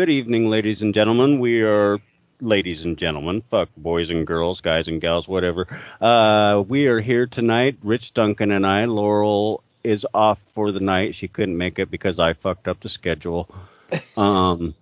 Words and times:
Good 0.00 0.08
evening, 0.08 0.48
ladies 0.48 0.80
and 0.80 0.94
gentlemen. 0.94 1.40
We 1.40 1.60
are 1.60 1.98
ladies 2.40 2.84
and 2.84 2.96
gentlemen, 2.96 3.42
fuck 3.50 3.68
boys 3.76 4.08
and 4.08 4.26
girls, 4.26 4.62
guys 4.62 4.88
and 4.88 4.98
gals, 4.98 5.28
whatever. 5.28 5.68
Uh, 6.00 6.64
we 6.66 6.86
are 6.86 7.00
here 7.00 7.26
tonight. 7.26 7.76
Rich 7.82 8.14
Duncan 8.14 8.50
and 8.50 8.66
I. 8.66 8.86
Laurel 8.86 9.62
is 9.84 10.06
off 10.14 10.38
for 10.54 10.72
the 10.72 10.80
night. 10.80 11.16
She 11.16 11.28
couldn't 11.28 11.58
make 11.58 11.78
it 11.78 11.90
because 11.90 12.18
I 12.18 12.32
fucked 12.32 12.66
up 12.66 12.80
the 12.80 12.88
schedule. 12.88 13.46
Um, 14.16 14.74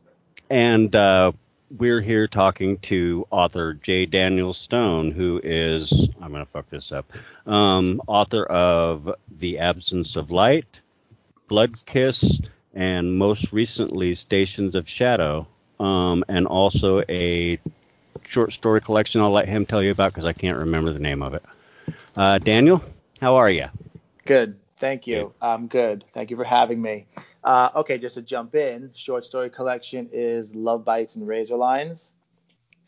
and 0.50 0.94
uh, 0.94 1.32
we're 1.76 2.00
here 2.00 2.28
talking 2.28 2.78
to 2.82 3.26
author 3.32 3.74
J. 3.74 4.06
Daniel 4.06 4.52
Stone, 4.52 5.10
who 5.10 5.40
is 5.42 6.10
I'm 6.22 6.30
gonna 6.30 6.46
fuck 6.46 6.70
this 6.70 6.92
up. 6.92 7.12
Um, 7.44 8.00
author 8.06 8.44
of 8.44 9.12
The 9.40 9.58
Absence 9.58 10.14
of 10.14 10.30
Light, 10.30 10.78
Blood 11.48 11.84
Kiss, 11.86 12.40
and 12.78 13.18
most 13.18 13.52
recently 13.52 14.14
Stations 14.14 14.76
of 14.76 14.88
Shadow, 14.88 15.48
um, 15.80 16.24
and 16.28 16.46
also 16.46 17.02
a 17.08 17.58
short 18.28 18.52
story 18.52 18.80
collection 18.80 19.20
I'll 19.20 19.32
let 19.32 19.48
him 19.48 19.66
tell 19.66 19.82
you 19.82 19.90
about 19.90 20.12
because 20.12 20.24
I 20.24 20.32
can't 20.32 20.56
remember 20.56 20.92
the 20.92 21.00
name 21.00 21.20
of 21.20 21.34
it. 21.34 21.42
Uh, 22.16 22.38
Daniel, 22.38 22.80
how 23.20 23.34
are 23.34 23.50
you? 23.50 23.66
Good. 24.24 24.60
Thank 24.78 25.08
you. 25.08 25.34
I'm 25.42 25.66
good. 25.66 26.04
Thank 26.04 26.30
you 26.30 26.36
for 26.36 26.44
having 26.44 26.80
me. 26.80 27.06
Uh, 27.42 27.70
okay, 27.74 27.98
just 27.98 28.14
to 28.14 28.22
jump 28.22 28.54
in, 28.54 28.92
short 28.94 29.24
story 29.24 29.50
collection 29.50 30.08
is 30.12 30.54
Love 30.54 30.84
Bites 30.84 31.16
and 31.16 31.26
Razor 31.26 31.56
Lines. 31.56 32.12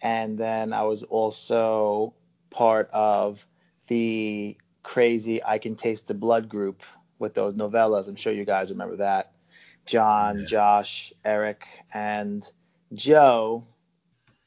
And 0.01 0.39
then 0.39 0.73
I 0.73 0.83
was 0.83 1.03
also 1.03 2.15
part 2.51 2.89
of 2.93 3.45
the 3.89 4.57
crazy 4.85 5.43
I 5.43 5.59
Can 5.59 5.75
Taste 5.75 6.07
the 6.07 6.15
Blood 6.15 6.49
group 6.49 6.85
with 7.19 7.35
those 7.35 7.55
novellas. 7.55 8.07
I'm 8.07 8.15
sure 8.15 8.33
you 8.33 8.45
guys 8.45 8.71
remember 8.71 8.97
that. 8.97 9.33
John, 9.87 10.47
Josh, 10.47 11.13
Eric, 11.25 11.67
and 11.93 12.47
Joe, 12.93 13.65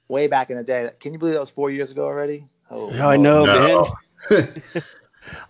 way 0.07 0.27
back 0.27 0.49
in 0.49 0.57
the 0.57 0.63
day. 0.63 0.89
Can 0.99 1.13
you 1.13 1.19
believe 1.19 1.33
that 1.33 1.39
was 1.39 1.49
four 1.49 1.69
years 1.69 1.91
ago 1.91 2.05
already? 2.05 2.47
Oh, 2.69 2.91
I 2.91 3.17
know, 3.17 3.45
no. 3.45 3.95
man. 4.29 4.61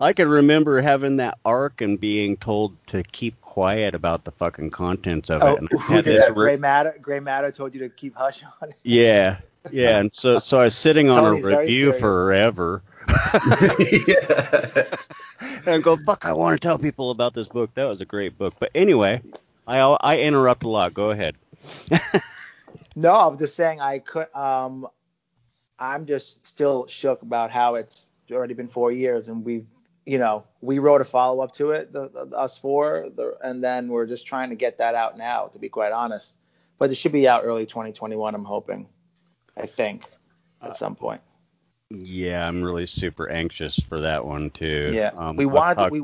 I 0.00 0.12
can 0.12 0.28
remember 0.28 0.80
having 0.80 1.16
that 1.16 1.38
arc 1.44 1.80
and 1.80 2.00
being 2.00 2.36
told 2.36 2.76
to 2.88 3.02
keep 3.02 3.40
quiet 3.40 3.94
about 3.94 4.24
the 4.24 4.32
fucking 4.32 4.70
contents 4.70 5.30
of 5.30 5.42
oh, 5.42 5.54
it. 5.54 5.60
And 5.60 5.68
who 5.68 6.02
did 6.02 6.20
that? 6.20 6.34
Grey 6.34 6.56
Matter. 6.56 6.96
Grey 7.00 7.20
Matter 7.20 7.50
told 7.50 7.74
you 7.74 7.80
to 7.80 7.88
keep 7.88 8.16
hush 8.16 8.42
on 8.42 8.68
it. 8.68 8.80
Yeah, 8.84 9.38
yeah. 9.70 9.98
And 9.98 10.14
so, 10.14 10.38
so 10.38 10.58
I 10.58 10.64
was 10.64 10.76
sitting 10.76 11.10
on 11.10 11.24
a 11.24 11.34
review 11.34 11.98
forever. 11.98 12.82
and 15.66 15.82
go, 15.82 15.96
fuck! 16.06 16.24
I 16.24 16.32
want 16.32 16.60
to 16.60 16.66
tell 16.66 16.78
people 16.78 17.10
about 17.10 17.34
this 17.34 17.48
book. 17.48 17.70
That 17.74 17.84
was 17.84 18.00
a 18.00 18.04
great 18.04 18.38
book. 18.38 18.54
But 18.58 18.70
anyway, 18.74 19.20
I 19.66 19.78
I 19.78 20.18
interrupt 20.18 20.64
a 20.64 20.68
lot. 20.68 20.94
Go 20.94 21.10
ahead. 21.10 21.36
no, 22.96 23.14
I'm 23.14 23.38
just 23.38 23.54
saying 23.56 23.80
I 23.80 24.00
could. 24.00 24.34
Um, 24.34 24.88
I'm 25.78 26.06
just 26.06 26.46
still 26.46 26.86
shook 26.86 27.22
about 27.22 27.50
how 27.50 27.74
it's 27.74 28.10
already 28.32 28.54
been 28.54 28.68
four 28.68 28.90
years 28.90 29.28
and 29.28 29.44
we've 29.44 29.66
you 30.06 30.18
know 30.18 30.44
we 30.60 30.78
wrote 30.78 31.00
a 31.00 31.04
follow 31.04 31.42
up 31.42 31.52
to 31.52 31.70
it 31.70 31.92
the, 31.92 32.08
the, 32.08 32.36
us 32.36 32.58
four 32.58 33.08
the, 33.14 33.36
and 33.42 33.62
then 33.62 33.88
we're 33.88 34.06
just 34.06 34.26
trying 34.26 34.50
to 34.50 34.56
get 34.56 34.78
that 34.78 34.94
out 34.94 35.18
now 35.18 35.46
to 35.46 35.58
be 35.58 35.68
quite 35.68 35.92
honest 35.92 36.36
but 36.78 36.90
it 36.90 36.94
should 36.94 37.12
be 37.12 37.28
out 37.28 37.42
early 37.44 37.66
2021 37.66 38.34
i'm 38.34 38.44
hoping 38.44 38.88
i 39.56 39.66
think 39.66 40.08
at 40.62 40.76
some 40.76 40.94
point 40.94 41.20
yeah 41.90 42.46
i'm 42.46 42.62
really 42.62 42.86
super 42.86 43.28
anxious 43.28 43.78
for 43.78 44.00
that 44.00 44.24
one 44.24 44.50
too 44.50 44.90
yeah 44.94 45.10
um, 45.16 45.36
we 45.36 45.46
wanted 45.46 45.76
talk- 45.76 45.92
to, 45.92 45.92
we 45.92 46.00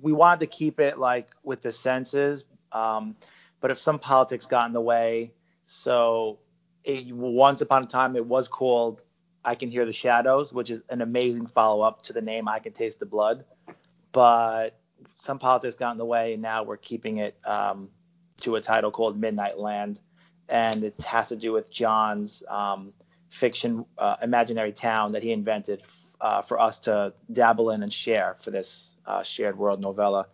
we 0.00 0.12
wanted 0.12 0.40
to 0.40 0.46
keep 0.46 0.80
it 0.80 0.98
like 0.98 1.28
with 1.42 1.62
the 1.62 1.72
senses 1.72 2.44
um, 2.74 3.16
but 3.60 3.70
if 3.70 3.78
some 3.78 3.98
politics 3.98 4.46
got 4.46 4.66
in 4.66 4.72
the 4.72 4.80
way 4.80 5.32
so 5.66 6.38
it, 6.84 7.14
once 7.14 7.60
upon 7.60 7.84
a 7.84 7.86
time 7.86 8.16
it 8.16 8.26
was 8.26 8.48
called 8.48 9.02
I 9.44 9.54
Can 9.54 9.70
Hear 9.70 9.84
the 9.84 9.92
Shadows, 9.92 10.52
which 10.52 10.70
is 10.70 10.82
an 10.88 11.02
amazing 11.02 11.46
follow 11.46 11.82
up 11.82 12.02
to 12.02 12.12
the 12.12 12.22
name 12.22 12.48
I 12.48 12.58
Can 12.60 12.72
Taste 12.72 12.98
the 12.98 13.06
Blood. 13.06 13.44
But 14.12 14.78
some 15.18 15.38
politics 15.38 15.74
got 15.74 15.92
in 15.92 15.98
the 15.98 16.04
way, 16.04 16.34
and 16.34 16.42
now 16.42 16.62
we're 16.62 16.78
keeping 16.78 17.18
it 17.18 17.36
um, 17.46 17.90
to 18.40 18.56
a 18.56 18.60
title 18.60 18.90
called 18.90 19.18
Midnight 19.18 19.58
Land. 19.58 20.00
And 20.48 20.84
it 20.84 21.00
has 21.02 21.28
to 21.28 21.36
do 21.36 21.52
with 21.52 21.70
John's 21.70 22.42
um, 22.48 22.92
fiction, 23.28 23.84
uh, 23.98 24.16
imaginary 24.22 24.72
town 24.72 25.12
that 25.12 25.22
he 25.22 25.32
invented 25.32 25.82
uh, 26.20 26.42
for 26.42 26.58
us 26.58 26.78
to 26.78 27.12
dabble 27.30 27.70
in 27.70 27.82
and 27.82 27.92
share 27.92 28.36
for 28.38 28.50
this 28.50 28.96
uh, 29.06 29.22
shared 29.22 29.58
world 29.58 29.80
novella 29.80 30.26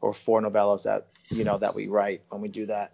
or 0.00 0.12
four 0.12 0.40
novellas 0.40 0.84
that 0.84 1.06
you 1.28 1.44
know 1.44 1.58
that 1.58 1.74
we 1.74 1.88
write 1.88 2.22
when 2.28 2.40
we 2.40 2.48
do 2.48 2.66
that. 2.66 2.92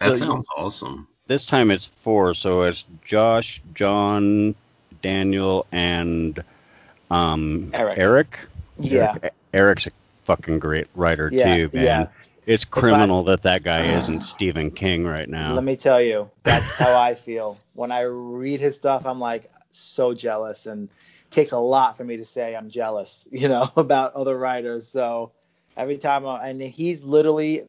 That 0.00 0.10
so 0.10 0.16
sounds 0.16 0.46
awesome. 0.56 1.08
This 1.26 1.44
time 1.44 1.70
it's 1.70 1.86
four, 2.02 2.34
so 2.34 2.62
it's 2.62 2.84
Josh, 3.04 3.62
John, 3.74 4.54
Daniel, 5.02 5.66
and 5.72 6.42
um, 7.10 7.70
Eric. 7.72 7.98
Eric. 7.98 8.38
Yeah. 8.78 9.16
Eric, 9.22 9.34
Eric's 9.52 9.86
a 9.86 9.90
fucking 10.24 10.58
great 10.58 10.88
writer 10.94 11.30
yeah, 11.32 11.56
too, 11.56 11.70
man. 11.72 11.84
Yeah. 11.84 12.06
It's 12.46 12.64
criminal 12.64 13.20
I, 13.20 13.32
that 13.32 13.42
that 13.44 13.62
guy 13.62 13.84
isn't 14.00 14.20
Stephen 14.20 14.70
King 14.70 15.04
right 15.04 15.28
now. 15.28 15.54
Let 15.54 15.64
me 15.64 15.76
tell 15.76 16.02
you, 16.02 16.30
that's 16.42 16.74
how 16.74 16.98
I 16.98 17.14
feel 17.14 17.58
when 17.72 17.90
I 17.90 18.02
read 18.02 18.60
his 18.60 18.76
stuff. 18.76 19.06
I'm 19.06 19.20
like 19.20 19.50
so 19.70 20.12
jealous, 20.12 20.66
and 20.66 20.90
it 20.90 21.30
takes 21.30 21.52
a 21.52 21.58
lot 21.58 21.96
for 21.96 22.04
me 22.04 22.18
to 22.18 22.24
say 22.24 22.54
I'm 22.54 22.68
jealous, 22.68 23.26
you 23.32 23.48
know, 23.48 23.70
about 23.76 24.12
other 24.14 24.36
writers. 24.36 24.86
So 24.86 25.32
every 25.76 25.98
time, 25.98 26.26
I, 26.26 26.48
and 26.48 26.60
he's 26.60 27.02
literally 27.02 27.62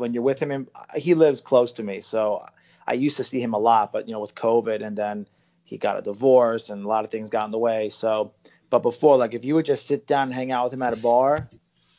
when 0.00 0.14
you're 0.14 0.22
with 0.22 0.40
him, 0.40 0.68
uh, 0.74 0.98
he 0.98 1.14
lives 1.14 1.40
close 1.42 1.72
to 1.72 1.82
me, 1.82 2.00
so 2.00 2.44
I 2.86 2.94
used 2.94 3.18
to 3.18 3.24
see 3.24 3.40
him 3.40 3.54
a 3.54 3.58
lot, 3.58 3.92
but 3.92 4.08
you 4.08 4.14
know, 4.14 4.20
with 4.20 4.34
COVID 4.34 4.84
and 4.84 4.96
then 4.96 5.26
he 5.62 5.76
got 5.76 5.98
a 5.98 6.02
divorce 6.02 6.70
and 6.70 6.84
a 6.84 6.88
lot 6.88 7.04
of 7.04 7.10
things 7.10 7.30
got 7.30 7.44
in 7.44 7.50
the 7.52 7.58
way. 7.58 7.90
So, 7.90 8.32
but 8.70 8.80
before, 8.80 9.16
like 9.16 9.34
if 9.34 9.44
you 9.44 9.54
would 9.54 9.66
just 9.66 9.86
sit 9.86 10.06
down 10.06 10.28
and 10.28 10.34
hang 10.34 10.50
out 10.50 10.64
with 10.64 10.72
him 10.72 10.82
at 10.82 10.94
a 10.94 10.96
bar, 10.96 11.48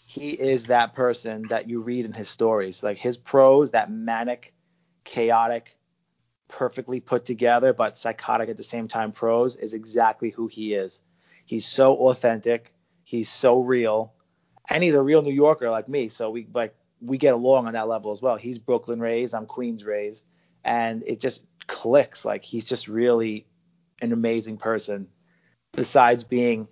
he 0.05 0.31
is 0.31 0.65
that 0.65 0.93
person 0.93 1.45
that 1.49 1.69
you 1.69 1.81
read 1.81 2.03
in 2.03 2.11
his 2.11 2.27
stories. 2.27 2.83
Like 2.83 2.97
his 2.97 3.15
prose, 3.15 3.71
that 3.71 3.89
manic, 3.89 4.53
chaotic, 5.05 5.77
perfectly 6.49 6.99
put 6.99 7.25
together, 7.25 7.71
but 7.71 7.97
psychotic 7.97 8.49
at 8.49 8.57
the 8.57 8.63
same 8.63 8.89
time 8.89 9.13
prose 9.13 9.55
is 9.55 9.73
exactly 9.73 10.31
who 10.31 10.47
he 10.47 10.73
is. 10.73 11.01
He's 11.45 11.65
so 11.65 11.95
authentic. 11.95 12.73
He's 13.03 13.29
so 13.29 13.61
real. 13.61 14.13
And 14.69 14.83
he's 14.83 14.95
a 14.95 15.01
real 15.01 15.21
New 15.21 15.33
Yorker 15.33 15.69
like 15.69 15.87
me. 15.89 16.07
So 16.09 16.29
we 16.29 16.47
like 16.53 16.75
we 17.01 17.17
get 17.17 17.33
along 17.33 17.67
on 17.67 17.73
that 17.73 17.87
level 17.87 18.11
as 18.11 18.21
well. 18.21 18.37
He's 18.37 18.59
Brooklyn 18.59 18.99
raised, 18.99 19.33
I'm 19.33 19.45
Queens 19.45 19.83
raised 19.83 20.25
and 20.63 21.03
it 21.05 21.19
just 21.19 21.43
clicks. 21.67 22.25
Like 22.25 22.43
he's 22.43 22.65
just 22.65 22.87
really 22.87 23.45
an 24.01 24.13
amazing 24.13 24.57
person. 24.57 25.07
Besides 25.73 26.23
being 26.23 26.67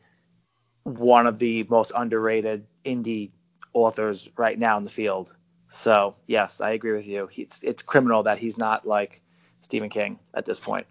one 0.83 1.27
of 1.27 1.39
the 1.39 1.63
most 1.63 1.91
underrated 1.95 2.65
indie 2.83 3.31
authors 3.74 4.30
right 4.38 4.57
now 4.57 4.77
in 4.77 4.83
the 4.83 4.89
field. 4.89 5.35
So 5.69 6.15
yes, 6.27 6.62
I 6.62 6.71
agree 6.71 6.94
with 6.94 7.07
you. 7.07 7.30
It's 7.35 7.63
it's 7.63 7.83
criminal 7.83 8.24
that 8.24 8.39
he's 8.39 8.57
not 8.57 8.85
like 8.88 9.21
Stephen 9.62 9.89
King 9.89 10.19
at 10.33 10.45
this 10.45 10.59
point. 10.59 10.88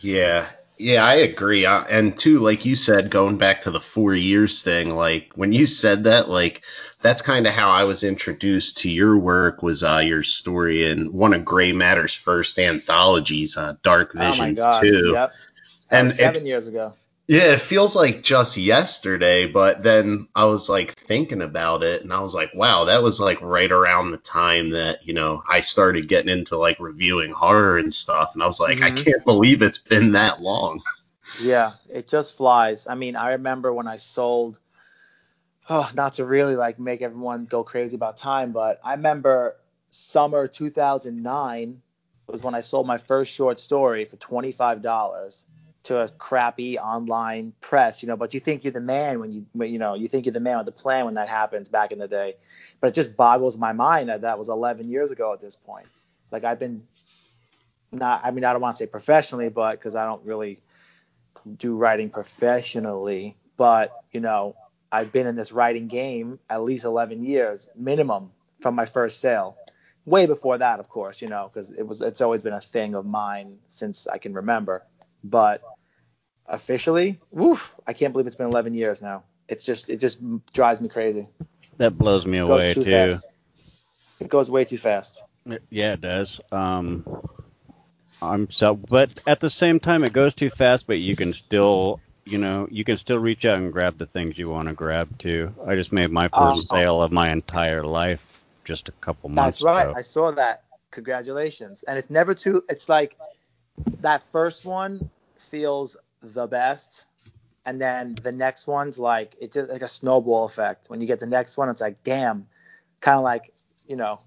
Yeah, 0.00 0.48
yeah, 0.80 1.04
I 1.04 1.16
agree. 1.16 1.66
And 1.66 2.18
too, 2.18 2.38
like 2.38 2.64
you 2.64 2.74
said, 2.74 3.10
going 3.10 3.36
back 3.36 3.62
to 3.62 3.70
the 3.70 3.80
four 3.80 4.14
years 4.14 4.62
thing, 4.62 4.94
like 4.94 5.32
when 5.34 5.52
you 5.52 5.66
said 5.66 6.04
that, 6.04 6.30
like 6.30 6.62
that's 7.02 7.20
kind 7.20 7.46
of 7.46 7.52
how 7.52 7.70
I 7.70 7.84
was 7.84 8.02
introduced 8.02 8.78
to 8.78 8.90
your 8.90 9.18
work 9.18 9.62
was 9.62 9.84
uh, 9.84 9.98
your 9.98 10.22
story 10.22 10.90
in 10.90 11.12
one 11.12 11.34
of 11.34 11.44
Grey 11.44 11.72
Matter's 11.72 12.14
first 12.14 12.58
anthologies, 12.58 13.58
uh, 13.58 13.74
Dark 13.82 14.14
Visions 14.14 14.58
oh 14.60 14.64
my 14.64 14.72
God. 14.72 14.84
Yep. 14.84 15.32
And 15.90 16.10
seven 16.10 16.46
it, 16.46 16.48
years 16.48 16.66
ago. 16.66 16.94
Yeah, 17.30 17.52
it 17.52 17.60
feels 17.60 17.94
like 17.94 18.22
just 18.24 18.56
yesterday, 18.56 19.46
but 19.46 19.84
then 19.84 20.26
I 20.34 20.46
was 20.46 20.68
like 20.68 20.90
thinking 20.90 21.42
about 21.42 21.84
it 21.84 22.02
and 22.02 22.12
I 22.12 22.18
was 22.18 22.34
like, 22.34 22.52
wow, 22.52 22.86
that 22.86 23.04
was 23.04 23.20
like 23.20 23.40
right 23.40 23.70
around 23.70 24.10
the 24.10 24.16
time 24.16 24.70
that, 24.70 25.06
you 25.06 25.14
know, 25.14 25.40
I 25.48 25.60
started 25.60 26.08
getting 26.08 26.28
into 26.28 26.56
like 26.56 26.80
reviewing 26.80 27.30
horror 27.30 27.78
and 27.78 27.94
stuff. 27.94 28.32
And 28.34 28.42
I 28.42 28.46
was 28.46 28.58
like, 28.58 28.78
mm-hmm. 28.78 28.98
I 28.98 29.00
can't 29.00 29.24
believe 29.24 29.62
it's 29.62 29.78
been 29.78 30.12
that 30.12 30.42
long. 30.42 30.82
Yeah, 31.40 31.74
it 31.88 32.08
just 32.08 32.36
flies. 32.36 32.88
I 32.88 32.96
mean, 32.96 33.14
I 33.14 33.34
remember 33.34 33.72
when 33.72 33.86
I 33.86 33.98
sold, 33.98 34.58
oh, 35.68 35.88
not 35.94 36.14
to 36.14 36.24
really 36.24 36.56
like 36.56 36.80
make 36.80 37.00
everyone 37.00 37.44
go 37.44 37.62
crazy 37.62 37.94
about 37.94 38.16
time, 38.16 38.50
but 38.50 38.80
I 38.84 38.94
remember 38.94 39.56
summer 39.90 40.48
2009 40.48 41.80
was 42.26 42.42
when 42.42 42.56
I 42.56 42.60
sold 42.62 42.88
my 42.88 42.96
first 42.96 43.32
short 43.32 43.60
story 43.60 44.06
for 44.06 44.16
$25 44.16 45.44
to 45.84 46.00
a 46.00 46.08
crappy 46.08 46.78
online 46.78 47.52
press, 47.60 48.02
you 48.02 48.08
know, 48.08 48.16
but 48.16 48.34
you 48.34 48.40
think 48.40 48.64
you're 48.64 48.72
the 48.72 48.80
man 48.80 49.18
when 49.18 49.32
you, 49.32 49.46
you 49.64 49.78
know, 49.78 49.94
you 49.94 50.08
think 50.08 50.26
you're 50.26 50.32
the 50.32 50.40
man 50.40 50.58
with 50.58 50.66
the 50.66 50.72
plan 50.72 51.06
when 51.06 51.14
that 51.14 51.28
happens 51.28 51.68
back 51.68 51.90
in 51.90 51.98
the 51.98 52.08
day. 52.08 52.36
But 52.80 52.88
it 52.88 52.94
just 52.94 53.16
boggles 53.16 53.56
my 53.56 53.72
mind 53.72 54.08
that 54.10 54.22
that 54.22 54.38
was 54.38 54.48
11 54.48 54.90
years 54.90 55.10
ago 55.10 55.32
at 55.32 55.40
this 55.40 55.56
point. 55.56 55.86
Like 56.30 56.44
I've 56.44 56.58
been 56.58 56.82
not, 57.92 58.20
I 58.24 58.30
mean, 58.30 58.44
I 58.44 58.52
don't 58.52 58.62
want 58.62 58.76
to 58.76 58.84
say 58.84 58.86
professionally, 58.86 59.48
but 59.48 59.72
because 59.72 59.94
I 59.94 60.04
don't 60.04 60.24
really 60.24 60.58
do 61.56 61.74
writing 61.74 62.10
professionally, 62.10 63.36
but 63.56 64.04
you 64.12 64.20
know, 64.20 64.54
I've 64.92 65.12
been 65.12 65.26
in 65.26 65.36
this 65.36 65.52
writing 65.52 65.88
game 65.88 66.38
at 66.48 66.62
least 66.62 66.84
11 66.84 67.22
years 67.24 67.68
minimum 67.74 68.30
from 68.60 68.74
my 68.74 68.84
first 68.84 69.20
sale. 69.20 69.56
way 70.04 70.26
before 70.26 70.58
that, 70.58 70.80
of 70.80 70.88
course, 70.88 71.22
you 71.22 71.28
know, 71.28 71.50
because 71.52 71.70
it 71.70 71.86
was 71.86 72.02
it's 72.02 72.20
always 72.20 72.42
been 72.42 72.52
a 72.52 72.60
thing 72.60 72.94
of 72.94 73.06
mine 73.06 73.58
since 73.68 74.06
I 74.06 74.18
can 74.18 74.34
remember. 74.34 74.84
But 75.24 75.62
officially, 76.46 77.20
woof, 77.30 77.74
I 77.86 77.92
can't 77.92 78.12
believe 78.12 78.26
it's 78.26 78.36
been 78.36 78.46
11 78.46 78.74
years 78.74 79.02
now. 79.02 79.24
It's 79.48 79.64
just 79.64 79.88
it 79.90 79.98
just 79.98 80.20
drives 80.52 80.80
me 80.80 80.88
crazy. 80.88 81.26
That 81.78 81.98
blows 81.98 82.26
me 82.26 82.38
It 82.46 82.50
away 82.50 82.70
too 82.70 82.84
too. 82.84 83.18
It 84.20 84.28
goes 84.28 84.50
way 84.50 84.64
too 84.64 84.78
fast. 84.78 85.22
Yeah, 85.70 85.94
it 85.94 86.00
does. 86.00 86.40
Um, 86.52 87.04
I'm 88.22 88.50
so, 88.50 88.74
but 88.74 89.10
at 89.26 89.40
the 89.40 89.50
same 89.50 89.78
time, 89.80 90.04
it 90.04 90.12
goes 90.12 90.34
too 90.34 90.50
fast. 90.50 90.86
But 90.86 90.98
you 90.98 91.16
can 91.16 91.32
still, 91.32 92.00
you 92.24 92.38
know, 92.38 92.66
you 92.70 92.84
can 92.84 92.96
still 92.96 93.18
reach 93.18 93.44
out 93.44 93.58
and 93.58 93.72
grab 93.72 93.98
the 93.98 94.06
things 94.06 94.38
you 94.38 94.48
want 94.48 94.68
to 94.68 94.74
grab 94.74 95.18
too. 95.18 95.54
I 95.66 95.74
just 95.76 95.92
made 95.92 96.10
my 96.10 96.28
first 96.28 96.68
Um, 96.68 96.68
sale 96.70 97.02
of 97.02 97.12
my 97.12 97.30
entire 97.30 97.84
life 97.84 98.24
just 98.64 98.88
a 98.88 98.92
couple 98.92 99.28
months 99.30 99.58
That's 99.58 99.62
right. 99.62 99.88
ago. 99.88 99.94
I 99.94 100.02
saw 100.02 100.32
that. 100.32 100.64
Congratulations. 100.90 101.82
And 101.84 101.98
it's 101.98 102.10
never 102.10 102.34
too. 102.34 102.62
It's 102.68 102.88
like 102.88 103.16
that 104.00 104.22
first 104.32 104.64
one 104.64 105.10
feels 105.36 105.96
the 106.22 106.46
best, 106.46 107.06
and 107.64 107.80
then 107.80 108.16
the 108.22 108.32
next 108.32 108.66
one's 108.66 108.98
like 108.98 109.34
it's 109.40 109.54
just 109.54 109.70
like 109.70 109.82
a 109.82 109.88
snowball 109.88 110.44
effect. 110.44 110.88
When 110.88 111.00
you 111.00 111.06
get 111.06 111.20
the 111.20 111.26
next 111.26 111.56
one, 111.56 111.68
it's 111.68 111.80
like 111.80 112.02
damn, 112.02 112.46
kind 113.00 113.18
of 113.18 113.24
like 113.24 113.52
you 113.86 113.96
know, 113.96 114.20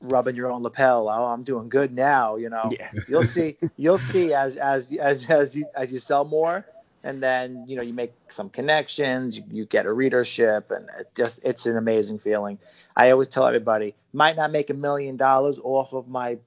rubbing 0.00 0.36
your 0.36 0.50
own 0.50 0.62
lapel. 0.62 1.08
Oh, 1.08 1.24
I'm 1.24 1.42
doing 1.42 1.68
good 1.68 1.92
now. 1.92 2.36
You 2.36 2.50
know. 2.50 2.70
Yeah. 2.78 2.90
You'll 3.08 3.24
see. 3.24 3.56
You'll 3.76 3.98
see 3.98 4.32
as 4.32 4.56
as 4.56 4.92
as 4.92 5.28
as 5.28 5.56
you 5.56 5.66
as 5.74 5.92
you 5.92 5.98
sell 5.98 6.24
more. 6.24 6.64
And 7.02 7.22
then 7.22 7.64
you 7.66 7.76
know 7.76 7.82
you 7.82 7.92
make 7.92 8.14
some 8.30 8.48
connections, 8.48 9.36
you, 9.36 9.44
you 9.50 9.66
get 9.66 9.84
a 9.84 9.92
readership, 9.92 10.70
and 10.70 10.88
it 10.98 11.10
just 11.14 11.40
it's 11.44 11.66
an 11.66 11.76
amazing 11.76 12.18
feeling. 12.18 12.58
I 12.96 13.10
always 13.10 13.28
tell 13.28 13.46
everybody, 13.46 13.94
might 14.14 14.36
not 14.36 14.50
make 14.50 14.70
a 14.70 14.74
million 14.74 15.18
dollars 15.18 15.60
off 15.62 15.92
of 15.92 16.08
my 16.08 16.38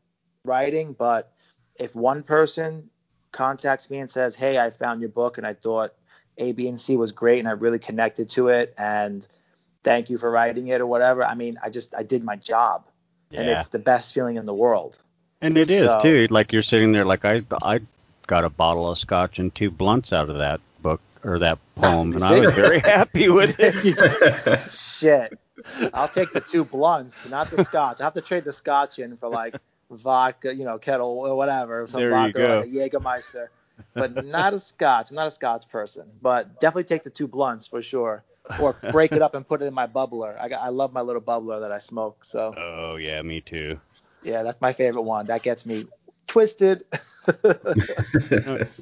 writing, 0.43 0.93
but 0.93 1.31
if 1.79 1.95
one 1.95 2.23
person 2.23 2.89
contacts 3.31 3.89
me 3.89 3.99
and 3.99 4.09
says, 4.09 4.35
"Hey, 4.35 4.57
I 4.57 4.69
found 4.69 5.01
your 5.01 5.09
book 5.09 5.37
and 5.37 5.45
I 5.45 5.53
thought 5.53 5.93
A, 6.37 6.51
B, 6.51 6.67
and 6.67 6.79
C 6.79 6.97
was 6.97 7.11
great 7.11 7.39
and 7.39 7.47
I 7.47 7.51
really 7.51 7.79
connected 7.79 8.29
to 8.31 8.47
it 8.49 8.73
and 8.77 9.27
thank 9.83 10.09
you 10.09 10.17
for 10.17 10.29
writing 10.29 10.67
it 10.67 10.81
or 10.81 10.85
whatever," 10.87 11.23
I 11.23 11.35
mean, 11.35 11.57
I 11.61 11.69
just 11.69 11.93
I 11.95 12.03
did 12.03 12.23
my 12.23 12.35
job, 12.35 12.85
and 13.31 13.47
it's 13.49 13.69
the 13.69 13.79
best 13.79 14.13
feeling 14.13 14.35
in 14.37 14.45
the 14.45 14.53
world. 14.53 14.97
And 15.41 15.57
it 15.57 15.69
is 15.69 15.83
So- 15.83 16.01
too. 16.01 16.27
Like 16.29 16.51
you're 16.51 16.63
sitting 16.63 16.91
there, 16.93 17.05
like 17.05 17.23
I, 17.25 17.43
I 17.61 17.79
got 18.25 18.43
a 18.43 18.49
bottle 18.49 18.89
of 18.89 18.97
scotch 18.97 19.39
and 19.39 19.53
two 19.53 19.69
blunts 19.69 20.11
out 20.11 20.29
of 20.29 20.37
that 20.39 20.59
book 20.81 20.99
or 21.23 21.39
that 21.39 21.59
poem, 21.75 22.13
and 22.13 22.23
I 22.23 22.39
was 22.39 22.55
very 22.55 22.79
happy 22.79 23.29
with 23.29 23.55
it. 23.59 24.71
Shit. 24.73 25.37
I'll 25.93 26.07
take 26.07 26.33
the 26.33 26.41
two 26.41 26.63
blunts, 26.63 27.19
but 27.21 27.31
not 27.31 27.49
the 27.51 27.63
scotch. 27.63 27.99
I 27.99 28.03
have 28.03 28.13
to 28.13 28.21
trade 28.21 28.45
the 28.45 28.53
scotch 28.53 28.99
in 28.99 29.17
for 29.17 29.29
like 29.29 29.55
vodka, 29.91 30.53
you 30.53 30.65
know, 30.65 30.77
kettle 30.77 31.19
or 31.19 31.35
whatever, 31.35 31.87
some 31.87 32.01
There 32.01 32.09
you 32.09 32.33
vodka, 32.33 32.39
go. 32.39 32.59
like 32.59 32.67
a 32.67 32.71
Jägermeister, 32.71 33.47
but 33.93 34.23
not 34.25 34.53
a 34.53 34.59
scotch. 34.59 35.09
I'm 35.11 35.15
not 35.15 35.27
a 35.27 35.31
scotch 35.31 35.69
person, 35.69 36.07
but 36.21 36.59
definitely 36.59 36.85
take 36.85 37.03
the 37.03 37.09
two 37.09 37.27
blunts 37.27 37.67
for 37.67 37.81
sure, 37.81 38.23
or 38.59 38.75
break 38.91 39.13
it 39.13 39.21
up 39.21 39.35
and 39.35 39.47
put 39.47 39.61
it 39.61 39.65
in 39.65 39.73
my 39.73 39.87
bubbler. 39.87 40.39
I 40.39 40.49
got, 40.49 40.61
I 40.61 40.69
love 40.69 40.93
my 40.93 41.01
little 41.01 41.21
bubbler 41.21 41.61
that 41.61 41.71
I 41.71 41.79
smoke, 41.79 42.25
so 42.25 42.53
Oh 42.57 42.95
yeah, 42.97 43.21
me 43.21 43.41
too. 43.41 43.79
yeah, 44.23 44.43
that's 44.43 44.59
my 44.61 44.73
favorite 44.73 45.03
one. 45.03 45.27
That 45.27 45.43
gets 45.43 45.65
me 45.65 45.87
twisted. 46.27 46.83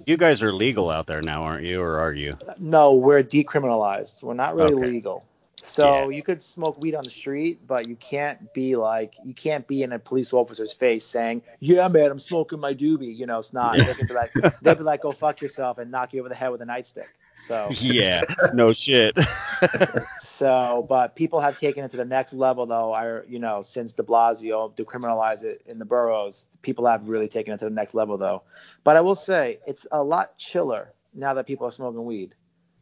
You 0.05 0.17
guys 0.17 0.43
are 0.43 0.53
legal 0.53 0.89
out 0.91 1.07
there 1.07 1.21
now, 1.21 1.43
aren't 1.43 1.65
you, 1.65 1.81
or 1.81 1.99
are 1.99 2.13
you? 2.13 2.37
No, 2.59 2.93
we're 2.95 3.23
decriminalized. 3.23 4.21
We're 4.23 4.35
not 4.35 4.55
really 4.55 4.75
Okay. 4.75 4.85
legal. 4.85 5.25
So 5.65 6.09
Yeah. 6.09 6.15
you 6.15 6.23
could 6.23 6.43
smoke 6.43 6.79
weed 6.79 6.93
on 6.95 7.03
the 7.03 7.09
street, 7.09 7.65
but 7.65 7.87
you 7.87 7.95
can't 7.95 8.53
be 8.53 8.75
like 8.75 9.15
you 9.23 9.33
can't 9.33 9.67
be 9.67 9.81
in 9.81 9.91
a 9.93 9.99
police 9.99 10.31
officer's 10.31 10.73
face 10.73 11.05
saying, 11.05 11.41
"Yeah, 11.59 11.87
man, 11.87 12.11
I'm 12.11 12.19
smoking 12.19 12.59
my 12.59 12.73
doobie." 12.73 13.15
You 13.15 13.25
know, 13.25 13.39
it's 13.39 13.51
not. 13.51 13.83
They 13.83 13.95
can 13.95 14.05
be 14.05 14.13
like, 14.13 14.31
they'd 14.61 14.77
be 14.77 14.83
like, 14.83 15.01
"Go 15.01 15.11
fuck 15.11 15.41
yourself" 15.41 15.79
and 15.79 15.89
knock 15.89 16.13
you 16.13 16.19
over 16.19 16.29
the 16.29 16.35
head 16.35 16.49
with 16.49 16.61
a 16.61 16.65
nightstick. 16.65 17.09
So, 17.35 17.69
Yeah, 17.81 18.21
no 18.53 18.73
shit. 18.73 19.17
so, 20.19 20.85
but 20.87 21.15
people 21.15 21.39
have 21.39 21.57
taken 21.57 21.83
it 21.83 21.91
to 21.91 21.97
the 21.97 22.05
next 22.05 22.33
level, 22.33 22.65
though. 22.65 22.93
I, 22.93 23.23
you 23.25 23.39
know, 23.39 23.61
since 23.61 23.93
De 23.93 24.03
Blasio 24.03 24.75
decriminalized 24.75 25.43
it 25.43 25.63
in 25.65 25.79
the 25.79 25.85
boroughs, 25.85 26.45
people 26.61 26.85
have 26.85 27.07
really 27.07 27.27
taken 27.27 27.53
it 27.53 27.57
to 27.59 27.65
the 27.65 27.71
next 27.71 27.93
level, 27.93 28.17
though. 28.17 28.43
But 28.83 28.97
I 28.97 29.01
will 29.01 29.15
say, 29.15 29.59
it's 29.65 29.87
a 29.91 30.03
lot 30.03 30.37
chiller 30.37 30.93
now 31.13 31.33
that 31.33 31.47
people 31.47 31.67
are 31.67 31.71
smoking 31.71 32.05
weed. 32.05 32.35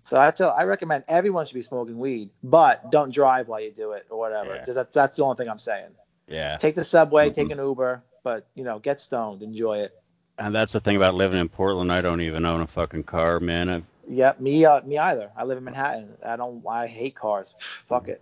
So 0.05 0.19
I 0.19 0.31
tell, 0.31 0.51
I 0.51 0.63
recommend 0.63 1.05
everyone 1.07 1.45
should 1.45 1.55
be 1.55 1.61
smoking 1.61 1.97
weed, 1.97 2.29
but 2.43 2.91
don't 2.91 3.13
drive 3.13 3.47
while 3.47 3.61
you 3.61 3.71
do 3.71 3.93
it 3.93 4.05
or 4.09 4.17
whatever. 4.19 4.55
Yeah. 4.67 4.73
That, 4.73 4.91
that's 4.93 5.17
the 5.17 5.23
only 5.23 5.37
thing 5.37 5.49
I'm 5.49 5.59
saying. 5.59 5.91
yeah, 6.27 6.57
Take 6.57 6.75
the 6.75 6.83
subway, 6.83 7.29
Mhm. 7.29 7.33
take 7.33 7.49
an 7.51 7.57
Uber, 7.57 8.01
but 8.23 8.45
you 8.55 8.63
know, 8.63 8.79
get 8.79 8.99
stoned, 8.99 9.41
enjoy 9.43 9.79
it. 9.79 9.97
and 10.39 10.53
that's 10.55 10.71
the 10.73 10.79
thing 10.79 10.95
about 10.97 11.13
living 11.13 11.39
in 11.39 11.47
Portland. 11.47 11.91
I 11.91 12.01
don't 12.01 12.19
even 12.21 12.43
own 12.45 12.61
a 12.61 12.67
fucking 12.67 13.03
car, 13.03 13.39
man. 13.39 13.69
I, 13.69 13.81
Yep, 14.07 14.41
me, 14.41 14.65
uh, 14.65 14.81
me 14.81 14.97
either. 14.97 15.29
I 15.37 15.45
live 15.45 15.57
in 15.57 15.63
Manhattan. 15.63 16.17
I 16.25 16.35
don't, 16.35 16.61
I 16.67 16.87
hate 16.87 17.15
cars. 17.15 17.53
Fuck 17.57 18.09
it. 18.09 18.21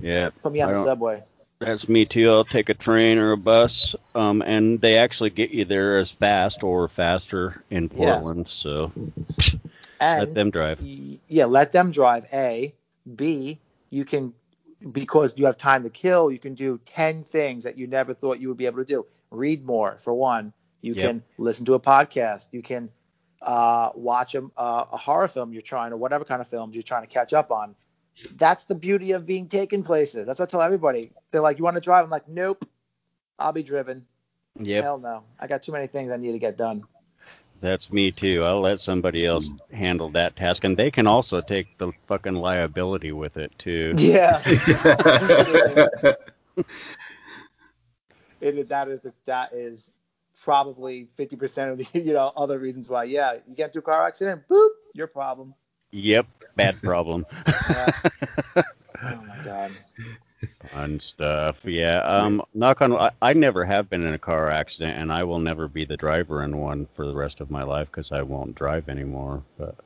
yeah, 0.00 0.30
Put 0.42 0.52
me 0.52 0.60
on 0.60 0.72
the 0.74 0.82
subway. 0.84 1.22
That's 1.60 1.88
me 1.88 2.04
too. 2.04 2.28
I'll 2.28 2.44
take 2.44 2.68
a 2.68 2.74
train 2.74 3.16
or 3.18 3.32
a 3.32 3.36
bus, 3.38 3.94
um, 4.14 4.42
and 4.42 4.80
they 4.80 4.98
actually 4.98 5.30
get 5.30 5.50
you 5.50 5.64
there 5.64 5.96
as 5.98 6.10
fast 6.10 6.62
or 6.64 6.88
faster 6.88 7.62
in 7.70 7.84
Yeah. 7.94 8.14
Portland. 8.16 8.48
So 8.48 8.90
And 10.02 10.20
let 10.20 10.34
them 10.34 10.50
drive. 10.50 10.80
yeah, 10.82 11.44
let 11.46 11.72
them 11.72 11.90
drive. 11.92 12.26
A, 12.32 12.74
B, 13.14 13.60
you 13.90 14.04
can 14.04 14.34
because 14.90 15.38
you 15.38 15.46
have 15.46 15.56
time 15.56 15.84
to 15.84 15.90
kill. 15.90 16.30
You 16.30 16.38
can 16.38 16.54
do 16.54 16.80
ten 16.84 17.22
things 17.24 17.64
that 17.64 17.78
you 17.78 17.86
never 17.86 18.14
thought 18.14 18.40
you 18.40 18.48
would 18.48 18.56
be 18.56 18.66
able 18.66 18.78
to 18.78 18.84
do. 18.84 19.06
Read 19.30 19.64
more, 19.64 19.98
for 19.98 20.12
one. 20.12 20.52
You 20.80 20.94
Yep. 20.94 21.02
can 21.04 21.22
listen 21.38 21.64
to 21.66 21.74
a 21.74 21.80
podcast. 21.80 22.48
You 22.50 22.62
can 22.62 22.90
uh, 23.40 23.90
watch 23.94 24.34
a, 24.34 24.42
uh, 24.56 24.84
a 24.92 24.96
horror 24.96 25.28
film 25.28 25.52
you're 25.52 25.62
trying, 25.62 25.92
or 25.92 25.96
whatever 25.96 26.24
kind 26.24 26.40
of 26.40 26.48
films 26.48 26.74
you're 26.74 26.82
trying 26.82 27.02
to 27.02 27.08
catch 27.08 27.32
up 27.32 27.52
on. 27.52 27.76
That's 28.34 28.64
the 28.66 28.74
beauty 28.74 29.12
of 29.12 29.24
being 29.24 29.46
taken 29.48 29.84
places. 29.84 30.26
That's 30.26 30.38
what 30.40 30.48
I 30.48 30.50
tell 30.50 30.62
everybody. 30.62 31.12
They're 31.30 31.40
like, 31.40 31.58
"You 31.58 31.64
want 31.64 31.76
to 31.76 31.80
drive?" 31.80 32.04
I'm 32.04 32.10
like, 32.10 32.28
"Nope, 32.28 32.64
I'll 33.38 33.52
be 33.52 33.62
driven." 33.62 34.06
Yep, 34.60 34.84
Hell 34.84 34.98
no. 34.98 35.24
I 35.40 35.46
got 35.46 35.62
too 35.62 35.72
many 35.72 35.86
things 35.86 36.10
I 36.12 36.16
need 36.18 36.32
to 36.32 36.38
get 36.38 36.56
done. 36.58 36.82
That's 37.62 37.90
me 37.92 38.10
too. 38.10 38.44
I'll 38.44 38.60
let 38.60 38.80
somebody 38.80 39.24
else 39.24 39.48
hmm. 39.48 39.74
handle 39.74 40.10
that 40.10 40.36
task, 40.36 40.64
and 40.64 40.76
they 40.76 40.90
can 40.90 41.06
also 41.06 41.40
take 41.40 41.78
the 41.78 41.92
fucking 42.06 42.34
liability 42.34 43.12
with 43.12 43.38
it 43.38 43.58
too. 43.58 43.94
Yeah. 43.96 44.42
it 48.42 48.58
is 48.58 48.68
that 48.68 48.88
is 48.88 49.00
the, 49.00 49.14
that 49.24 49.54
is 49.54 49.92
probably 50.42 51.08
50% 51.16 51.72
of 51.72 51.78
the 51.78 51.86
you 52.00 52.12
know 52.12 52.32
other 52.36 52.58
reasons 52.58 52.88
why 52.88 53.04
yeah 53.04 53.34
you 53.46 53.54
get 53.54 53.66
into 53.66 53.78
a 53.78 53.82
car 53.82 54.06
accident 54.06 54.42
boop 54.48 54.70
your 54.92 55.06
problem 55.06 55.54
Yep, 55.94 56.26
bad 56.56 56.74
problem. 56.82 57.26
Yeah. 57.46 57.92
oh 58.56 59.22
my 59.26 59.36
god 59.44 59.70
Fun 60.70 61.00
stuff. 61.00 61.64
Yeah. 61.64 62.00
Um. 62.00 62.42
Knock 62.54 62.80
on. 62.82 62.92
I, 62.92 63.10
I 63.20 63.32
never 63.32 63.64
have 63.64 63.90
been 63.90 64.04
in 64.04 64.14
a 64.14 64.18
car 64.18 64.50
accident, 64.50 64.98
and 64.98 65.12
I 65.12 65.24
will 65.24 65.38
never 65.40 65.68
be 65.68 65.84
the 65.84 65.96
driver 65.96 66.42
in 66.42 66.56
one 66.58 66.86
for 66.94 67.06
the 67.06 67.14
rest 67.14 67.40
of 67.40 67.50
my 67.50 67.62
life 67.62 67.88
because 67.90 68.12
I 68.12 68.22
won't 68.22 68.54
drive 68.54 68.88
anymore. 68.88 69.42
But 69.58 69.76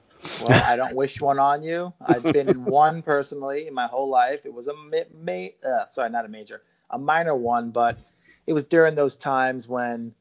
well 0.41 0.63
i 0.65 0.77
don't 0.77 0.95
wish 0.95 1.21
one 1.21 1.39
on 1.39 1.63
you 1.63 1.93
i've 2.07 2.23
been 2.23 2.49
in 2.49 2.65
one 2.65 3.03
personally 3.03 3.67
in 3.67 3.75
my 3.75 3.87
whole 3.87 4.09
life 4.09 4.45
it 4.45 4.53
was 4.53 4.69
a 4.69 4.75
ma- 4.75 5.11
ma- 5.23 5.69
uh, 5.69 5.87
sorry 5.89 6.11
not 6.11 6.25
a 6.25 6.29
major 6.29 6.63
a 6.91 6.99
minor 6.99 7.35
one 7.35 7.71
but 7.71 7.99
it 8.47 8.53
was 8.53 8.65
during 8.65 8.95
those 8.95 9.17
times 9.17 9.69
when 9.69 10.15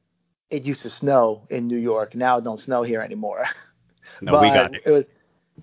it 0.50 0.64
used 0.64 0.82
to 0.82 0.90
snow 0.90 1.42
in 1.50 1.68
new 1.68 1.78
york 1.78 2.16
now 2.16 2.38
it 2.38 2.44
don't 2.44 2.60
snow 2.60 2.84
here 2.84 3.02
anymore 3.02 3.46
no, 4.22 4.32
but 4.34 4.42
we 4.42 4.48
got 4.50 4.74
it. 4.86 4.90
was 4.90 5.06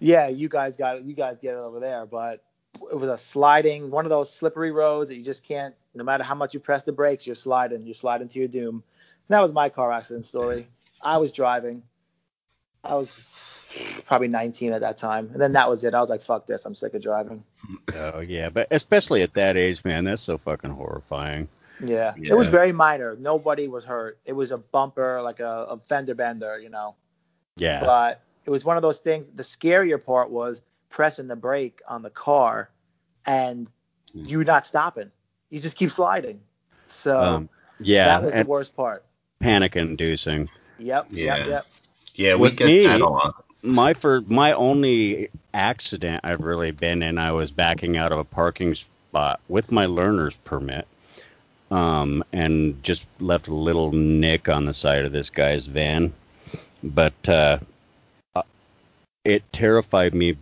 yeah 0.01 0.29
you 0.29 0.49
guys 0.49 0.77
got 0.77 0.97
it 0.97 1.05
you 1.05 1.15
guys 1.15 1.39
get 1.41 1.55
it 1.55 1.59
over 1.59 1.81
there 1.81 2.07
but 2.07 2.43
it 2.91 2.99
was 2.99 3.09
a 3.09 3.19
sliding 3.19 3.91
one 3.91 4.05
of 4.05 4.11
those 4.11 4.33
slippery 4.33 4.71
roads 4.71 5.11
that 5.11 5.17
you 5.17 5.25
just 5.25 5.45
can't 5.45 5.75
no 5.95 6.05
matter 6.05 6.25
how 6.25 6.35
much 6.35 6.55
you 6.55 6.61
press 6.61 6.85
the 6.85 6.93
brakes 6.93 7.27
you're 7.27 7.37
sliding 7.37 7.87
you're 7.87 7.95
sliding 7.95 8.29
to 8.29 8.39
your 8.39 8.49
doom. 8.49 8.77
And 8.77 9.37
that 9.37 9.41
was 9.41 9.53
my 9.53 9.69
car 9.69 9.93
accident 9.93 10.27
story. 10.27 10.67
I 11.01 11.19
was 11.19 11.33
driving. 11.33 11.83
I 12.85 12.95
was 12.95 13.61
probably 14.07 14.29
19 14.29 14.73
at 14.73 14.81
that 14.81 14.97
time. 14.97 15.31
And 15.33 15.41
then 15.41 15.53
that 15.53 15.69
was 15.69 15.85
it. 15.85 15.95
I 15.95 16.01
was 16.01 16.11
like 16.11 16.23
fuck 16.23 16.47
this 16.47 16.65
i'm 16.67 16.75
sick 16.75 16.95
of 16.95 17.03
driving. 17.03 17.45
Oh 17.95 18.21
yeah, 18.21 18.49
but 18.49 18.69
especially 18.71 19.23
at 19.23 19.35
that 19.35 19.57
age, 19.57 19.85
man, 19.85 20.05
that's 20.05 20.23
so 20.23 20.39
fucking 20.39 20.71
horrifying. 20.71 21.49
yeah, 21.85 22.15
it 22.17 22.35
was 22.35 22.49
very 22.49 22.73
minor. 22.73 23.17
Nobody 23.19 23.69
was 23.69 23.85
hurt. 23.85 24.19
It 24.25 24.33
was 24.33 24.53
a 24.53 24.59
bumper 24.59 25.23
like 25.23 25.41
a, 25.41 25.67
a 25.71 25.79
fender 25.79 26.15
bender 26.15 26.59
you 26.59 26.69
know. 26.71 26.97
Yeah. 27.57 27.81
but 27.81 28.23
it 28.45 28.51
was 28.51 28.65
one 28.65 28.77
of 28.77 28.83
those 28.83 28.99
things. 28.99 29.27
The 29.35 29.43
scarier 29.43 30.03
part 30.03 30.31
was 30.31 30.61
pressing 30.91 31.27
the 31.27 31.37
brake 31.37 31.81
on 31.89 32.03
the 32.03 32.11
car 32.11 32.71
and 33.27 33.69
Hmm. 34.13 34.25
you 34.27 34.45
not 34.45 34.67
stopping. 34.67 35.11
You 35.51 35.61
just 35.61 35.77
keep 35.77 35.91
sliding. 35.93 36.41
So 36.89 37.21
um. 37.21 37.49
Yeah. 37.81 38.05
that 38.07 38.23
was 38.23 38.35
the 38.35 38.45
worst 38.45 38.77
part. 38.77 39.05
panic 39.41 39.75
inducing. 39.77 40.49
Yep, 40.79 41.07
Yeah. 41.11 41.37
yep, 41.37 41.47
yep. 41.49 41.67
yeah, 42.15 42.35
we 42.35 42.41
With 42.43 42.57
get 42.57 42.67
me- 42.67 42.87
that 42.87 43.01
a 43.01 43.09
lot. 43.09 43.45
My 43.63 43.95
for 43.95 44.21
my 44.23 44.53
only 44.53 45.31
accident 45.55 46.21
I've 46.25 46.41
really 46.41 46.71
been 46.73 47.03
in, 47.03 47.17
I 47.19 47.33
was 47.33 47.51
backing 47.51 47.97
out 47.97 48.13
of 48.13 48.19
a 48.19 48.25
parking 48.25 48.75
spot 48.75 49.41
with 49.49 49.71
my 49.73 49.87
learner's 49.87 50.35
permit. 50.45 50.87
um, 51.71 52.23
and 52.35 52.83
just 52.85 53.07
left 53.19 53.49
a 53.49 53.55
little 53.55 53.93
nick 53.93 54.47
on 54.49 54.67
the 54.67 54.75
side 54.75 55.07
of 55.07 55.13
this 55.13 55.31
guy's 55.31 55.65
van. 55.67 56.13
But 56.83 57.15
uh, 57.27 57.61
uh, 58.37 58.43
it 59.25 59.43
terrified 59.55 60.13
me 60.15 60.37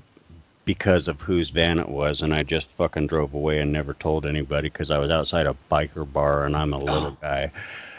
because 0.64 1.08
of 1.08 1.20
whose 1.20 1.50
van 1.50 1.78
it 1.78 1.88
was, 1.88 2.22
and 2.22 2.34
I 2.34 2.42
just 2.42 2.68
fucking 2.76 3.06
drove 3.06 3.34
away 3.34 3.60
and 3.60 3.72
never 3.72 3.94
told 3.94 4.26
anybody 4.26 4.68
because 4.68 4.90
I 4.90 4.98
was 4.98 5.10
outside 5.10 5.46
a 5.46 5.56
biker 5.70 6.10
bar 6.10 6.44
and 6.44 6.56
I'm 6.56 6.72
a 6.72 6.78
little 6.78 7.10
guy. 7.20 7.50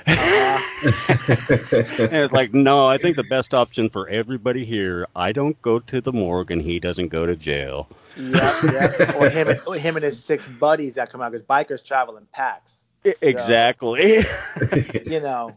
and 0.08 0.18
it's 0.18 2.34
like, 2.34 2.54
no, 2.54 2.88
I 2.88 2.98
think 2.98 3.16
the 3.16 3.24
best 3.24 3.54
option 3.54 3.90
for 3.90 4.10
everybody 4.10 4.66
here, 4.66 5.08
I 5.16 5.32
don't 5.32 5.62
go 5.62 5.80
to 5.80 6.02
the 6.02 6.12
morgue 6.12 6.50
and 6.50 6.62
he 6.62 6.80
doesn't 6.80 7.10
go 7.10 7.26
to 7.26 7.36
jail. 7.36 7.88
Yep, 8.18 8.64
yep. 8.64 9.16
or 9.20 9.30
him, 9.30 9.50
and, 9.50 9.62
or 9.68 9.76
him 9.76 9.98
and 9.98 10.04
his 10.04 10.24
six 10.24 10.48
buddies 10.48 10.96
that 10.96 11.12
come 11.12 11.22
out 11.22 11.32
because 11.32 11.46
bikers 11.46 11.86
travel 11.86 12.18
in 12.18 12.26
packs. 12.28 12.78
So, 13.06 13.14
Exactly. 13.22 14.24
you 15.06 15.20
know, 15.20 15.56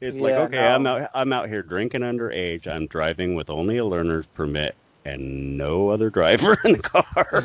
It's 0.00 0.16
like, 0.16 0.34
okay, 0.34 0.56
no. 0.56 0.66
I'm 0.66 0.86
out 0.86 1.10
I'm 1.14 1.32
out 1.32 1.48
here 1.48 1.62
drinking 1.62 2.02
underage. 2.02 2.66
I'm 2.66 2.86
driving 2.86 3.34
with 3.34 3.50
only 3.50 3.78
a 3.78 3.84
learner's 3.84 4.26
permit 4.26 4.74
and 5.04 5.56
no 5.56 5.88
other 5.88 6.10
driver 6.10 6.58
in 6.64 6.72
the 6.72 6.78
car. 6.78 7.44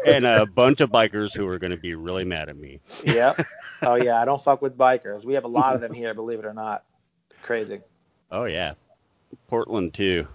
and 0.06 0.24
a 0.24 0.46
bunch 0.46 0.80
of 0.80 0.90
bikers 0.90 1.34
who 1.34 1.46
are 1.48 1.58
going 1.58 1.70
to 1.72 1.76
be 1.76 1.94
really 1.94 2.24
mad 2.24 2.48
at 2.48 2.56
me. 2.56 2.80
yep. 3.04 3.38
Oh 3.82 3.94
yeah, 3.96 4.20
I 4.20 4.24
don't 4.24 4.42
fuck 4.42 4.62
with 4.62 4.76
bikers. 4.78 5.24
We 5.24 5.34
have 5.34 5.44
a 5.44 5.48
lot 5.48 5.74
of 5.74 5.80
them 5.80 5.92
here, 5.94 6.14
believe 6.14 6.38
it 6.38 6.44
or 6.46 6.54
not. 6.54 6.84
Crazy. 7.42 7.80
Oh 8.30 8.44
yeah. 8.44 8.74
Portland 9.48 9.94
too. 9.94 10.26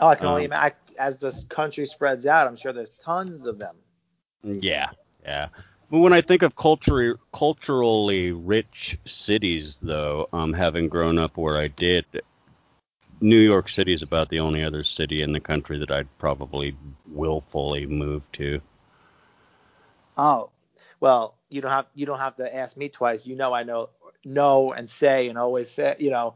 Oh, 0.00 0.08
I 0.08 0.14
can 0.14 0.26
only 0.26 0.42
Um, 0.42 0.52
imagine. 0.52 0.76
As 0.96 1.18
this 1.18 1.42
country 1.44 1.86
spreads 1.86 2.24
out, 2.24 2.46
I'm 2.46 2.54
sure 2.54 2.72
there's 2.72 2.90
tons 2.90 3.46
of 3.46 3.58
them. 3.58 3.74
Yeah. 4.44 4.90
Yeah. 5.24 5.48
But 5.90 5.98
when 5.98 6.12
I 6.12 6.20
think 6.20 6.42
of 6.42 6.54
culture, 6.54 7.18
culturally 7.32 8.30
rich 8.30 8.96
cities, 9.04 9.78
though, 9.82 10.28
um, 10.32 10.52
having 10.52 10.88
grown 10.88 11.18
up 11.18 11.36
where 11.36 11.56
I 11.56 11.66
did, 11.66 12.04
New 13.20 13.38
York 13.38 13.68
City 13.68 13.92
is 13.92 14.02
about 14.02 14.28
the 14.28 14.40
only 14.40 14.62
other 14.62 14.84
city 14.84 15.22
in 15.22 15.32
the 15.32 15.40
country 15.40 15.78
that 15.78 15.90
I'd 15.90 16.08
probably 16.18 16.76
willfully 17.06 17.86
move 17.86 18.22
to. 18.32 18.60
Oh, 20.16 20.50
well, 21.00 21.34
you 21.48 21.60
don't 21.60 21.70
have 21.70 21.86
you 21.94 22.06
don't 22.06 22.18
have 22.18 22.36
to 22.36 22.54
ask 22.54 22.76
me 22.76 22.88
twice. 22.88 23.26
You 23.26 23.36
know 23.36 23.52
I 23.52 23.62
know 23.62 23.90
know 24.24 24.72
and 24.72 24.88
say 24.88 25.28
and 25.28 25.38
always 25.38 25.70
say, 25.70 25.96
you 25.98 26.10
know, 26.10 26.34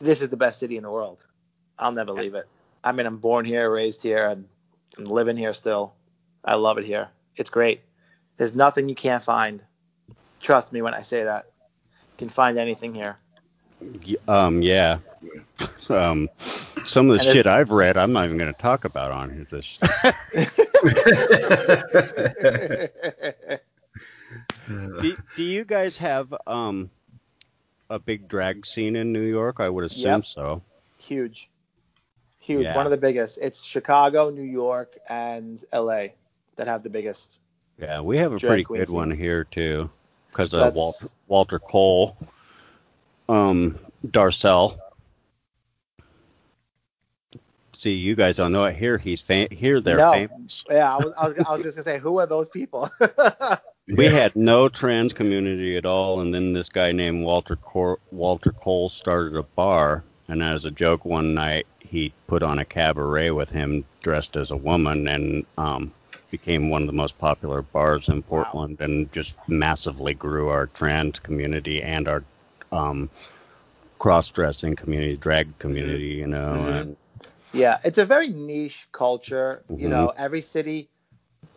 this 0.00 0.22
is 0.22 0.30
the 0.30 0.36
best 0.36 0.58
city 0.58 0.76
in 0.76 0.82
the 0.82 0.90
world. 0.90 1.24
I'll 1.78 1.92
never 1.92 2.12
leave 2.12 2.34
it. 2.34 2.46
I 2.82 2.92
mean, 2.92 3.06
I'm 3.06 3.18
born 3.18 3.44
here, 3.44 3.70
raised 3.70 4.02
here, 4.02 4.26
and 4.28 4.46
I'm 4.96 5.04
living 5.04 5.36
here 5.36 5.52
still. 5.52 5.94
I 6.44 6.54
love 6.54 6.78
it 6.78 6.84
here. 6.84 7.08
It's 7.36 7.50
great. 7.50 7.82
There's 8.36 8.54
nothing 8.54 8.88
you 8.88 8.94
can't 8.94 9.22
find. 9.22 9.62
Trust 10.40 10.72
me 10.72 10.82
when 10.82 10.94
I 10.94 11.02
say 11.02 11.24
that. 11.24 11.46
You 11.90 12.18
can 12.18 12.28
find 12.28 12.58
anything 12.58 12.94
here. 12.94 13.16
Y- 13.80 14.16
Um, 14.26 14.62
yeah. 14.62 14.98
Um, 15.90 16.28
some 16.86 17.08
of 17.10 17.16
the 17.18 17.24
And 17.24 17.32
shit 17.34 17.46
I've 17.46 17.70
read, 17.70 17.96
I'm 17.96 18.12
not 18.12 18.26
even 18.26 18.36
going 18.36 18.52
to 18.52 18.60
talk 18.60 18.84
about 18.84 19.10
on 19.10 19.30
here. 19.30 19.46
This. 19.50 19.78
do, 24.68 25.16
do 25.36 25.42
you 25.42 25.64
guys 25.64 25.96
have 25.96 26.34
um 26.46 26.90
a 27.90 27.98
big 27.98 28.28
drag 28.28 28.66
scene 28.66 28.96
in 28.96 29.12
New 29.12 29.22
York? 29.22 29.60
I 29.60 29.68
would 29.70 29.84
assume 29.84 30.02
Yep. 30.16 30.26
so. 30.26 30.62
Huge. 30.98 31.48
Huge. 32.40 32.64
Yeah. 32.64 32.76
One 32.76 32.84
of 32.86 32.90
the 32.90 32.98
biggest. 32.98 33.38
It's 33.40 33.64
Chicago, 33.64 34.28
New 34.30 34.42
York, 34.42 34.98
and 35.08 35.62
LA 35.72 36.08
that 36.56 36.66
have 36.66 36.82
the 36.82 36.90
biggest. 36.90 37.40
Yeah, 37.80 38.00
we 38.02 38.18
have 38.18 38.32
a 38.32 38.38
pretty 38.38 38.64
queen 38.64 38.80
good 38.80 38.90
one 38.90 39.10
here 39.10 39.44
too, 39.44 39.88
because 40.30 40.52
of 40.52 40.74
Walter, 40.74 41.06
Walter 41.28 41.58
Cole, 41.58 42.16
um, 43.28 43.78
Darcelle. 44.06 44.78
See, 47.76 47.94
you 47.94 48.16
guys 48.16 48.36
don't 48.36 48.52
know 48.52 48.64
it. 48.64 48.74
Here, 48.74 48.98
he's 48.98 49.20
fam- 49.20 49.50
here. 49.50 49.80
They're 49.80 49.96
No. 49.98 50.12
famous. 50.12 50.64
Yeah, 50.68 50.94
I 50.94 50.96
was, 50.98 51.14
I 51.16 51.28
was, 51.28 51.38
I 51.46 51.52
was 51.52 51.62
just 51.62 51.76
gonna 51.76 51.84
say, 51.84 51.98
who 51.98 52.18
are 52.18 52.26
those 52.26 52.48
people? 52.48 52.90
We 53.88 54.04
had 54.04 54.36
no 54.36 54.68
trans 54.68 55.14
community 55.14 55.76
at 55.78 55.86
all, 55.86 56.20
and 56.20 56.34
then 56.34 56.52
this 56.52 56.68
guy 56.68 56.92
named 56.92 57.24
Walter 57.24 57.56
Cor- 57.56 57.98
Walter 58.10 58.52
Cole 58.52 58.90
started 58.90 59.34
a 59.34 59.42
bar, 59.42 60.04
and 60.28 60.42
as 60.42 60.66
a 60.66 60.70
joke 60.70 61.06
one 61.06 61.32
night, 61.32 61.66
he 61.78 62.12
put 62.26 62.42
on 62.42 62.58
a 62.58 62.66
cabaret 62.66 63.30
with 63.30 63.48
him 63.48 63.84
dressed 64.02 64.36
as 64.36 64.50
a 64.50 64.56
woman, 64.56 65.08
and 65.08 65.46
um, 65.56 65.90
became 66.30 66.68
one 66.68 66.82
of 66.82 66.86
the 66.86 66.92
most 66.92 67.16
popular 67.18 67.62
bars 67.62 68.08
in 68.10 68.22
Portland, 68.22 68.78
and 68.82 69.10
just 69.10 69.32
massively 69.48 70.12
grew 70.12 70.48
our 70.48 70.66
trans 70.66 71.18
community 71.18 71.82
and 71.82 72.08
our 72.08 72.22
um, 72.72 73.10
cross-dressing 73.98 74.76
community, 74.76 75.16
drag 75.16 75.58
community, 75.58 76.14
you 76.20 76.26
know. 76.26 76.66
Mhm. 76.66 76.68
And 76.68 76.96
yeah, 77.52 77.78
it's 77.84 77.98
a 77.98 78.04
very 78.06 78.28
niche 78.28 78.88
culture. 78.92 79.64
You 79.76 79.88
Mhm. 79.88 79.88
know, 79.88 80.12
every 80.16 80.42
city, 80.42 80.90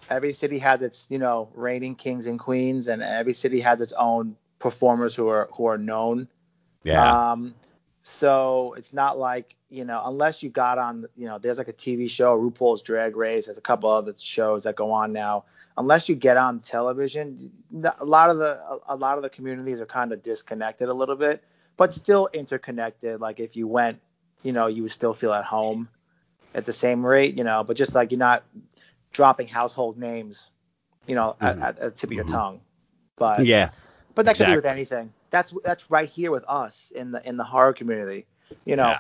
every 0.10 0.34
city 0.34 0.60
has 0.60 0.82
its, 0.82 1.10
you 1.10 1.18
know, 1.20 1.50
reigning 1.54 1.96
kings 1.96 2.28
and 2.28 2.40
queens, 2.40 2.88
and 2.88 3.02
every 3.02 3.34
city 3.34 3.62
has 3.62 3.82
its 3.82 3.94
own 3.94 4.38
performers 4.60 5.16
who 5.16 5.28
are 5.30 5.50
who 5.56 5.66
are 5.66 5.78
known. 5.78 6.28
yeah, 6.84 7.18
Um, 7.22 7.56
so 8.04 8.74
it's 8.78 8.94
not 8.94 9.18
like 9.18 9.56
you 9.70 9.86
know, 9.86 10.02
unless 10.04 10.44
you 10.44 10.50
got 10.50 10.78
on, 10.78 11.06
you 11.16 11.28
know, 11.28 11.38
there's 11.38 11.58
like 11.58 11.70
a 11.70 11.74
TV 11.74 12.10
show, 12.10 12.38
RuPaul's 12.38 12.82
Drag 12.82 13.16
Race. 13.16 13.46
There's 13.46 13.58
a 13.58 13.62
couple 13.62 13.90
other 13.90 14.14
shows 14.18 14.64
that 14.66 14.76
go 14.76 14.92
on 14.92 15.14
now. 15.14 15.46
Unless 15.78 16.10
you 16.10 16.16
get 16.16 16.36
on 16.36 16.60
television, 16.60 17.52
a 18.00 18.04
lot 18.04 18.30
of 18.30 18.38
the 18.38 18.60
a 18.88 18.96
lot 18.98 19.18
of 19.18 19.24
the 19.24 19.30
communities 19.30 19.80
are 19.80 19.86
kind 19.86 20.12
of 20.12 20.22
disconnected 20.22 20.90
a 20.90 20.94
little 20.94 21.16
bit, 21.16 21.42
but 21.78 21.94
still 21.94 22.28
interconnected. 22.34 23.22
Like 23.22 23.40
if 23.40 23.56
you 23.56 23.66
went, 23.68 24.02
you 24.44 24.52
know, 24.52 24.68
you 24.68 24.84
would 24.84 24.92
still 24.92 25.14
feel 25.14 25.34
at 25.34 25.46
home 25.46 25.88
at 26.54 26.66
the 26.66 26.74
same 26.74 27.06
rate, 27.06 27.38
you 27.38 27.46
know, 27.46 27.64
but 27.64 27.78
just 27.78 27.96
like 27.96 28.12
you're 28.12 28.20
not 28.20 28.44
dropping 29.14 29.48
household 29.48 29.98
names, 29.98 30.52
you 31.08 31.16
know, 31.16 31.38
at, 31.40 31.56
Mhm. 31.56 31.62
at, 31.62 31.80
at 31.80 31.80
the 31.80 31.92
tip 31.92 32.10
of 32.10 32.16
your 32.16 32.26
Mhm. 32.26 32.32
tongue. 32.32 32.62
But 33.16 33.46
yeah, 33.46 33.70
but 34.16 34.26
that 34.26 34.36
could 34.38 34.48
be 34.48 34.56
with 34.56 34.66
anything. 34.66 35.12
That's 35.30 35.54
that's 35.64 35.90
right 35.92 36.10
here 36.10 36.32
with 36.32 36.44
us 36.48 36.92
in 36.96 37.12
the 37.12 37.28
in 37.28 37.38
the 37.38 37.44
horror 37.44 37.74
community. 37.74 38.26
You 38.66 38.76
know, 38.76 38.88
Yeah. 38.90 39.00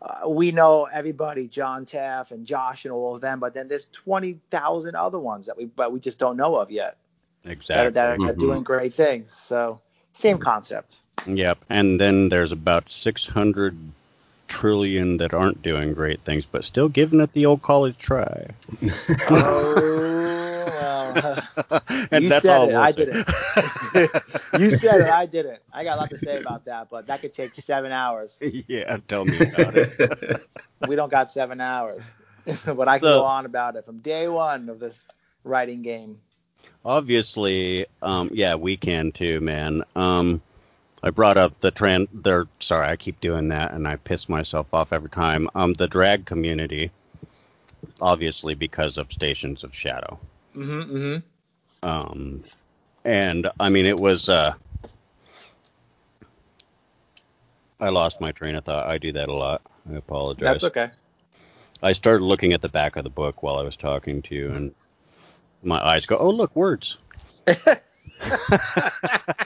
uh, 0.00 0.28
we 0.28 0.52
know 0.52 0.84
everybody, 0.84 1.48
John 1.48 1.84
Taff 1.86 2.30
and 2.30 2.46
Josh 2.46 2.84
and 2.84 2.92
all 2.92 3.14
of 3.16 3.20
them, 3.20 3.40
but 3.40 3.52
then 3.54 3.68
there's 3.68 3.86
twenty 3.92 4.38
thousand 4.50 4.94
other 4.94 5.18
ones 5.18 5.46
that 5.46 5.56
we 5.56 5.64
but 5.66 5.92
we 5.92 6.00
just 6.00 6.18
don't 6.18 6.36
know 6.36 6.56
of 6.56 6.70
yet 6.70 6.96
that, 7.42 7.48
are- 7.48 7.52
exactly. 7.52 7.90
that 7.92 8.10
are 8.10 8.16
Mhm. 8.18 8.38
doing 8.38 8.62
great 8.62 8.94
things. 8.94 9.32
So 9.32 9.80
same 10.12 10.38
concept. 10.38 10.98
Yep. 11.26 11.58
And 11.68 12.00
then 12.00 12.28
there's 12.28 12.52
about 12.52 12.88
600 12.88 13.76
trillion 14.48 15.16
that 15.18 15.32
aren't 15.32 15.62
doing 15.62 15.94
great 15.94 16.20
things, 16.20 16.44
but 16.50 16.64
still 16.64 16.88
giving 16.88 17.20
it 17.20 17.32
the 17.32 17.46
old 17.46 17.62
college 17.62 17.96
try. 17.98 18.48
Oh 19.30 20.01
and 22.10 22.24
You 22.24 22.28
that's 22.30 22.42
said 22.42 22.56
all 22.58 22.68
it, 22.68 22.74
I 22.74 22.92
didn't. 22.92 23.28
you 24.58 24.70
said 24.70 25.00
it, 25.00 25.08
I 25.10 25.26
didn't. 25.26 25.60
I 25.72 25.84
got 25.84 25.96
a 25.98 26.00
lot 26.00 26.10
to 26.10 26.18
say 26.18 26.38
about 26.38 26.64
that, 26.66 26.88
but 26.90 27.06
that 27.06 27.20
could 27.20 27.32
take 27.32 27.54
seven 27.54 27.92
hours. 27.92 28.38
yeah, 28.68 28.98
tell 29.08 29.24
me 29.24 29.36
about 29.38 29.74
it. 29.76 30.46
We 30.88 30.96
don't 30.96 31.10
got 31.10 31.30
seven 31.30 31.60
hours, 31.60 32.02
but 32.64 32.88
I 32.88 32.98
can 32.98 33.06
So- 33.06 33.20
go 33.20 33.24
on 33.24 33.46
about 33.46 33.76
it 33.76 33.84
from 33.84 33.98
day 34.00 34.26
one 34.28 34.68
of 34.68 34.80
this 34.80 35.06
writing 35.44 35.82
game. 35.82 36.18
Obviously, 36.84 37.86
um, 38.02 38.30
yeah, 38.32 38.54
we 38.56 38.76
can 38.76 39.12
too, 39.12 39.40
man. 39.40 39.84
Um, 39.94 40.42
I 41.02 41.10
brought 41.10 41.36
up 41.38 41.60
the 41.60 41.70
trend. 41.70 42.08
There, 42.12 42.46
sorry, 42.60 42.88
I 42.88 42.96
keep 42.96 43.20
doing 43.20 43.48
that, 43.48 43.72
and 43.72 43.86
I 43.86 43.96
piss 43.96 44.28
myself 44.28 44.66
off 44.72 44.92
every 44.92 45.10
time. 45.10 45.48
Um, 45.54 45.74
the 45.74 45.86
drag 45.86 46.26
community, 46.26 46.90
obviously 48.00 48.54
because 48.54 48.96
of 48.96 49.12
Stations 49.12 49.62
of 49.62 49.74
Shadow. 49.74 50.18
Mm-hmm, 50.56 50.96
mm-hmm. 50.96 51.88
Um, 51.88 52.44
and 53.04 53.50
I 53.58 53.68
mean, 53.68 53.86
it 53.86 53.98
was. 53.98 54.28
Uh, 54.28 54.54
I 57.80 57.88
lost 57.88 58.20
my 58.20 58.30
train 58.32 58.54
of 58.54 58.64
thought. 58.64 58.86
I 58.86 58.98
do 58.98 59.12
that 59.12 59.28
a 59.28 59.34
lot. 59.34 59.62
I 59.90 59.96
apologize. 59.96 60.44
That's 60.44 60.64
okay. 60.64 60.90
I 61.82 61.92
started 61.92 62.24
looking 62.24 62.52
at 62.52 62.60
the 62.60 62.68
back 62.68 62.96
of 62.96 63.02
the 63.02 63.10
book 63.10 63.42
while 63.42 63.56
I 63.56 63.62
was 63.62 63.76
talking 63.76 64.22
to 64.22 64.34
you, 64.34 64.52
and 64.52 64.74
my 65.62 65.84
eyes 65.84 66.06
go, 66.06 66.16
"Oh, 66.16 66.30
look, 66.30 66.54
words." 66.54 66.98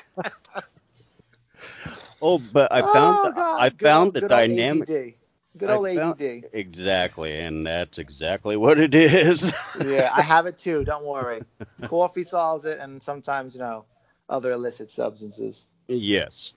Oh, 2.22 2.38
but 2.38 2.72
I 2.72 2.80
found 2.80 3.18
oh, 3.18 3.32
God. 3.32 3.60
I 3.60 3.70
found 3.70 4.12
the 4.14 4.20
good 4.20 4.28
dynamic. 4.30 5.16
Good 5.56 5.70
old 5.70 5.88
found- 5.88 6.20
ADD. 6.20 6.44
Exactly, 6.52 7.38
and 7.40 7.66
that's 7.66 7.98
exactly 7.98 8.56
what 8.56 8.78
it 8.78 8.94
is. 8.94 9.52
Yeah, 9.84 10.10
I 10.14 10.22
have 10.22 10.46
it 10.46 10.56
too. 10.58 10.84
Don't 10.84 11.04
worry. 11.04 11.42
Coffee 11.84 12.24
solves 12.24 12.64
it, 12.64 12.78
and 12.78 13.02
sometimes 13.02 13.54
you 13.54 13.60
know 13.60 13.84
other 14.28 14.50
illicit 14.52 14.90
substances. 14.90 15.68
Yes. 15.88 16.52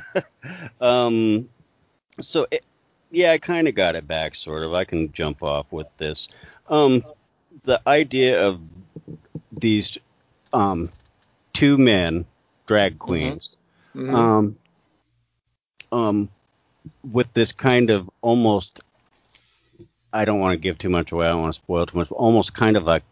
um. 0.80 1.48
So 2.20 2.46
it, 2.50 2.64
yeah, 3.10 3.32
I 3.32 3.38
kind 3.38 3.68
of 3.68 3.74
got 3.74 3.96
it 3.96 4.06
back, 4.08 4.34
sort 4.34 4.62
of. 4.62 4.74
I 4.74 4.84
can 4.84 5.12
jump 5.12 5.42
off 5.42 5.70
with 5.70 5.86
this. 5.98 6.28
Um, 6.68 7.04
the 7.64 7.80
idea 7.86 8.44
of 8.46 8.60
these 9.52 9.98
um 10.52 10.90
two 11.52 11.78
men 11.78 12.24
drag 12.66 12.98
queens. 12.98 13.56
Mhm. 13.94 14.14
Um, 14.14 14.56
um, 15.90 16.28
with 17.10 17.32
this 17.34 17.52
kind 17.52 17.90
of 17.90 18.08
almost, 18.22 18.80
I 20.12 20.24
don't 20.24 20.40
want 20.40 20.52
to 20.54 20.58
give 20.58 20.78
too 20.78 20.88
much 20.88 21.12
away. 21.12 21.26
I 21.26 21.30
don't 21.30 21.42
want 21.42 21.54
to 21.54 21.60
spoil 21.60 21.86
too 21.86 21.98
much. 21.98 22.08
But 22.08 22.16
almost 22.16 22.54
kind 22.54 22.76
of 22.76 22.88
a 22.88 23.02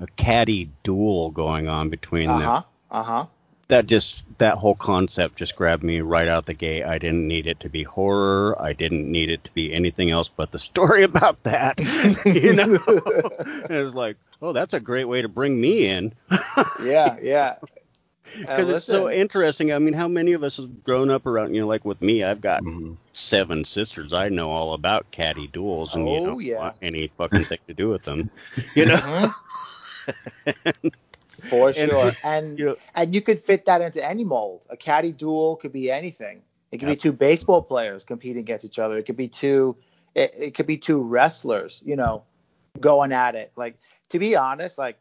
a 0.00 0.06
catty 0.16 0.70
duel 0.84 1.30
going 1.30 1.66
on 1.68 1.88
between 1.88 2.28
Uh 2.28 2.38
them. 2.38 2.64
Uh 2.90 3.02
huh. 3.02 3.26
That 3.66 3.86
just 3.86 4.22
that 4.38 4.56
whole 4.56 4.76
concept 4.76 5.36
just 5.36 5.56
grabbed 5.56 5.82
me 5.82 6.00
right 6.00 6.28
out 6.28 6.46
the 6.46 6.54
gate. 6.54 6.84
I 6.84 6.98
didn't 6.98 7.26
need 7.26 7.46
it 7.46 7.60
to 7.60 7.68
be 7.68 7.82
horror. 7.82 8.56
I 8.62 8.72
didn't 8.72 9.10
need 9.10 9.30
it 9.30 9.42
to 9.44 9.52
be 9.52 9.74
anything 9.74 10.10
else 10.10 10.28
but 10.28 10.52
the 10.52 10.58
story 10.58 11.02
about 11.12 11.42
that. 11.42 11.78
you 12.24 12.52
know, 12.54 12.62
and 13.64 13.70
it 13.76 13.84
was 13.84 13.94
like, 13.94 14.16
oh, 14.40 14.52
that's 14.52 14.72
a 14.72 14.80
great 14.80 15.04
way 15.06 15.20
to 15.20 15.28
bring 15.28 15.60
me 15.60 15.86
in. 15.86 16.14
Yeah. 16.82 17.16
Yeah. 17.20 17.56
Uh, 18.34 18.40
because 18.40 18.68
it's 18.76 18.84
so 18.84 19.10
interesting. 19.10 19.72
I 19.72 19.78
mean, 19.78 19.94
how 19.94 20.08
many 20.08 20.32
of 20.32 20.42
us 20.44 20.56
have 20.58 20.84
grown 20.84 21.10
up 21.10 21.26
around? 21.26 21.54
You 21.54 21.62
know, 21.62 21.66
like 21.66 21.84
with 21.84 22.00
me, 22.00 22.22
I've 22.24 22.40
got 22.40 22.62
Mhm. 22.62 22.96
seven 23.12 23.64
sisters. 23.64 24.12
I 24.12 24.28
know 24.28 24.50
all 24.50 24.74
about 24.74 25.10
catty 25.10 25.46
duels, 25.48 25.94
and 25.94 26.08
you 26.08 26.20
Oh, 26.20 26.24
know, 26.26 26.38
yeah. 26.38 26.58
want 26.58 26.76
any 26.82 27.08
fucking 27.08 27.44
thing 27.44 27.58
to 27.68 27.74
do 27.74 27.88
with 27.88 28.02
them. 28.04 28.30
You 28.74 28.86
know, 28.86 28.98
Mhm. 28.98 29.34
For 31.48 31.72
sure. 31.72 32.12
And 32.22 32.58
you 32.58 32.64
know, 32.66 32.76
and 32.94 33.14
you 33.14 33.20
could 33.20 33.40
fit 33.40 33.64
that 33.66 33.80
into 33.80 34.04
any 34.04 34.24
mold. 34.24 34.62
A 34.70 34.76
catty 34.76 35.12
duel 35.12 35.56
could 35.56 35.72
be 35.72 35.90
anything. 35.90 36.42
It 36.70 36.78
could 36.78 36.88
Yep. 36.88 36.96
be 36.98 37.00
two 37.00 37.12
baseball 37.12 37.62
players 37.62 38.04
competing 38.04 38.40
against 38.40 38.64
each 38.64 38.78
other. 38.78 38.98
It 38.98 39.04
could 39.04 39.16
be 39.16 39.28
two 39.28 39.76
it, 40.14 40.34
it 40.36 40.54
could 40.54 40.66
be 40.66 40.76
two 40.76 41.00
wrestlers, 41.00 41.82
you 41.84 41.96
know, 41.96 42.24
going 42.80 43.12
at 43.12 43.34
it. 43.34 43.52
Like 43.56 43.78
to 44.10 44.18
be 44.18 44.36
honest, 44.36 44.78
like 44.78 44.98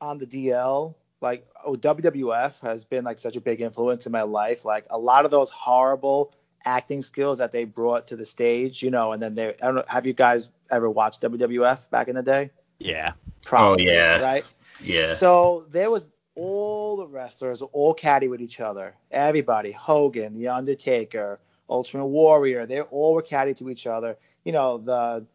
on 0.00 0.18
the 0.18 0.26
DL, 0.26 0.94
like 1.20 1.46
oh, 1.64 1.74
WWF 1.74 2.60
has 2.60 2.84
been 2.84 3.04
like 3.04 3.18
such 3.18 3.36
a 3.36 3.40
big 3.40 3.60
influence 3.60 4.06
in 4.06 4.12
my 4.12 4.22
life. 4.22 4.64
Like 4.64 4.86
a 4.90 4.98
lot 4.98 5.24
of 5.24 5.30
those 5.30 5.50
horrible 5.50 6.34
acting 6.64 7.02
skills 7.02 7.38
that 7.38 7.52
they 7.52 7.64
brought 7.64 8.06
to 8.08 8.16
the 8.16 8.26
stage, 8.26 8.82
you 8.82 8.90
know, 8.90 9.12
and 9.12 9.22
then 9.22 9.34
they 9.34 9.48
I 9.48 9.66
don't 9.66 9.74
know, 9.76 9.84
have 9.88 10.06
you 10.06 10.12
guys 10.12 10.50
ever 10.70 10.90
watched 10.90 11.22
WWF 11.22 11.90
back 11.90 12.08
in 12.08 12.14
the 12.14 12.22
day? 12.22 12.50
yeah, 12.78 13.12
Probably, 13.44 13.90
Oh, 13.90 13.92
yeah. 13.92 14.20
right? 14.20 14.44
Yeah. 14.82 15.06
So 15.14 15.66
there 15.70 15.90
was 15.90 16.08
all 16.34 16.96
the 16.96 17.06
wrestlers 17.06 17.60
all 17.60 17.92
catty 17.92 18.28
with 18.28 18.40
each 18.40 18.60
other. 18.60 18.94
Everybody, 19.10 19.72
Hogan, 19.72 20.34
The 20.34 20.48
Undertaker, 20.48 21.38
Ultimate 21.68 22.06
Warrior, 22.06 22.64
they 22.66 22.80
all 22.80 23.14
were 23.14 23.22
catty 23.22 23.52
to 23.54 23.68
each 23.68 23.86
other. 23.86 24.16
You 24.44 24.52
know, 24.52 24.78
the 24.78 25.26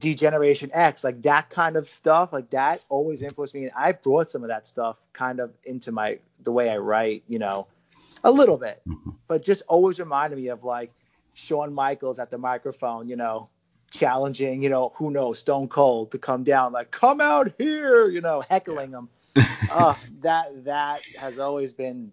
D-Generation 0.00 0.70
X, 0.72 1.04
like 1.04 1.22
that 1.22 1.50
kind 1.50 1.76
of 1.76 1.88
stuff, 1.88 2.32
like 2.32 2.50
that 2.50 2.84
always 2.88 3.22
influenced 3.22 3.54
me. 3.54 3.64
And 3.64 3.72
I 3.78 3.92
brought 3.92 4.30
some 4.30 4.42
of 4.42 4.48
that 4.48 4.66
stuff 4.66 4.96
kind 5.12 5.40
of 5.40 5.52
into 5.64 5.92
my 5.92 6.18
the 6.42 6.52
way 6.52 6.70
I 6.70 6.78
write, 6.78 7.24
you 7.28 7.38
know, 7.38 7.68
a 8.24 8.30
little 8.30 8.58
bit, 8.58 8.82
Mhm. 8.86 9.16
but 9.28 9.44
just 9.44 9.62
always 9.68 10.00
reminded 10.00 10.38
me 10.38 10.48
of 10.48 10.64
like 10.64 10.92
Shawn 11.34 11.72
Michaels 11.74 12.18
at 12.18 12.30
the 12.30 12.38
microphone, 12.38 13.08
you 13.08 13.16
know, 13.16 13.50
challenging, 13.90 14.62
you 14.62 14.70
know, 14.70 14.92
who 14.96 15.10
knows, 15.10 15.38
Stone 15.38 15.68
Cold 15.68 16.12
to 16.12 16.18
come 16.18 16.44
down, 16.44 16.72
like 16.72 16.90
come 16.90 17.20
out 17.20 17.52
here, 17.58 18.08
you 18.08 18.20
know, 18.20 18.42
heckling 18.48 18.92
him. 18.92 19.08
uh, 19.70 19.94
that 20.20 20.64
that 20.64 21.02
has 21.16 21.38
always 21.38 21.72
been 21.72 22.12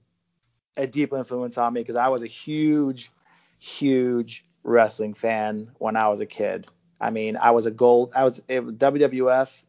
a 0.77 0.87
deep 0.87 1.13
influence 1.13 1.57
on 1.57 1.73
me 1.73 1.81
because 1.81 1.95
I 1.95 2.09
was 2.09 2.23
a 2.23 2.27
huge, 2.27 3.11
huge 3.59 4.45
wrestling 4.63 5.13
fan 5.13 5.71
when 5.79 5.95
I 5.95 6.09
was 6.09 6.19
a 6.21 6.25
kid. 6.25 6.67
I 6.99 7.11
mean, 7.11 7.37
I 7.37 7.51
was 7.51 7.65
a 7.65 7.71
gold. 7.71 8.13
I 8.15 8.23
was 8.23 8.41
it, 8.47 8.61
WWF 8.79 9.63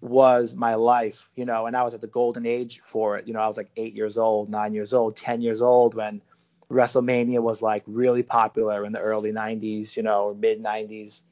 was 0.00 0.54
my 0.54 0.74
life, 0.74 1.30
you 1.36 1.44
know, 1.44 1.66
and 1.66 1.76
I 1.76 1.82
was 1.82 1.94
at 1.94 2.00
the 2.00 2.06
golden 2.06 2.46
age 2.46 2.80
for 2.82 3.18
it. 3.18 3.26
You 3.26 3.34
know, 3.34 3.40
I 3.40 3.48
was 3.48 3.56
like 3.56 3.70
eight 3.76 3.94
years 3.94 4.16
old, 4.16 4.48
nine 4.48 4.72
years 4.72 4.94
old, 4.94 5.16
ten 5.16 5.42
years 5.42 5.60
old 5.60 5.94
when 5.94 6.22
WrestleMania 6.70 7.40
was 7.40 7.60
like 7.60 7.82
really 7.86 8.22
popular 8.22 8.84
in 8.84 8.92
the 8.92 9.00
early 9.00 9.32
'90s, 9.32 9.96
you 9.96 10.02
know, 10.02 10.28
or 10.28 10.34
mid 10.34 10.62
'90s. 10.62 11.22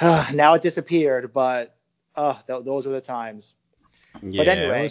now 0.34 0.54
it 0.54 0.62
disappeared, 0.62 1.32
but 1.32 1.74
oh, 2.16 2.38
th- 2.46 2.64
those 2.64 2.86
were 2.86 2.92
the 2.92 3.00
times 3.00 3.54
yeah. 4.22 4.40
but 4.40 4.48
anyway, 4.48 4.90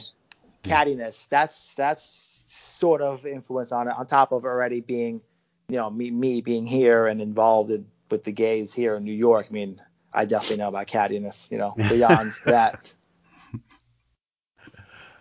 cattiness. 0.64 1.28
That's 1.30 1.76
that's 1.76 2.44
sort 2.48 3.02
of 3.02 3.26
influence 3.26 3.72
on 3.72 3.88
it. 3.88 3.96
On 3.98 4.06
top 4.06 4.32
of 4.32 4.46
already 4.46 4.82
being, 4.82 5.22
you 5.70 5.78
know, 5.78 5.90
me 5.90 6.12
me 6.12 6.42
being 6.42 6.66
here 6.66 7.08
and 7.08 7.22
involved 7.22 7.72
in, 7.72 7.86
with 8.10 8.24
the 8.24 8.32
gays 8.32 8.74
here 8.74 8.96
in 8.96 9.04
New 9.04 9.14
York. 9.14 9.48
I 9.50 9.54
mean, 9.54 9.82
I 10.14 10.26
definitely 10.26 10.58
know 10.58 10.70
about 10.70 10.88
cattiness. 10.88 11.52
You 11.52 11.58
know, 11.58 11.80
beyond 11.88 12.40
that. 12.46 12.94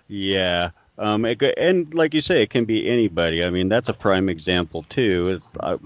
Yeah. 0.08 0.70
Um, 0.98 1.24
it, 1.24 1.42
and 1.56 1.92
like 1.94 2.14
you 2.14 2.20
say, 2.20 2.42
it 2.42 2.50
can 2.50 2.64
be 2.64 2.88
anybody. 2.88 3.44
I 3.44 3.50
mean, 3.50 3.68
that's 3.68 3.88
a 3.88 3.94
prime 3.94 4.28
example 4.28 4.84
too. 4.88 5.28
It's, 5.28 5.48
I, 5.60 5.76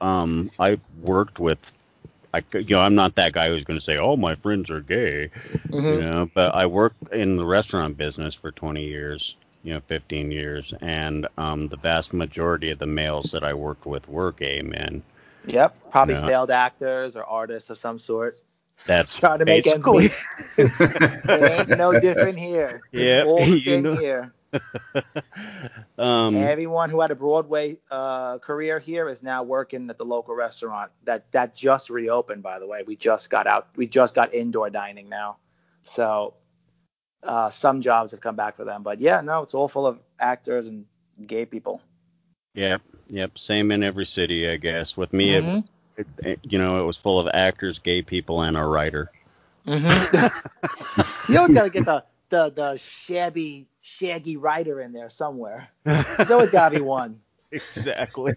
um, 0.00 0.50
I 0.58 0.78
worked 1.00 1.38
with, 1.38 1.72
I, 2.34 2.42
you 2.54 2.76
know, 2.76 2.80
I'm 2.80 2.94
not 2.94 3.14
that 3.16 3.32
guy 3.32 3.48
who's 3.48 3.64
going 3.64 3.78
to 3.78 3.84
say, 3.84 3.96
oh, 3.98 4.16
my 4.16 4.34
friends 4.36 4.70
are 4.70 4.80
gay, 4.80 5.30
you 5.86 5.98
Mhm. 5.98 6.00
know, 6.00 6.30
but 6.34 6.54
I 6.54 6.66
worked 6.66 7.12
in 7.12 7.36
the 7.36 7.44
restaurant 7.46 7.96
business 7.96 8.34
for 8.34 8.50
20 8.52 8.84
years, 8.84 9.36
you 9.62 9.72
know, 9.74 9.80
15 9.88 10.30
years, 10.30 10.74
and 10.80 11.26
um, 11.38 11.68
the 11.68 11.76
vast 11.76 12.12
majority 12.12 12.70
of 12.70 12.78
the 12.78 12.86
males 12.86 13.30
that 13.32 13.44
I 13.44 13.54
worked 13.54 13.86
with 13.86 14.08
were 14.08 14.32
gay 14.32 14.62
men. 14.62 15.02
Yep, 15.46 15.90
probably 15.90 16.14
No. 16.14 16.26
failed 16.26 16.50
actors 16.50 17.16
or 17.16 17.24
artists 17.24 17.70
of 17.70 17.78
some 17.78 17.98
sort. 17.98 18.34
That's 18.86 19.18
Trying 19.20 19.40
to 19.40 19.44
make 19.44 19.66
ends 19.66 19.86
basically, 19.86 20.10
meet. 20.56 20.70
It 21.28 21.68
ain't 21.68 21.78
no 21.78 21.92
different 22.00 22.38
here. 22.38 22.82
Yeah, 22.92 23.20
It's 23.20 23.26
all 23.26 23.38
the 23.38 23.46
you 23.46 23.58
same 23.58 23.82
know- 23.84 23.94
here. 23.96 24.32
um, 25.98 26.36
Everyone 26.36 26.90
who 26.90 27.00
had 27.00 27.10
a 27.10 27.14
Broadway 27.14 27.78
uh, 27.90 28.38
career 28.38 28.78
here 28.78 29.08
is 29.08 29.22
now 29.22 29.42
working 29.42 29.88
at 29.90 29.98
the 29.98 30.04
local 30.04 30.34
restaurant 30.34 30.90
that 31.04 31.30
that 31.32 31.54
just 31.54 31.90
reopened. 31.90 32.42
By 32.42 32.58
the 32.58 32.66
way, 32.66 32.82
we 32.86 32.94
just 32.96 33.30
got 33.30 33.46
out. 33.46 33.68
We 33.76 33.86
just 33.86 34.14
got 34.14 34.34
indoor 34.34 34.68
dining 34.70 35.08
now, 35.08 35.36
so 35.84 36.34
uh, 37.22 37.48
some 37.50 37.80
jobs 37.80 38.10
have 38.12 38.20
come 38.20 38.36
back 38.36 38.56
for 38.56 38.64
them. 38.64 38.82
But 38.82 39.00
yeah, 39.00 39.20
no, 39.22 39.42
it's 39.42 39.54
all 39.54 39.68
full 39.68 39.86
of 39.86 39.98
actors 40.20 40.66
and 40.66 40.84
gay 41.26 41.46
people. 41.46 41.80
Yep, 42.54 42.82
yep. 43.08 43.38
Same 43.38 43.70
in 43.72 43.82
every 43.82 44.06
city, 44.06 44.48
I 44.48 44.56
guess. 44.56 44.96
With 44.96 45.12
me, 45.12 45.34
it- 45.34 45.44
Mhm. 45.44 45.64
it, 45.96 46.06
it- 46.18 46.40
you 46.42 46.58
know, 46.58 46.80
it 46.80 46.84
was 46.84 46.96
full 46.96 47.18
of 47.20 47.28
actors, 47.32 47.78
gay 47.78 48.02
people, 48.02 48.42
and 48.42 48.56
a 48.56 48.64
writer. 48.64 49.10
Mm-hmm. 49.66 51.32
you 51.32 51.38
always 51.38 51.54
got 51.54 51.64
to 51.64 51.70
get 51.70 51.84
the, 51.84 52.04
the 52.30 52.50
the 52.50 52.76
shabby 52.76 53.66
shaggy 53.80 54.36
writer 54.36 54.80
in 54.80 54.92
there 54.92 55.08
somewhere. 55.08 55.68
There's 55.84 56.30
always 56.30 56.50
got 56.50 56.70
to 56.70 56.76
be 56.76 56.82
one. 56.82 57.20
exactly. 57.52 58.34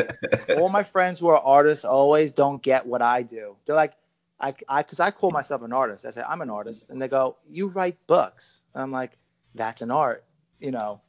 all 0.56 0.68
my 0.68 0.82
friends 0.82 1.20
who 1.20 1.28
are 1.28 1.38
artists 1.40 1.84
always 1.84 2.32
don't 2.32 2.62
get 2.62 2.86
what 2.86 3.02
I 3.02 3.22
do. 3.22 3.56
They're 3.66 3.76
like, 3.76 3.92
I, 4.40 4.54
I, 4.68 4.82
because 4.82 5.00
I 5.00 5.10
call 5.10 5.30
myself 5.30 5.62
an 5.62 5.72
artist. 5.72 6.04
I 6.06 6.10
say 6.10 6.22
I'm 6.26 6.40
an 6.42 6.50
artist, 6.50 6.90
and 6.90 7.00
they 7.00 7.08
go, 7.08 7.36
you 7.48 7.68
write 7.68 7.98
books. 8.06 8.62
And 8.74 8.82
I'm 8.82 8.92
like, 8.92 9.12
that's 9.54 9.82
an 9.82 9.90
art, 9.90 10.22
you 10.60 10.70
know. 10.70 11.00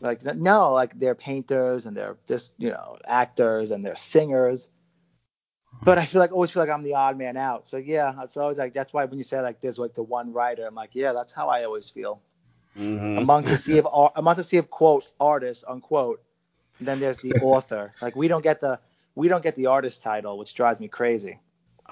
Like 0.00 0.22
no, 0.24 0.72
like 0.72 0.98
they're 0.98 1.14
painters 1.14 1.86
and 1.86 1.96
they're 1.96 2.16
just 2.26 2.52
you 2.58 2.70
know 2.70 2.96
actors 3.04 3.70
and 3.70 3.82
they're 3.82 3.96
singers. 3.96 4.68
But 5.82 5.98
I 5.98 6.04
feel 6.06 6.20
like 6.20 6.32
always 6.32 6.50
feel 6.50 6.62
like 6.62 6.70
I'm 6.70 6.82
the 6.82 6.94
odd 6.94 7.16
man 7.16 7.36
out. 7.36 7.68
So 7.68 7.76
yeah, 7.76 8.12
it's 8.22 8.36
always 8.36 8.58
like 8.58 8.74
that's 8.74 8.92
why 8.92 9.04
when 9.04 9.18
you 9.18 9.24
say 9.24 9.40
like 9.40 9.60
there's 9.60 9.78
like 9.78 9.94
the 9.94 10.02
one 10.02 10.32
writer, 10.32 10.66
I'm 10.66 10.74
like 10.74 10.90
yeah, 10.94 11.12
that's 11.12 11.32
how 11.32 11.48
I 11.48 11.64
always 11.64 11.88
feel. 11.90 12.20
Mhm. 12.76 13.18
Amongst 13.18 13.50
a 13.52 13.56
sea 13.56 13.78
of 13.78 13.86
amongst 14.16 14.40
a 14.40 14.44
sea 14.44 14.58
of 14.58 14.70
quote 14.70 15.06
artists 15.20 15.64
unquote, 15.66 16.20
then 16.80 17.00
there's 17.00 17.18
the 17.18 17.34
author. 17.42 17.92
Like 18.00 18.16
we 18.16 18.28
don't 18.28 18.42
get 18.42 18.60
the 18.60 18.80
we 19.14 19.28
don't 19.28 19.42
get 19.42 19.56
the 19.56 19.66
artist 19.66 20.02
title, 20.02 20.38
which 20.38 20.54
drives 20.54 20.80
me 20.80 20.88
crazy. 20.88 21.40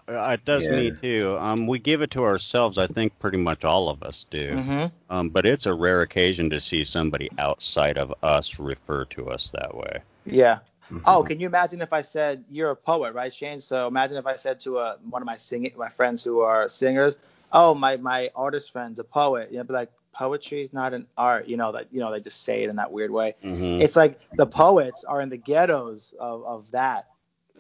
Uh, 0.09 0.31
It 0.35 0.45
does 0.45 0.69
me 0.69 0.91
too. 0.91 1.37
Um, 1.41 1.67
we 1.67 1.79
give 1.79 2.01
it 2.03 2.11
to 2.13 2.25
ourselves. 2.25 2.79
I 2.79 2.87
think 2.87 3.19
pretty 3.19 3.39
much 3.39 3.65
all 3.65 3.89
of 3.89 4.03
us 4.03 4.27
do. 4.31 4.55
Mm-hmm. 4.57 4.87
Um, 5.11 5.29
but 5.31 5.45
it's 5.47 5.67
a 5.67 5.75
rare 5.75 6.03
occasion 6.03 6.51
to 6.51 6.61
see 6.61 6.85
somebody 6.85 7.29
outside 7.39 7.99
of 7.99 8.15
us 8.23 8.59
refer 8.59 9.05
to 9.07 9.31
us 9.31 9.51
that 9.51 9.75
way. 9.75 10.01
Yeah. 10.25 10.59
Mhm. 10.91 11.03
Oh, 11.05 11.23
can 11.25 11.41
you 11.41 11.47
imagine 11.49 11.81
if 11.83 11.93
I 11.93 12.03
said 12.03 12.45
you're 12.51 12.71
a 12.71 12.77
poet, 12.77 13.13
right, 13.15 13.33
Shane? 13.35 13.61
So 13.61 13.89
imagine 13.89 14.17
if 14.17 14.27
I 14.27 14.35
said 14.35 14.61
to 14.61 14.79
a, 14.79 14.99
one 15.11 15.23
of 15.23 15.27
my 15.27 15.37
singing 15.37 15.73
my 15.77 15.89
friends 15.89 16.23
who 16.23 16.41
are 16.41 16.69
singers, 16.69 17.19
oh, 17.53 17.75
my 17.75 17.97
my 17.97 18.31
artist 18.37 18.71
friend's 18.73 19.01
a 19.01 19.05
poet. 19.05 19.51
You 19.51 19.59
know, 19.59 19.65
be 19.65 19.73
like 19.75 19.91
poetry 20.13 20.63
is 20.63 20.73
not 20.73 20.95
an 20.95 21.07
art. 21.17 21.49
You 21.49 21.57
know 21.57 21.73
that 21.73 21.89
you 21.91 22.01
know 22.01 22.13
they 22.13 22.21
just 22.21 22.45
say 22.45 22.63
it 22.63 22.71
in 22.71 22.77
that 22.77 22.93
weird 22.93 23.11
way. 23.11 23.35
hmm 23.43 23.79
It's 23.81 23.97
like 23.97 24.21
the 24.37 24.47
poets 24.47 25.05
are 25.05 25.21
in 25.21 25.29
the 25.31 25.37
ghettos 25.37 26.15
of 26.21 26.45
of 26.45 26.71
that 26.71 27.07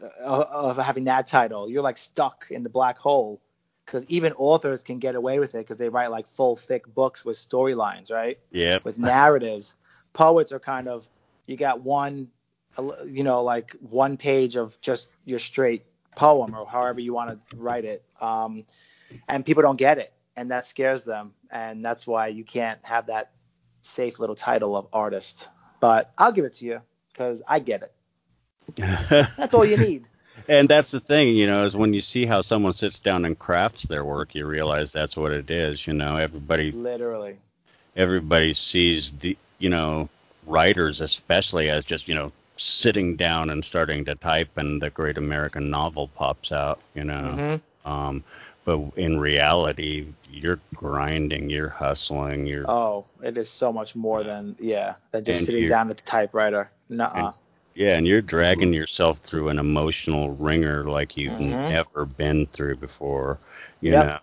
of 0.02 0.76
having 0.76 1.04
that 1.04 1.26
title. 1.26 1.68
You're 1.70 1.82
like 1.82 1.96
stuck 1.96 2.46
in 2.50 2.62
the 2.62 2.70
black 2.70 2.98
hole 2.98 3.40
because 3.84 4.04
even 4.08 4.32
authors 4.34 4.82
can 4.82 4.98
get 4.98 5.14
away 5.14 5.38
with 5.38 5.54
it 5.54 5.58
because 5.58 5.76
they 5.76 5.88
write 5.88 6.10
like 6.10 6.26
full 6.26 6.56
thick 6.56 6.92
books 6.92 7.24
with 7.24 7.36
storylines, 7.36 8.10
right? 8.12 8.38
Yeah. 8.50 8.78
with 8.84 8.98
narratives. 8.98 9.74
Poets 10.12 10.52
are 10.52 10.58
kind 10.60 10.88
of 10.88 11.06
you 11.46 11.56
got 11.56 11.80
one, 11.82 12.28
you 13.06 13.22
know, 13.22 13.42
like 13.42 13.72
one 13.80 14.16
page 14.16 14.56
of 14.56 14.80
just 14.80 15.08
your 15.24 15.38
straight 15.38 15.84
poem 16.16 16.54
or 16.54 16.66
however 16.66 17.00
you 17.00 17.12
want 17.12 17.30
to 17.50 17.56
write 17.56 17.84
it, 17.84 18.02
um, 18.20 18.64
and 19.28 19.44
people 19.44 19.62
don't 19.62 19.76
get 19.76 19.98
it, 19.98 20.12
and 20.34 20.50
that 20.50 20.66
scares 20.66 21.04
them, 21.04 21.34
and 21.50 21.84
that's 21.84 22.06
why 22.06 22.28
you 22.28 22.42
can't 22.42 22.80
have 22.82 23.06
that 23.06 23.30
safe 23.82 24.18
little 24.18 24.34
title 24.34 24.76
of 24.76 24.88
artist. 24.92 25.48
but 25.78 26.12
I'll 26.18 26.32
give 26.32 26.44
it 26.46 26.54
to 26.54 26.64
you 26.64 26.80
because 27.12 27.42
I 27.46 27.60
get 27.60 27.82
it. 27.82 27.92
That's 29.36 29.54
all 29.54 29.64
you 29.64 29.76
need. 29.76 30.06
and 30.48 30.68
that's 30.68 30.90
the 30.90 31.00
thing, 31.00 31.34
you 31.36 31.46
know, 31.46 31.64
is 31.64 31.76
when 31.76 31.92
you 31.94 32.00
see 32.00 32.26
how 32.26 32.40
someone 32.40 32.74
sits 32.74 32.98
down 32.98 33.24
and 33.24 33.38
crafts 33.38 33.84
their 33.84 34.04
work, 34.04 34.34
you 34.34 34.46
realize 34.46 34.92
that's 34.92 35.16
what 35.16 35.32
it 35.32 35.50
is. 35.50 35.86
You 35.86 35.94
know, 35.94 36.16
everybody 36.16 36.72
Literally. 36.72 37.38
everybody 37.96 38.52
sees 38.54 39.12
the 39.12 39.36
you 39.58 39.70
know 39.70 40.08
writers 40.46 41.00
especially 41.00 41.68
as 41.70 41.84
just 41.84 42.06
you 42.06 42.14
know 42.14 42.30
sitting 42.56 43.16
down 43.16 43.50
and 43.50 43.64
starting 43.64 44.04
to 44.04 44.14
type 44.14 44.56
and 44.56 44.80
the 44.80 44.90
great 44.90 45.18
american 45.18 45.70
novel 45.70 46.08
pops 46.14 46.52
out 46.52 46.78
you 46.94 47.02
know 47.04 47.34
Mhm. 47.36 47.60
um 47.90 48.22
but 48.64 48.78
in 48.96 49.18
reality 49.18 50.06
you're 50.30 50.60
grinding 50.74 51.50
you're 51.50 51.68
hustling 51.68 52.46
you're 52.46 52.64
Oh, 52.70 53.04
it 53.22 53.36
is 53.36 53.48
so 53.48 53.72
much 53.72 53.96
more 53.96 54.22
than 54.22 54.54
yeah 54.58 54.94
than 55.10 55.24
just 55.24 55.44
sitting 55.46 55.68
down 55.68 55.90
at 55.90 55.96
the 55.96 56.02
typewriter. 56.04 56.70
Nuh-uh. 56.88 57.32
Yeah 57.76 57.96
and 57.96 58.06
you're 58.08 58.22
dragging 58.22 58.74
yourself 58.74 59.18
through 59.20 59.48
an 59.48 59.58
emotional 59.58 60.30
wringer 60.32 60.84
like 60.90 61.16
you've 61.16 61.38
Mhm. 61.38 61.66
never 61.68 62.06
been 62.06 62.46
through 62.46 62.76
before 62.76 63.38
you 63.80 63.96
Yep. 63.96 63.98
know 63.98 64.18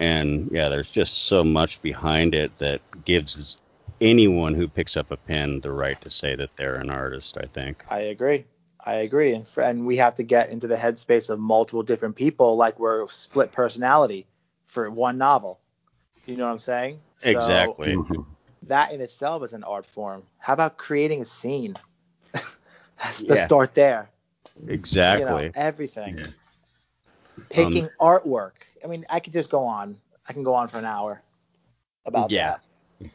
and 0.00 0.48
yeah 0.52 0.68
there's 0.68 0.90
just 0.90 1.24
so 1.24 1.44
much 1.44 1.82
behind 1.82 2.34
it 2.34 2.58
that 2.58 2.80
gives 3.04 3.56
anyone 4.00 4.54
who 4.54 4.68
picks 4.68 4.96
up 4.96 5.10
a 5.10 5.16
pen 5.16 5.60
the 5.60 5.72
right 5.72 6.00
to 6.02 6.10
say 6.10 6.34
that 6.36 6.50
they're 6.56 6.76
an 6.76 6.90
artist 6.90 7.36
i 7.38 7.46
think 7.46 7.84
I 7.90 8.00
agree. 8.00 8.46
I 8.84 8.94
agree. 8.96 9.34
And, 9.34 9.46
fr- 9.48 9.62
and 9.62 9.86
we 9.86 9.96
have 9.96 10.14
to 10.16 10.22
get 10.22 10.50
into 10.50 10.66
the 10.68 10.76
headspace 10.76 11.30
of 11.30 11.38
multiple 11.40 11.82
different 11.82 12.16
people, 12.16 12.56
like 12.56 12.78
we're 12.78 13.06
split 13.08 13.52
personality 13.52 14.26
for 14.66 14.90
one 14.90 15.18
novel. 15.18 15.60
You 16.26 16.36
know 16.36 16.46
what 16.46 16.52
I'm 16.52 16.58
saying? 16.58 17.00
Exactly 17.22 17.94
Mhm. 17.94 18.26
that 18.62 18.92
in 18.92 19.00
itself 19.00 19.42
is 19.44 19.52
an 19.54 19.64
art 19.64 19.86
form. 19.86 20.26
How 20.38 20.52
about 20.54 20.76
creating 20.78 21.20
a 21.20 21.24
scene? 21.24 21.74
Let's 23.02 23.24
Yeah. 23.28 23.42
start 23.42 23.74
there. 23.74 24.10
exactly 24.66 25.10
You 25.10 25.24
know, 25.24 25.42
everything. 25.54 26.18
Yeah. 26.18 26.26
Picking 27.50 27.88
artwork. 28.00 28.52
I 28.84 28.86
mean, 28.88 29.04
I 29.10 29.20
could 29.20 29.32
just 29.32 29.50
go 29.50 29.64
on. 29.64 30.00
I 30.28 30.32
can 30.32 30.42
go 30.44 30.54
on 30.54 30.68
for 30.68 30.78
an 30.78 30.84
hour 30.84 31.22
about 32.04 32.32
Yeah. 32.32 32.34
that. 32.34 32.60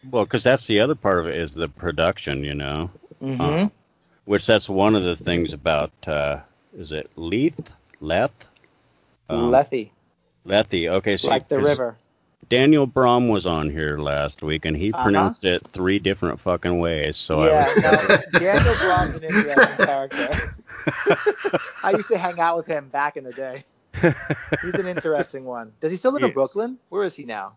Well, 0.09 0.25
because 0.25 0.43
that's 0.43 0.67
the 0.67 0.79
other 0.79 0.95
part 0.95 1.19
of 1.19 1.27
it 1.27 1.35
is 1.35 1.53
the 1.53 1.67
production, 1.69 2.43
you 2.43 2.55
know, 2.55 2.91
Mm-hmm. 3.21 3.65
Uh, 3.65 3.69
which 4.25 4.45
that's 4.45 4.69
one 4.69 4.95
of 4.95 5.03
the 5.03 5.15
things 5.15 5.53
about. 5.53 5.91
Uh, 6.07 6.39
is 6.77 6.91
it 6.91 7.09
Leith? 7.15 7.69
Leth? 7.99 8.45
Um, 9.29 9.63
Lethe, 9.63 9.91
Lethe. 10.45 10.87
Okay, 10.87 11.17
so 11.17 11.29
like 11.29 11.47
the 11.47 11.59
river. 11.59 11.97
Daniel 12.49 12.87
Braum 12.87 13.29
was 13.29 13.45
on 13.45 13.69
here 13.69 13.97
last 13.97 14.41
week, 14.43 14.65
and 14.65 14.75
he 14.77 14.91
Uh-huh. 14.93 15.03
pronounced 15.03 15.43
it 15.43 15.65
three 15.73 15.99
different 15.99 16.39
fucking 16.39 16.77
ways. 16.79 17.17
So 17.17 17.43
yeah, 17.45 17.65
I 17.65 17.67
was. 17.67 18.09
no, 18.31 18.39
Daniel 18.39 18.75
Braum's 18.75 19.15
an 19.15 19.23
interesting 19.23 19.85
character. 19.85 20.29
I 21.83 21.91
used 21.91 22.07
to 22.09 22.17
hang 22.17 22.39
out 22.39 22.57
with 22.57 22.67
him 22.67 22.89
back 22.89 23.17
in 23.17 23.23
the 23.23 23.33
day. 23.33 23.63
He's 24.61 24.75
an 24.75 24.85
interesting 24.87 25.45
one. 25.45 25.71
Does 25.79 25.91
he 25.91 25.97
still 25.97 26.11
live 26.11 26.23
in 26.23 26.29
Yes. 26.29 26.33
Brooklyn? 26.35 26.77
Where 26.89 27.03
is 27.03 27.15
he 27.15 27.23
now? 27.25 27.53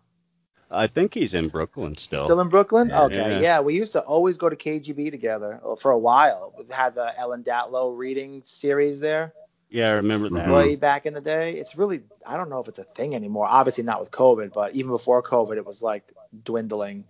I 0.71 0.87
think 0.87 1.15
he's 1.15 1.33
in 1.35 1.49
Brooklyn 1.49 1.97
still. 1.97 2.25
Still 2.25 2.41
in 2.41 2.49
Brooklyn? 2.49 2.91
Okay, 2.93 3.17
Yeah. 3.17 3.41
yeah. 3.41 3.61
We 3.61 3.75
used 3.75 3.93
to 3.95 4.01
always 4.03 4.37
go 4.37 4.49
to 4.51 4.57
KGB 4.57 5.11
together 5.11 5.61
uh, 5.65 5.77
for 5.77 5.91
a 5.93 5.99
while. 5.99 6.53
We 6.59 6.65
had 6.71 6.95
the 6.95 7.19
Ellen 7.19 7.43
Datlow 7.43 7.97
reading 7.97 8.43
series 8.45 9.01
there 9.01 9.33
yeah, 9.71 9.89
I 9.89 9.93
remember 9.93 10.29
that. 10.31 10.51
Way 10.51 10.77
back 10.77 11.07
in 11.07 11.15
the 11.15 11.21
day. 11.21 11.55
It's 11.55 11.77
really 11.77 12.03
I 12.27 12.37
don't 12.37 12.51
know 12.51 12.61
if 12.61 12.69
it's 12.69 12.79
a 12.79 12.85
thing 12.85 13.15
anymore. 13.15 13.47
Obviously 13.49 13.85
not 13.85 14.01
with 14.01 14.11
COVID, 14.11 14.53
but 14.53 14.75
even 14.75 14.91
before 14.91 15.23
COVID, 15.23 15.57
it 15.57 15.67
was 15.67 15.83
like 15.83 16.11
dwindling. 16.45 17.05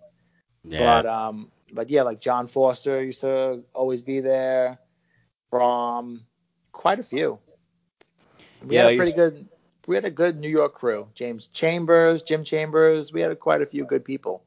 Yeah. 0.64 1.02
But 1.02 1.06
um, 1.06 1.50
but 1.72 1.90
yeah, 1.90 2.02
like 2.02 2.20
John 2.20 2.46
Foster 2.46 3.02
used 3.02 3.20
to 3.20 3.62
always 3.74 4.02
be 4.02 4.20
there. 4.20 4.78
From 5.50 6.26
quite 6.72 6.98
a 6.98 7.02
few. 7.02 7.38
We 8.62 8.76
Yeah, 8.76 8.84
had 8.84 8.92
a 8.92 8.96
pretty 8.96 9.12
good. 9.12 9.48
We 9.86 9.94
had 9.94 10.04
a 10.04 10.10
good 10.10 10.38
New 10.38 10.50
York 10.50 10.74
crew. 10.74 11.08
James 11.14 11.46
Chambers, 11.46 12.22
Jim 12.22 12.44
Chambers. 12.44 13.12
We 13.12 13.22
had 13.22 13.38
quite 13.40 13.62
a 13.62 13.66
few 13.66 13.86
good 13.86 14.04
people. 14.04 14.42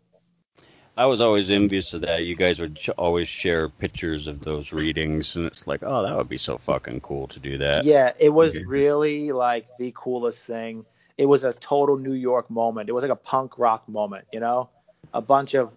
I 1.01 1.05
was 1.05 1.19
always 1.19 1.49
envious 1.49 1.95
of 1.95 2.01
that. 2.01 2.25
You 2.25 2.35
guys 2.35 2.59
would 2.59 2.77
always 2.95 3.27
share 3.27 3.67
pictures 3.67 4.27
of 4.27 4.41
those 4.41 4.71
readings, 4.71 5.35
and 5.35 5.47
it's 5.47 5.65
like, 5.65 5.81
oh, 5.81 6.03
that 6.03 6.15
would 6.15 6.29
be 6.29 6.37
so 6.37 6.59
fucking 6.59 7.01
cool 7.01 7.27
to 7.29 7.39
do 7.39 7.57
that. 7.57 7.85
Yeah, 7.85 8.13
it 8.19 8.29
was 8.29 8.63
really 8.63 9.31
like 9.31 9.65
the 9.79 9.91
coolest 9.95 10.45
thing. 10.45 10.85
It 11.17 11.25
was 11.25 11.43
a 11.43 11.53
total 11.53 11.97
New 11.97 12.13
York 12.13 12.51
moment. 12.51 12.87
It 12.87 12.91
was 12.91 13.01
like 13.01 13.11
a 13.11 13.15
punk 13.15 13.57
rock 13.57 13.89
moment, 13.89 14.27
you 14.31 14.39
know? 14.39 14.69
A 15.11 15.23
bunch 15.23 15.55
of 15.55 15.71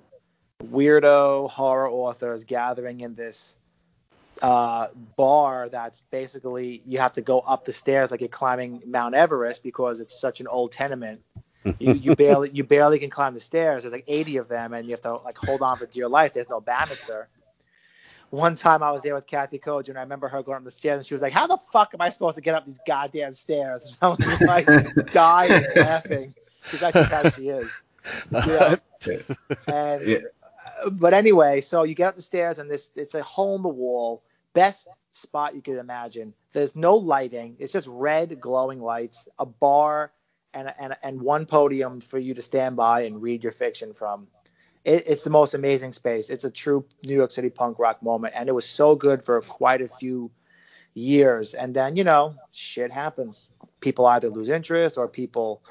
weirdo 0.63 1.49
horror 1.49 1.89
authors 1.89 2.45
gathering 2.45 3.01
in 3.01 3.15
this 3.15 3.57
uh, 4.43 4.89
bar 5.17 5.71
that's 5.71 6.01
basically 6.11 6.83
you 6.87 6.99
have 6.99 7.15
to 7.15 7.23
go 7.23 7.41
up 7.41 7.65
the 7.65 7.73
stairs 7.73 8.11
like 8.11 8.21
you're 8.21 8.29
climbing 8.29 8.83
Mount 8.85 9.15
Everest 9.15 9.63
because 9.63 10.01
it's 10.01 10.21
such 10.21 10.41
an 10.41 10.49
old 10.49 10.73
tenement. 10.73 11.23
You, 11.79 11.95
you 11.95 12.13
barely 12.13 12.51
you 12.53 12.65
barely 12.65 12.99
can 12.99 13.11
climb 13.11 13.35
the 13.35 13.41
stairs. 13.41 13.83
There's 13.83 13.93
like 13.93 14.05
80 14.07 14.37
of 14.37 14.49
them, 14.49 14.73
and 14.75 14.87
you 14.87 14.93
have 14.93 15.01
to 15.03 15.15
like 15.17 15.39
hold 15.39 15.63
on 15.63 15.79
for 15.79 15.87
dear 15.87 16.09
life. 16.09 16.33
There's 16.33 16.49
no 16.49 16.61
banister. 16.61 17.29
One 18.31 18.55
time 18.55 18.83
I 18.83 18.91
was 18.91 19.03
there 19.03 19.15
with 19.15 19.27
Kathe 19.27 19.53
Koja, 19.55 19.89
and 19.91 19.99
I 19.99 20.03
remember 20.03 20.29
her 20.29 20.43
going 20.43 20.59
up 20.59 20.65
the 20.65 20.71
stairs, 20.71 20.97
and 20.99 21.07
she 21.07 21.15
was 21.15 21.23
like, 21.23 21.33
"How 21.33 21.47
the 21.47 21.57
fuck 21.57 21.95
am 21.95 22.01
I 22.01 22.09
supposed 22.11 22.37
to 22.37 22.43
get 22.43 22.55
up 22.55 22.67
these 22.67 22.79
goddamn 22.87 23.33
stairs?" 23.33 23.85
And 23.87 23.97
I 24.03 24.09
was 24.09 24.45
like 24.45 24.73
dying 25.11 25.69
laughing 25.75 26.35
because 26.67 26.81
that's 26.81 26.97
just 26.99 27.11
how 27.13 27.25
she 27.25 27.49
is. 27.49 27.81
You 28.43 28.55
know? 28.55 28.77
And 29.67 30.07
Yeah. 30.07 30.19
uh, 30.85 30.91
but 30.91 31.13
anyway, 31.15 31.61
so 31.61 31.83
you 31.85 31.95
get 31.95 32.09
up 32.09 32.17
the 32.17 32.23
stairs, 32.23 32.59
and 32.59 32.71
this 32.71 32.91
it's 32.97 33.15
a 33.15 33.23
hole 33.23 33.57
in 33.57 33.63
the 33.63 33.69
wall, 33.69 34.23
best 34.55 34.89
spot 35.11 35.55
you 35.55 35.63
could 35.63 35.77
imagine. 35.79 36.35
There's 36.53 36.75
no 36.77 36.97
lighting. 36.97 37.57
It's 37.59 37.73
just 37.73 37.89
red 37.89 38.41
glowing 38.41 38.81
lights, 38.81 39.29
a 39.39 39.47
bar, 39.47 40.13
and 40.55 40.73
and 40.79 40.97
and 41.03 41.21
one 41.21 41.47
podium 41.47 42.01
for 42.01 42.19
you 42.19 42.35
to 42.35 42.43
stand 42.43 42.77
by 42.77 43.03
and 43.03 43.23
read 43.23 43.43
your 43.43 43.53
fiction 43.53 43.93
from. 43.95 44.29
It, 44.85 45.05
it's 45.07 45.23
the 45.25 45.31
most 45.31 45.55
amazing 45.55 45.93
space. 45.93 46.31
It's 46.31 46.45
a 46.45 46.51
true 46.51 46.85
New 47.03 47.15
York 47.15 47.33
City 47.33 47.51
punk 47.51 47.79
rock 47.79 48.03
moment, 48.03 48.35
and 48.37 48.49
it 48.49 48.53
was 48.53 48.69
so 48.69 48.95
good 48.95 49.25
for 49.25 49.41
quite 49.41 49.81
a 49.81 49.89
few 49.89 50.31
years. 50.95 51.55
And 51.55 51.75
then 51.75 51.97
you 51.97 52.05
know, 52.05 52.35
shit 52.53 52.93
happens. 52.93 53.51
People 53.81 54.07
either 54.07 54.29
lose 54.29 54.49
interest 54.49 54.97
or 54.97 55.09
people, 55.09 55.63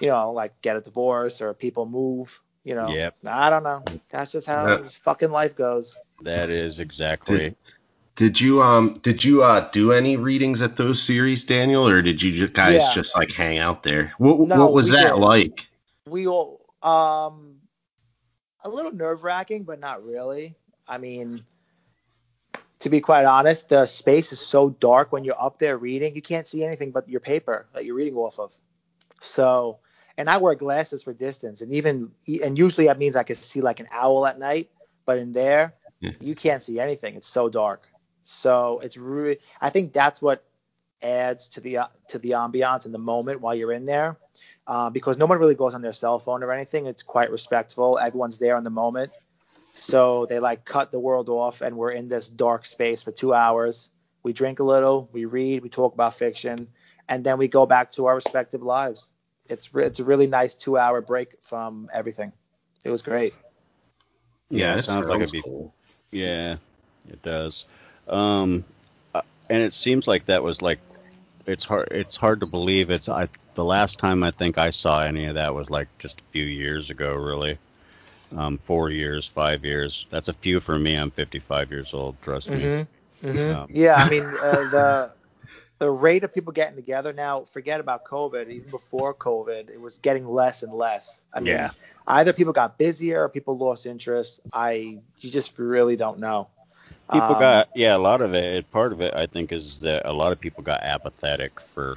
you 0.00 0.08
know, 0.08 0.32
like 0.32 0.60
get 0.62 0.76
a 0.76 0.80
divorce 0.80 1.40
or 1.40 1.54
people 1.54 1.86
move. 1.86 2.40
You 2.64 2.74
know, 2.74 2.88
Yep. 2.88 3.16
I 3.26 3.50
don't 3.50 3.62
know. 3.62 3.84
That's 4.10 4.32
just 4.32 4.48
how 4.48 4.66
Yeah. 4.66 4.76
this 4.78 4.96
fucking 4.96 5.30
life 5.30 5.54
goes. 5.54 5.96
That 6.22 6.50
is 6.50 6.80
exactly. 6.80 7.38
Did 7.38 7.56
you 8.20 8.62
um 8.62 8.94
did 9.02 9.22
you 9.24 9.42
uh 9.42 9.68
do 9.70 9.92
any 9.92 10.16
readings 10.16 10.62
at 10.62 10.76
those 10.76 11.02
series, 11.02 11.44
Daniel, 11.44 11.86
or 11.88 12.02
did 12.02 12.22
you 12.22 12.32
ju- 12.32 12.48
guys 12.48 12.82
Yeah. 12.88 12.94
just 12.94 13.16
like 13.16 13.30
hang 13.32 13.58
out 13.58 13.82
there? 13.82 14.12
What 14.18 14.40
No, 14.48 14.64
what 14.64 14.72
was 14.72 14.90
that 14.90 15.14
did. 15.14 15.20
like? 15.20 15.68
we 16.08 16.26
all 16.26 16.64
um 16.82 17.56
a 18.62 18.68
little 18.68 18.92
nerve 18.92 19.22
wracking, 19.22 19.64
but 19.64 19.78
not 19.80 20.04
really. 20.04 20.54
I 20.88 20.98
mean, 20.98 21.44
to 22.80 22.88
be 22.90 23.00
quite 23.00 23.24
honest, 23.24 23.68
the 23.68 23.86
space 23.86 24.32
is 24.32 24.40
so 24.40 24.70
dark 24.70 25.12
when 25.12 25.24
you're 25.24 25.40
up 25.40 25.58
there 25.58 25.76
reading, 25.76 26.14
you 26.14 26.22
can't 26.22 26.46
see 26.46 26.64
anything 26.64 26.90
but 26.90 27.08
your 27.08 27.20
paper 27.20 27.66
that 27.72 27.84
you're 27.84 27.94
reading 27.96 28.14
off 28.16 28.38
of. 28.38 28.52
So, 29.20 29.78
and 30.16 30.28
I 30.30 30.36
wear 30.38 30.54
glasses 30.54 31.02
for 31.02 31.12
distance, 31.12 31.60
and 31.60 31.72
even 31.72 32.12
and 32.42 32.56
usually 32.56 32.86
that 32.86 32.98
means 32.98 33.16
I 33.16 33.22
can 33.24 33.36
see 33.36 33.60
like 33.60 33.80
an 33.80 33.88
owl 33.90 34.26
at 34.26 34.38
night, 34.38 34.70
but 35.04 35.18
in 35.18 35.32
there 35.32 35.74
Yeah. 36.00 36.12
you 36.20 36.34
can't 36.34 36.62
see 36.62 36.78
anything. 36.80 37.16
It's 37.16 37.28
so 37.28 37.48
dark. 37.48 37.88
So 38.26 38.80
it's 38.82 38.96
really, 38.96 39.38
I 39.60 39.70
think 39.70 39.92
that's 39.92 40.20
what 40.20 40.44
adds 41.00 41.48
to 41.50 41.60
the 41.60 41.78
uh, 41.78 41.86
to 42.08 42.18
the 42.18 42.30
ambiance 42.30 42.84
and 42.84 42.92
the 42.92 42.98
moment 42.98 43.40
while 43.40 43.54
you're 43.54 43.72
in 43.72 43.84
there 43.84 44.16
uh, 44.66 44.90
because 44.90 45.16
no 45.16 45.26
one 45.26 45.38
really 45.38 45.54
goes 45.54 45.74
on 45.74 45.82
their 45.82 45.92
cell 45.92 46.18
phone 46.18 46.42
or 46.42 46.52
anything. 46.52 46.86
It's 46.86 47.02
quite 47.02 47.30
respectful. 47.30 47.98
Everyone's 47.98 48.38
there 48.38 48.56
in 48.56 48.64
the 48.64 48.70
moment. 48.70 49.12
So 49.74 50.26
they 50.26 50.40
like 50.40 50.64
cut 50.64 50.90
the 50.90 50.98
world 50.98 51.28
off, 51.28 51.60
and 51.60 51.76
we're 51.76 51.92
in 51.92 52.08
this 52.08 52.28
dark 52.28 52.64
space 52.64 53.02
for 53.02 53.12
two 53.12 53.32
hours. 53.32 53.90
We 54.22 54.32
drink 54.32 54.58
a 54.58 54.64
little, 54.64 55.08
we 55.12 55.24
read, 55.24 55.62
we 55.62 55.68
talk 55.68 55.94
about 55.94 56.14
fiction, 56.14 56.68
and 57.08 57.22
then 57.22 57.38
we 57.38 57.46
go 57.46 57.66
back 57.66 57.92
to 57.92 58.06
our 58.06 58.14
respective 58.14 58.62
lives. 58.62 59.12
It's 59.48 59.72
re- 59.72 59.84
it's 59.84 60.00
a 60.00 60.04
really 60.04 60.26
nice 60.26 60.54
two 60.54 60.78
hour 60.78 61.00
break 61.00 61.36
from 61.42 61.88
everything. 61.92 62.32
It 62.84 62.90
was 62.90 63.02
great. 63.02 63.34
Yeah, 64.50 64.72
it 64.72 64.76
that 64.76 64.84
sounds 64.86 65.06
like 65.06 65.20
it'd 65.20 65.30
be 65.32 65.42
cool. 65.42 65.72
Yeah, 66.10 66.56
it 67.08 67.22
does. 67.22 67.66
Um, 68.08 68.64
uh, 69.14 69.22
and 69.50 69.62
it 69.62 69.74
seems 69.74 70.06
like 70.06 70.26
that 70.26 70.42
was 70.42 70.62
like 70.62 70.78
it's 71.46 71.64
hard. 71.64 71.88
It's 71.90 72.16
hard 72.16 72.40
to 72.40 72.46
believe. 72.46 72.90
It's 72.90 73.08
I 73.08 73.28
the 73.54 73.64
last 73.64 73.98
time 73.98 74.22
I 74.22 74.30
think 74.30 74.58
I 74.58 74.70
saw 74.70 75.02
any 75.02 75.26
of 75.26 75.34
that 75.34 75.54
was 75.54 75.70
like 75.70 75.88
just 75.98 76.20
a 76.20 76.24
few 76.32 76.44
years 76.44 76.90
ago, 76.90 77.14
really. 77.14 77.58
Um, 78.36 78.58
four 78.58 78.90
years, 78.90 79.26
five 79.26 79.64
years. 79.64 80.06
That's 80.10 80.28
a 80.28 80.32
few 80.32 80.58
for 80.60 80.78
me. 80.78 80.96
I'm 80.96 81.12
55 81.12 81.70
years 81.70 81.94
old. 81.94 82.20
Trust 82.22 82.50
me. 82.50 82.86
Mm-hmm. 83.22 83.56
Um, 83.56 83.68
yeah, 83.72 83.94
I 83.94 84.10
mean 84.10 84.24
uh, 84.24 84.70
the 84.70 85.12
the 85.78 85.90
rate 85.90 86.24
of 86.24 86.32
people 86.32 86.52
getting 86.52 86.74
together 86.74 87.12
now, 87.12 87.42
forget 87.44 87.80
about 87.80 88.04
COVID, 88.04 88.48
even 88.50 88.70
before 88.70 89.14
COVID, 89.14 89.68
it 89.70 89.80
was 89.80 89.98
getting 89.98 90.26
less 90.26 90.62
and 90.62 90.72
less. 90.72 91.20
I 91.34 91.40
mean, 91.40 91.54
Yeah. 91.54 91.70
either 92.06 92.32
people 92.32 92.52
got 92.52 92.78
busier 92.78 93.22
or 93.22 93.28
people 93.28 93.58
lost 93.58 93.86
interest. 93.86 94.40
I 94.52 94.98
you 95.18 95.30
just 95.30 95.58
really 95.58 95.96
don't 95.96 96.18
know. 96.18 96.48
People 97.10 97.34
Um, 97.34 97.40
got 97.40 97.68
yeah, 97.74 97.96
a 97.96 97.98
lot 97.98 98.20
of 98.20 98.34
it. 98.34 98.70
Part 98.70 98.92
of 98.92 99.00
it, 99.00 99.14
I 99.14 99.26
think, 99.26 99.52
is 99.52 99.80
that 99.80 100.04
a 100.06 100.12
lot 100.12 100.32
of 100.32 100.40
people 100.40 100.62
got 100.62 100.82
apathetic 100.82 101.60
for 101.60 101.96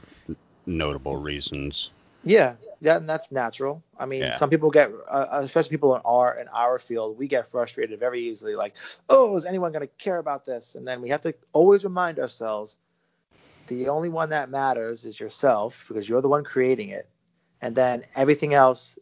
notable 0.65 1.17
reasons. 1.17 1.89
Yeah, 2.24 2.56
yeah, 2.82 2.98
and 2.98 3.08
that's 3.10 3.32
natural. 3.32 3.84
I 3.98 4.06
mean, 4.06 4.22
Yeah. 4.22 4.34
some 4.34 4.50
people 4.50 4.69
get, 4.72 4.91
uh, 5.10 5.28
especially 5.32 5.69
people 5.72 5.95
in 5.95 6.02
our 6.06 6.38
in 6.38 6.48
our 6.50 6.78
field, 6.80 7.17
we 7.17 7.28
get 7.28 7.48
frustrated 7.48 8.00
very 8.00 8.22
easily. 8.22 8.56
Like, 8.56 8.78
oh, 9.10 9.36
is 9.36 9.45
anyone 9.45 9.72
going 9.72 9.88
to 9.88 9.93
care 10.04 10.17
about 10.17 10.45
this? 10.45 10.76
And 10.76 10.88
then 10.88 11.02
we 11.02 11.10
have 11.10 11.22
to 11.22 11.34
always 11.54 11.84
remind 11.84 12.19
ourselves, 12.19 12.78
the 13.67 13.89
only 13.89 14.10
one 14.10 14.30
that 14.30 14.50
matters 14.50 15.06
is 15.06 15.19
yourself 15.19 15.86
because 15.88 16.08
you're 16.10 16.22
the 16.22 16.30
one 16.30 16.43
creating 16.43 16.89
it, 16.89 17.08
and 17.62 17.76
then 17.76 18.04
everything 18.15 18.54
else 18.54 18.98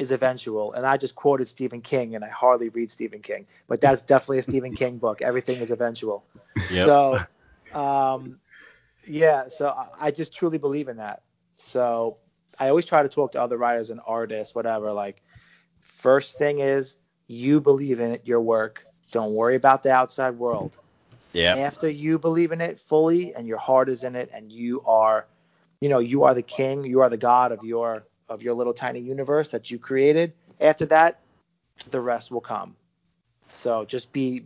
is 0.00 0.12
eventual. 0.12 0.72
And 0.72 0.86
I 0.86 0.96
just 0.96 1.14
quoted 1.16 1.48
Stephen 1.48 1.82
King, 1.82 2.16
and 2.16 2.24
I 2.24 2.28
hardly 2.28 2.68
read 2.70 2.90
Stephen 2.90 3.22
King, 3.22 3.46
but 3.68 3.80
that's 3.80 4.02
definitely 4.02 4.38
a 4.38 4.42
Stephen 4.42 4.74
King 4.74 4.98
book. 4.98 5.22
Everything 5.22 5.60
is 5.60 5.70
eventual. 5.70 6.26
Yep. 6.70 6.94
So, 6.98 7.26
um, 7.72 8.40
yeah, 9.04 9.48
so 9.48 9.68
I- 9.68 10.08
I 10.08 10.10
just 10.12 10.34
truly 10.34 10.58
believe 10.58 10.88
in 10.88 10.96
that. 10.98 11.22
So 11.56 12.18
I 12.58 12.68
always 12.68 12.86
try 12.86 13.02
to 13.02 13.08
talk 13.08 13.32
to 13.32 13.42
other 13.42 13.58
writers 13.58 13.90
and 13.90 14.00
artists, 14.06 14.54
whatever. 14.54 14.92
Like, 14.92 15.22
first 15.80 16.38
thing 16.38 16.60
is 16.60 16.96
you 17.26 17.60
believe 17.60 18.00
in 18.00 18.12
it, 18.12 18.26
your 18.26 18.40
work. 18.40 18.86
Don't 19.12 19.34
worry 19.34 19.56
about 19.56 19.82
the 19.82 19.92
outside 19.92 20.38
world. 20.38 20.78
yeah, 21.32 21.58
After 21.58 21.88
you 21.88 22.18
believe 22.18 22.52
in 22.52 22.60
it 22.60 22.80
fully 22.80 23.34
and 23.34 23.46
your 23.46 23.58
heart 23.58 23.88
is 23.88 24.04
in 24.04 24.16
it, 24.16 24.30
and 24.32 24.52
you 24.52 24.82
are, 24.84 25.28
you 25.80 25.88
know, 25.88 25.98
you 26.00 26.24
are 26.24 26.34
the 26.34 26.42
king, 26.42 26.84
you 26.84 27.00
are 27.00 27.10
the 27.10 27.18
god 27.18 27.52
of 27.52 27.64
your 27.64 28.06
of 28.30 28.42
your 28.42 28.54
little 28.54 28.72
tiny 28.72 29.00
universe 29.00 29.50
that 29.50 29.70
you 29.70 29.78
created. 29.78 30.32
After 30.60 30.86
that, 30.86 31.20
the 31.90 32.00
rest 32.00 32.30
will 32.30 32.40
come. 32.40 32.76
So 33.48 33.84
just 33.84 34.12
be 34.12 34.44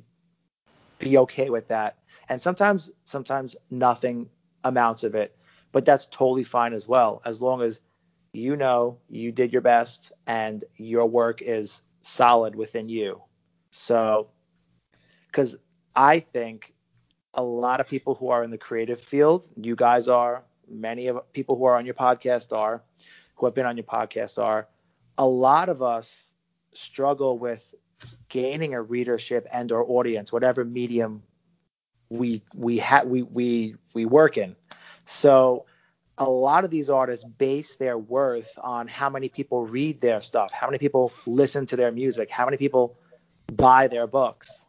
be 0.99 1.19
okay 1.19 1.51
with 1.51 1.69
that. 1.69 1.99
And 2.29 2.43
sometimes 2.43 2.91
sometimes 3.05 3.57
nothing 3.71 4.31
amounts 4.65 5.05
of 5.05 5.15
it, 5.15 5.37
but 5.73 5.85
that's 5.85 6.07
totally 6.07 6.45
fine 6.45 6.73
as 6.73 6.89
well 6.89 7.21
as 7.25 7.43
long 7.43 7.61
as 7.63 7.81
you 8.33 8.57
know 8.57 8.99
you 9.09 9.31
did 9.31 9.53
your 9.53 9.63
best 9.63 10.13
and 10.27 10.65
your 10.77 11.07
work 11.07 11.43
is 11.43 11.83
solid 12.01 12.55
within 12.57 12.89
you. 12.89 13.23
So 13.71 14.29
cuz 15.33 15.57
I 15.95 16.21
think 16.21 16.73
a 17.35 17.43
lot 17.45 17.81
of 17.81 17.89
people 17.89 18.15
who 18.15 18.31
are 18.31 18.43
in 18.45 18.51
the 18.51 18.59
creative 18.59 19.01
field, 19.01 19.49
you 19.57 19.77
guys 19.77 20.09
are, 20.09 20.45
many 20.69 21.09
of 21.09 21.33
people 21.33 21.57
who 21.57 21.65
are 21.65 21.77
on 21.77 21.85
your 21.85 21.95
podcast 21.95 22.57
are, 22.57 22.83
who 23.37 23.47
have 23.47 23.55
been 23.55 23.67
on 23.67 23.77
your 23.77 23.85
podcast 23.85 24.43
are, 24.43 24.69
a 25.19 25.27
lot 25.27 25.69
of 25.69 25.83
us 25.83 26.33
struggle 26.73 27.39
with 27.39 27.63
gaining 28.29 28.75
a 28.75 28.83
readership 28.83 29.47
and 29.53 29.71
or 29.73 29.85
audience, 29.85 30.33
whatever 30.33 30.65
medium 30.65 31.23
we 32.11 32.43
we 32.55 32.79
ha- 32.79 33.05
we 33.05 33.23
we 33.23 33.77
we 33.95 34.05
work 34.05 34.37
in. 34.37 34.57
So 35.05 35.67
a 36.19 36.29
lot 36.29 36.65
of 36.65 36.71
these 36.71 36.91
artists 36.91 37.25
base 37.25 37.77
their 37.77 37.99
worth 37.99 38.57
on 38.63 38.87
how 38.87 39.11
many 39.11 39.29
people 39.29 39.67
read 39.67 40.01
their 40.01 40.21
stuff, 40.21 40.53
how 40.53 40.67
many 40.69 40.79
people 40.79 41.13
listen 41.27 41.67
to 41.67 41.77
their 41.77 41.91
music, 41.91 42.31
how 42.31 42.45
many 42.45 42.57
people 42.57 42.97
buy 43.53 43.89
their 43.89 44.07
books. 44.07 44.65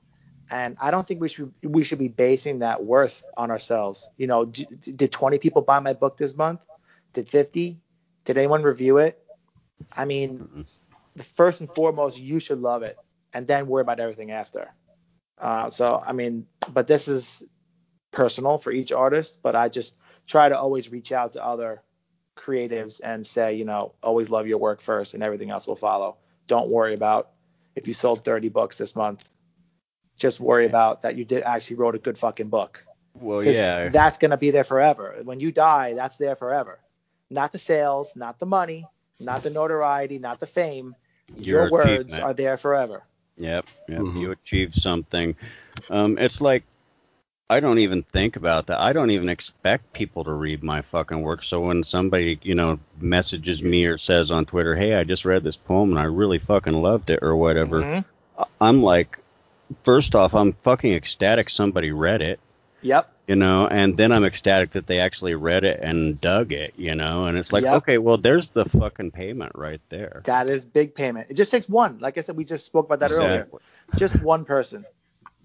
And 0.49 0.78
I 0.82 0.91
don't 0.91 1.08
think 1.08 1.21
we 1.21 1.30
should 1.30 1.54
we 1.63 1.84
should 1.84 1.99
be 1.99 2.08
basing 2.08 2.60
that 2.60 2.84
worth 2.84 3.23
on 3.38 3.51
ourselves. 3.51 4.10
You 4.17 4.28
know, 4.28 4.45
d- 4.45 4.67
did 4.95 5.12
20 5.12 5.39
people 5.39 5.62
buy 5.62 5.80
my 5.80 5.93
book 5.93 6.17
this 6.17 6.36
month? 6.36 6.62
Did 7.13 7.30
50? 7.30 7.80
Did 8.25 8.38
anyone 8.38 8.63
review 8.63 8.97
it? 8.97 9.21
I 9.95 10.05
mean, 10.05 10.65
the 11.15 11.23
first 11.23 11.61
and 11.61 11.69
foremost, 11.69 12.19
you 12.19 12.39
should 12.39 12.59
love 12.59 12.83
it, 12.83 12.97
and 13.33 13.47
then 13.47 13.67
worry 13.67 13.81
about 13.81 13.99
everything 13.99 14.31
after. 14.31 14.73
Uh, 15.38 15.69
so 15.69 16.01
I 16.05 16.13
mean, 16.13 16.47
but 16.71 16.88
this 16.88 17.07
is 17.07 17.43
personal 18.11 18.57
for 18.57 18.71
each 18.71 18.91
artist. 18.91 19.39
But 19.43 19.55
I 19.55 19.69
just 19.69 19.95
try 20.27 20.49
to 20.49 20.57
always 20.57 20.89
reach 20.89 21.11
out 21.11 21.33
to 21.33 21.45
other 21.45 21.83
creatives 22.35 22.99
and 23.03 23.25
say, 23.25 23.55
you 23.55 23.65
know, 23.65 23.93
always 24.01 24.29
love 24.29 24.47
your 24.47 24.57
work 24.57 24.81
first, 24.81 25.13
and 25.13 25.23
everything 25.23 25.51
else 25.51 25.67
will 25.67 25.75
follow. 25.75 26.17
Don't 26.47 26.69
worry 26.69 26.93
about 26.93 27.31
if 27.75 27.88
you 27.88 27.93
sold 27.93 28.23
30 28.23 28.49
books 28.49 28.77
this 28.77 28.95
month. 28.95 29.27
Just 30.17 30.39
worry 30.39 30.65
about 30.65 31.01
that 31.01 31.15
you 31.17 31.25
did 31.25 31.43
actually 31.43 31.75
wrote 31.75 31.95
a 31.95 31.99
good 31.99 32.17
fucking 32.17 32.47
book. 32.47 32.85
well, 33.13 33.43
yeah, 33.43 33.89
That's 33.89 34.17
gonna 34.17 34.38
be 34.38 34.51
there 34.51 34.63
forever. 34.63 35.19
When 35.23 35.39
you 35.41 35.51
die, 35.51 35.93
that's 35.93 36.17
there 36.17 36.35
forever. 36.35 36.79
Not 37.29 37.51
the 37.51 37.57
sales, 37.57 38.15
not 38.15 38.39
the 38.39 38.45
money, 38.45 38.85
not 39.19 39.43
the 39.43 39.49
notoriety, 39.49 40.19
not 40.19 40.39
the 40.39 40.47
fame. 40.47 40.95
Your, 41.35 41.61
Your 41.61 41.69
words 41.71 42.17
are 42.19 42.33
there 42.33 42.57
forever. 42.57 43.03
Yep, 43.38 43.65
yep. 43.89 43.99
Mhm. 44.01 44.21
You 44.21 44.31
achieved 44.31 44.75
something. 44.75 45.35
Um, 45.89 46.17
it's 46.17 46.39
like 46.41 46.63
I 47.49 47.59
don't 47.59 47.79
even 47.79 48.01
think 48.03 48.38
about 48.38 48.67
that. 48.67 48.79
I 48.79 48.91
don't 48.93 49.11
even 49.11 49.29
expect 49.29 49.93
people 49.93 50.23
to 50.23 50.31
read 50.33 50.63
my 50.63 50.81
fucking 50.81 51.21
work. 51.21 51.43
So 51.43 51.61
when 51.61 51.83
somebody, 51.83 52.39
you 52.41 52.55
know, 52.55 52.79
messages 52.99 53.61
me 53.61 53.85
or 53.85 53.97
says 53.99 54.31
on 54.31 54.45
Twitter, 54.45 54.75
"Hey, 54.75 54.95
I 54.95 55.03
just 55.03 55.25
read 55.25 55.43
this 55.43 55.55
poem 55.55 55.91
and 55.91 55.99
I 55.99 56.05
really 56.05 56.39
fucking 56.39 56.73
loved 56.73 57.09
it" 57.11 57.19
or 57.21 57.35
whatever, 57.35 57.83
Mhm. 57.83 58.05
I'm 58.59 58.81
like, 58.81 59.19
first 59.83 60.15
off, 60.15 60.33
I'm 60.33 60.53
fucking 60.53 60.93
ecstatic 60.93 61.49
somebody 61.49 61.91
read 61.91 62.21
it, 62.21 62.39
Yep. 62.86 63.12
you 63.28 63.36
know, 63.36 63.67
and 63.67 63.98
then 63.98 64.12
I'm 64.12 64.24
ecstatic 64.24 64.71
that 64.71 64.86
they 64.86 65.00
actually 65.00 65.34
read 65.34 65.63
it 65.63 65.80
and 65.82 66.21
dug 66.21 66.52
it, 66.52 66.76
you 66.78 66.93
know, 66.93 67.26
and 67.26 67.36
it's 67.36 67.52
like, 67.52 67.63
Yep. 67.63 67.74
okay, 67.78 67.98
well, 67.98 68.17
there's 68.17 68.50
the 68.50 68.65
fucking 68.65 69.10
payment 69.10 69.54
right 69.56 69.82
there. 69.89 70.21
That 70.26 70.52
is 70.52 70.65
big 70.65 70.93
payment. 70.93 71.32
It 71.32 71.34
just 71.34 71.50
takes 71.50 71.67
one. 71.67 71.98
Like 71.98 72.19
I 72.19 72.21
said, 72.21 72.38
we 72.38 72.45
just 72.45 72.63
spoke 72.63 72.86
about 72.86 73.00
that 73.00 73.12
earlier. 73.12 73.48
Just 73.98 74.21
one 74.21 74.45
person. 74.45 74.86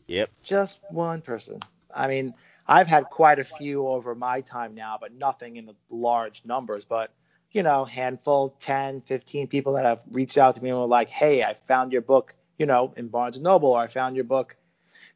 Yep. 0.06 0.28
Just 0.42 0.80
one 0.90 1.22
person. 1.22 1.60
I 1.94 2.08
mean, 2.08 2.34
I've 2.66 2.88
had 2.88 3.04
quite 3.04 3.38
a 3.38 3.44
few 3.44 3.86
over 3.86 4.12
my 4.16 4.40
time 4.40 4.74
now, 4.74 4.98
but 5.00 5.14
nothing 5.14 5.56
in 5.56 5.66
the 5.66 5.76
large 5.88 6.44
numbers. 6.44 6.84
But, 6.84 7.12
you 7.52 7.62
know, 7.62 7.84
handful, 7.84 8.56
10, 8.58 9.02
15 9.02 9.46
people 9.46 9.74
that 9.74 9.84
have 9.84 10.02
reached 10.10 10.36
out 10.36 10.56
to 10.56 10.62
me 10.64 10.70
and 10.70 10.78
were 10.80 10.86
like, 10.86 11.10
hey, 11.10 11.44
I 11.44 11.54
found 11.54 11.92
your 11.92 12.02
book, 12.02 12.34
you 12.58 12.66
know, 12.66 12.92
in 12.96 13.06
Barnes 13.06 13.36
and 13.36 13.44
Noble, 13.44 13.70
or 13.70 13.80
I 13.80 13.86
found 13.86 14.16
your 14.16 14.24
book 14.24 14.56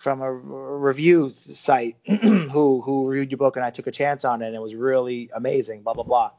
from 0.05 0.21
a 0.21 0.31
review 0.31 1.31
site 1.31 1.97
who 2.07 2.83
who 2.83 3.09
reviewed 3.09 3.31
your 3.31 3.39
book 3.39 3.57
and 3.57 3.65
I 3.65 3.71
took 3.71 3.87
a 3.87 3.91
chance 3.91 4.23
on 4.27 4.43
it 4.43 4.49
and 4.49 4.55
it 4.55 4.61
was 4.61 4.75
really 4.75 5.31
amazing, 5.35 5.81
blah, 5.83 5.95
blah, 5.95 6.05
blah. 6.05 6.31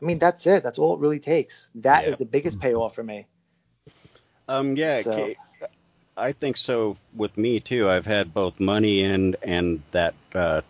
I 0.00 0.04
mean, 0.04 0.20
that's 0.20 0.46
it. 0.46 0.62
That's 0.62 0.78
all 0.78 0.94
it 0.94 1.00
really 1.00 1.18
takes. 1.18 1.68
That 1.74 2.04
is 2.04 2.10
Yeah. 2.10 2.16
the 2.16 2.24
biggest 2.26 2.60
payoff 2.60 2.94
for 2.94 3.02
me. 3.02 3.26
Um, 4.48 4.76
yeah, 4.76 5.02
So- 5.02 5.34
I 6.16 6.32
think 6.32 6.56
so 6.56 6.96
with 7.14 7.36
me 7.36 7.58
too. 7.60 7.88
I've 7.90 8.06
had 8.06 8.32
both 8.34 8.58
money 8.60 9.02
and 9.04 9.36
and 9.42 9.82
that 9.92 10.14
uh, 10.34 10.62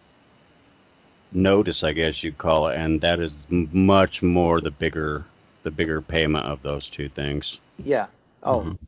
notice, 1.33 1.85
I 1.85 1.93
guess 1.93 2.23
you'd 2.23 2.39
call 2.39 2.69
it, 2.69 2.77
and 2.77 3.01
that 3.03 3.21
is 3.21 3.47
much 3.51 4.23
more 4.23 4.61
the 4.61 4.71
bigger 4.71 5.25
the 5.65 5.71
bigger 5.71 6.01
payment 6.01 6.47
of 6.47 6.63
those 6.63 6.89
two 6.89 7.09
things. 7.11 7.59
Yeah. 7.83 8.07
Oh, 8.43 8.61
Mhm. 8.61 8.79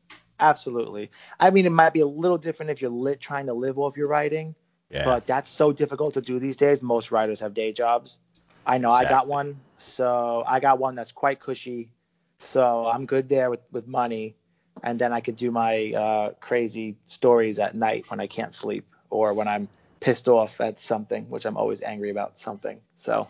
Absolutely. 0.41 1.11
I 1.39 1.51
mean, 1.51 1.67
it 1.67 1.71
might 1.71 1.93
be 1.93 2.01
a 2.01 2.07
little 2.07 2.39
different 2.39 2.71
if 2.71 2.81
you're 2.83 2.91
lit 2.91 3.21
trying 3.21 3.47
to 3.47 3.55
live 3.55 3.79
off 3.79 3.97
your 3.97 4.09
writing, 4.09 4.55
Yeah. 4.91 5.05
but 5.05 5.27
that's 5.27 5.51
so 5.51 5.73
difficult 5.73 6.15
to 6.15 6.21
do 6.21 6.39
these 6.39 6.57
days. 6.57 6.83
Most 6.83 7.13
writers 7.13 7.41
have 7.41 7.55
day 7.55 7.73
jobs. 7.73 8.19
I 8.67 8.79
know 8.79 8.93
I 8.93 9.05
got 9.05 9.27
one, 9.27 9.61
so 9.77 10.45
I 10.47 10.61
got 10.61 10.79
one 10.79 10.95
that's 10.95 11.13
quite 11.13 11.41
cushy. 11.41 11.93
So 12.39 12.87
I'm 12.87 13.07
good 13.07 13.29
there 13.29 13.51
with, 13.51 13.61
with 13.71 13.87
money, 13.87 14.37
and 14.83 14.99
then 14.99 15.13
I 15.13 15.21
could 15.21 15.37
do 15.37 15.51
my 15.51 15.93
uh, 15.93 16.31
crazy 16.41 16.97
stories 17.07 17.59
at 17.59 17.75
night 17.75 18.11
when 18.11 18.21
I 18.21 18.27
can't 18.27 18.55
sleep 18.55 18.87
or 19.11 19.33
when 19.35 19.49
I'm 19.49 19.69
pissed 20.01 20.29
off 20.29 20.61
at 20.61 20.81
something, 20.81 21.29
which 21.29 21.45
I'm 21.45 21.57
always 21.57 21.83
angry 21.83 22.11
about 22.11 22.39
something. 22.39 22.81
So 22.95 23.29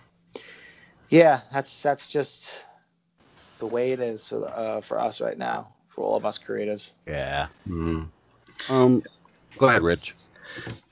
yeah, 1.09 1.41
that's 1.53 1.83
that's 1.83 2.07
just 2.07 2.57
the 3.59 3.67
way 3.67 3.93
it 3.93 4.01
is 4.01 4.29
for 4.29 4.47
uh, 4.47 4.81
for 4.81 4.99
us 5.01 5.21
right 5.21 5.37
now, 5.37 5.75
for 5.91 6.05
all 6.05 6.17
of 6.17 6.25
us 6.25 6.39
creatives. 6.39 6.95
yeah. 7.07 7.49
Mm. 7.69 8.09
Um, 8.69 9.03
go 9.59 9.69
ahead, 9.69 9.83
Rich. 9.83 10.15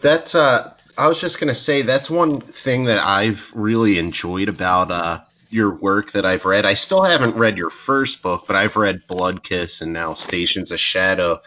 That's 0.01 0.35
uh 0.35 0.75
I 0.97 1.09
was 1.09 1.21
just 1.21 1.41
gonna 1.41 1.55
say 1.55 1.83
that's 1.83 2.11
one 2.11 2.41
thing 2.41 2.85
that 2.85 3.05
I've 3.05 3.51
really 3.55 3.99
enjoyed 3.99 4.49
about 4.49 4.91
uh 4.91 5.21
your 5.51 5.75
work 5.75 6.13
that 6.13 6.27
I've 6.27 6.45
read. 6.45 6.67
I 6.67 6.75
still 6.75 7.03
haven't 7.03 7.37
read 7.37 7.57
your 7.57 7.71
first 7.71 8.23
book, 8.23 8.45
but 8.47 8.57
I've 8.57 8.77
read 8.77 9.07
Blood 9.07 9.43
Kiss 9.43 9.81
and 9.81 9.93
now 9.93 10.15
Stations 10.15 10.71
of 10.73 10.79
Shadow. 10.81 11.41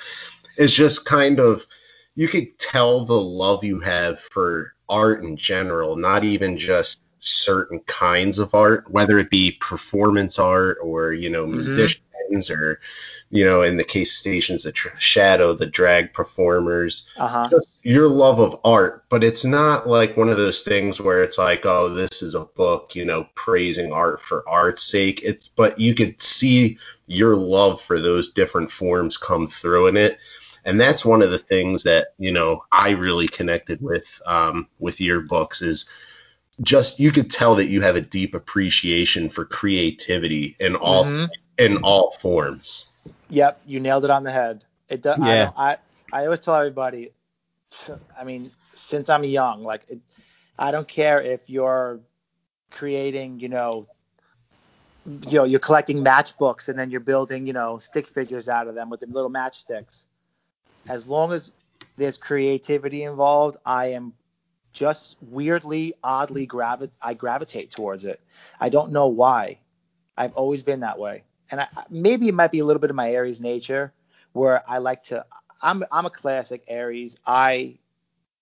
It's 0.58 0.74
just 0.74 1.06
kind 1.06 1.40
of 1.40 1.66
you 2.16 2.28
could 2.28 2.58
tell 2.58 3.06
the 3.06 3.20
love 3.20 3.64
you 3.64 3.80
have 3.80 4.20
for 4.20 4.74
art 4.90 5.24
in 5.24 5.38
general, 5.38 5.96
not 5.96 6.24
even 6.24 6.58
just 6.58 7.00
certain 7.20 7.80
kinds 7.82 8.40
of 8.40 8.54
art, 8.56 8.90
whether 8.90 9.20
it 9.20 9.30
be 9.30 9.52
performance 9.52 10.40
art 10.40 10.80
or 10.82 11.14
you 11.14 11.30
know 11.30 11.46
Mhm. 11.46 12.01
Or 12.50 12.80
you 13.30 13.44
know 13.46 13.62
in 13.62 13.78
the 13.78 13.84
case 13.84 14.12
stations 14.14 14.64
the 14.64 14.72
tr- 14.72 14.96
shadow 14.98 15.54
the 15.54 15.66
drag 15.66 16.14
performers 16.14 17.08
Uh 17.18 17.28
huh. 17.28 17.48
just 17.50 17.86
your 17.86 18.08
love 18.08 18.40
of 18.40 18.60
art, 18.64 19.06
but 19.10 19.24
it's 19.24 19.44
not 19.44 19.88
like 19.88 20.16
one 20.16 20.30
of 20.30 20.38
those 20.38 20.62
things 20.64 21.02
where 21.02 21.24
it's 21.24 21.38
like, 21.38 21.66
oh, 21.66 21.90
this 21.90 22.22
is 22.22 22.36
a 22.36 22.46
book, 22.46 22.96
you 22.96 23.06
know, 23.06 23.28
praising 23.36 23.92
art 23.92 24.22
for 24.22 24.48
art's 24.48 24.84
sake. 24.84 25.22
It's 25.24 25.50
but 25.50 25.80
you 25.80 25.94
could 25.96 26.22
see 26.22 26.78
your 27.08 27.36
love 27.36 27.82
for 27.82 28.00
those 28.00 28.32
different 28.34 28.72
forms 28.72 29.18
come 29.18 29.48
through 29.48 29.88
in 29.88 29.98
it. 29.98 30.18
And 30.64 30.80
that's 30.80 31.04
one 31.04 31.24
of 31.24 31.32
the 31.32 31.40
things 31.40 31.84
that, 31.84 32.10
you 32.20 32.32
know, 32.32 32.64
I 32.72 32.92
really 32.92 33.28
connected 33.28 33.82
with 33.82 34.22
um, 34.28 34.68
with 34.80 35.02
your 35.02 35.22
books 35.22 35.62
is 35.62 35.90
just 36.62 37.00
you 37.00 37.12
could 37.12 37.32
tell 37.32 37.56
that 37.56 37.68
you 37.70 37.82
have 37.82 37.96
a 37.96 38.02
deep 38.02 38.36
appreciation 38.36 39.30
for 39.30 39.46
creativity 39.46 40.56
and 40.60 40.76
all 40.76 41.06
Mhm. 41.06 41.30
In 41.62 41.78
all 41.84 42.12
forms. 42.12 42.90
Yep, 43.30 43.62
you 43.66 43.80
nailed 43.80 44.04
it 44.04 44.10
on 44.10 44.24
the 44.24 44.32
head. 44.32 44.66
It 44.90 45.02
does. 45.02 45.20
I, 45.22 45.28
Yeah. 45.30 45.44
don't- 45.46 45.60
I 45.60 45.78
I 46.14 46.26
always 46.26 46.40
tell 46.40 46.56
everybody. 46.56 47.12
I 48.20 48.24
mean, 48.26 48.52
since 48.76 49.10
I'm 49.10 49.24
young, 49.24 49.64
like 49.64 49.84
it, 49.90 50.00
I 50.60 50.72
don't 50.72 50.88
care 50.88 51.22
if 51.22 51.50
you're 51.50 52.00
creating, 52.70 53.40
you 53.40 53.48
know, 53.48 53.88
you 55.06 55.38
know, 55.40 55.46
you're 55.46 55.60
collecting 55.60 56.04
matchbooks 56.04 56.68
and 56.68 56.78
then 56.78 56.92
you're 56.92 57.00
building, 57.00 57.48
you 57.48 57.54
know, 57.54 57.80
stick 57.80 58.10
figures 58.10 58.50
out 58.50 58.68
of 58.68 58.76
them 58.76 58.90
with 58.90 59.00
the 59.00 59.08
little 59.08 59.30
matchsticks. 59.32 60.06
As 60.90 61.08
long 61.08 61.32
as 61.32 61.52
there's 61.98 62.18
creativity 62.18 63.04
involved, 63.04 63.58
I 63.66 63.88
am 63.88 64.14
just 64.74 65.16
weirdly, 65.22 65.94
oddly 66.04 66.46
gravi- 66.46 66.92
I 67.02 67.14
gravitate 67.14 67.72
towards 67.72 68.04
it. 68.04 68.20
I 68.60 68.70
don't 68.70 68.92
know 68.92 69.08
why. 69.08 69.60
I've 70.18 70.34
always 70.34 70.62
been 70.64 70.82
that 70.82 71.00
way. 71.00 71.24
And 71.52 71.62
I, 71.62 71.68
maybe 71.90 72.28
it 72.28 72.34
might 72.34 72.52
be 72.52 72.60
a 72.60 72.66
little 72.66 72.80
bit 72.80 72.90
of 72.90 72.96
my 72.96 73.12
Aries 73.12 73.42
nature 73.42 73.94
where 74.34 74.64
I 74.68 74.78
like 74.80 75.04
to 75.06 75.26
I'm 75.62 75.84
I'm 75.92 76.06
a 76.06 76.10
classic 76.10 76.64
Aries. 76.68 77.18
I 77.26 77.78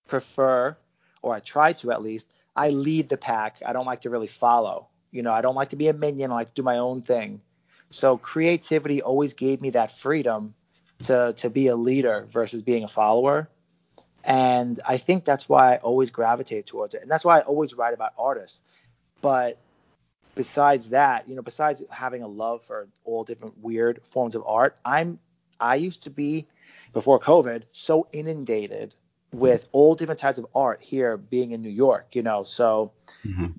prefer 0.08 0.76
or 1.22 1.34
I 1.34 1.40
try 1.40 1.74
to 1.74 1.90
at 1.92 2.02
least 2.02 2.30
I 2.56 2.70
lead 2.70 3.08
the 3.08 3.16
pack. 3.16 3.56
I 3.64 3.72
don't 3.72 3.86
like 3.86 4.02
to 4.02 4.10
really 4.10 4.26
follow. 4.26 4.88
You 5.10 5.22
know, 5.22 5.32
I 5.32 5.40
don't 5.40 5.54
like 5.54 5.70
to 5.70 5.76
be 5.76 5.88
a 5.88 5.92
minion. 5.92 6.30
I 6.30 6.34
like 6.34 6.48
to 6.48 6.54
do 6.54 6.62
my 6.62 6.78
own 6.78 7.02
thing. 7.02 7.40
So 7.90 8.16
creativity 8.16 9.02
always 9.02 9.34
gave 9.34 9.60
me 9.60 9.70
that 9.70 9.90
freedom 9.90 10.54
to 11.04 11.34
to 11.34 11.50
be 11.50 11.66
a 11.68 11.76
leader 11.76 12.26
versus 12.30 12.62
being 12.62 12.84
a 12.84 12.88
follower. 12.88 13.48
And 14.22 14.78
I 14.86 14.98
think 14.98 15.24
that's 15.24 15.48
why 15.48 15.74
I 15.74 15.76
always 15.78 16.10
gravitate 16.10 16.66
towards 16.66 16.94
it. 16.94 17.02
And 17.02 17.10
that's 17.10 17.24
why 17.24 17.38
I 17.38 17.42
always 17.42 17.74
write 17.74 17.94
about 17.94 18.12
artists. 18.18 18.60
But 19.22 19.58
besides 20.34 20.90
that, 20.90 21.28
you 21.28 21.34
know, 21.34 21.42
besides 21.42 21.82
having 21.90 22.22
a 22.22 22.28
love 22.28 22.64
for 22.64 22.88
all 23.04 23.24
different 23.24 23.58
weird 23.58 24.06
forms 24.06 24.34
of 24.34 24.44
art, 24.46 24.76
I'm 24.84 25.18
I 25.60 25.74
used 25.76 26.04
to 26.04 26.10
be 26.10 26.46
before 26.92 27.20
COVID 27.20 27.64
so 27.72 28.08
inundated 28.12 28.94
with 29.32 29.68
all 29.72 29.94
different 29.94 30.18
types 30.18 30.38
of 30.38 30.46
art 30.54 30.82
here 30.82 31.16
being 31.16 31.52
in 31.52 31.62
New 31.62 31.70
York, 31.70 32.14
you 32.14 32.22
know. 32.22 32.44
So 32.44 32.92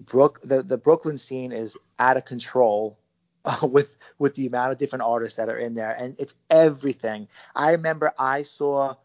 Brook 0.05 0.41
the, 0.41 0.63
the 0.63 0.77
Brooklyn 0.77 1.17
scene 1.17 1.51
is 1.51 1.77
out 1.99 2.17
of 2.17 2.25
control 2.25 2.97
uh, 3.45 3.59
with 3.67 3.95
with 4.17 4.35
the 4.35 4.47
amount 4.47 4.71
of 4.71 4.77
different 4.77 5.03
artists 5.03 5.37
that 5.37 5.49
are 5.49 5.57
in 5.57 5.73
there 5.73 5.91
and 5.91 6.15
it's 6.19 6.35
everything. 6.49 7.27
I 7.55 7.71
remember 7.71 8.13
I 8.17 8.43
saw 8.43 8.95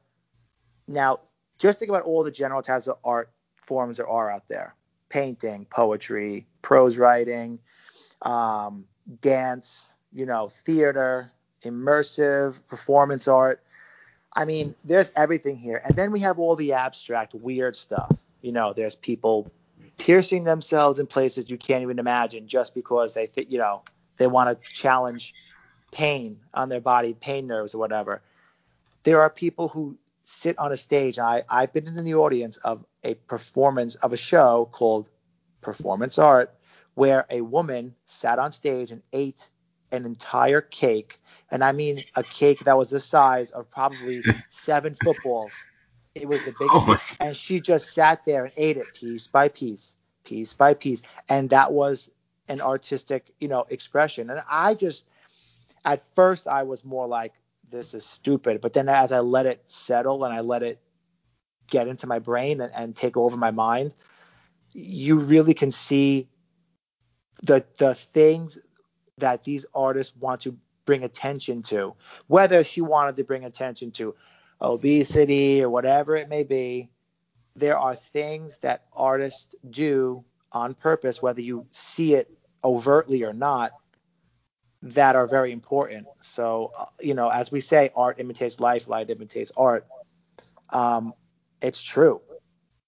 now 0.89 1.19
just 1.59 1.79
think 1.79 1.89
about 1.89 2.03
all 2.03 2.23
the 2.23 2.31
general 2.31 2.63
types 2.63 2.87
of 2.87 2.99
art 3.05 3.31
forms 3.57 3.97
there 3.97 4.09
are 4.09 4.31
out 4.31 4.49
there. 4.49 4.75
Painting, 5.09 5.67
poetry, 5.71 6.47
prose 6.67 6.99
writing, 6.99 7.61
um, 8.23 8.87
dance, 9.21 9.95
you 10.13 10.27
know, 10.27 10.49
theater, 10.49 11.31
immersive, 11.63 12.61
performance 12.67 13.29
art. 13.29 13.63
I 14.33 14.47
mean, 14.47 14.75
there's 14.83 15.13
everything 15.15 15.59
here. 15.59 15.81
And 15.85 15.95
then 15.95 16.11
we 16.11 16.19
have 16.21 16.41
all 16.41 16.57
the 16.57 16.73
abstract, 16.73 17.35
weird 17.35 17.77
stuff. 17.77 18.21
You 18.43 18.51
know, 18.51 18.73
there's 18.73 18.97
people 18.97 19.49
piercing 19.97 20.43
themselves 20.43 20.99
in 20.99 21.07
places 21.07 21.49
you 21.49 21.57
can't 21.57 21.83
even 21.83 22.01
imagine 22.01 22.49
just 22.49 22.75
because 22.75 23.15
they 23.15 23.27
think, 23.27 23.49
you 23.49 23.59
know, 23.59 23.83
they 24.17 24.27
want 24.27 24.61
to 24.61 24.69
challenge 24.69 25.35
pain 25.93 26.41
on 26.53 26.69
their 26.69 26.81
body, 26.81 27.15
pain 27.15 27.47
nerves 27.47 27.77
or 27.77 27.79
whatever. 27.79 28.23
There 29.05 29.21
are 29.21 29.31
people 29.31 29.69
who 29.69 29.97
sit 30.25 30.59
on 30.59 30.73
a 30.73 30.77
stage. 30.77 31.21
I, 31.21 31.45
I've 31.49 31.73
been 31.73 31.87
in 31.87 32.05
the 32.05 32.15
audience 32.17 32.57
of 32.57 32.85
a 33.05 33.15
performance 33.15 33.95
of 33.95 34.13
a 34.13 34.17
show 34.17 34.69
called 34.73 35.07
Performance 35.67 36.17
Art, 36.17 36.55
where 36.95 37.27
a 37.29 37.41
woman 37.41 37.97
sat 38.05 38.39
on 38.39 38.53
stage 38.53 38.93
and 38.93 39.03
ate 39.13 39.51
an 39.91 40.05
entire 40.07 40.61
cake. 40.61 41.21
And 41.51 41.65
I 41.65 41.73
mean 41.73 42.05
a 42.15 42.23
cake 42.23 42.61
that 42.61 42.79
was 42.79 42.89
the 42.89 43.01
size 43.01 43.51
of 43.51 43.69
probably 43.69 44.23
seven 44.49 44.95
footballs. 44.95 45.53
It 46.15 46.29
was 46.29 46.45
the 46.45 46.55
oh 46.61 46.85
biggest. 46.87 47.11
Oh 47.11 47.17
and 47.27 47.37
she 47.37 47.61
just 47.61 47.93
sat 47.93 48.25
there 48.25 48.45
and 48.45 48.55
ate 48.57 48.77
it 48.77 48.87
piece 48.95 49.27
by 49.27 49.49
piece, 49.49 49.97
piece 50.25 50.53
by 50.53 50.75
piece. 50.75 51.03
And 51.29 51.51
that 51.51 51.73
was 51.73 52.11
an 52.47 52.61
artistic, 52.61 53.27
you 53.41 53.49
know, 53.49 53.67
expression. 53.69 54.31
And 54.31 54.41
I 54.49 54.75
just, 54.75 55.05
at 55.85 56.05
first, 56.15 56.47
I 56.47 56.63
was 56.63 56.85
more 56.85 57.09
like, 57.09 57.33
this 57.73 57.93
is 57.93 58.07
stupid. 58.07 58.61
But 58.61 58.73
then 58.73 58.89
as 58.89 59.11
I 59.11 59.19
let 59.19 59.47
it 59.47 59.69
settle 59.69 60.25
and 60.25 60.33
I 60.33 60.43
let 60.43 60.63
it 60.63 60.81
get 61.67 61.89
into 61.89 62.07
my 62.07 62.21
brain 62.21 62.61
and, 62.61 62.73
and 62.73 62.95
take 62.95 63.17
over 63.17 63.37
my 63.37 63.51
mind, 63.51 63.93
you 64.77 65.19
really 65.19 65.55
can 65.55 65.73
see 65.73 66.29
the 67.43 67.65
the 67.79 67.95
things 67.95 68.59
that 69.19 69.43
these 69.43 69.65
artists 69.75 70.15
want 70.15 70.43
to 70.43 70.59
bring 70.85 71.03
attention 71.03 71.63
to. 71.63 71.95
Whether 72.27 72.63
she 72.63 72.83
wanted 72.83 73.17
to 73.17 73.25
bring 73.25 73.45
attention 73.45 73.91
to 73.93 74.15
obesity 74.61 75.63
or 75.63 75.71
whatever 75.71 76.15
it 76.15 76.29
may 76.29 76.45
be, 76.45 76.91
there 77.57 77.79
are 77.79 77.95
things 77.95 78.59
that 78.59 78.85
artists 78.93 79.55
do 79.69 80.25
on 80.53 80.75
purpose, 80.75 81.23
whether 81.23 81.41
you 81.41 81.67
see 81.71 82.15
it 82.15 82.31
overtly 82.63 83.25
or 83.25 83.33
not, 83.33 83.73
that 84.83 85.17
are 85.17 85.27
very 85.27 85.53
important. 85.53 86.07
So, 86.21 86.73
uh, 86.79 86.85
you 87.01 87.15
know, 87.15 87.31
as 87.31 87.51
we 87.51 87.61
say, 87.61 87.91
art 87.97 88.21
imitates 88.21 88.61
life, 88.61 88.89
life 88.89 89.09
imitates 89.09 89.53
art. 89.57 89.87
Um, 90.69 91.15
it's 91.63 91.83
true. 91.83 92.21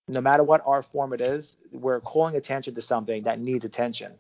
No 0.09 0.21
matter 0.21 0.43
what 0.43 0.63
art 0.65 0.87
form 0.87 1.13
it 1.13 1.21
is, 1.21 1.57
we're 1.71 2.01
calling 2.01 2.35
attention 2.35 2.75
to 2.75 2.83
something 2.83 3.25
that 3.25 3.39
needs 3.39 3.65
attention. 3.65 4.13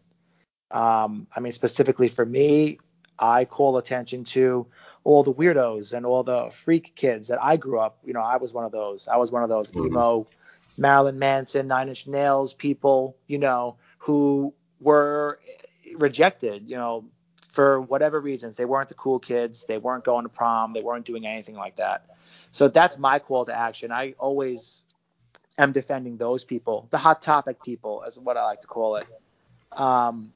Um, 0.70 1.26
I 1.34 1.40
mean, 1.40 1.52
specifically 1.52 2.08
for 2.08 2.24
me, 2.24 2.78
I 3.18 3.46
call 3.46 3.78
attention 3.78 4.24
to 4.24 4.66
all 5.02 5.22
the 5.24 5.32
weirdos 5.32 5.94
and 5.94 6.04
all 6.04 6.22
the 6.22 6.50
freak 6.50 6.94
kids 6.94 7.28
that 7.28 7.42
I 7.42 7.56
grew 7.56 7.80
up. 7.80 7.98
You 8.04 8.12
know, 8.12 8.20
I 8.20 8.36
was 8.36 8.52
one 8.52 8.64
of 8.64 8.72
those. 8.72 9.08
I 9.08 9.16
was 9.16 9.32
one 9.32 9.42
of 9.42 9.48
those 9.48 9.72
Mhm. 9.72 9.86
emo, 9.86 10.26
Marilyn 10.76 11.18
Manson, 11.18 11.66
Nine 11.66 11.88
Inch 11.88 12.06
Nails 12.06 12.52
people. 12.52 13.16
You 13.26 13.38
know, 13.38 13.76
who 13.98 14.54
were 14.80 15.40
rejected. 15.96 16.68
You 16.68 16.76
know, 16.76 17.04
for 17.48 17.80
whatever 17.80 18.20
reasons, 18.20 18.56
they 18.56 18.66
weren't 18.66 18.88
the 18.88 18.94
cool 18.94 19.18
kids. 19.18 19.64
They 19.64 19.78
weren't 19.78 20.04
going 20.04 20.24
to 20.24 20.28
prom. 20.28 20.74
They 20.74 20.82
weren't 20.82 21.06
doing 21.06 21.26
anything 21.26 21.56
like 21.56 21.76
that. 21.76 22.04
So 22.52 22.68
that's 22.68 22.98
my 22.98 23.18
call 23.18 23.46
to 23.46 23.54
action. 23.54 23.90
I 23.90 24.14
always 24.18 24.77
am 25.58 25.72
defending 25.72 26.16
those 26.16 26.44
people, 26.44 26.86
the 26.90 26.98
hot 26.98 27.20
topic 27.20 27.62
people, 27.62 28.04
is 28.04 28.18
what 28.18 28.36
I 28.36 28.44
like 28.44 28.60
to 28.62 28.66
call 28.66 28.96
it. 28.96 29.06
Um, 29.72 30.32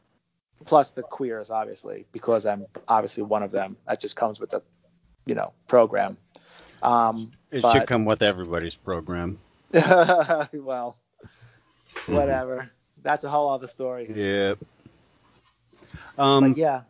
plus 0.64 0.90
the 0.90 1.02
queers, 1.02 1.50
obviously, 1.50 2.04
because 2.12 2.44
I'm 2.44 2.66
obviously 2.88 3.22
one 3.22 3.42
of 3.42 3.52
them. 3.52 3.76
That 3.86 4.00
just 4.00 4.16
comes 4.16 4.40
with 4.40 4.50
the, 4.50 4.62
you 5.24 5.34
know, 5.34 5.52
program. 5.68 6.16
Um, 6.82 7.32
It 7.50 7.62
but, 7.62 7.72
should 7.72 7.86
come 7.86 8.04
with 8.04 8.22
everybody's 8.22 8.74
program. 8.74 9.38
well, 9.72 10.96
whatever. 12.06 12.70
That's 13.02 13.24
a 13.24 13.28
whole 13.28 13.50
other 13.50 13.68
story. 13.68 14.10
Yeah. 14.14 14.54
Um. 16.18 16.50
but 16.50 16.58
yeah. 16.58 16.82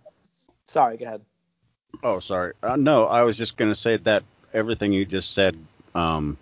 Sorry, 0.66 0.97
go 0.97 1.05
ahead. 1.05 1.20
Oh, 2.03 2.20
sorry. 2.20 2.55
Uh, 2.62 2.76
no, 2.76 3.05
I 3.07 3.22
was 3.22 3.37
just 3.37 3.57
gonna 3.57 3.74
say 3.74 3.99
that 3.99 4.24
everything 4.55 4.93
you 4.93 5.05
just 5.05 5.35
said 5.35 5.57
um, 5.95 6.37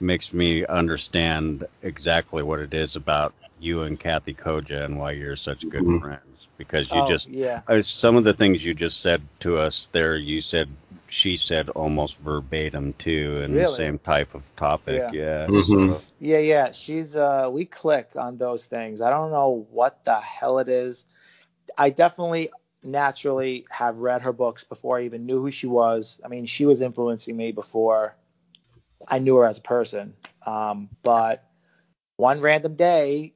makes 0.00 0.32
me 0.32 0.64
understand 0.66 1.66
exactly 1.82 2.42
what 2.42 2.60
it 2.60 2.74
is 2.74 2.96
about 2.96 3.34
you 3.58 3.82
and 3.82 4.00
Kathe 4.00 4.28
Koja 4.36 4.84
and 4.84 4.98
why 4.98 5.12
you're 5.12 5.36
such 5.36 5.68
good 5.68 5.82
Mhm. 5.82 6.00
friends. 6.00 6.48
Because 6.56 6.90
you 6.90 7.00
oh, 7.00 7.08
just 7.08 7.28
yeah. 7.28 7.62
some 7.82 8.16
of 8.16 8.24
the 8.24 8.34
things 8.34 8.62
you 8.64 8.74
just 8.74 9.00
said 9.00 9.22
to 9.40 9.58
us 9.58 9.88
there, 9.92 10.16
you 10.16 10.40
said 10.40 10.68
she 11.08 11.36
said 11.36 11.68
almost 11.70 12.16
verbatim 12.18 12.92
too, 12.94 13.40
in 13.42 13.54
the 13.54 13.66
same 13.68 13.98
type 13.98 14.34
of 14.34 14.42
topic. 14.56 15.12
Yeah. 15.12 15.46
Yeah. 15.46 15.46
Mhm. 15.46 15.94
so- 15.94 16.00
Yeah, 16.18 16.38
yeah. 16.38 16.72
She's 16.72 17.16
uh 17.16 17.48
we 17.50 17.64
click 17.64 18.10
on 18.16 18.36
those 18.38 18.66
things. 18.66 19.00
I 19.00 19.10
don't 19.10 19.30
know 19.30 19.66
what 19.70 20.04
the 20.04 20.16
hell 20.20 20.58
it 20.58 20.68
is. 20.68 21.04
I 21.76 21.90
definitely 21.90 22.50
naturally 22.82 23.66
have 23.70 23.96
read 23.98 24.22
her 24.22 24.32
books 24.32 24.64
before 24.64 24.98
I 24.98 25.02
even 25.04 25.26
knew 25.26 25.40
who 25.40 25.50
she 25.50 25.66
was. 25.66 26.20
I 26.24 26.28
mean, 26.28 26.46
she 26.46 26.66
was 26.66 26.80
influencing 26.80 27.36
me 27.36 27.52
before 27.52 28.16
I 29.08 29.18
knew 29.18 29.36
her 29.36 29.46
as 29.46 29.58
a 29.58 29.62
person. 29.62 30.14
Um, 30.44 30.88
but 31.02 31.44
one 32.16 32.40
random 32.40 32.74
day, 32.74 33.34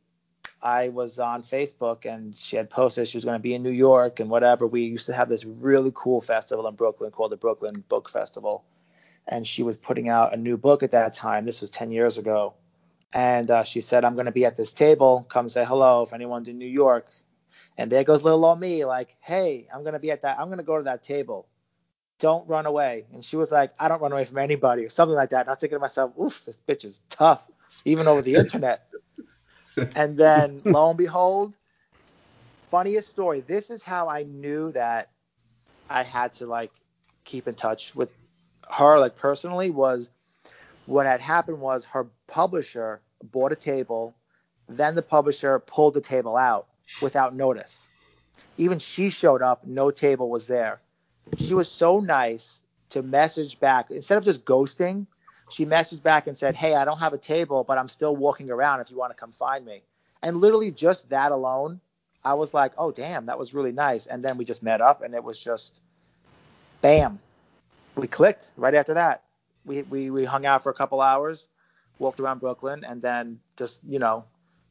I 0.62 0.88
was 0.88 1.18
on 1.18 1.42
Facebook 1.42 2.06
and 2.06 2.34
she 2.34 2.56
had 2.56 2.70
posted 2.70 3.06
she 3.06 3.18
was 3.18 3.24
going 3.24 3.36
to 3.36 3.42
be 3.42 3.54
in 3.54 3.62
New 3.62 3.70
York 3.70 4.20
and 4.20 4.30
whatever. 4.30 4.66
We 4.66 4.84
used 4.84 5.06
to 5.06 5.12
have 5.12 5.28
this 5.28 5.44
really 5.44 5.92
cool 5.94 6.22
festival 6.22 6.66
in 6.66 6.74
Brooklyn 6.74 7.10
called 7.10 7.32
the 7.32 7.36
Brooklyn 7.36 7.84
Book 7.88 8.08
Festival. 8.08 8.64
And 9.26 9.46
she 9.46 9.62
was 9.62 9.76
putting 9.76 10.08
out 10.08 10.34
a 10.34 10.36
new 10.36 10.56
book 10.56 10.82
at 10.82 10.92
that 10.92 11.14
time. 11.14 11.44
This 11.44 11.60
was 11.60 11.70
10 11.70 11.92
years 11.92 12.18
ago. 12.18 12.54
And 13.12 13.50
uh, 13.50 13.62
she 13.62 13.80
said, 13.80 14.04
I'm 14.04 14.14
going 14.14 14.26
to 14.26 14.32
be 14.32 14.44
at 14.44 14.56
this 14.56 14.72
table. 14.72 15.26
Come 15.28 15.48
say 15.48 15.64
hello 15.64 16.02
if 16.02 16.12
anyone's 16.12 16.48
in 16.48 16.58
New 16.58 16.66
York. 16.66 17.08
And 17.76 17.90
there 17.90 18.04
goes 18.04 18.22
little 18.22 18.44
old 18.44 18.60
me, 18.60 18.84
like, 18.84 19.16
hey, 19.20 19.68
I'm 19.72 19.82
going 19.82 19.94
to 19.94 19.98
be 19.98 20.10
at 20.10 20.22
that. 20.22 20.38
I'm 20.38 20.46
going 20.46 20.58
to 20.58 20.64
go 20.64 20.78
to 20.78 20.84
that 20.84 21.02
table. 21.02 21.48
Don't 22.20 22.48
run 22.48 22.66
away. 22.66 23.06
And 23.12 23.24
she 23.24 23.36
was 23.36 23.50
like, 23.52 23.72
I 23.78 23.88
don't 23.88 24.00
run 24.00 24.12
away 24.12 24.24
from 24.24 24.38
anybody 24.38 24.84
or 24.84 24.88
something 24.88 25.16
like 25.16 25.30
that. 25.30 25.40
And 25.40 25.48
I 25.48 25.52
was 25.52 25.58
thinking 25.58 25.76
to 25.76 25.80
myself, 25.80 26.12
oof, 26.18 26.44
this 26.44 26.58
bitch 26.68 26.84
is 26.84 27.00
tough, 27.10 27.42
even 27.84 28.06
over 28.06 28.22
the 28.22 28.34
internet 28.36 28.86
and 29.94 30.16
then 30.16 30.62
lo 30.64 30.90
and 30.90 30.98
behold, 30.98 31.54
funniest 32.70 33.08
story. 33.08 33.40
This 33.40 33.70
is 33.70 33.82
how 33.82 34.08
I 34.08 34.24
knew 34.24 34.72
that 34.72 35.10
I 35.88 36.02
had 36.02 36.34
to 36.34 36.46
like 36.46 36.70
keep 37.24 37.48
in 37.48 37.54
touch 37.54 37.94
with 37.94 38.10
her, 38.70 38.98
like 38.98 39.16
personally, 39.16 39.70
was 39.70 40.10
what 40.86 41.06
had 41.06 41.20
happened 41.20 41.60
was 41.60 41.84
her 41.86 42.06
publisher 42.26 43.00
bought 43.22 43.52
a 43.52 43.56
table, 43.56 44.14
then 44.68 44.94
the 44.94 45.02
publisher 45.02 45.58
pulled 45.58 45.94
the 45.94 46.00
table 46.00 46.36
out 46.36 46.66
without 47.00 47.34
notice. 47.34 47.88
Even 48.58 48.78
she 48.78 49.10
showed 49.10 49.42
up, 49.42 49.66
no 49.66 49.90
table 49.90 50.28
was 50.28 50.46
there. 50.46 50.80
She 51.38 51.54
was 51.54 51.70
so 51.70 52.00
nice 52.00 52.60
to 52.90 53.02
message 53.02 53.58
back 53.58 53.90
instead 53.90 54.18
of 54.18 54.24
just 54.24 54.44
ghosting 54.44 55.06
she 55.48 55.66
messaged 55.66 56.02
back 56.02 56.26
and 56.26 56.36
said, 56.36 56.54
Hey, 56.54 56.74
I 56.74 56.84
don't 56.84 56.98
have 56.98 57.12
a 57.12 57.18
table, 57.18 57.64
but 57.64 57.78
I'm 57.78 57.88
still 57.88 58.14
walking 58.16 58.50
around 58.50 58.80
if 58.80 58.90
you 58.90 58.96
want 58.96 59.12
to 59.12 59.16
come 59.16 59.32
find 59.32 59.64
me. 59.64 59.82
And 60.22 60.40
literally 60.40 60.70
just 60.70 61.10
that 61.10 61.32
alone, 61.32 61.80
I 62.24 62.34
was 62.34 62.54
like, 62.54 62.72
Oh, 62.78 62.90
damn, 62.90 63.26
that 63.26 63.38
was 63.38 63.54
really 63.54 63.72
nice. 63.72 64.06
And 64.06 64.24
then 64.24 64.36
we 64.36 64.44
just 64.44 64.62
met 64.62 64.80
up 64.80 65.02
and 65.02 65.14
it 65.14 65.22
was 65.22 65.38
just 65.38 65.80
bam. 66.80 67.18
We 67.94 68.06
clicked 68.06 68.52
right 68.56 68.74
after 68.74 68.94
that. 68.94 69.22
We, 69.64 69.82
we, 69.82 70.10
we 70.10 70.24
hung 70.24 70.44
out 70.46 70.62
for 70.62 70.70
a 70.70 70.74
couple 70.74 71.00
hours, 71.00 71.48
walked 71.98 72.20
around 72.20 72.40
Brooklyn, 72.40 72.84
and 72.84 73.00
then 73.00 73.40
just, 73.56 73.80
you 73.88 73.98
know, 73.98 74.24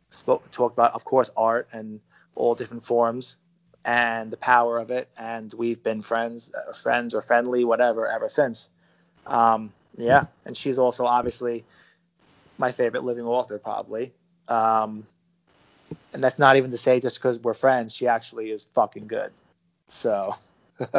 spoke, 0.09 0.51
talked 0.51 0.75
about, 0.75 0.93
of 0.93 1.05
course, 1.05 1.31
art 1.35 1.69
and 1.71 1.99
all 2.35 2.53
different 2.53 2.83
forms 2.83 3.37
and 3.85 4.31
the 4.31 4.37
power 4.37 4.77
of 4.79 4.91
it. 4.91 5.09
And 5.17 5.53
we've 5.53 5.81
been 5.81 6.01
friends, 6.01 6.51
uh, 6.53 6.73
friends 6.73 7.13
or 7.13 7.21
friendly, 7.21 7.63
whatever, 7.63 8.07
ever 8.07 8.29
since. 8.29 8.69
Um, 9.25 9.71
yeah, 9.97 10.25
and 10.45 10.57
she's 10.57 10.79
also 10.79 11.05
obviously 11.05 11.63
my 12.57 12.71
favorite 12.71 13.03
living 13.03 13.25
author, 13.25 13.59
probably. 13.59 14.13
Um, 14.47 15.05
and 16.11 16.23
that's 16.23 16.39
not 16.39 16.57
even 16.57 16.71
to 16.71 16.77
say 16.77 16.99
just 16.99 17.17
because 17.17 17.39
we're 17.39 17.53
friends, 17.53 17.95
she 17.95 18.07
actually 18.07 18.49
is 18.49 18.65
fucking 18.73 19.07
good. 19.07 19.31
So. 19.87 20.35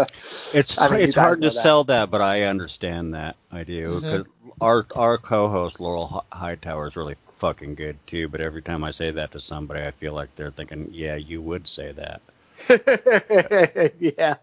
it's 0.54 0.78
I 0.78 0.88
mean, 0.88 1.00
it's 1.00 1.16
hard 1.16 1.42
to 1.42 1.50
that. 1.50 1.62
sell 1.62 1.84
that, 1.84 2.10
but 2.10 2.20
I 2.20 2.42
understand 2.42 3.14
that. 3.14 3.36
I 3.50 3.64
do 3.64 3.96
because 3.96 4.22
mm-hmm. 4.22 4.50
our 4.60 4.86
our 4.94 5.18
co-host 5.18 5.80
Laurel 5.80 6.24
Hightower 6.30 6.86
is 6.86 6.94
really 6.94 7.16
fucking 7.38 7.74
good 7.74 7.98
too. 8.06 8.28
But 8.28 8.40
every 8.40 8.62
time 8.62 8.84
I 8.84 8.92
say 8.92 9.10
that 9.10 9.32
to 9.32 9.40
somebody, 9.40 9.82
I 9.82 9.90
feel 9.90 10.14
like 10.14 10.34
they're 10.36 10.52
thinking, 10.52 10.90
"Yeah, 10.92 11.16
you 11.16 11.42
would 11.42 11.66
say 11.66 11.90
that." 11.90 12.22
yeah. 13.98 14.34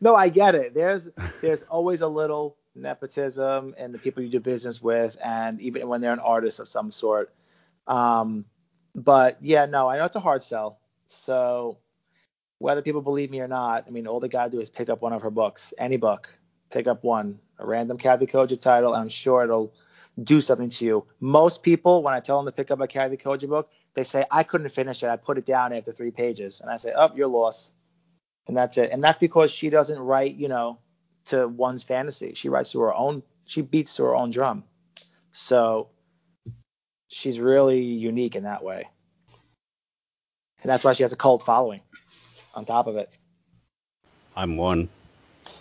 No, 0.00 0.14
I 0.14 0.28
get 0.28 0.54
it. 0.54 0.74
There's 0.74 1.08
there's 1.40 1.62
always 1.64 2.00
a 2.00 2.08
little 2.08 2.56
nepotism 2.74 3.74
and 3.78 3.92
the 3.94 3.98
people 3.98 4.22
you 4.22 4.28
do 4.28 4.40
business 4.40 4.82
with, 4.82 5.16
and 5.24 5.60
even 5.60 5.88
when 5.88 6.00
they're 6.00 6.12
an 6.12 6.20
artist 6.20 6.60
of 6.60 6.68
some 6.68 6.90
sort. 6.90 7.32
Um, 7.86 8.44
but 8.94 9.38
yeah, 9.40 9.66
no, 9.66 9.88
I 9.88 9.98
know 9.98 10.04
it's 10.04 10.16
a 10.16 10.20
hard 10.20 10.42
sell. 10.42 10.78
So 11.08 11.78
whether 12.58 12.82
people 12.82 13.02
believe 13.02 13.30
me 13.30 13.40
or 13.40 13.48
not, 13.48 13.84
I 13.86 13.90
mean, 13.90 14.06
all 14.06 14.20
they 14.20 14.28
gotta 14.28 14.50
do 14.50 14.60
is 14.60 14.70
pick 14.70 14.88
up 14.88 15.02
one 15.02 15.12
of 15.12 15.22
her 15.22 15.30
books, 15.30 15.72
any 15.78 15.96
book, 15.96 16.28
pick 16.70 16.86
up 16.86 17.04
one, 17.04 17.38
a 17.58 17.66
random 17.66 17.98
Kathe 17.98 18.22
Koja 18.22 18.60
title, 18.60 18.94
and 18.94 19.02
I'm 19.02 19.08
sure 19.08 19.44
it'll 19.44 19.72
do 20.22 20.40
something 20.40 20.70
to 20.70 20.84
you. 20.84 21.06
Most 21.20 21.62
people, 21.62 22.02
when 22.02 22.14
I 22.14 22.20
tell 22.20 22.38
them 22.38 22.46
to 22.46 22.52
pick 22.52 22.70
up 22.70 22.80
a 22.80 22.88
Kathe 22.88 23.14
Koja 23.14 23.48
book, 23.48 23.70
they 23.98 24.04
say 24.04 24.24
I 24.30 24.44
couldn't 24.44 24.68
finish 24.68 25.02
it. 25.02 25.08
I 25.08 25.16
put 25.16 25.38
it 25.38 25.44
down 25.44 25.72
after 25.72 25.90
three 25.90 26.12
pages, 26.12 26.60
and 26.60 26.70
I 26.70 26.76
say, 26.76 26.92
"Oh, 26.96 27.10
you're 27.16 27.26
lost," 27.26 27.74
and 28.46 28.56
that's 28.56 28.78
it. 28.78 28.92
And 28.92 29.02
that's 29.02 29.18
because 29.18 29.50
she 29.50 29.70
doesn't 29.70 29.98
write, 29.98 30.36
you 30.36 30.46
know, 30.46 30.78
to 31.26 31.48
one's 31.48 31.82
fantasy. 31.82 32.34
She 32.34 32.48
writes 32.48 32.70
to 32.72 32.80
her 32.82 32.94
own. 32.94 33.24
She 33.44 33.60
beats 33.60 33.96
to 33.96 34.04
her 34.04 34.14
own 34.14 34.30
drum. 34.30 34.62
So 35.32 35.88
she's 37.08 37.40
really 37.40 37.82
unique 37.82 38.36
in 38.36 38.44
that 38.44 38.62
way, 38.62 38.88
and 40.62 40.70
that's 40.70 40.84
why 40.84 40.92
she 40.92 41.02
has 41.02 41.12
a 41.12 41.16
cult 41.16 41.42
following. 41.42 41.80
On 42.54 42.64
top 42.64 42.86
of 42.86 42.94
it, 42.94 43.18
I'm 44.36 44.56
one. 44.56 44.90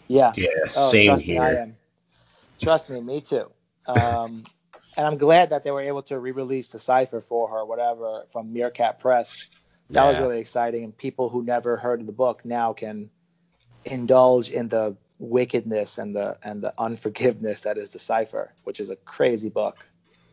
Yeah. 0.08 0.34
Yeah. 0.38 0.48
Oh, 0.76 0.92
same 0.92 1.08
trust 1.08 1.24
here. 1.26 1.42
Me, 1.42 1.48
I 1.48 1.62
am. 1.64 1.76
Trust 2.60 2.92
me, 2.92 3.02
me 3.02 3.20
too. 3.20 3.50
Um, 3.88 4.44
and 4.98 5.06
I'm 5.06 5.18
glad 5.18 5.52
that 5.52 5.64
they 5.64 5.72
were 5.72 5.82
able 5.82 6.02
to 6.04 6.18
re-release 6.18 6.70
the 6.70 6.80
cipher 6.80 7.22
for 7.22 7.48
her, 7.50 7.64
whatever, 7.64 8.26
from 8.32 8.52
Meerkat 8.52 9.00
Press. 9.00 9.46
That 9.92 10.04
yeah. 10.04 10.10
was 10.10 10.20
really 10.20 10.40
exciting, 10.40 10.84
and 10.84 10.98
people 10.98 11.30
who 11.30 11.44
never 11.44 11.78
heard 11.78 12.02
of 12.02 12.08
the 12.08 12.12
book 12.12 12.44
now 12.44 12.74
can 12.74 13.10
indulge 13.86 14.50
in 14.50 14.68
the 14.68 14.98
wickedness 15.20 15.98
and 15.98 16.16
the 16.16 16.38
and 16.44 16.62
the 16.62 16.74
unforgiveness 16.78 17.62
that 17.62 17.78
is 17.78 17.92
the 17.92 18.00
cipher, 18.00 18.52
which 18.64 18.80
is 18.80 18.90
a 18.90 18.96
crazy 18.96 19.50
book. 19.50 19.78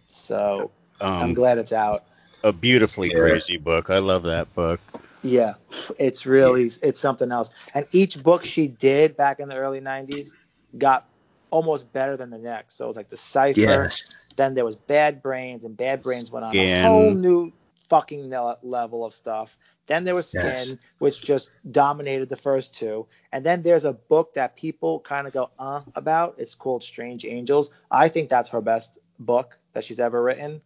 So 0.09 0.71
um, 1.01 1.13
I'm 1.19 1.35
glad 1.35 1.59
it's 1.59 1.73
out. 1.73 2.05
A 2.43 2.53
beautifully 2.53 3.11
yeah. 3.11 3.19
crazy 3.19 3.59
book. 3.59 3.91
I 3.91 3.99
love 3.99 4.25
that 4.25 4.53
book. 4.55 4.81
Yeah, 5.23 5.55
it's 5.99 6.27
really 6.27 6.71
it's 6.83 7.01
something 7.01 7.31
else. 7.31 7.51
And 7.75 7.87
each 7.93 8.23
book 8.23 8.45
she 8.45 8.67
did 8.67 9.17
back 9.17 9.41
in 9.41 9.49
the 9.49 9.57
early 9.57 9.81
90s 9.81 10.33
got 10.77 11.07
almost 11.55 11.93
better 11.93 12.17
than 12.17 12.31
the 12.31 12.39
next. 12.39 12.75
So 12.75 12.85
it 12.85 12.89
was 12.89 12.97
like 12.97 13.09
the 13.09 13.17
cipher. 13.17 13.61
Yes. 13.61 14.03
Then 14.35 14.55
there 14.55 14.65
was 14.65 14.75
Bad 14.75 15.23
Brains, 15.23 15.65
and 15.65 15.77
Bad 15.77 16.03
Brains 16.03 16.29
went 16.29 16.45
on 16.45 16.57
a 16.57 16.83
whole 16.83 17.15
new 17.15 17.53
fucking 17.89 18.29
level 18.29 19.05
of 19.05 19.15
stuff. 19.15 19.57
Then 19.87 20.05
there 20.05 20.17
was 20.17 20.27
Skin, 20.29 20.43
yes. 20.45 20.77
which 20.99 21.23
just 21.23 21.51
dominated 21.71 22.29
the 22.29 22.37
first 22.37 22.75
two. 22.75 23.07
And 23.31 23.47
then 23.47 23.63
there's 23.63 23.85
a 23.85 23.93
book 23.93 24.35
that 24.35 24.57
people 24.57 24.99
kind 24.99 25.29
of 25.29 25.33
go, 25.33 25.51
uh, 25.57 25.83
about. 25.95 26.37
It's 26.39 26.57
called 26.57 26.83
Strange 26.83 27.25
Angels. 27.25 27.71
I 27.89 28.09
think 28.09 28.31
that's 28.31 28.49
her 28.49 28.61
best 28.61 28.99
book 29.21 29.57
that 29.75 29.85
she's 29.85 30.01
ever 30.01 30.21
written. 30.21 30.61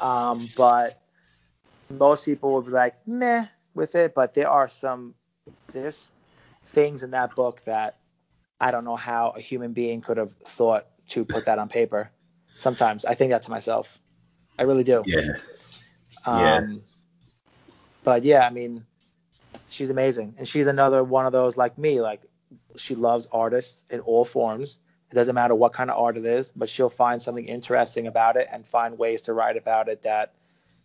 Um, 0.00 0.48
but 0.56 1.00
most 1.90 2.24
people 2.24 2.54
would 2.54 2.66
be 2.66 2.72
like, 2.72 2.96
meh 3.06 3.46
with 3.72 3.94
it. 3.94 4.14
But 4.14 4.34
there 4.34 4.48
are 4.48 4.66
some, 4.66 5.14
there's 5.72 6.10
things 6.64 7.04
in 7.04 7.12
that 7.12 7.36
book 7.36 7.62
that 7.66 7.98
I 8.60 8.70
don't 8.70 8.84
know 8.84 8.96
how 8.96 9.30
a 9.30 9.40
human 9.40 9.72
being 9.72 10.00
could 10.00 10.16
have 10.16 10.32
thought 10.36 10.86
to 11.08 11.24
put 11.24 11.46
that 11.46 11.58
on 11.58 11.68
paper. 11.68 12.10
Sometimes 12.56 13.04
I 13.04 13.14
think 13.14 13.30
that 13.30 13.44
to 13.44 13.50
myself. 13.50 13.98
I 14.58 14.62
really 14.62 14.84
do. 14.84 15.02
Yeah. 15.06 15.36
Um, 16.26 16.40
yeah 16.40 16.78
but 18.08 18.24
yeah, 18.24 18.46
I 18.46 18.48
mean, 18.48 18.86
she's 19.68 19.90
amazing, 19.90 20.36
and 20.38 20.48
she's 20.48 20.66
another 20.66 21.04
one 21.04 21.26
of 21.26 21.32
those 21.32 21.58
like 21.58 21.76
me. 21.76 22.00
Like 22.00 22.22
she 22.76 22.94
loves 22.94 23.28
artists 23.30 23.84
in 23.90 24.00
all 24.00 24.24
forms. 24.24 24.78
It 25.10 25.14
doesn't 25.14 25.34
matter 25.34 25.54
what 25.54 25.74
kind 25.74 25.90
of 25.90 25.98
art 25.98 26.16
it 26.16 26.24
is, 26.24 26.50
but 26.50 26.70
she'll 26.70 26.88
find 26.88 27.20
something 27.20 27.46
interesting 27.46 28.06
about 28.06 28.36
it 28.36 28.48
and 28.50 28.66
find 28.66 28.96
ways 28.96 29.20
to 29.22 29.34
write 29.34 29.58
about 29.58 29.90
it 29.90 30.02
that 30.04 30.32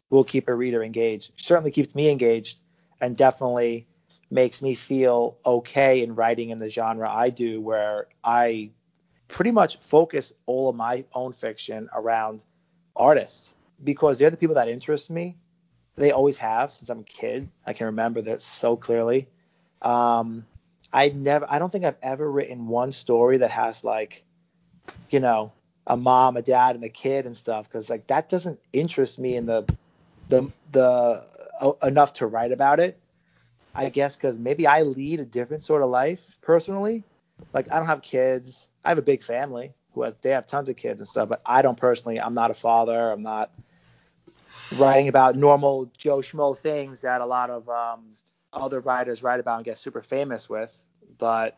will 0.09 0.25
keep 0.25 0.49
a 0.49 0.53
reader 0.53 0.83
engaged. 0.83 1.31
Certainly 1.37 1.71
keeps 1.71 1.95
me 1.95 2.09
engaged, 2.09 2.59
and 2.99 3.15
definitely 3.15 3.87
makes 4.33 4.61
me 4.61 4.75
feel 4.75 5.37
okay 5.45 6.03
in 6.03 6.15
writing 6.15 6.49
in 6.49 6.57
the 6.57 6.69
genre 6.69 7.09
I 7.09 7.29
do, 7.29 7.61
where 7.61 8.07
I 8.23 8.71
pretty 9.27 9.51
much 9.51 9.77
focus 9.77 10.33
all 10.45 10.69
of 10.69 10.75
my 10.75 11.05
own 11.13 11.33
fiction 11.33 11.89
around 11.93 12.43
artists 12.95 13.55
because 13.83 14.17
they're 14.17 14.29
the 14.29 14.37
people 14.37 14.55
that 14.55 14.67
interest 14.69 15.09
me 15.09 15.35
they 15.95 16.11
always 16.11 16.37
have 16.37 16.71
since 16.71 16.89
I'm 16.89 16.99
a 16.99 17.03
kid. 17.03 17.49
I 17.65 17.73
can 17.73 17.87
remember 17.87 18.21
that 18.23 18.41
so 18.41 18.75
clearly. 18.75 19.27
Um, 19.81 20.45
I 20.91 21.09
never, 21.09 21.45
I 21.49 21.59
don't 21.59 21.71
think 21.71 21.85
I've 21.85 21.97
ever 22.01 22.29
written 22.29 22.67
one 22.67 22.91
story 22.91 23.37
that 23.37 23.51
has 23.51 23.83
like, 23.83 24.23
you 25.09 25.19
know, 25.19 25.51
a 25.85 25.97
mom, 25.97 26.37
a 26.37 26.41
dad, 26.41 26.75
and 26.75 26.83
a 26.83 26.89
kid 26.89 27.25
and 27.25 27.35
stuff, 27.35 27.65
because 27.65 27.89
like 27.89 28.07
that 28.07 28.29
doesn't 28.29 28.59
interest 28.71 29.19
me 29.19 29.35
in 29.35 29.45
the, 29.45 29.65
the, 30.29 30.49
the 30.71 31.25
uh, 31.59 31.73
enough 31.83 32.13
to 32.13 32.25
write 32.25 32.51
about 32.51 32.79
it. 32.79 32.97
I 33.73 33.89
guess 33.89 34.15
because 34.15 34.37
maybe 34.37 34.67
I 34.67 34.83
lead 34.83 35.19
a 35.19 35.25
different 35.25 35.63
sort 35.63 35.81
of 35.81 35.89
life 35.89 36.37
personally. 36.41 37.03
Like 37.53 37.71
I 37.71 37.77
don't 37.77 37.87
have 37.87 38.01
kids. 38.01 38.69
I 38.85 38.89
have 38.89 38.97
a 38.97 39.03
big 39.03 39.23
family 39.23 39.73
who 39.93 40.03
has 40.03 40.15
they 40.21 40.31
have 40.31 40.47
tons 40.47 40.69
of 40.69 40.75
kids 40.75 40.99
and 40.99 41.07
stuff, 41.07 41.29
but 41.29 41.41
I 41.45 41.61
don't 41.61 41.77
personally. 41.77 42.19
I'm 42.19 42.33
not 42.33 42.51
a 42.51 42.53
father. 42.53 43.11
I'm 43.11 43.23
not 43.23 43.51
writing 44.77 45.07
about 45.07 45.35
normal 45.35 45.91
Joe 45.97 46.17
Schmo 46.17 46.57
things 46.57 47.01
that 47.01 47.21
a 47.21 47.25
lot 47.25 47.49
of 47.49 47.69
um, 47.69 48.15
other 48.51 48.79
writers 48.79 49.23
write 49.23 49.39
about 49.39 49.57
and 49.57 49.65
get 49.65 49.77
super 49.77 50.01
famous 50.01 50.49
with. 50.49 50.75
But 51.17 51.57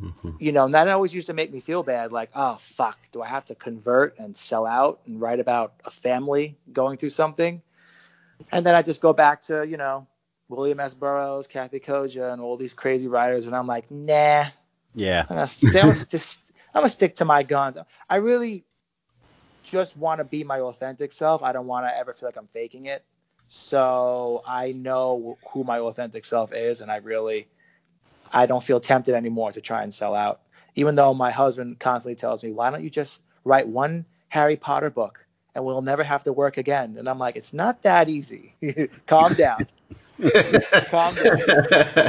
mm-hmm. 0.00 0.32
you 0.38 0.52
know, 0.52 0.68
that 0.68 0.88
always 0.88 1.14
used 1.14 1.28
to 1.28 1.34
make 1.34 1.52
me 1.52 1.60
feel 1.60 1.82
bad. 1.82 2.12
Like, 2.12 2.30
oh 2.34 2.56
fuck, 2.60 2.98
do 3.12 3.22
I 3.22 3.28
have 3.28 3.46
to 3.46 3.54
convert 3.54 4.18
and 4.18 4.36
sell 4.36 4.66
out 4.66 5.00
and 5.06 5.20
write 5.20 5.40
about 5.40 5.74
a 5.84 5.90
family 5.90 6.56
going 6.72 6.96
through 6.96 7.10
something? 7.10 7.62
And 8.52 8.66
then 8.66 8.74
I 8.74 8.82
just 8.82 9.00
go 9.00 9.12
back 9.12 9.42
to, 9.42 9.66
you 9.66 9.76
know, 9.76 10.06
William 10.48 10.80
S. 10.80 10.94
Burroughs, 10.94 11.46
Kathe 11.46 11.74
Koja, 11.74 12.32
and 12.32 12.40
all 12.40 12.56
these 12.56 12.74
crazy 12.74 13.08
writers, 13.08 13.46
and 13.46 13.56
I'm 13.56 13.66
like, 13.66 13.90
nah. 13.90 14.44
Yeah. 14.94 15.26
I'm 15.28 15.36
gonna, 15.36 15.48
I'm, 15.64 15.72
gonna, 15.72 15.94
I'm 16.74 16.80
gonna 16.80 16.88
stick 16.88 17.16
to 17.16 17.24
my 17.24 17.42
guns. 17.42 17.78
I 18.08 18.16
really 18.16 18.64
just 19.64 19.96
want 19.96 20.20
to 20.20 20.24
be 20.24 20.44
my 20.44 20.60
authentic 20.60 21.12
self. 21.12 21.42
I 21.42 21.52
don't 21.52 21.66
want 21.66 21.86
to 21.86 21.96
ever 21.96 22.12
feel 22.12 22.28
like 22.28 22.36
I'm 22.36 22.46
faking 22.48 22.86
it. 22.86 23.04
So 23.48 24.42
I 24.46 24.72
know 24.72 25.38
who 25.50 25.64
my 25.64 25.80
authentic 25.80 26.24
self 26.24 26.52
is, 26.52 26.80
and 26.80 26.90
I 26.90 26.96
really, 26.96 27.48
I 28.32 28.46
don't 28.46 28.62
feel 28.62 28.80
tempted 28.80 29.14
anymore 29.14 29.52
to 29.52 29.60
try 29.60 29.82
and 29.82 29.92
sell 29.92 30.14
out. 30.14 30.40
Even 30.74 30.94
though 30.94 31.14
my 31.14 31.30
husband 31.30 31.78
constantly 31.78 32.16
tells 32.16 32.44
me, 32.44 32.52
why 32.52 32.70
don't 32.70 32.84
you 32.84 32.90
just 32.90 33.22
write 33.44 33.66
one 33.66 34.04
Harry 34.28 34.56
Potter 34.56 34.90
book 34.90 35.24
and 35.54 35.64
we'll 35.64 35.80
never 35.80 36.02
have 36.04 36.24
to 36.24 36.32
work 36.32 36.58
again? 36.58 36.96
And 36.98 37.08
I'm 37.08 37.18
like, 37.18 37.36
it's 37.36 37.52
not 37.54 37.82
that 37.82 38.08
easy. 38.08 38.54
Calm 39.06 39.34
down. 39.34 39.66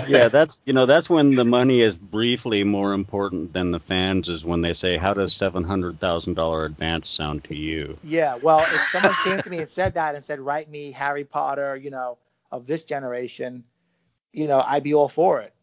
Yeah, 0.08 0.30
that's 0.30 0.58
you 0.66 0.74
know 0.74 0.86
that's 0.86 1.10
when 1.10 1.32
the 1.32 1.44
money 1.44 1.82
is 1.82 1.96
briefly 1.96 2.64
more 2.64 2.94
important 2.94 3.52
than 3.54 3.72
the 3.72 3.80
fans 3.80 4.30
is 4.30 4.46
when 4.46 4.62
they 4.62 4.74
say 4.74 4.98
how 4.98 5.14
does 5.14 5.34
seven 5.34 5.64
hundred 5.64 6.00
thousand 6.00 6.36
dollar 6.36 6.66
advance 6.66 7.10
sound 7.10 7.44
to 7.46 7.56
you? 7.56 7.98
Yeah, 8.04 8.36
well, 8.36 8.62
if 8.62 8.90
someone 8.92 9.14
came 9.24 9.42
to 9.42 9.50
me 9.50 9.60
and 9.60 9.70
said 9.70 9.96
that 9.96 10.16
and 10.16 10.24
said 10.24 10.40
write 10.40 10.70
me 10.70 10.92
Harry 10.92 11.26
Potter, 11.26 11.76
you 11.76 11.90
know, 11.90 12.18
of 12.52 12.66
this 12.66 12.86
generation, 12.86 13.66
you 14.32 14.48
know, 14.48 14.64
I'd 14.66 14.84
be 14.84 14.94
all 14.94 15.10
for 15.10 15.42
it. 15.42 15.54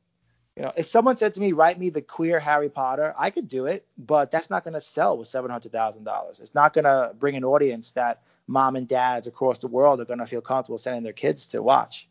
You 0.57 0.63
know, 0.63 0.73
if 0.77 0.87
someone 0.87 1.17
said 1.17 1.35
to 1.35 1.41
me 1.41 1.53
write 1.53 1.79
me 1.79 1.91
the 1.91 2.03
queer 2.03 2.39
Harry 2.39 2.69
Potter, 2.69 3.15
I 3.19 3.31
could 3.31 3.49
do 3.49 3.67
it, 3.67 3.87
but 3.97 4.31
that's 4.31 4.51
not 4.51 4.65
going 4.65 4.75
to 4.75 4.81
sell 4.81 5.17
with 5.17 5.29
seven 5.29 5.51
hundred 5.51 5.73
thousand 5.73 6.05
dollars. 6.05 6.41
It's 6.41 6.55
not 6.55 6.75
going 6.75 6.85
to 6.85 7.13
bring 7.19 7.37
an 7.37 7.45
audience 7.45 7.93
that 7.93 8.23
mom 8.47 8.77
and 8.77 8.87
dads 8.87 9.27
across 9.27 9.61
the 9.61 9.69
world 9.69 10.01
are 10.01 10.05
going 10.05 10.19
to 10.19 10.27
feel 10.27 10.43
comfortable 10.43 10.77
sending 10.77 11.03
their 11.03 11.15
kids 11.15 11.49
to 11.49 11.63
watch 11.63 12.09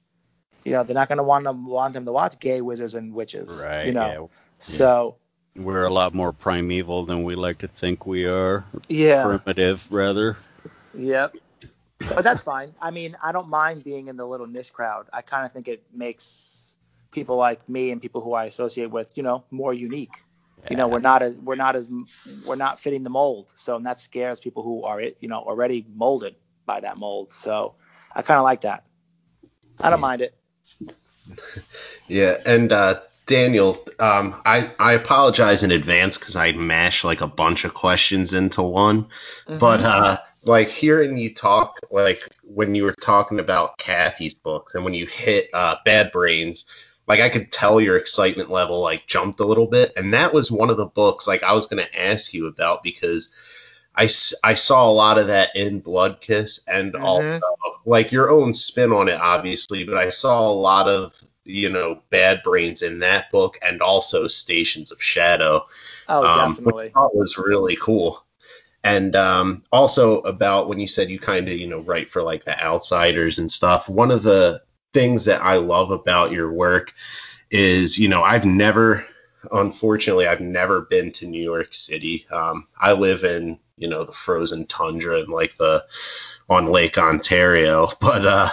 you 0.64 0.72
know 0.72 0.84
they're 0.84 0.96
not 0.96 1.08
going 1.08 1.18
to 1.18 1.24
want 1.24 1.44
them 1.44 1.66
want 1.66 1.94
them 1.94 2.06
to 2.06 2.12
watch 2.12 2.40
gay 2.40 2.62
wizards 2.62 2.94
and 2.94 3.14
witches 3.14 3.62
right 3.64 3.86
you 3.86 3.92
know? 3.92 4.30
yeah. 4.32 4.38
so 4.58 5.16
we're 5.56 5.84
a 5.84 5.94
lot 5.94 6.14
more 6.14 6.34
primeval 6.34 7.06
than 7.06 7.24
we 7.24 7.36
like 7.36 7.60
to 7.60 7.68
think 7.68 8.06
we 8.06 8.26
are. 8.26 8.66
Yeah. 8.90 9.24
Primitive 9.24 9.84
rather. 9.92 10.38
Yep. 10.96 11.36
But 12.00 12.24
that's 12.24 12.42
fine. 12.42 12.74
I 12.82 12.92
mean 12.92 13.16
i 13.22 13.32
don't 13.32 13.50
mind 13.50 13.84
being 13.84 14.08
in 14.08 14.18
the 14.18 14.26
little 14.26 14.48
niche 14.48 14.74
crowd. 14.74 15.08
I 15.14 15.22
kind 15.22 15.46
of 15.46 15.52
think 15.52 15.68
it 15.68 15.84
makes 15.94 16.76
people 17.12 17.38
like 17.38 17.68
me 17.70 17.92
and 17.92 18.02
people 18.02 18.22
who 18.22 18.34
i 18.34 18.46
associate 18.46 18.90
with 18.90 19.16
you 19.16 19.24
know 19.24 19.44
more 19.52 19.74
unique. 19.74 20.16
Yeah. 20.64 20.68
you 20.72 20.78
know 20.78 20.88
we're 20.88 21.00
not 21.00 21.22
as 21.22 21.38
we're 21.38 21.56
not 21.56 21.76
as 21.76 21.90
we're 22.46 22.56
not 22.56 22.80
fitting 22.80 23.04
the 23.04 23.10
mold. 23.10 23.52
So 23.56 23.76
and 23.76 23.86
that 23.86 24.02
scares 24.02 24.40
people 24.40 24.64
who 24.64 24.84
are 24.84 25.02
you 25.02 25.28
know 25.28 25.40
already 25.40 25.86
molded 25.96 26.36
by 26.66 26.80
that 26.80 26.98
mold. 26.98 27.32
So 27.32 27.76
i 28.16 28.22
kind 28.22 28.40
of 28.40 28.44
like 28.44 28.62
that. 28.62 28.84
I 29.80 29.90
don't 29.90 30.02
mind 30.02 30.22
it 30.22 30.36
yeah, 32.08 32.38
and 32.46 32.72
uh, 32.72 33.00
Daniel, 33.26 33.78
um, 34.00 34.42
I 34.46 34.72
I 34.80 34.94
apologize 34.94 35.64
in 35.64 35.72
advance 35.72 36.18
because 36.18 36.36
I 36.36 36.52
mashed 36.52 37.04
like 37.04 37.22
a 37.22 37.28
bunch 37.28 37.64
of 37.64 37.74
questions 37.74 38.34
into 38.34 38.62
one, 38.62 39.04
mm-hmm. 39.04 39.58
but 39.58 39.82
uh, 39.82 40.18
like 40.44 40.70
hearing 40.70 41.18
you 41.18 41.34
talk, 41.34 41.80
like 41.90 42.22
when 42.44 42.76
you 42.76 42.84
were 42.84 42.94
talking 42.94 43.40
about 43.40 43.78
Kathe's 43.78 44.34
books 44.36 44.76
and 44.76 44.84
when 44.84 44.94
you 44.94 45.06
hit 45.06 45.50
uh, 45.54 45.78
Bad 45.86 46.12
Brains, 46.12 46.66
like 47.08 47.22
I 47.22 47.30
could 47.30 47.52
tell 47.52 47.80
your 47.80 47.96
excitement 47.96 48.50
level 48.50 48.82
like 48.82 49.08
jumped 49.08 49.40
a 49.40 49.46
little 49.46 49.68
bit, 49.68 49.94
and 49.96 50.14
that 50.14 50.34
was 50.34 50.52
one 50.52 50.70
of 50.70 50.78
the 50.78 50.86
books 50.86 51.26
like 51.26 51.44
I 51.44 51.54
was 51.54 51.68
gonna 51.68 51.88
ask 51.98 52.34
you 52.34 52.48
about 52.48 52.84
because. 52.84 53.30
I, 53.96 54.10
I 54.44 54.54
saw 54.56 54.90
a 54.90 54.92
lot 54.92 55.18
of 55.18 55.28
that 55.28 55.56
in 55.56 55.80
Blood 55.80 56.20
Kiss 56.20 56.62
and 56.68 56.94
mm-hmm. 56.94 57.04
also 57.04 57.42
like 57.86 58.12
your 58.12 58.32
own 58.32 58.54
spin 58.54 58.92
on 58.92 59.10
it, 59.10 59.20
obviously, 59.20 59.84
but 59.84 59.98
I 59.98 60.10
saw 60.10 60.50
a 60.50 60.54
lot 60.54 60.90
of 60.90 61.20
you 61.46 61.70
know 61.70 62.02
Bad 62.10 62.42
Brains 62.44 62.82
in 62.82 63.00
that 63.00 63.32
book 63.32 63.60
and 63.62 63.82
also 63.82 64.28
Stations 64.28 64.92
of 64.92 65.02
Shadow. 65.02 65.68
Oh, 66.10 66.26
um, 66.26 66.52
definitely. 66.52 66.86
Which 66.86 66.92
I 66.92 66.94
thought 66.94 67.16
was 67.16 67.38
really 67.38 67.76
cool. 67.76 68.24
And 68.84 69.16
um, 69.16 69.64
also 69.72 70.20
about 70.22 70.68
when 70.68 70.80
you 70.80 70.88
said 70.88 71.10
you 71.10 71.20
kind 71.20 71.48
of 71.48 71.58
you 71.58 71.68
know 71.68 71.80
write 71.80 72.10
for 72.10 72.24
like 72.24 72.46
the 72.46 72.62
outsiders 72.62 73.40
and 73.40 73.52
stuff. 73.52 73.88
One 73.88 74.12
of 74.12 74.24
the 74.24 74.62
things 74.94 75.26
that 75.26 75.42
I 75.42 75.58
love 75.58 75.92
about 75.92 76.32
your 76.32 76.52
work 76.52 76.94
is 77.52 77.98
you 77.98 78.08
know 78.08 78.24
I've 78.24 78.46
never 78.46 79.06
unfortunately 79.52 80.28
I've 80.28 80.42
never 80.42 80.82
been 80.82 81.12
to 81.14 81.28
New 81.28 81.44
York 81.44 81.74
City. 81.74 82.26
Um, 82.32 82.68
I 82.80 82.94
live 82.94 83.24
in 83.24 83.60
you 83.78 83.88
know 83.88 84.04
the 84.04 84.14
frozen 84.14 84.66
tundra 84.68 85.20
and 85.20 85.30
like 85.30 85.58
the 85.58 85.84
on 86.50 86.68
Lake 86.68 86.98
Ontario. 86.98 87.90
But 88.00 88.26
uh, 88.26 88.50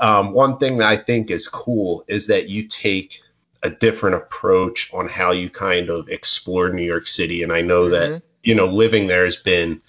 um, 0.00 0.32
one 0.32 0.58
thing 0.58 0.78
that 0.78 0.88
I 0.88 0.96
think 0.96 1.30
is 1.30 1.48
cool 1.48 2.04
is 2.08 2.26
that 2.28 2.48
you 2.48 2.66
take 2.66 3.22
a 3.62 3.70
different 3.70 4.16
approach 4.16 4.92
on 4.92 5.08
how 5.08 5.30
you 5.30 5.48
kind 5.48 5.88
of 5.88 6.08
explore 6.08 6.70
New 6.70 6.82
York 6.82 7.06
City. 7.06 7.42
And 7.42 7.52
I 7.52 7.60
know 7.60 7.84
mm-hmm. 7.84 8.14
that, 8.14 8.22
you 8.42 8.54
know, 8.54 8.66
living 8.66 9.06
there 9.06 9.24
has 9.24 9.36
been 9.36 9.80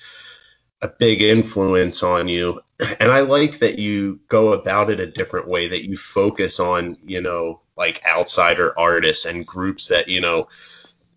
a 0.82 0.88
big 0.88 1.22
influence 1.22 2.04
on 2.04 2.28
you. 2.28 2.62
And 3.00 3.12
I 3.12 3.22
like 3.22 3.60
that 3.60 3.80
you 3.80 4.20
go 4.28 4.52
about 4.52 4.90
it 4.90 5.00
a 5.00 5.08
different 5.08 5.48
way, 5.48 5.70
that 5.70 5.86
you 5.86 5.96
focus 5.96 6.60
on, 6.60 6.98
you 7.06 7.22
know, 7.22 7.62
like 7.78 8.04
outsider 8.06 8.78
artists 8.78 9.26
and 9.26 9.48
groups 9.48 9.88
that, 9.88 10.10
you 10.10 10.20
know, 10.20 10.50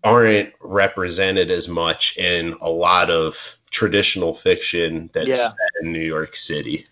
aren't 0.03 0.53
represented 0.61 1.51
as 1.51 1.67
much 1.67 2.17
in 2.17 2.55
a 2.61 2.69
lot 2.69 3.09
of 3.09 3.57
traditional 3.69 4.33
fiction 4.33 5.09
that's 5.13 5.27
yeah. 5.27 5.35
set 5.35 5.71
in 5.81 5.91
New 5.91 6.03
York 6.03 6.35
City. 6.35 6.87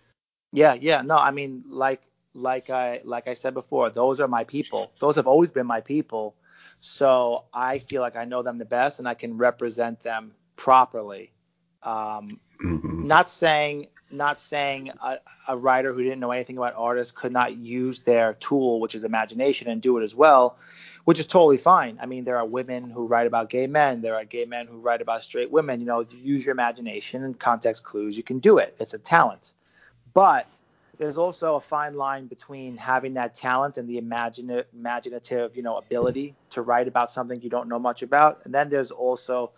Yeah, 0.52 0.74
yeah. 0.74 1.02
No, 1.02 1.18
I 1.18 1.32
mean 1.32 1.64
like 1.68 2.02
like 2.34 2.70
I 2.70 3.02
like 3.04 3.28
I 3.28 3.34
said 3.34 3.54
before, 3.54 3.90
those 3.90 4.20
are 4.20 4.28
my 4.28 4.44
people. 4.44 4.92
Those 5.00 5.16
have 5.16 5.28
always 5.28 5.52
been 5.52 5.68
my 5.68 5.82
people. 5.82 6.36
So 6.80 7.46
I 7.54 7.80
feel 7.80 8.02
like 8.02 8.16
I 8.16 8.26
know 8.26 8.44
them 8.44 8.58
the 8.58 8.66
best 8.66 9.00
and 9.00 9.08
I 9.08 9.14
can 9.14 9.38
represent 9.38 10.02
them 10.02 10.34
properly. 10.56 11.32
Um, 11.82 12.40
mm-hmm. 12.64 13.08
Not 13.08 13.30
saying 13.30 13.88
not 14.12 14.40
saying 14.40 14.92
a, 15.04 15.18
a, 15.48 15.58
writer 15.58 15.92
who 15.92 16.04
didn't 16.04 16.20
know 16.20 16.32
anything 16.32 16.58
about 16.58 16.74
artists 16.78 17.12
could 17.12 17.32
not 17.32 17.58
use 17.58 18.02
their 18.02 18.34
tool, 18.34 18.80
which 18.80 18.94
is 18.94 19.04
imagination, 19.04 19.68
and 19.68 19.82
do 19.82 19.98
it 19.98 20.04
as 20.04 20.16
well 20.16 20.58
which 21.06 21.20
is 21.20 21.28
totally 21.28 21.58
fine. 21.58 21.98
I 22.02 22.08
mean, 22.08 22.26
there 22.26 22.38
are 22.38 22.46
women 22.46 22.90
who 22.90 23.06
write 23.06 23.28
about 23.28 23.50
gay 23.50 23.68
men. 23.68 24.02
There 24.02 24.16
are 24.16 24.26
gay 24.26 24.46
men 24.46 24.68
who 24.68 24.80
write 24.80 25.02
about 25.02 25.24
straight 25.24 25.52
women. 25.52 25.80
You 25.80 25.86
know, 25.86 26.02
you 26.02 26.18
use 26.18 26.46
your 26.46 26.54
imagination 26.54 27.24
and 27.24 27.40
context 27.40 27.84
clues. 27.84 28.18
You 28.18 28.24
can 28.24 28.40
do 28.40 28.58
it. 28.58 28.76
It's 28.80 28.96
a 28.96 29.00
talent. 29.00 29.54
But 30.14 30.48
there's 30.98 31.18
also 31.18 31.56
a 31.56 31.62
fine 31.62 31.94
line 31.94 32.26
between 32.26 32.76
having 32.78 33.14
that 33.14 33.36
talent 33.36 33.78
and 33.78 33.88
the 33.88 34.00
imaginative, 34.00 34.66
imaginative, 34.74 35.56
you 35.56 35.62
know, 35.62 35.76
ability 35.78 36.36
to 36.52 36.64
write 36.64 36.88
about 36.88 37.12
something 37.12 37.40
you 37.42 37.50
don't 37.50 37.70
know 37.70 37.80
much 37.80 38.02
about. 38.02 38.44
And 38.46 38.54
then 38.54 38.70
there's 38.70 38.92
also 38.92 39.52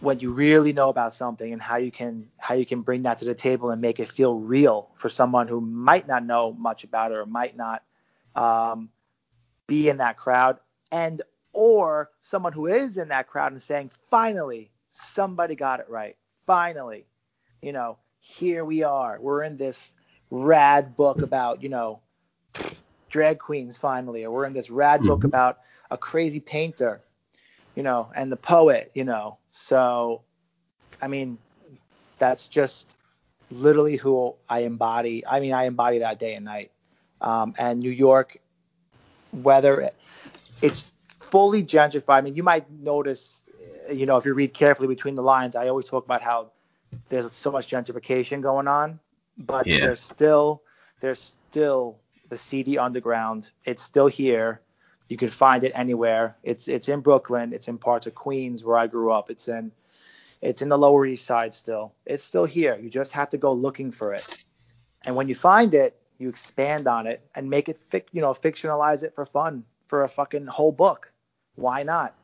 when 0.00 0.18
you 0.20 0.30
really 0.30 0.72
know 0.72 0.88
about 0.88 1.14
something 1.14 1.52
and 1.52 1.62
how 1.62 1.76
you 1.76 1.90
can 1.90 2.28
how 2.38 2.54
you 2.54 2.66
can 2.66 2.82
bring 2.82 3.02
that 3.02 3.18
to 3.18 3.24
the 3.24 3.34
table 3.34 3.70
and 3.70 3.80
make 3.80 4.00
it 4.00 4.08
feel 4.08 4.34
real 4.34 4.88
for 4.94 5.08
someone 5.08 5.46
who 5.46 5.60
might 5.60 6.08
not 6.08 6.24
know 6.24 6.52
much 6.52 6.84
about 6.84 7.12
it 7.12 7.16
or 7.16 7.26
might 7.26 7.56
not 7.56 7.82
um, 8.34 8.88
be 9.70 9.88
in 9.88 9.98
that 9.98 10.16
crowd 10.16 10.58
and 10.90 11.22
or 11.52 12.10
someone 12.20 12.52
who 12.52 12.66
is 12.66 12.98
in 12.98 13.08
that 13.08 13.28
crowd 13.28 13.52
and 13.52 13.62
saying 13.62 13.88
finally 14.10 14.68
somebody 14.88 15.54
got 15.54 15.78
it 15.78 15.88
right. 15.88 16.16
Finally 16.44 17.06
you 17.62 17.72
know 17.72 17.96
here 18.18 18.64
we 18.64 18.82
are. 18.82 19.18
We're 19.20 19.44
in 19.44 19.56
this 19.56 19.94
rad 20.28 20.96
book 20.96 21.22
about 21.22 21.62
you 21.62 21.68
know 21.68 22.00
drag 23.08 23.38
queens 23.38 23.78
finally 23.78 24.24
or 24.24 24.30
we're 24.32 24.44
in 24.44 24.52
this 24.52 24.70
rad 24.70 25.02
book 25.02 25.20
mm-hmm. 25.20 25.26
about 25.26 25.58
a 25.90 25.96
crazy 25.96 26.38
painter 26.38 27.00
you 27.74 27.82
know 27.82 28.10
and 28.14 28.30
the 28.30 28.36
poet 28.36 28.90
you 28.94 29.04
know. 29.04 29.38
So 29.50 30.22
i 31.00 31.06
mean 31.06 31.38
that's 32.18 32.48
just 32.48 32.96
literally 33.52 33.96
who 33.96 34.34
i 34.48 34.60
embody. 34.60 35.24
I 35.24 35.38
mean 35.38 35.52
i 35.52 35.64
embody 35.64 35.98
that 35.98 36.18
day 36.18 36.34
and 36.34 36.44
night. 36.44 36.72
Um, 37.20 37.54
and 37.56 37.78
new 37.80 37.90
york 37.90 38.38
whether 39.32 39.90
it's 40.62 40.90
fully 41.18 41.62
gentrified. 41.62 42.18
I 42.18 42.20
mean, 42.22 42.36
you 42.36 42.42
might 42.42 42.70
notice, 42.70 43.48
you 43.90 44.06
know, 44.06 44.16
if 44.16 44.24
you 44.24 44.34
read 44.34 44.52
carefully 44.54 44.88
between 44.88 45.14
the 45.14 45.22
lines, 45.22 45.56
I 45.56 45.68
always 45.68 45.88
talk 45.88 46.04
about 46.04 46.22
how 46.22 46.52
there's 47.08 47.30
so 47.32 47.50
much 47.50 47.68
gentrification 47.68 48.40
going 48.40 48.68
on, 48.68 49.00
but 49.38 49.66
yeah. 49.66 49.80
there's 49.80 50.00
still 50.00 50.62
there's 51.00 51.20
still 51.20 51.98
the 52.28 52.38
seedy 52.38 52.78
underground. 52.78 53.50
It's 53.64 53.82
still 53.82 54.06
here. 54.06 54.60
You 55.08 55.16
can 55.16 55.28
find 55.28 55.64
it 55.64 55.72
anywhere. 55.74 56.36
It's 56.42 56.68
it's 56.68 56.88
in 56.88 57.00
Brooklyn. 57.00 57.52
It's 57.52 57.68
in 57.68 57.78
parts 57.78 58.06
of 58.06 58.14
Queens 58.14 58.64
where 58.64 58.76
I 58.76 58.86
grew 58.86 59.12
up. 59.12 59.30
It's 59.30 59.48
in 59.48 59.72
it's 60.40 60.62
in 60.62 60.68
the 60.68 60.78
Lower 60.78 61.04
East 61.04 61.26
Side 61.26 61.54
still. 61.54 61.92
It's 62.06 62.24
still 62.24 62.44
here. 62.44 62.78
You 62.80 62.90
just 62.90 63.12
have 63.12 63.30
to 63.30 63.38
go 63.38 63.52
looking 63.52 63.90
for 63.90 64.14
it. 64.14 64.24
And 65.04 65.16
when 65.16 65.28
you 65.28 65.34
find 65.34 65.74
it, 65.74 65.99
you 66.20 66.28
expand 66.28 66.86
on 66.86 67.06
it 67.06 67.22
and 67.34 67.48
make 67.48 67.68
it 67.68 67.76
fic, 67.76 68.04
you 68.12 68.20
know, 68.20 68.32
fictionalize 68.32 69.02
it 69.02 69.14
for 69.14 69.24
fun 69.24 69.64
for 69.86 70.04
a 70.04 70.08
fucking 70.08 70.46
whole 70.46 70.70
book. 70.70 71.10
Why 71.56 71.82
not? 71.82 72.14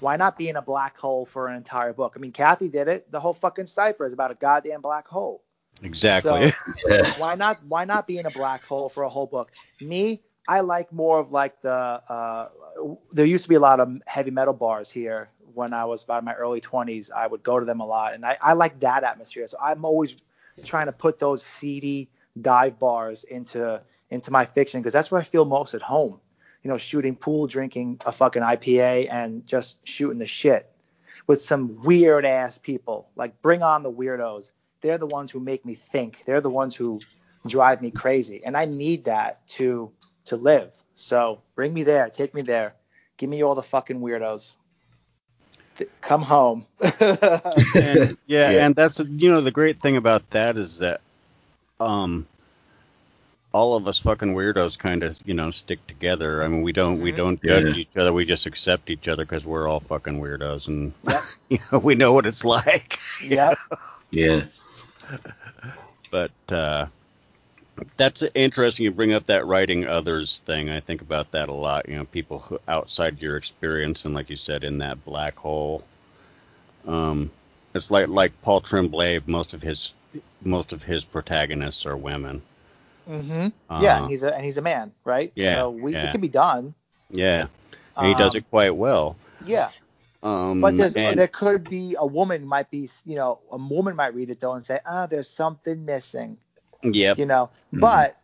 Why 0.00 0.16
not 0.16 0.36
be 0.36 0.48
in 0.48 0.56
a 0.56 0.62
black 0.62 0.98
hole 0.98 1.24
for 1.24 1.48
an 1.48 1.56
entire 1.56 1.92
book? 1.92 2.12
I 2.14 2.18
mean, 2.18 2.32
Kathe 2.32 2.70
did 2.70 2.88
it. 2.88 3.10
The 3.10 3.20
whole 3.20 3.32
fucking 3.32 3.66
cipher 3.66 4.04
is 4.04 4.12
about 4.12 4.30
a 4.30 4.34
goddamn 4.34 4.82
black 4.82 5.08
hole. 5.08 5.42
Exactly. 5.82 6.52
So 6.86 7.04
why 7.18 7.34
not 7.34 7.64
why 7.64 7.84
not 7.84 8.06
be 8.06 8.18
in 8.18 8.26
a 8.26 8.30
black 8.30 8.64
hole 8.64 8.88
for 8.88 9.02
a 9.02 9.08
whole 9.08 9.26
book? 9.26 9.50
Me, 9.80 10.20
I 10.46 10.60
like 10.60 10.92
more 10.92 11.18
of 11.18 11.32
like 11.32 11.62
the 11.62 11.72
uh, 11.72 12.48
there 13.12 13.26
used 13.26 13.44
to 13.44 13.48
be 13.48 13.54
a 13.54 13.60
lot 13.60 13.80
of 13.80 14.02
heavy 14.06 14.30
metal 14.30 14.54
bars 14.54 14.90
here 14.90 15.30
when 15.54 15.72
I 15.72 15.86
was 15.86 16.04
about 16.04 16.18
in 16.18 16.24
my 16.24 16.34
early 16.34 16.60
20s. 16.60 17.10
I 17.10 17.26
would 17.26 17.42
go 17.42 17.58
to 17.58 17.64
them 17.64 17.80
a 17.80 17.86
lot, 17.86 18.14
and 18.14 18.26
I, 18.26 18.36
I 18.42 18.52
like 18.52 18.80
that 18.80 19.04
atmosphere. 19.04 19.46
So 19.46 19.56
I'm 19.62 19.84
always 19.84 20.16
trying 20.64 20.86
to 20.86 20.92
put 20.92 21.18
those 21.18 21.42
seedy 21.42 22.10
dive 22.40 22.78
bars 22.78 23.24
into 23.24 23.80
into 24.10 24.30
my 24.30 24.44
fiction 24.44 24.80
because 24.80 24.92
that's 24.92 25.10
where 25.10 25.20
I 25.20 25.24
feel 25.24 25.44
most 25.44 25.74
at 25.74 25.82
home. 25.82 26.20
You 26.62 26.70
know, 26.70 26.78
shooting 26.78 27.16
pool, 27.16 27.46
drinking 27.48 28.00
a 28.06 28.12
fucking 28.12 28.42
IPA, 28.42 29.08
and 29.10 29.44
just 29.46 29.78
shooting 29.86 30.18
the 30.18 30.26
shit 30.26 30.70
with 31.26 31.42
some 31.42 31.82
weird 31.82 32.24
ass 32.24 32.58
people. 32.58 33.08
Like, 33.16 33.42
bring 33.42 33.62
on 33.62 33.82
the 33.82 33.90
weirdos. 33.90 34.52
They're 34.80 34.98
the 34.98 35.06
ones 35.06 35.32
who 35.32 35.40
make 35.40 35.64
me 35.64 35.74
think. 35.74 36.22
They're 36.24 36.40
the 36.40 36.50
ones 36.50 36.76
who 36.76 37.00
drive 37.46 37.82
me 37.82 37.90
crazy, 37.90 38.42
and 38.44 38.56
I 38.56 38.66
need 38.66 39.04
that 39.04 39.46
to 39.50 39.90
to 40.26 40.36
live. 40.36 40.76
So 40.94 41.40
bring 41.56 41.72
me 41.74 41.82
there. 41.82 42.08
Take 42.10 42.32
me 42.34 42.42
there. 42.42 42.74
Give 43.16 43.28
me 43.28 43.42
all 43.42 43.54
the 43.56 43.62
fucking 43.62 44.00
weirdos. 44.00 44.54
Th- 45.78 45.90
Come 46.00 46.22
home. 46.22 46.66
and, 47.00 48.16
yeah, 48.26 48.50
Yeah. 48.50 48.66
and 48.66 48.74
that's 48.76 48.98
you 49.00 49.30
know 49.32 49.40
the 49.40 49.50
great 49.50 49.80
thing 49.80 49.96
about 49.96 50.28
that 50.30 50.56
is 50.56 50.78
that 50.78 51.00
um 51.86 52.26
all 53.52 53.76
of 53.76 53.86
us 53.86 53.98
fucking 53.98 54.34
weirdos 54.34 54.78
kind 54.78 55.02
of 55.02 55.16
you 55.24 55.34
know 55.34 55.50
stick 55.50 55.86
together. 55.86 56.42
I 56.42 56.48
mean 56.48 56.62
we 56.62 56.72
don't 56.72 57.00
we 57.00 57.12
Mhm. 57.12 57.16
don't 57.16 57.42
judge 57.42 57.76
Yeah. 57.76 57.80
each 57.82 57.96
other. 57.96 58.12
We 58.12 58.24
just 58.24 58.46
accept 58.46 58.88
each 58.90 59.08
other 59.08 59.24
because 59.24 59.44
we're 59.44 59.68
all 59.68 59.80
fucking 59.80 60.20
weirdos 60.20 60.68
and 60.68 60.92
Yep. 61.08 61.22
you 61.50 61.58
know, 61.70 61.78
we 61.78 61.94
know 61.94 62.12
what 62.12 62.26
it's 62.26 62.44
like. 62.44 62.98
yep. 63.22 63.58
Yeah. 64.10 64.42
But 66.10 66.32
uh 66.48 66.86
that's 67.96 68.22
interesting. 68.34 68.84
You 68.84 68.90
bring 68.90 69.12
up 69.14 69.26
that 69.26 69.46
writing 69.46 69.86
others 69.86 70.40
thing. 70.40 70.68
I 70.70 70.78
think 70.80 71.00
about 71.00 71.30
that 71.32 71.48
a 71.48 71.52
lot. 71.52 71.88
You 71.88 71.96
know, 71.96 72.04
people 72.04 72.38
who 72.40 72.58
outside 72.68 73.20
your 73.20 73.36
experience, 73.38 74.04
and 74.04 74.14
like 74.14 74.28
you 74.28 74.36
said, 74.36 74.62
in 74.62 74.78
that 74.78 75.02
black 75.06 75.36
hole. 75.38 75.82
Um, 76.86 77.30
it's 77.74 77.90
like 77.90 78.08
like 78.08 78.32
Paul 78.42 78.60
Tremblay. 78.60 79.20
Most 79.26 79.54
of 79.54 79.62
his 79.62 79.94
most 80.42 80.72
of 80.72 80.82
his 80.82 81.04
protagonists 81.04 81.86
are 81.86 81.96
women. 81.96 82.42
Mm-hmm. 83.08 83.48
yeah, 83.82 83.96
Uh, 83.98 84.02
and 84.02 84.10
he's 84.10 84.22
a 84.22 84.34
and 84.34 84.44
he's 84.44 84.58
a 84.58 84.62
man, 84.62 84.92
right? 85.04 85.32
Yeah, 85.34 85.54
So 85.54 85.70
we 85.70 85.92
yeah. 85.92 86.08
it 86.08 86.12
can 86.12 86.20
be 86.20 86.28
done. 86.28 86.74
Yeah, 87.10 87.46
and 87.96 88.06
he 88.06 88.14
does 88.14 88.34
Um, 88.34 88.38
it 88.38 88.50
quite 88.50 88.74
well. 88.76 89.16
Yeah, 89.44 89.70
Um, 90.22 90.60
but 90.60 90.76
there's 90.76 90.96
and- 90.96 91.18
there 91.18 91.26
could 91.28 91.64
be 91.64 91.96
a 91.98 92.06
woman 92.06 92.46
might 92.46 92.70
be 92.70 92.88
you 93.04 93.16
know 93.16 93.40
a 93.50 93.56
woman 93.56 93.96
might 93.96 94.14
read 94.14 94.30
it 94.30 94.40
though 94.40 94.52
and 94.52 94.64
say 94.64 94.78
ah 94.86 95.06
there's 95.06 95.28
something 95.28 95.84
missing 95.84 96.38
Yeah. 96.82 97.14
you 97.16 97.26
know 97.26 97.50
Mhm. 97.72 97.80
but 97.80 98.16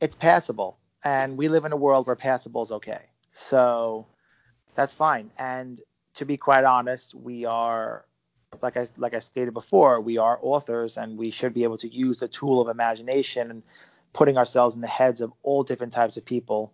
it's 0.00 0.14
passable 0.16 0.76
and 1.04 1.36
we 1.36 1.48
live 1.48 1.64
in 1.64 1.72
a 1.72 1.76
world 1.76 2.06
where 2.06 2.16
passable 2.16 2.62
is 2.62 2.70
okay 2.70 3.02
so 3.34 4.06
that's 4.74 4.94
fine 4.94 5.30
and 5.38 5.80
to 6.14 6.24
be 6.24 6.36
quite 6.36 6.64
honest 6.64 7.14
we 7.14 7.44
are 7.46 8.04
like 8.62 8.76
I 8.76 8.86
like 8.96 9.14
I 9.14 9.20
stated 9.20 9.54
before 9.54 10.00
we 10.00 10.18
are 10.18 10.38
authors 10.42 10.96
and 10.96 11.16
we 11.16 11.30
should 11.30 11.54
be 11.54 11.62
able 11.62 11.78
to 11.78 11.88
use 11.88 12.18
the 12.18 12.28
tool 12.28 12.60
of 12.60 12.68
imagination 12.68 13.50
and 13.50 13.62
putting 14.12 14.36
ourselves 14.36 14.74
in 14.74 14.80
the 14.80 14.88
heads 14.88 15.20
of 15.20 15.32
all 15.42 15.62
different 15.62 15.92
types 15.92 16.16
of 16.16 16.24
people. 16.24 16.72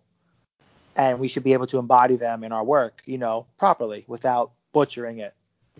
And 0.95 1.19
we 1.19 1.27
should 1.27 1.43
be 1.43 1.53
able 1.53 1.67
to 1.67 1.77
embody 1.77 2.15
them 2.15 2.43
in 2.43 2.51
our 2.51 2.63
work 2.63 3.03
you 3.05 3.17
know 3.19 3.45
properly 3.59 4.05
without 4.07 4.51
butchering 4.73 5.19
it 5.19 5.33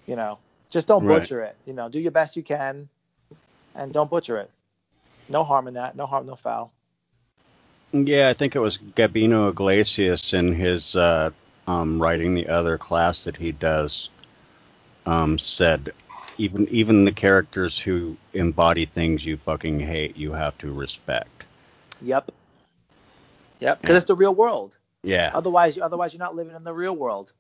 you 0.06 0.16
know. 0.16 0.38
Just 0.70 0.88
don't 0.88 1.04
Right. 1.04 1.22
butcher 1.22 1.42
it 1.42 1.56
you 1.66 1.74
know. 1.74 1.90
Do 1.90 2.00
your 2.00 2.12
best 2.12 2.36
you 2.36 2.44
can 2.44 2.90
and 3.74 3.92
don't 3.92 4.10
butcher 4.10 4.38
it. 4.38 4.52
No 5.30 5.44
harm 5.44 5.68
in 5.68 5.74
that. 5.74 5.96
No 5.96 6.06
harm 6.06 6.28
no 6.28 6.36
foul. 6.36 6.72
Yeah, 7.92 8.30
I 8.30 8.34
think 8.34 8.56
it 8.56 8.60
was 8.60 8.78
Gabino 8.78 9.50
Iglesias 9.50 10.34
in 10.34 10.54
his 10.54 10.96
uh, 10.96 11.32
um, 11.66 12.00
writing 12.00 12.36
the 12.36 12.48
other 12.48 12.78
class 12.78 13.24
that 13.24 13.38
he 13.38 13.52
does 13.52 14.10
um, 15.08 15.40
said 15.40 15.94
even 16.38 16.68
even 16.70 17.06
the 17.06 17.12
characters 17.12 17.80
who 17.80 18.18
embody 18.34 18.86
things 18.86 19.26
you 19.26 19.38
fucking 19.38 19.80
hate, 19.80 20.16
you 20.18 20.34
have 20.34 20.58
to 20.60 20.72
respect. 20.74 21.46
Yep. 22.02 22.32
Yep. 23.60 23.82
Because 23.82 23.94
Yeah. 23.94 23.98
it's 23.98 24.08
the 24.08 24.16
real 24.16 24.36
world. 24.36 24.78
Yeah, 25.04 25.32
Otherwise, 25.34 25.78
otherwise 25.78 26.14
you're 26.14 26.20
not 26.20 26.36
living 26.36 26.56
in 26.56 26.64
the 26.64 26.74
real 26.74 26.96
world. 26.96 27.32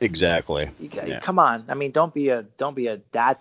exactly. 0.00 0.70
You 0.80 0.90
Yeah. 0.92 1.20
come 1.20 1.38
on. 1.38 1.64
I 1.68 1.74
mean, 1.74 1.92
don't 1.92 2.12
be 2.12 2.28
a 2.30 2.42
don't 2.42 2.74
be 2.74 2.88
a 2.88 3.00
that 3.12 3.40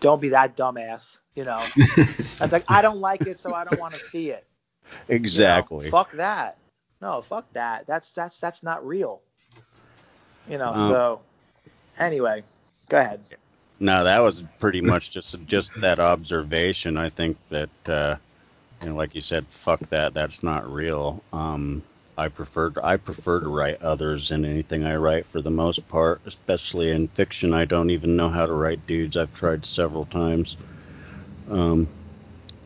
don't 0.00 0.20
be 0.20 0.30
that 0.30 0.56
dumbass. 0.56 1.18
You 1.34 1.44
know. 1.44 1.72
That's 2.38 2.52
like 2.52 2.64
I 2.68 2.82
don't 2.82 3.00
like 3.00 3.26
it, 3.26 3.38
so 3.38 3.54
I 3.54 3.64
don't 3.64 3.78
want 3.78 3.94
to 3.94 4.00
see 4.00 4.30
it. 4.30 4.44
You 4.90 4.98
know? 4.98 5.14
Exactly. 5.16 5.90
Fuck 5.90 6.12
that. 6.12 6.58
No, 7.00 7.22
fuck 7.22 7.52
that. 7.52 7.86
That's 7.86 8.12
that's 8.12 8.40
that's 8.40 8.62
not 8.62 8.86
real. 8.86 9.22
You 10.48 10.58
know. 10.58 10.72
Um, 10.72 10.88
so 10.88 11.20
anyway, 11.98 12.42
go 12.92 12.98
ahead. 12.98 13.20
No, 13.80 14.04
that 14.04 14.20
was 14.20 14.44
pretty 14.60 14.80
much 14.80 15.10
just 15.10 15.34
just 15.46 15.74
that 15.80 15.98
observation. 15.98 16.96
I 16.96 17.08
think 17.10 17.36
that 17.48 17.88
uh, 17.88 18.16
you 18.82 18.90
know, 18.90 18.94
like 18.94 19.14
you 19.14 19.20
said, 19.20 19.44
fuck 19.64 19.80
that. 19.88 20.14
That's 20.14 20.42
not 20.42 20.70
real. 20.70 21.22
Um, 21.32 21.82
I 22.16 22.28
prefer 22.28 22.72
I 22.82 22.98
prefer 22.98 23.40
to 23.40 23.48
write 23.48 23.82
others 23.82 24.30
in 24.30 24.44
anything 24.44 24.84
I 24.84 24.96
write 24.96 25.26
for 25.26 25.40
the 25.40 25.50
most 25.50 25.88
part, 25.88 26.20
especially 26.26 26.90
in 26.90 27.08
fiction. 27.08 27.52
I 27.54 27.64
don't 27.64 27.90
even 27.90 28.14
know 28.14 28.28
how 28.28 28.46
to 28.46 28.52
write 28.52 28.86
dudes. 28.86 29.16
I've 29.16 29.34
tried 29.34 29.64
several 29.64 30.04
times. 30.04 30.56
Um, 31.50 31.88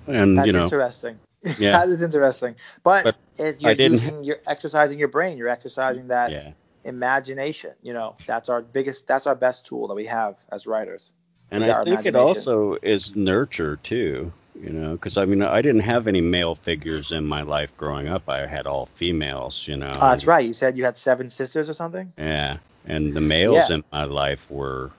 and 0.06 0.36
That's 0.36 0.46
you 0.48 0.52
know, 0.52 0.64
interesting. 0.64 1.18
Yeah. 1.58 1.72
that 1.78 1.88
is 1.90 2.02
interesting. 2.02 2.56
But, 2.82 3.04
But 3.04 3.16
if 3.38 3.60
you're 3.60 3.72
using 3.72 4.24
you're 4.24 4.40
exercising 4.48 4.98
your 4.98 5.06
brain, 5.06 5.38
you're 5.38 5.48
exercising 5.48 6.08
that 6.08 6.32
yeah. 6.32 6.50
Imagination. 6.86 7.72
You 7.82 7.92
know, 7.92 8.16
that's 8.26 8.48
our 8.48 8.62
biggest, 8.62 9.06
that's 9.06 9.26
our 9.26 9.34
best 9.34 9.66
tool 9.66 9.88
that 9.88 9.94
we 9.94 10.06
have 10.06 10.38
as 10.50 10.66
writers. 10.66 11.12
And 11.50 11.64
I 11.64 11.84
think 11.84 12.06
it 12.06 12.16
also 12.16 12.76
is 12.82 13.14
nurture 13.14 13.76
too, 13.76 14.32
you 14.60 14.70
know, 14.70 14.92
because 14.92 15.16
I 15.16 15.26
mean 15.26 15.42
I 15.42 15.62
didn't 15.62 15.82
have 15.82 16.08
any 16.08 16.20
male 16.20 16.56
figures 16.56 17.12
in 17.12 17.24
my 17.24 17.42
life 17.42 17.70
growing 17.76 18.08
up. 18.08 18.28
I 18.28 18.46
had 18.46 18.66
all 18.66 18.86
females, 18.96 19.66
you 19.68 19.76
know. 19.76 19.92
Oh, 19.94 20.08
that's 20.08 20.26
right. 20.26 20.44
You 20.44 20.54
said 20.54 20.76
you 20.76 20.84
had 20.84 20.98
seven 20.98 21.30
sisters 21.30 21.68
or 21.68 21.74
something. 21.74 22.12
Yeah, 22.18 22.58
and 22.84 23.14
the 23.14 23.20
males 23.20 23.68
Yeah. 23.68 23.76
in 23.76 23.84
my 23.92 24.04
life 24.04 24.44
were, 24.50 24.90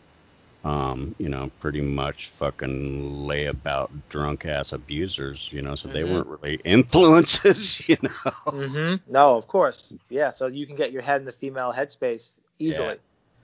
um, 0.68 1.16
you 1.18 1.30
know, 1.30 1.50
pretty 1.62 1.82
much 1.82 2.30
fucking 2.40 3.26
layabout 3.28 3.90
drunk 4.10 4.46
ass 4.46 4.74
abusers, 4.74 5.48
you 5.52 5.62
know. 5.62 5.76
So 5.76 5.88
they 5.88 6.02
Mhm. 6.02 6.12
weren't 6.14 6.28
really 6.28 6.56
influences, 6.64 7.88
you 7.90 7.98
know. 8.02 8.32
Mm-hmm. 8.46 9.12
No, 9.12 9.36
of 9.38 9.48
course. 9.48 9.94
Yeah. 10.10 10.32
So 10.32 10.48
you 10.48 10.66
can 10.68 10.76
get 10.76 10.92
your 10.92 11.02
head 11.02 11.22
in 11.22 11.26
the 11.26 11.32
female 11.32 11.72
headspace 11.74 12.34
easily, 12.60 12.98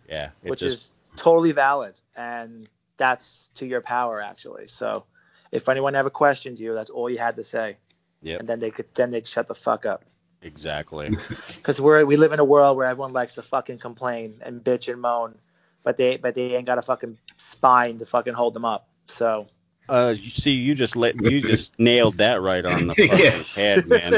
Yeah, 0.09 0.29
it 0.43 0.49
which 0.49 0.59
just- 0.59 0.91
is 0.91 0.93
totally 1.15 1.51
valid, 1.53 1.93
and 2.15 2.67
that's 2.97 3.49
to 3.55 3.65
your 3.65 3.81
power 3.81 4.21
actually. 4.21 4.67
So 4.67 5.05
if 5.51 5.69
anyone 5.69 5.95
ever 5.95 6.09
questioned 6.09 6.59
you, 6.59 6.73
that's 6.73 6.89
all 6.89 7.09
you 7.09 7.17
had 7.19 7.35
to 7.37 7.43
say, 7.43 7.77
Yeah. 8.21 8.37
and 8.39 8.47
then 8.49 8.59
they 8.59 8.71
could 8.71 8.87
then 8.95 9.11
they'd 9.11 9.27
shut 9.27 9.47
the 9.47 9.55
fuck 9.55 9.85
up. 9.85 10.03
exactly. 10.41 11.15
Because 11.55 11.79
we're 11.79 12.03
we 12.05 12.17
live 12.17 12.33
in 12.33 12.39
a 12.39 12.43
world 12.43 12.75
where 12.77 12.85
everyone 12.87 13.13
likes 13.13 13.35
to 13.35 13.41
fucking 13.43 13.77
complain 13.79 14.39
and 14.41 14.61
bitch 14.61 14.91
and 14.91 14.99
moan, 15.01 15.35
but 15.83 15.97
they 15.97 16.17
but 16.17 16.35
they 16.35 16.55
ain't 16.55 16.65
got 16.67 16.77
a 16.77 16.81
fucking 16.81 17.17
spine 17.37 17.97
to 17.99 18.05
fucking 18.05 18.33
hold 18.33 18.53
them 18.53 18.65
up. 18.65 18.87
So 19.07 19.47
Uh, 19.89 20.13
you 20.17 20.29
see, 20.29 20.51
you 20.51 20.75
just 20.75 20.95
let 20.95 21.15
you 21.17 21.41
just 21.41 21.77
nailed 21.79 22.17
that 22.17 22.41
right 22.41 22.65
on 22.65 22.87
the 22.87 22.95
fucking 23.07 23.45
Yes. 23.45 23.55
head, 23.55 23.85
man. 23.85 24.17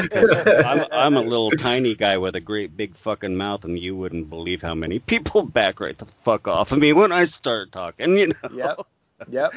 I'm, 0.63 0.85
I'm 0.91 1.17
a 1.17 1.21
little 1.21 1.51
tiny 1.53 1.95
guy 1.95 2.17
with 2.17 2.35
a 2.35 2.39
great 2.41 2.77
big 2.77 2.95
fucking 2.97 3.35
mouth, 3.35 3.63
and 3.65 3.77
you 3.79 3.95
wouldn't 3.95 4.29
believe 4.29 4.61
how 4.61 4.75
many 4.75 4.99
people 4.99 5.43
back 5.43 5.79
right 5.79 5.97
the 5.97 6.05
fuck 6.23 6.47
off 6.47 6.71
of 6.71 6.79
me 6.79 6.93
when 6.93 7.11
I 7.11 7.25
start 7.25 7.71
talking. 7.71 8.17
You 8.17 8.27
know, 8.27 8.49
yep, 8.49 8.81
yep. 9.27 9.55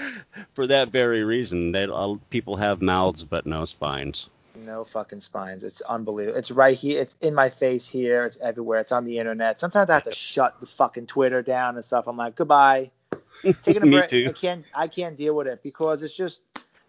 for 0.55 0.67
that 0.67 0.91
very 0.91 1.25
reason, 1.25 1.73
that 1.73 1.91
all 1.91 2.19
people 2.31 2.57
have 2.57 2.81
mouths 2.83 3.25
but 3.25 3.47
no 3.47 3.65
spines. 3.65 4.29
No 4.65 4.85
fucking 4.85 5.21
spines. 5.21 5.65
It's 5.65 5.81
unbelievable. 5.81 6.39
It's 6.39 6.51
right 6.51 6.77
here. 6.77 7.01
It's 7.01 7.17
in 7.21 7.35
my 7.35 7.49
face 7.49 7.87
here. 7.87 8.25
It's 8.25 8.37
everywhere. 8.39 8.81
It's 8.81 8.93
on 8.93 9.05
the 9.05 9.19
internet. 9.19 9.61
Sometimes 9.61 9.91
I 9.91 9.95
have 9.95 10.03
to 10.05 10.13
shut 10.13 10.61
the 10.61 10.67
fucking 10.67 11.07
Twitter 11.07 11.43
down 11.43 11.77
and 11.77 11.85
stuff. 11.85 12.07
I'm 12.07 12.17
like, 12.17 12.35
goodbye. 12.35 12.91
Taking 13.63 13.83
a 13.83 13.87
Me 13.87 13.97
break. 13.99 14.11
too. 14.11 14.27
I 14.29 14.33
can't. 14.33 14.65
I 14.75 14.89
can't 14.89 15.17
deal 15.17 15.35
with 15.35 15.47
it 15.47 15.63
because 15.63 16.03
it's 16.03 16.15
just 16.15 16.43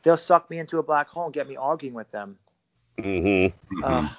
they'll 0.04 0.18
suck 0.18 0.50
me 0.50 0.60
into 0.60 0.80
a 0.80 0.84
black 0.84 1.08
hole 1.10 1.26
and 1.26 1.34
get 1.34 1.48
me 1.48 1.56
arguing 1.58 1.94
with 1.96 2.10
them. 2.12 2.38
Mm-hmm. 2.98 3.84
Ugh. 3.84 4.10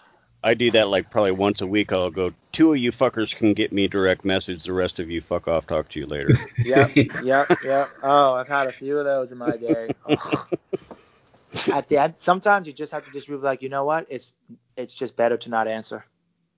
I 0.43 0.55
do 0.55 0.71
that 0.71 0.89
like 0.89 1.11
probably 1.11 1.33
once 1.33 1.61
a 1.61 1.67
week. 1.67 1.93
I'll 1.93 2.11
go, 2.11 2.33
two 2.53 2.73
of 2.73 2.79
you 2.79 2.93
fuckers 2.93 3.35
can 3.35 3.53
get 3.53 3.73
me 3.73 3.89
direct 3.89 4.25
message. 4.25 4.63
The 4.65 4.73
rest 4.73 4.99
of 4.99 5.11
you 5.11 5.21
fuck 5.21 5.49
off. 5.49 5.67
Talk 5.67 5.91
to 5.91 5.99
you 5.99 6.07
later. 6.07 6.35
yep, 6.65 6.91
yep, 7.23 7.51
yep. 7.63 7.89
Oh, 8.03 8.35
I've 8.35 8.49
had 8.49 8.67
a 8.67 8.73
few 8.73 8.99
of 8.99 9.05
those 9.05 9.33
in 9.33 9.39
my 9.39 9.57
day. 9.57 9.91
Ugh. 10.09 10.49
At 11.73 11.89
the 11.89 11.99
end, 11.99 12.15
sometimes 12.19 12.67
you 12.67 12.73
just 12.73 12.93
have 12.93 13.05
to 13.05 13.13
just 13.13 13.27
be 13.27 13.35
like, 13.35 13.63
you 13.63 13.69
know 13.69 13.85
what? 13.85 14.07
It's 14.11 14.33
it's 14.77 14.95
just 14.95 15.17
better 15.17 15.37
to 15.37 15.51
not 15.51 15.67
answer 15.67 16.05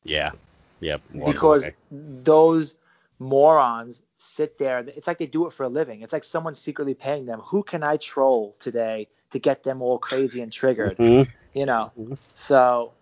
yeah. 0.04 0.32
Yep. 0.80 1.00
because 1.24 1.64
away. 1.64 1.74
those 1.90 2.74
morons 3.18 4.02
sit 4.18 4.58
there. 4.58 4.80
It's 4.80 5.06
like 5.06 5.18
they 5.18 5.26
do 5.26 5.46
it 5.46 5.52
for 5.52 5.64
a 5.64 5.68
living. 5.68 6.02
It's 6.02 6.12
like 6.12 6.24
someone 6.24 6.54
secretly 6.54 6.94
paying 6.94 7.26
them. 7.26 7.40
Who 7.40 7.62
can 7.62 7.82
I 7.82 7.96
troll 7.98 8.56
today 8.58 9.08
to 9.30 9.38
get 9.38 9.62
them 9.62 9.80
all 9.80 9.98
crazy 9.98 10.40
and 10.40 10.52
triggered? 10.52 10.96
Mhm. 10.98 11.28
You 11.54 11.66
know. 11.66 11.92
So 12.34 12.92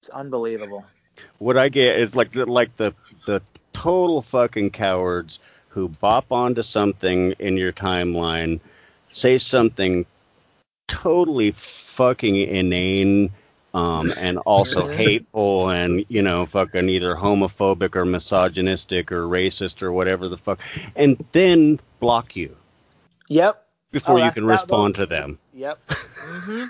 it's 0.00 0.08
unbelievable. 0.10 0.84
What 1.38 1.56
I 1.56 1.68
get 1.68 1.98
is 1.98 2.14
like 2.14 2.32
the 2.32 2.46
like 2.46 2.76
the 2.76 2.94
the 3.26 3.42
total 3.72 4.22
fucking 4.22 4.70
cowards 4.70 5.40
who 5.68 5.88
bop 5.88 6.30
onto 6.30 6.62
something 6.62 7.32
in 7.40 7.56
your 7.56 7.72
timeline, 7.72 8.60
say 9.08 9.38
something 9.38 10.06
totally 10.88 11.50
fucking 11.52 12.36
inane 12.36 13.30
um, 13.72 14.12
and 14.20 14.38
also 14.38 14.86
hateful 14.88 15.70
and 15.70 16.04
you 16.08 16.22
know 16.22 16.46
fucking 16.46 16.88
either 16.88 17.14
homophobic 17.16 17.96
or 17.96 18.04
misogynistic 18.04 19.10
or 19.10 19.26
racist 19.26 19.82
or 19.82 19.92
whatever 19.92 20.28
the 20.28 20.36
fuck, 20.38 20.60
and 20.94 21.24
then 21.32 21.80
block 22.00 22.36
you 22.36 22.54
Yep. 23.28 23.66
before 23.90 24.14
Oh, 24.14 24.16
you 24.18 24.24
that- 24.24 24.34
can 24.34 24.44
respond 24.46 24.94
to 24.96 25.06
them. 25.06 25.38
Yep. 25.54 25.78
hmm 25.90 26.64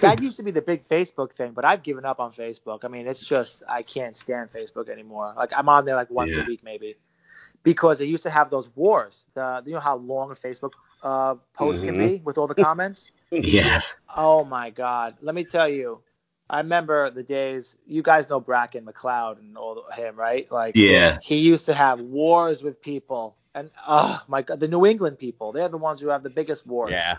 That 0.00 0.20
used 0.22 0.36
to 0.38 0.42
be 0.42 0.50
the 0.50 0.62
big 0.62 0.84
Facebook 0.84 1.32
thing, 1.32 1.52
but 1.52 1.64
I've 1.64 1.82
given 1.82 2.04
up 2.04 2.18
on 2.20 2.32
Facebook. 2.32 2.84
I 2.84 2.88
mean, 2.88 3.06
it's 3.06 3.24
just 3.24 3.62
I 3.68 3.82
can't 3.82 4.14
stand 4.16 4.50
Facebook 4.50 4.88
anymore. 4.88 5.32
Like 5.36 5.52
I'm 5.56 5.68
on 5.68 5.84
there 5.84 5.96
like 5.96 6.10
once 6.10 6.34
Yeah. 6.34 6.44
a 6.44 6.46
week 6.46 6.62
maybe, 6.64 6.96
because 7.62 7.98
they 7.98 8.04
used 8.06 8.22
to 8.22 8.30
have 8.30 8.48
those 8.50 8.68
wars. 8.74 9.26
The 9.34 9.62
you 9.66 9.72
know 9.74 9.80
how 9.80 9.96
long 9.96 10.30
a 10.30 10.34
Facebook 10.34 10.72
uh, 11.02 11.34
post 11.52 11.84
can 11.84 11.98
be 11.98 12.22
with 12.24 12.38
all 12.38 12.46
the 12.46 12.54
comments. 12.54 13.10
Yeah. 13.30 13.80
Oh 14.16 14.44
my 14.44 14.70
God! 14.70 15.16
Let 15.20 15.34
me 15.34 15.44
tell 15.44 15.68
you, 15.68 16.00
I 16.48 16.58
remember 16.58 17.10
the 17.10 17.22
days. 17.22 17.76
You 17.86 18.02
guys 18.02 18.28
know 18.28 18.40
Bracken 18.40 18.84
MacLeod 18.84 19.38
and 19.38 19.56
all 19.56 19.84
him, 19.96 20.16
right? 20.16 20.50
Like 20.50 20.76
Yeah. 20.76 21.18
he 21.22 21.38
used 21.38 21.66
to 21.66 21.74
have 21.74 22.00
wars 22.00 22.62
with 22.62 22.80
people, 22.80 23.36
and 23.54 23.70
oh 23.86 24.22
my 24.28 24.42
God, 24.42 24.60
the 24.60 24.68
New 24.68 24.86
England 24.86 25.18
people. 25.18 25.52
They're 25.52 25.68
the 25.68 25.78
ones 25.78 26.00
who 26.00 26.08
have 26.08 26.22
the 26.22 26.30
biggest 26.30 26.66
wars. 26.66 26.92
Yeah. 26.92 27.18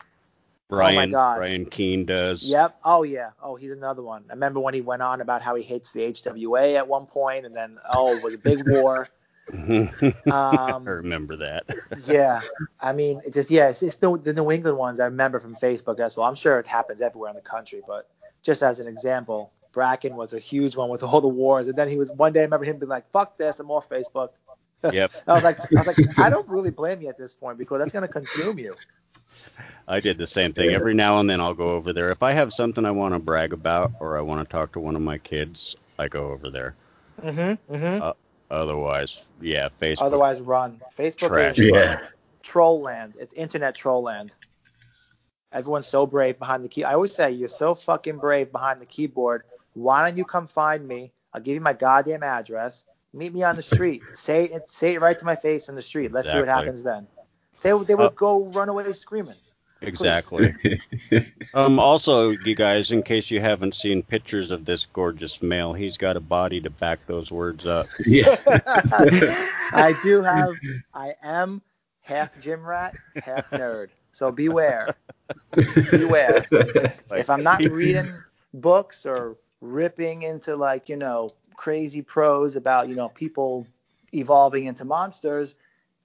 Brian, 0.69 0.91
Oh 0.91 0.95
my 0.95 0.95
Brian, 0.95 1.11
God. 1.11 1.37
Brian 1.37 1.65
Keene 1.65 2.05
does. 2.05 2.43
Yep. 2.43 2.79
Oh 2.83 3.03
yeah. 3.03 3.31
Oh, 3.41 3.55
he's 3.55 3.71
another 3.71 4.01
one. 4.01 4.25
I 4.29 4.33
remember 4.33 4.59
when 4.59 4.73
he 4.73 4.81
went 4.81 5.01
on 5.01 5.21
about 5.21 5.41
how 5.41 5.55
he 5.55 5.63
hates 5.63 5.91
the 5.91 6.01
HWA 6.01 6.75
at 6.75 6.87
one 6.87 7.05
point, 7.05 7.45
and 7.45 7.55
then 7.55 7.77
oh, 7.89 8.15
it 8.15 8.23
was 8.23 8.35
a 8.35 8.39
big 8.39 8.67
war. 8.67 9.07
I 10.29 10.73
Um, 10.75 10.83
remember 10.85 11.37
that. 11.37 11.65
yeah. 12.05 12.41
I 12.79 12.93
mean, 12.93 13.21
it 13.25 13.33
just 13.33 13.49
yeah, 13.49 13.69
it's, 13.69 13.81
it's 13.83 13.95
the, 13.97 14.17
the 14.17 14.33
New 14.33 14.51
England 14.51 14.77
ones 14.77 14.99
I 14.99 15.05
remember 15.05 15.39
from 15.39 15.55
Facebook 15.55 15.99
as 15.99 16.17
well. 16.17 16.27
I'm 16.27 16.35
sure 16.35 16.59
it 16.59 16.67
happens 16.67 17.01
everywhere 17.01 17.29
in 17.29 17.35
the 17.35 17.41
country, 17.41 17.81
but 17.85 18.09
just 18.43 18.61
as 18.63 18.79
an 18.79 18.87
example, 18.87 19.51
Bracken 19.73 20.15
was 20.15 20.33
a 20.33 20.39
huge 20.39 20.75
one 20.75 20.89
with 20.89 21.03
all 21.03 21.21
the 21.21 21.27
wars, 21.27 21.67
and 21.67 21.75
then 21.77 21.87
he 21.87 21.97
was 21.97 22.11
one 22.11 22.33
day 22.33 22.41
I 22.41 22.43
remember 22.43 22.65
him 22.65 22.77
being 22.77 22.89
like, 22.89 23.07
"Fuck 23.09 23.37
this, 23.37 23.59
I'm 23.59 23.71
off 23.71 23.89
Facebook." 23.89 24.29
yep. 24.91 25.11
I 25.27 25.33
was 25.33 25.43
like, 25.43 25.59
I 25.59 25.65
was 25.79 25.87
like, 25.87 26.19
I 26.19 26.29
don't 26.29 26.47
really 26.47 26.69
blame 26.71 27.01
you 27.01 27.09
at 27.09 27.17
this 27.17 27.33
point 27.33 27.57
because 27.57 27.79
that's 27.79 27.93
gonna 27.93 28.07
consume 28.07 28.59
you. 28.59 28.75
I 29.87 29.99
did 29.99 30.17
the 30.17 30.27
same 30.27 30.53
thing. 30.53 30.71
Every 30.71 30.93
now 30.93 31.19
and 31.19 31.29
then 31.29 31.39
I'll 31.41 31.53
go 31.53 31.71
over 31.71 31.93
there. 31.93 32.11
If 32.11 32.21
I 32.23 32.33
have 32.33 32.53
something 32.53 32.85
I 32.85 32.91
want 32.91 33.13
to 33.13 33.19
brag 33.19 33.53
about 33.53 33.93
or 33.99 34.17
I 34.17 34.21
want 34.21 34.47
to 34.47 34.51
talk 34.51 34.73
to 34.73 34.79
one 34.79 34.95
of 34.95 35.01
my 35.01 35.17
kids, 35.17 35.75
I 35.97 36.07
go 36.07 36.31
over 36.31 36.49
there. 36.49 36.75
Mm-hmm. 37.21 37.73
Mm-hmm. 37.73 38.26
Otherwise, 38.49 39.19
yeah, 39.41 39.69
Facebook. 39.81 39.97
Otherwise, 40.01 40.41
run. 40.41 40.81
Facebook 40.97 41.29
Trash. 41.29 41.59
is 41.59 41.65
Yeah. 41.65 41.99
troll 42.41 42.81
land. 42.81 43.15
It's 43.19 43.33
internet 43.33 43.75
troll 43.75 44.03
land. 44.03 44.33
Everyone's 45.51 45.87
so 45.87 46.05
brave 46.05 46.39
behind 46.39 46.63
the 46.63 46.69
key. 46.69 46.83
I 46.83 46.93
always 46.93 47.13
say 47.15 47.31
you're 47.31 47.47
so 47.49 47.73
fucking 47.75 48.17
brave 48.17 48.51
behind 48.51 48.79
the 48.79 48.85
keyboard. 48.85 49.43
Why 49.73 50.03
don't 50.07 50.17
you 50.17 50.25
come 50.25 50.47
find 50.47 50.85
me? 50.87 51.11
I'll 51.33 51.41
give 51.41 51.55
you 51.55 51.61
my 51.61 51.73
goddamn 51.73 52.23
address. 52.23 52.83
Meet 53.13 53.33
me 53.33 53.43
on 53.43 53.55
the 53.55 53.61
street. 53.61 54.03
say 54.15 54.45
it. 54.45 54.69
Say 54.69 54.95
it 54.95 55.01
right 55.01 55.17
to 55.17 55.25
my 55.25 55.35
face 55.35 55.69
in 55.69 55.75
the 55.75 55.81
street. 55.81 56.11
Let's 56.11 56.29
see 56.31 56.37
what 56.39 56.47
happens 56.49 56.83
then. 56.83 57.07
They 57.63 57.73
would- 57.73 57.87
they 57.87 57.95
would 57.95 58.03
Uh, 58.05 58.09
go 58.09 58.45
run 58.45 58.69
away 58.69 58.91
screaming. 58.93 59.35
Exactly. 59.81 60.53
um, 61.53 61.79
also, 61.79 62.31
you 62.31 62.55
guys, 62.55 62.91
in 62.91 63.03
case 63.03 63.29
you 63.29 63.39
haven't 63.39 63.75
seen 63.75 64.01
pictures 64.03 64.51
of 64.51 64.65
this 64.65 64.85
gorgeous 64.85 65.41
male, 65.41 65.73
he's 65.73 65.97
got 65.97 66.17
a 66.17 66.21
body 66.21 66.59
to 66.61 66.69
back 66.69 67.05
those 67.07 67.31
words 67.31 67.65
up. 67.65 67.89
yeah. 68.05 68.35
I 69.71 69.93
do 69.93 70.21
have. 70.23 70.59
I 70.93 71.15
am 71.21 71.61
half 72.01 72.37
gym 72.37 72.65
rat, 72.65 72.97
half 73.17 73.51
nerd. 73.51 73.89
So 74.11 74.31
beware. 74.31 74.97
Beware. 75.91 76.47
if 77.15 77.29
I'm 77.29 77.43
not 77.43 77.65
reading 77.65 78.23
books 78.53 79.05
or 79.05 79.37
ripping 79.61 80.23
into 80.23 80.55
like 80.55 80.89
you 80.89 80.95
know 80.97 81.33
crazy 81.55 82.01
prose 82.01 82.55
about 82.55 82.89
you 82.89 82.95
know 82.95 83.09
people 83.09 83.67
evolving 84.13 84.65
into 84.65 84.85
monsters, 84.85 85.55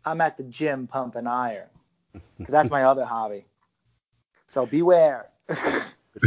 I'm 0.05 0.21
at 0.21 0.37
the 0.37 0.45
gym 0.45 0.87
pumping 0.87 1.27
iron. 1.27 1.69
'Cause 2.43 2.53
that's 2.53 2.71
my 2.71 2.85
other 2.85 3.05
hobby. 3.05 3.47
So 4.53 4.67
beware. 4.67 5.31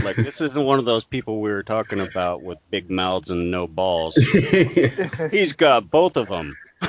Like 0.01 0.15
this 0.15 0.41
isn't 0.41 0.65
one 0.65 0.79
of 0.79 0.85
those 0.85 1.05
people 1.05 1.41
we 1.41 1.51
were 1.51 1.61
talking 1.61 2.01
about 2.01 2.41
with 2.41 2.57
big 2.71 2.89
mouths 2.89 3.29
and 3.29 3.51
no 3.51 3.67
balls. 3.67 4.15
He's 5.31 5.53
got 5.53 5.91
both 5.91 6.17
of 6.17 6.27
them. 6.27 6.57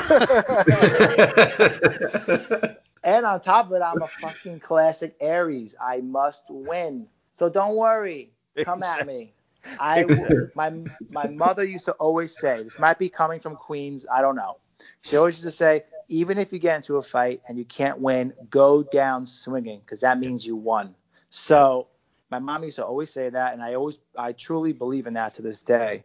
and 3.04 3.26
on 3.26 3.42
top 3.42 3.66
of 3.66 3.72
it, 3.72 3.82
I'm 3.82 4.00
a 4.00 4.06
fucking 4.06 4.60
classic 4.60 5.14
Aries. 5.20 5.76
I 5.78 5.98
must 5.98 6.46
win. 6.48 7.06
So 7.34 7.50
don't 7.50 7.76
worry. 7.76 8.30
Come 8.64 8.82
at 8.82 9.04
me. 9.04 9.34
I 9.78 10.02
w- 10.02 10.48
my 10.54 10.72
my 11.10 11.28
mother 11.28 11.64
used 11.64 11.84
to 11.84 11.92
always 11.92 12.34
say 12.34 12.62
this 12.62 12.78
might 12.78 12.98
be 12.98 13.10
coming 13.10 13.40
from 13.40 13.56
Queens. 13.56 14.06
I 14.10 14.22
don't 14.22 14.36
know. 14.36 14.56
She 15.02 15.18
always 15.18 15.34
used 15.34 15.44
to 15.44 15.50
say, 15.50 15.84
even 16.08 16.38
if 16.38 16.50
you 16.50 16.58
get 16.58 16.76
into 16.76 16.96
a 16.96 17.02
fight 17.02 17.42
and 17.46 17.58
you 17.58 17.66
can't 17.66 17.98
win, 18.00 18.32
go 18.48 18.82
down 18.82 19.26
swinging 19.26 19.80
because 19.80 20.00
that 20.00 20.18
means 20.18 20.46
you 20.46 20.56
won. 20.56 20.94
So 21.36 21.88
my 22.30 22.38
mom 22.38 22.64
used 22.64 22.76
to 22.76 22.84
always 22.86 23.10
say 23.12 23.28
that, 23.28 23.52
and 23.52 23.62
I 23.62 23.74
always 23.74 23.98
I 24.16 24.32
truly 24.32 24.72
believe 24.72 25.06
in 25.06 25.14
that 25.14 25.34
to 25.34 25.42
this 25.42 25.62
day. 25.62 26.04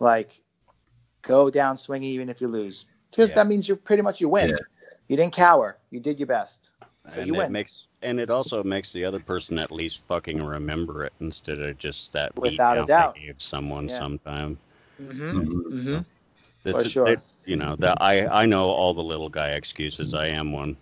Like, 0.00 0.42
go 1.22 1.50
down 1.50 1.76
swinging 1.76 2.10
even 2.10 2.28
if 2.28 2.40
you 2.40 2.48
lose, 2.48 2.86
because 3.10 3.30
Yeah. 3.30 3.36
that 3.36 3.46
means 3.46 3.68
you 3.68 3.76
pretty 3.76 4.02
much 4.02 4.20
you 4.20 4.28
win. 4.28 4.50
Yeah. 4.50 4.56
You 5.08 5.16
didn't 5.16 5.34
cower. 5.34 5.78
You 5.90 6.00
did 6.00 6.18
your 6.18 6.26
best. 6.26 6.72
So 7.06 7.20
and 7.20 7.26
you 7.28 7.34
it 7.34 7.38
win. 7.38 7.52
makes 7.52 7.86
and 8.02 8.18
it 8.20 8.30
also 8.30 8.62
makes 8.64 8.92
the 8.92 9.04
other 9.04 9.20
person 9.20 9.58
at 9.58 9.70
least 9.70 10.02
fucking 10.08 10.42
remember 10.42 11.04
it 11.04 11.12
instead 11.20 11.60
of 11.60 11.78
just 11.78 12.12
that 12.12 12.36
Without 12.36 12.78
a 12.78 12.84
doubt. 12.84 13.14
they 13.14 13.26
gave 13.26 13.40
someone 13.40 13.88
Yeah. 13.88 13.98
sometime. 13.98 14.58
Mm-hmm. 15.00 15.38
Mm-hmm. 15.38 15.98
This 16.64 16.74
For 16.74 16.84
is, 16.84 16.92
sure. 16.92 17.08
it- 17.08 17.20
you 17.44 17.56
know 17.56 17.76
that 17.76 17.98
I 18.00 18.26
I 18.26 18.46
know 18.46 18.66
all 18.70 18.94
the 18.94 19.02
little 19.02 19.28
guy 19.28 19.50
excuses. 19.50 20.14
I 20.14 20.26
am 20.28 20.52
one. 20.52 20.76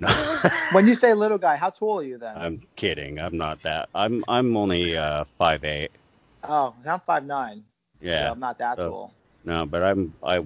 When 0.72 0.86
you 0.86 0.94
say 0.94 1.14
little 1.14 1.38
guy, 1.38 1.56
how 1.56 1.70
tall 1.70 2.00
are 2.00 2.02
you 2.02 2.18
then? 2.18 2.36
I'm 2.36 2.62
kidding. 2.76 3.18
I'm 3.18 3.36
not 3.36 3.60
that. 3.62 3.88
I'm 3.94 4.24
I'm 4.28 4.56
only 4.56 4.96
uh 4.96 5.24
five 5.38 5.64
eight. 5.64 5.90
oh, 6.44 6.74
I'm 6.86 7.00
five 7.00 7.24
nine. 7.24 7.64
Yeah. 8.00 8.26
So 8.26 8.32
I'm 8.32 8.40
not 8.40 8.58
that 8.58 8.78
So- 8.78 8.90
tall. 8.90 9.14
No, 9.44 9.64
but 9.66 9.82
I'm 9.82 10.12
I 10.22 10.44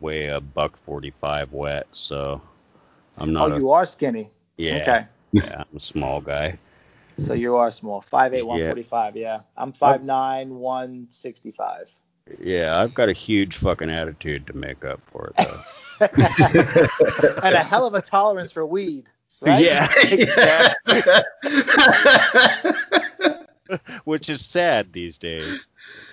weigh 0.00 0.26
a 0.28 0.40
buck 0.40 0.76
forty 0.84 1.12
five 1.20 1.52
wet, 1.52 1.86
so 1.92 2.40
I'm 3.18 3.28
Oh, 3.30 3.32
not. 3.48 3.52
a, 3.52 3.58
you 3.58 3.70
are 3.70 3.84
skinny. 3.86 4.28
yeah. 4.56 4.76
Okay. 4.82 5.06
Yeah, 5.32 5.58
I'm 5.70 5.76
a 5.76 5.80
small 5.80 6.20
guy. 6.20 6.58
So 7.16 7.34
you 7.34 7.54
are 7.56 7.70
small. 7.70 8.00
Five 8.00 8.34
eight, 8.34 8.42
one 8.42 8.64
forty 8.64 8.82
five. 8.82 9.14
Yeah. 9.16 9.36
one 9.36 9.38
forty 9.38 9.42
five. 9.42 9.56
Yeah. 9.56 9.62
I'm 9.62 9.72
five 9.72 10.02
nine, 10.02 10.56
one 10.56 11.06
sixty 11.10 11.52
five. 11.52 11.88
Yeah, 12.40 12.80
I've 12.80 12.94
got 12.94 13.08
a 13.08 13.12
huge 13.12 13.56
fucking 13.58 13.90
attitude 13.90 14.46
to 14.48 14.56
make 14.56 14.84
up 14.84 15.00
for 15.06 15.28
it 15.28 15.36
though. 15.36 15.44
and 17.42 17.54
a 17.54 17.62
hell 17.62 17.86
of 17.86 17.94
a 17.94 18.00
tolerance 18.00 18.52
for 18.52 18.64
weed. 18.64 19.06
Right? 19.42 19.64
Yeah, 19.64 20.72
which 24.04 24.28
is 24.28 24.44
sad 24.44 24.92
these 24.92 25.18
days. 25.18 25.66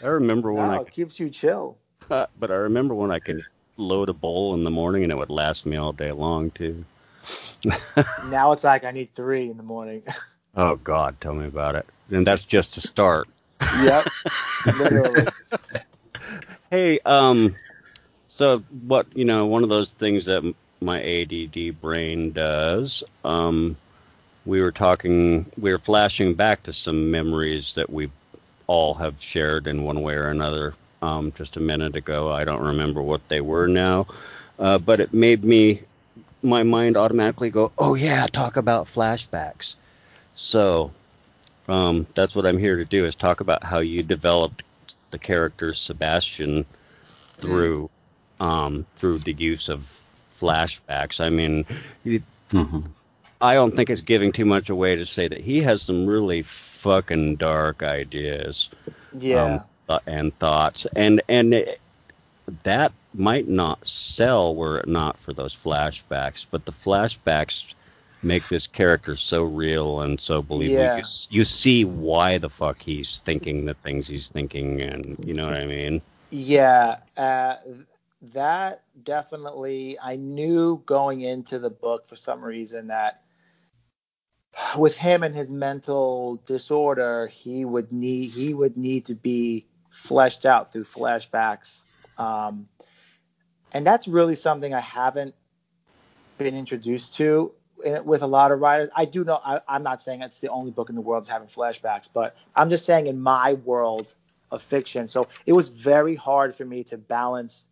I 0.03 0.07
remember 0.07 0.53
when 0.53 0.69
No, 0.69 0.81
it 0.81 0.91
keeps 0.91 1.19
you 1.19 1.29
chill. 1.29 1.77
I, 2.09 2.27
but 2.39 2.51
I 2.51 2.55
remember 2.55 2.95
when 2.95 3.11
I 3.11 3.19
could 3.19 3.43
load 3.77 4.09
a 4.09 4.13
bowl 4.13 4.53
in 4.53 4.63
the 4.63 4.71
morning 4.71 5.03
and 5.03 5.11
it 5.11 5.15
would 5.15 5.29
last 5.29 5.65
me 5.65 5.77
all 5.77 5.93
day 5.93 6.11
long 6.11 6.51
too. 6.51 6.83
Now 8.29 8.51
it's 8.51 8.63
like 8.63 8.83
I 8.83 8.91
need 8.91 9.13
three 9.13 9.49
in 9.49 9.57
the 9.57 9.63
morning. 9.63 10.03
Oh 10.55 10.75
God, 10.77 11.19
tell 11.21 11.33
me 11.33 11.45
about 11.45 11.75
it. 11.75 11.85
And 12.09 12.25
that's 12.25 12.41
just 12.41 12.73
to 12.73 12.81
start. 12.81 13.27
yep. 13.83 14.07
Literally. 14.77 15.27
Hey, 16.71 16.99
um, 17.05 17.55
so 18.38 18.59
what 18.85 19.07
you 19.15 19.25
know, 19.25 19.47
one 19.47 19.63
of 19.63 19.69
those 19.69 19.93
things 19.93 20.25
that 20.25 20.53
my 20.79 21.01
ADD 21.01 21.81
brain 21.81 22.31
does. 22.31 23.03
Um, 23.25 23.75
we 24.45 24.61
were 24.61 24.71
talking, 24.71 25.45
we 25.59 25.71
were 25.71 25.79
flashing 25.79 26.35
back 26.35 26.61
to 26.63 26.71
some 26.71 27.09
memories 27.09 27.73
that 27.73 27.89
we 27.89 28.11
all 28.67 28.93
have 28.93 29.15
shared 29.19 29.65
in 29.65 29.83
one 29.83 30.03
way 30.03 30.13
or 30.13 30.27
another. 30.29 30.75
Um, 31.01 31.33
just 31.35 31.57
a 31.57 31.59
minute 31.59 31.95
ago, 31.95 32.31
I 32.31 32.43
don't 32.43 32.61
remember 32.61 33.01
what 33.01 33.27
they 33.27 33.41
were 33.41 33.67
now, 33.67 34.05
uh, 34.59 34.77
but 34.77 34.99
it 34.99 35.13
made 35.13 35.43
me, 35.43 35.81
my 36.43 36.61
mind 36.63 36.95
automatically 36.95 37.49
go, 37.49 37.71
oh 37.79 37.95
yeah, 37.95 38.27
talk 38.27 38.55
about 38.55 38.88
flashbacks. 38.88 39.75
So, 40.35 40.91
um, 41.67 42.05
that's 42.15 42.35
what 42.35 42.45
I'm 42.45 42.57
here 42.57 42.77
to 42.77 42.85
do 42.85 43.03
is 43.03 43.15
talk 43.15 43.41
about 43.41 43.63
how 43.63 43.79
you 43.79 44.03
developed 44.03 44.63
the 45.11 45.19
character 45.19 45.73
Sebastian 45.73 46.65
through 47.39 47.89
um, 48.39 48.85
through 48.97 49.19
the 49.19 49.33
use 49.33 49.69
of 49.69 49.83
flashbacks. 50.39 51.19
I 51.19 51.29
mean, 51.29 51.65
he, 52.03 52.21
Mm-hmm. 52.51 52.79
I 53.41 53.53
don't 53.55 53.75
think 53.75 53.89
it's 53.89 54.01
giving 54.01 54.31
too 54.31 54.45
much 54.45 54.69
away 54.69 54.95
to 54.95 55.05
say 55.05 55.27
that 55.27 55.41
he 55.41 55.61
has 55.61 55.81
some 55.81 56.05
really 56.07 56.43
fucking 56.81 57.35
dark 57.35 57.83
ideas 57.83 58.69
Yeah. 59.13 59.43
um, 59.43 59.61
th- 59.88 60.01
and 60.07 60.38
thoughts, 60.39 60.88
and 60.95 61.21
and 61.27 61.53
it, 61.53 61.79
that 62.63 62.93
might 63.13 63.47
not 63.47 63.85
sell 63.85 64.55
were 64.55 64.79
it 64.79 64.88
not 64.88 65.17
for 65.19 65.33
those 65.33 65.55
flashbacks. 65.55 66.45
But 66.49 66.65
the 66.65 66.71
flashbacks 66.71 67.65
make 68.23 68.47
this 68.47 68.65
character 68.65 69.15
so 69.15 69.43
real 69.43 70.01
and 70.01 70.19
so 70.19 70.41
believable. 70.41 70.79
Yeah. 70.83 70.97
You, 70.97 71.03
you 71.29 71.45
see 71.45 71.83
why 71.85 72.38
the 72.39 72.49
fuck 72.49 72.81
he's 72.81 73.19
thinking 73.19 73.65
the 73.65 73.73
things 73.75 74.07
he's 74.07 74.29
thinking, 74.29 74.81
and 74.81 75.17
you 75.25 75.33
know 75.33 75.45
what 75.45 75.55
I 75.55 75.65
mean. 75.67 76.01
Yeah, 76.31 76.99
uh, 77.17 77.57
that 78.22 78.84
definitely. 79.03 79.97
I 79.99 80.15
knew 80.15 80.82
going 80.86 81.22
into 81.22 81.59
the 81.59 81.70
book 81.70 82.07
for 82.07 82.15
some 82.15 82.43
reason 82.43 82.88
that 82.88 83.22
with 84.78 84.97
him 84.97 85.24
and 85.24 85.36
his 85.36 85.49
mental 85.49 86.41
disorder, 86.45 87.28
he 87.28 87.63
would 87.63 87.91
need 87.91 88.32
he 88.32 88.53
would 88.53 88.78
need 88.78 89.05
to 89.05 89.15
be 89.15 89.68
fleshed 89.89 90.45
out 90.45 90.72
through 90.72 90.86
flashbacks, 90.86 91.84
um, 92.18 92.68
and 93.72 93.86
that's 93.86 94.07
really 94.07 94.36
something 94.36 94.74
I 94.74 94.80
haven't 94.80 95.36
been 96.38 96.55
introduced 96.55 97.15
to 97.15 97.51
with 98.03 98.24
a 98.24 98.28
lot 98.28 98.51
of 98.51 98.59
writers. 98.59 98.89
I 98.95 99.05
do 99.05 99.24
know. 99.24 99.39
I, 99.43 99.61
I'm 99.68 99.84
not 99.84 100.01
saying 100.01 100.22
it's 100.24 100.39
the 100.39 100.49
only 100.49 100.72
book 100.72 100.89
in 100.89 100.95
the 100.95 101.01
world 101.01 101.24
that's 101.24 101.30
having 101.30 101.47
flashbacks, 101.47 102.09
but 102.11 102.36
I'm 102.55 102.72
just 102.72 102.86
saying 102.86 103.05
in 103.05 103.22
my 103.22 103.53
world 103.53 104.13
of 104.51 104.63
fiction. 104.63 105.07
So 105.07 105.28
it 105.45 105.53
was 105.53 105.70
very 105.70 106.15
hard 106.15 106.55
for 106.55 106.65
me 106.65 106.84
to 106.86 106.97
balance 106.97 107.65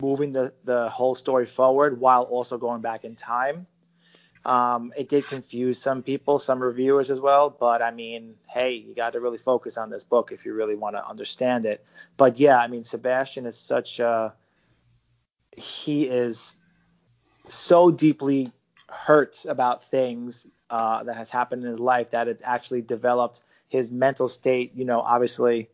moving 0.00 0.30
the, 0.32 0.52
the 0.64 0.88
whole 0.88 1.14
story 1.14 1.44
forward 1.44 1.98
while 2.00 2.22
also 2.22 2.56
going 2.56 2.80
back 2.80 3.04
in 3.04 3.16
time. 3.16 3.66
Um, 4.44 4.92
it 4.96 5.08
did 5.08 5.26
confuse 5.26 5.78
some 5.78 6.02
people, 6.02 6.38
some 6.38 6.62
reviewers 6.62 7.10
as 7.10 7.20
well. 7.20 7.50
But 7.50 7.82
I 7.82 7.90
mean, 7.90 8.36
hey, 8.46 8.74
you 8.74 8.94
got 8.94 9.14
to 9.14 9.20
really 9.20 9.38
focus 9.38 9.76
on 9.76 9.90
this 9.90 10.04
book 10.04 10.30
if 10.30 10.44
you 10.44 10.54
really 10.54 10.76
want 10.76 10.94
to 10.94 11.06
understand 11.06 11.66
it. 11.66 11.84
But 12.16 12.38
yeah, 12.38 12.58
I 12.58 12.68
mean, 12.68 12.84
Sebastian 12.84 13.44
is 13.46 13.58
such 13.58 13.98
a 13.98 14.34
he 15.56 16.04
is 16.04 16.56
so 17.48 17.90
deeply 17.90 18.52
hurt 18.88 19.44
about 19.46 19.82
things 19.84 20.46
uh, 20.70 21.02
that 21.02 21.16
has 21.16 21.30
happened 21.30 21.64
in 21.64 21.68
his 21.68 21.80
life 21.80 22.10
that 22.10 22.28
it 22.28 22.40
actually 22.44 22.82
developed 22.82 23.42
his 23.68 23.90
mental 23.90 24.28
state. 24.28 24.76
You 24.76 24.84
know, 24.84 25.00
obviously 25.00 25.68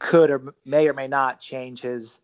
could 0.00 0.30
or 0.30 0.54
may 0.64 0.88
or 0.88 0.92
may 0.92 1.06
not 1.06 1.40
change 1.40 1.82
his 1.82 2.18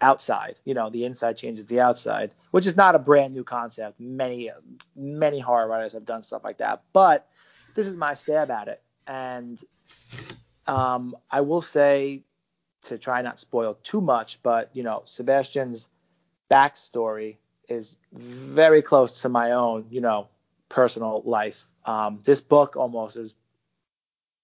outside. 0.00 0.60
You 0.64 0.74
know, 0.74 0.90
the 0.90 1.04
inside 1.04 1.36
changes 1.36 1.66
the 1.66 1.80
outside, 1.80 2.34
which 2.50 2.66
is 2.66 2.76
not 2.76 2.94
a 2.94 2.98
brand 2.98 3.34
new 3.34 3.44
concept. 3.44 4.00
Many 4.00 4.50
many 4.96 5.40
horror 5.40 5.68
writers 5.68 5.92
have 5.92 6.04
done 6.04 6.22
stuff 6.22 6.44
like 6.44 6.58
that, 6.58 6.82
but 6.92 7.28
this 7.74 7.86
is 7.86 7.96
my 7.96 8.14
stab 8.14 8.50
at 8.50 8.68
it. 8.68 8.82
And 9.06 9.58
um, 10.66 11.16
I 11.30 11.40
will 11.40 11.62
say 11.62 12.24
to 12.82 12.98
try 12.98 13.22
not 13.22 13.38
spoil 13.38 13.78
too 13.82 14.00
much, 14.00 14.42
but 14.42 14.70
you 14.74 14.82
know, 14.82 15.02
Sebastian's 15.04 15.88
backstory 16.50 17.36
is 17.68 17.96
very 18.12 18.82
close 18.82 19.22
to 19.22 19.28
my 19.28 19.52
own, 19.52 19.86
you 19.90 20.00
know, 20.00 20.28
personal 20.68 21.22
life. 21.24 21.68
Um, 21.84 22.20
this 22.24 22.40
book 22.40 22.76
almost 22.76 23.16
is 23.16 23.34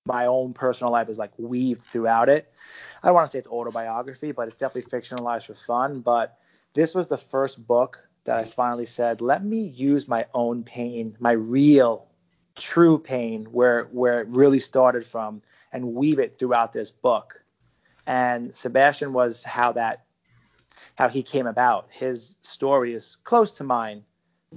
my 0.06 0.26
own 0.26 0.54
personal 0.54 0.92
life 0.92 1.08
is 1.08 1.18
like 1.18 1.32
weaved 1.36 1.80
throughout 1.80 2.28
it. 2.28 2.52
I 3.06 3.10
don't 3.10 3.14
want 3.14 3.28
to 3.28 3.32
say 3.32 3.38
it's 3.38 3.46
autobiography, 3.46 4.32
but 4.32 4.48
it's 4.48 4.56
definitely 4.56 4.90
fictionalized 4.90 5.46
for 5.46 5.54
fun. 5.54 6.00
But 6.00 6.36
this 6.74 6.92
was 6.92 7.06
the 7.06 7.16
first 7.16 7.64
book 7.64 8.08
that 8.24 8.36
I 8.36 8.42
finally 8.42 8.84
said, 8.84 9.20
let 9.20 9.44
me 9.44 9.60
use 9.60 10.08
my 10.08 10.26
own 10.34 10.64
pain, 10.64 11.16
my 11.20 11.30
real, 11.30 12.08
true 12.56 12.98
pain, 12.98 13.44
where 13.44 13.84
where 13.84 14.22
it 14.22 14.26
really 14.30 14.58
started 14.58 15.06
from, 15.06 15.42
and 15.72 15.94
weave 15.94 16.18
it 16.18 16.36
throughout 16.36 16.72
this 16.72 16.90
book. 16.90 17.44
And 18.08 18.52
Sebastian 18.52 19.12
was 19.12 19.44
how 19.44 19.70
that 19.74 20.04
how 20.96 21.08
he 21.08 21.22
came 21.22 21.46
about. 21.46 21.86
His 21.90 22.34
story 22.42 22.92
is 22.92 23.18
close 23.22 23.52
to 23.52 23.64
mine. 23.64 24.02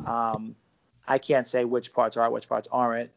Um, 0.08 0.56
I 1.08 1.20
can't 1.20 1.48
say 1.48 1.66
which 1.66 1.94
parts 1.94 2.18
are, 2.18 2.32
which 2.32 2.50
parts 2.50 2.68
aren't. 2.72 3.12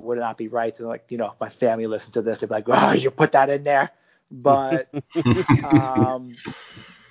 Would 0.00 0.16
it 0.16 0.22
not 0.22 0.38
be 0.38 0.48
right 0.48 0.74
to 0.76 0.88
like, 0.88 1.04
you 1.10 1.18
know, 1.18 1.26
if 1.26 1.38
my 1.38 1.50
family 1.50 1.86
listened 1.86 2.14
to 2.14 2.22
this, 2.22 2.40
they'd 2.40 2.46
be 2.46 2.54
like, 2.54 2.64
"Oh, 2.68 2.92
you 2.92 3.10
put 3.10 3.32
that 3.32 3.50
in 3.50 3.62
there." 3.62 3.90
But 4.30 4.92
um, 5.64 6.36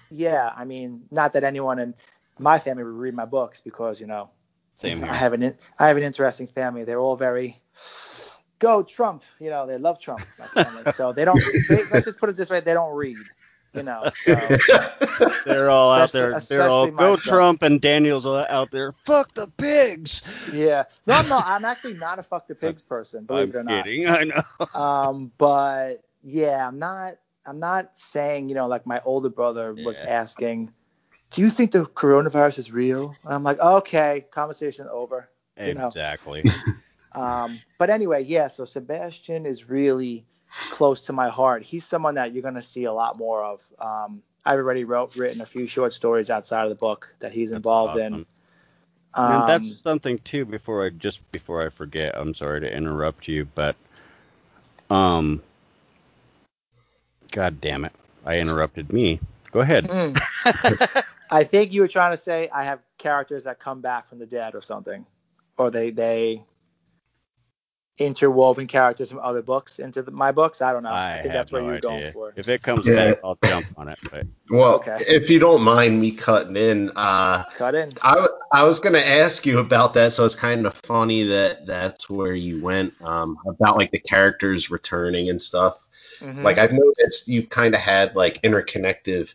yeah, 0.10 0.52
I 0.56 0.66
mean, 0.66 1.04
not 1.12 1.34
that 1.34 1.44
anyone 1.44 1.80
in 1.80 1.94
my 2.40 2.60
family 2.60 2.84
would 2.84 2.94
read 2.94 3.14
my 3.14 3.26
books 3.26 3.62
because 3.62 4.00
you 4.00 4.08
know, 4.08 4.30
Same 4.76 5.00
here. 5.00 5.08
I 5.12 5.16
have 5.16 5.34
an 5.34 5.56
I 5.78 5.88
have 5.88 5.98
an 5.98 6.04
interesting 6.04 6.48
family. 6.48 6.84
They're 6.84 7.00
all 7.00 7.18
very 7.18 7.58
go 8.60 8.84
Trump. 8.84 9.24
You 9.40 9.50
know, 9.50 9.66
they 9.66 9.78
love 9.78 10.00
Trump. 10.00 10.26
So 10.94 11.14
they 11.14 11.26
don't. 11.26 11.42
They, 11.70 11.84
let's 11.92 12.06
just 12.06 12.20
put 12.20 12.30
it 12.30 12.36
this 12.36 12.50
way: 12.50 12.60
they 12.60 12.74
don't 12.74 12.96
read. 12.96 13.18
You 13.74 13.84
know. 13.84 14.10
So 14.14 14.36
They're 15.46 15.70
all 15.70 15.92
out 15.92 16.12
there. 16.12 16.40
They're 16.40 16.70
all 16.70 16.88
go 16.88 16.92
myself. 16.94 17.22
Trump, 17.22 17.62
and 17.62 17.80
Daniel's 17.80 18.26
out 18.26 18.72
there. 18.72 18.94
Fuck 19.06 19.34
the 19.34 19.48
pigs. 19.48 20.22
yeah. 20.54 20.86
No, 21.06 21.22
no, 21.24 21.38
I'm 21.38 21.66
actually 21.66 21.94
not 21.94 22.20
a 22.20 22.24
fuck 22.24 22.48
the 22.48 22.56
pigs 22.56 22.82
person. 22.82 23.26
Believe 23.26 23.50
I'm 23.50 23.50
it 23.50 23.56
or 23.56 23.64
not. 23.64 23.86
kidding. 23.86 24.08
I 24.08 24.24
know. 24.24 24.44
Um, 24.74 25.32
but 25.38 26.04
yeah, 26.24 26.68
I'm 26.68 26.80
not. 26.80 27.16
I'm 27.46 27.60
not 27.60 27.98
saying 27.98 28.50
you 28.50 28.56
know 28.56 28.68
like 28.68 28.86
my 28.86 29.02
older 29.06 29.30
brother 29.30 29.74
was 29.74 30.00
Yeah. 30.00 30.22
asking, 30.22 30.72
do 31.32 31.42
you 31.42 31.50
think 31.50 31.72
the 31.72 31.86
coronavirus 31.86 32.60
is 32.60 32.72
real? 32.72 33.16
And 33.24 33.34
I'm 33.34 33.44
like, 33.44 33.60
okay, 33.60 34.26
conversation 34.32 34.88
over. 34.88 35.30
You 35.58 35.74
know. 35.74 35.88
Exactly. 35.88 36.44
Um, 37.12 37.60
but 37.80 37.90
anyway, 37.90 38.24
yeah. 38.24 38.48
So 38.50 38.66
Sebastian 38.66 39.48
is 39.48 39.68
really 39.68 40.26
close 40.70 41.08
to 41.08 41.14
my 41.14 41.30
heart. 41.30 41.64
He's 41.64 41.84
someone 41.84 42.16
that 42.16 42.34
you're 42.34 42.44
gonna 42.44 42.62
see 42.62 42.84
a 42.84 42.94
lot 42.94 43.18
more 43.18 43.44
of. 43.44 43.64
Um, 43.80 44.22
I've 44.46 44.60
already 44.60 44.84
wrote 44.84 45.16
written 45.16 45.42
a 45.42 45.46
few 45.46 45.66
short 45.66 45.92
stories 45.92 46.30
outside 46.30 46.64
of 46.64 46.70
the 46.70 46.76
book 46.76 47.14
that 47.20 47.32
he's 47.32 47.52
involved 47.52 47.98
in. 47.98 48.14
awesome. 48.14 48.26
Um, 49.16 49.32
and 49.32 49.50
that's 49.50 49.82
something 49.82 50.20
too. 50.20 50.46
Before 50.46 50.86
I 50.86 50.90
just 50.90 51.20
before 51.32 51.66
I 51.66 51.70
forget, 51.70 52.16
I'm 52.16 52.36
sorry 52.36 52.62
to 52.62 52.72
interrupt 52.72 53.28
you, 53.28 53.48
but 53.56 53.76
um, 54.90 55.42
God 57.40 57.62
damn 57.62 57.86
it, 57.86 57.94
I 58.26 58.38
interrupted 58.40 58.92
me. 58.92 59.22
Go 59.54 59.62
ahead. 59.62 59.86
Mm. 59.88 61.06
I 61.30 61.46
think 61.46 61.72
you 61.72 61.80
were 61.80 61.88
trying 61.88 62.12
to 62.12 62.22
say 62.22 62.50
I 62.54 62.66
have 62.66 62.82
characters 62.98 63.46
that 63.46 63.60
come 63.62 63.80
back 63.80 64.10
from 64.10 64.20
the 64.20 64.26
dead 64.26 64.56
or 64.56 64.62
something, 64.62 65.06
or 65.58 65.72
they 65.72 65.92
they 65.92 66.44
interwoven 67.98 68.68
characters 68.68 69.10
from 69.10 69.20
other 69.20 69.42
books 69.42 69.80
into 69.80 70.02
the, 70.02 70.12
my 70.12 70.34
books. 70.34 70.62
I 70.62 70.74
don't 70.74 70.84
know. 70.84 70.90
I, 70.90 71.12
I, 71.12 71.22
think 71.22 71.28
have 71.28 71.34
that's 71.34 71.52
what 71.54 71.60
no 71.60 71.64
you 71.64 71.72
were 71.72 71.78
idea. 71.78 71.90
going 71.90 72.12
for. 72.12 72.34
If 72.36 72.50
it 72.50 72.62
comes 72.62 72.86
Yeah. 72.86 73.12
back, 73.12 73.20
I'll 73.24 73.40
jump 73.46 73.68
on 73.78 73.88
it. 73.88 74.00
But 74.12 74.28
well, 74.50 74.74
Okay. 74.74 74.98
if 75.08 75.30
you 75.30 75.40
don't 75.40 75.62
mind 75.62 76.02
me 76.02 76.12
cutting 76.12 76.58
in, 76.58 76.92
uh, 76.98 77.46
Cut 77.56 77.74
in. 77.74 77.94
I, 78.02 78.16
w- 78.16 78.38
I 78.52 78.64
was 78.64 78.82
going 78.82 78.96
to 78.96 79.08
ask 79.08 79.46
you 79.46 79.60
about 79.60 79.94
that, 79.94 80.12
so 80.12 80.26
it's 80.26 80.36
kind 80.36 80.66
of 80.66 80.74
funny 80.84 81.24
that 81.24 81.66
that's 81.66 82.10
where 82.10 82.36
you 82.36 82.62
went 82.62 82.94
um, 83.02 83.38
about 83.48 83.78
like 83.78 83.92
the 83.92 84.00
characters 84.00 84.70
returning 84.70 85.30
and 85.30 85.42
stuff. 85.42 85.86
Mhm. 86.22 86.44
Like 86.44 86.58
I've 86.58 86.74
noticed 86.74 87.28
you've 87.28 87.50
kind 87.50 87.74
of 87.74 87.82
had 87.82 88.16
like 88.16 88.42
interconnective 88.42 89.34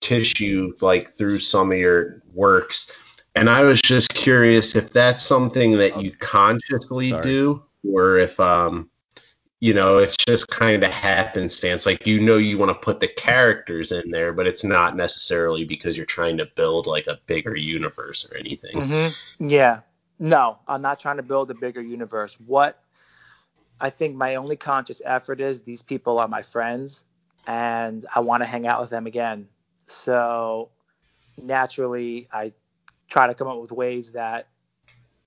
tissue 0.00 0.74
like 0.80 1.10
through 1.10 1.38
some 1.38 1.72
of 1.72 1.78
your 1.78 2.22
works, 2.32 2.90
and 3.34 3.48
I 3.48 3.62
was 3.64 3.80
just 3.80 4.12
curious 4.14 4.74
if 4.74 4.92
that's 4.92 5.22
something 5.22 5.78
that 5.78 6.02
you 6.02 6.12
consciously 6.12 7.10
Sorry. 7.10 7.22
do, 7.22 7.62
or 7.88 8.18
if 8.18 8.38
um 8.40 8.90
you 9.60 9.74
know 9.74 9.98
it's 9.98 10.16
just 10.16 10.48
kind 10.48 10.82
of 10.84 10.90
happenstance. 10.90 11.86
Like 11.86 12.06
you 12.06 12.20
know 12.20 12.36
you 12.36 12.58
want 12.58 12.70
to 12.70 12.74
put 12.74 13.00
the 13.00 13.08
characters 13.08 13.92
in 13.92 14.10
there, 14.10 14.32
but 14.32 14.46
it's 14.46 14.64
not 14.64 14.96
necessarily 14.96 15.64
because 15.64 15.96
you're 15.96 16.06
trying 16.06 16.36
to 16.38 16.46
build 16.46 16.86
like 16.86 17.06
a 17.06 17.20
bigger 17.26 17.56
universe 17.56 18.28
or 18.30 18.36
anything. 18.36 18.82
hmm 18.82 19.08
Yeah. 19.38 19.80
No, 20.18 20.58
I'm 20.68 20.82
not 20.82 21.00
trying 21.00 21.16
to 21.16 21.22
build 21.24 21.50
a 21.50 21.54
bigger 21.54 21.82
universe. 21.82 22.38
What 22.38 22.80
I 23.82 23.90
think 23.90 24.14
my 24.14 24.36
only 24.36 24.56
conscious 24.56 25.02
effort 25.04 25.40
is 25.40 25.62
these 25.62 25.82
people 25.82 26.20
are 26.20 26.28
my 26.28 26.42
friends 26.42 27.02
and 27.48 28.06
I 28.14 28.20
want 28.20 28.44
to 28.44 28.46
hang 28.46 28.64
out 28.64 28.80
with 28.80 28.90
them 28.90 29.06
again. 29.06 29.48
So 29.86 30.70
naturally, 31.36 32.28
I 32.32 32.52
try 33.08 33.26
to 33.26 33.34
come 33.34 33.48
up 33.48 33.60
with 33.60 33.72
ways 33.72 34.12
that 34.12 34.46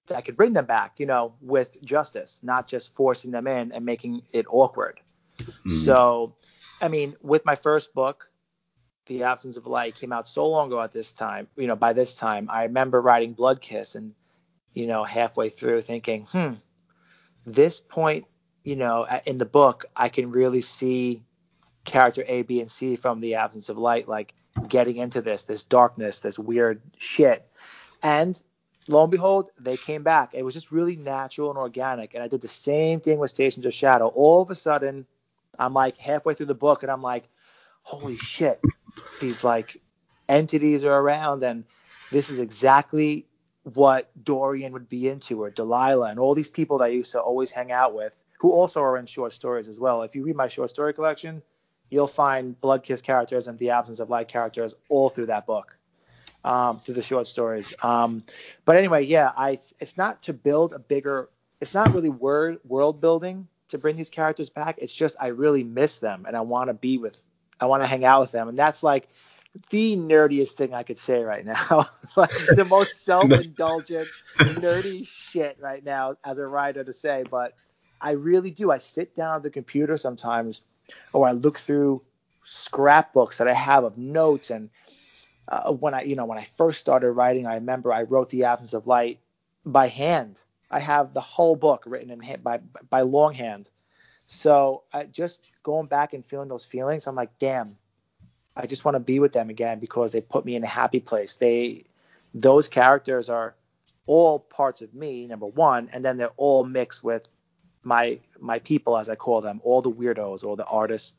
that 0.08 0.24
could 0.24 0.38
bring 0.38 0.54
them 0.54 0.66
back, 0.66 1.00
you 1.00 1.06
know, 1.06 1.34
with 1.42 1.84
justice, 1.84 2.40
not 2.44 2.68
just 2.68 2.96
forcing 2.96 3.32
them 3.32 3.46
in 3.46 3.74
and 3.74 3.84
making 3.84 4.22
it 4.32 4.46
awkward. 4.50 5.02
Mhm. 5.40 5.84
So, 5.84 6.36
I 6.80 6.88
mean, 6.88 7.18
with 7.22 7.44
my 7.44 7.56
first 7.56 7.94
book, 7.94 8.30
The 9.08 9.24
Absence 9.24 9.58
of 9.58 9.68
Light 9.68 9.96
came 9.96 10.14
out 10.14 10.30
so 10.30 10.48
long 10.48 10.68
ago 10.68 10.82
at 10.82 10.92
this 10.92 11.12
time, 11.12 11.48
you 11.58 11.68
know, 11.68 11.76
by 11.76 11.92
this 11.94 12.16
time, 12.16 12.48
I 12.50 12.64
remember 12.64 13.02
writing 13.02 13.34
Blood 13.34 13.60
Kiss 13.62 13.96
and, 13.96 14.14
you 14.74 14.88
know, 14.88 15.04
halfway 15.04 15.50
through 15.50 15.82
thinking, 15.82 16.26
hmm, 16.26 16.54
this 17.46 17.80
point, 17.80 18.26
you 18.66 18.76
know, 18.76 19.08
in 19.26 19.38
the 19.38 19.46
book, 19.46 19.86
I 19.96 20.10
can 20.10 20.32
really 20.32 20.62
see 20.62 21.24
character 21.86 22.26
A, 22.28 22.42
B, 22.42 22.60
and 22.60 22.70
C 22.70 22.98
from 22.98 23.22
The 23.22 23.36
Absence 23.36 23.70
of 23.70 23.78
Light. 23.78 24.08
Like, 24.10 24.34
getting 24.68 24.98
into 24.98 25.22
this, 25.22 25.44
this 25.44 25.64
darkness, 25.64 26.20
this 26.20 26.40
weird 26.40 26.82
shit. 26.98 27.46
And 28.02 28.40
lo 28.88 29.04
and 29.04 29.12
behold, 29.12 29.52
they 29.60 29.78
came 29.78 30.04
back. 30.04 30.34
It 30.34 30.44
was 30.44 30.54
just 30.54 30.72
really 30.72 30.96
natural 30.96 31.50
and 31.50 31.60
organic. 31.60 32.14
And 32.14 32.24
I 32.24 32.28
did 32.28 32.42
the 32.42 32.48
same 32.48 33.02
thing 33.02 33.20
with 33.20 33.32
Stations 33.32 33.66
of 33.66 33.74
Shadow. 33.74 34.08
All 34.08 34.42
of 34.42 34.50
a 34.50 34.56
sudden, 34.56 35.06
I'm 35.58 35.74
like 35.74 35.98
halfway 35.98 36.34
through 36.34 36.48
the 36.48 36.56
book 36.56 36.84
and 36.84 36.92
I'm 36.92 37.02
like, 37.02 37.28
holy 37.84 38.18
shit, 38.18 38.62
these 39.20 39.44
like 39.44 39.78
entities 40.28 40.84
are 40.86 41.00
around 41.00 41.44
and 41.44 41.66
this 42.12 42.30
is 42.30 42.40
exactly 42.40 43.28
what 43.64 44.10
Dorian 44.22 44.74
would 44.74 44.90
be 44.90 45.10
into 45.10 45.42
or 45.42 45.50
Delilah 45.50 46.10
and 46.10 46.20
all 46.20 46.36
these 46.36 46.50
people 46.50 46.80
that 46.80 46.86
I 46.86 46.90
used 46.90 47.14
to 47.14 47.22
always 47.22 47.52
hang 47.52 47.72
out 47.72 47.94
with 47.94 48.22
who 48.40 48.52
also 48.52 48.82
are 48.82 48.98
in 48.98 49.06
short 49.06 49.34
stories 49.34 49.68
as 49.68 49.80
well. 49.80 50.04
If 50.04 50.16
you 50.16 50.24
read 50.24 50.36
my 50.36 50.48
short 50.48 50.70
story 50.70 50.94
collection, 50.94 51.42
you'll 51.90 52.08
find 52.08 52.60
Blood 52.60 52.84
Kiss 52.84 53.02
characters 53.02 53.48
and 53.48 53.58
the 53.58 53.72
absence 53.72 54.00
of 54.00 54.10
light 54.10 54.28
characters 54.28 54.76
all 54.90 55.10
through 55.10 55.28
that 55.28 55.46
book, 55.46 55.78
um, 56.44 56.80
through 56.80 56.96
the 56.96 57.04
short 57.04 57.28
stories. 57.28 57.74
Um, 57.82 58.24
but 58.66 58.78
anyway, 58.78 59.04
yeah, 59.06 59.32
I 59.36 59.60
it's 59.80 59.98
not 59.98 60.24
to 60.24 60.34
build 60.34 60.74
a 60.74 60.80
bigger, 60.80 61.30
it's 61.62 61.74
not 61.74 61.94
really 61.94 62.10
word 62.10 62.60
world 62.66 63.02
building 63.02 63.48
to 63.70 63.78
bring 63.78 63.96
these 63.96 64.10
characters 64.10 64.50
back. 64.50 64.78
It's 64.80 64.94
just 64.94 65.16
I 65.20 65.28
really 65.28 65.64
miss 65.64 66.00
them 66.00 66.26
and 66.28 66.36
I 66.36 66.42
want 66.42 66.70
to 66.70 66.74
be 66.74 66.98
with, 66.98 67.22
I 67.60 67.66
want 67.66 67.84
to 67.84 67.88
hang 67.88 68.04
out 68.04 68.22
with 68.22 68.32
them, 68.32 68.50
and 68.50 68.60
that's 68.60 68.84
like 68.84 69.08
the 69.70 69.96
nerdiest 69.96 70.52
thing 70.52 70.74
I 70.74 70.84
could 70.84 70.98
say 70.98 71.24
right 71.24 71.46
now. 71.46 71.88
like 72.16 72.30
the 72.32 72.68
most 72.70 73.02
self-indulgent, 73.06 74.08
nerdy 74.38 75.08
shit 75.08 75.58
right 75.62 75.84
now 75.84 76.18
as 76.26 76.40
a 76.40 76.46
writer 76.46 76.84
to 76.84 76.94
say, 76.94 77.24
but 77.30 77.54
I 78.00 78.12
really 78.12 78.52
do. 78.52 78.72
I 78.72 78.78
sit 78.78 79.16
down 79.16 79.38
at 79.38 79.44
the 79.44 79.50
computer 79.50 79.98
sometimes, 79.98 80.62
or 81.14 81.28
I 81.28 81.32
look 81.32 81.58
through 81.58 82.02
scrapbooks 82.44 83.40
that 83.40 83.48
I 83.48 83.54
have 83.54 83.84
of 83.84 83.98
notes. 83.98 84.50
And 84.50 84.70
uh, 85.48 85.74
when 85.74 85.94
I, 85.94 86.04
you 86.04 86.16
know, 86.16 86.26
when 86.26 86.38
I 86.38 86.48
first 86.58 86.80
started 86.80 87.12
writing, 87.12 87.46
I 87.46 87.56
remember 87.56 87.92
I 87.92 88.04
wrote 88.04 88.30
The 88.30 88.46
Absence 88.46 88.74
of 88.74 88.88
Light 88.88 89.20
by 89.66 89.88
hand. 89.88 90.42
I 90.70 90.80
have 90.80 91.14
the 91.14 91.22
whole 91.22 91.56
book 91.56 91.84
written 91.86 92.12
in 92.12 92.20
hand 92.20 92.44
by 92.44 92.60
by 92.90 93.02
longhand. 93.02 93.70
So 94.28 94.84
I, 94.92 95.04
just 95.04 95.46
going 95.64 95.88
back 95.88 96.14
and 96.14 96.26
feeling 96.26 96.48
those 96.48 96.66
feelings, 96.66 97.08
I'm 97.08 97.16
like, 97.16 97.38
damn, 97.38 97.78
I 98.56 98.66
just 98.66 98.86
want 98.86 98.96
to 98.96 99.00
be 99.00 99.20
with 99.20 99.34
them 99.34 99.50
again 99.50 99.80
because 99.80 100.12
they 100.12 100.22
put 100.22 100.46
me 100.46 100.56
in 100.56 100.64
a 100.64 100.68
happy 100.68 101.00
place. 101.00 101.36
They, 101.36 101.84
those 102.34 102.68
characters 102.68 103.30
are 103.30 103.56
all 104.08 104.40
parts 104.40 104.82
of 104.82 104.94
me, 104.94 105.28
number 105.28 105.46
one, 105.46 105.90
and 105.92 106.04
then 106.04 106.18
they're 106.18 106.32
all 106.38 106.64
mixed 106.64 107.04
with 107.04 107.28
my 107.86 108.20
my 108.40 108.60
people, 108.60 108.98
as 108.98 109.10
I 109.10 109.16
call 109.16 109.42
them, 109.42 109.62
all 109.64 109.82
the 109.82 109.92
weirdos, 109.92 110.44
all 110.44 110.56
the 110.56 110.66
artists, 110.66 111.16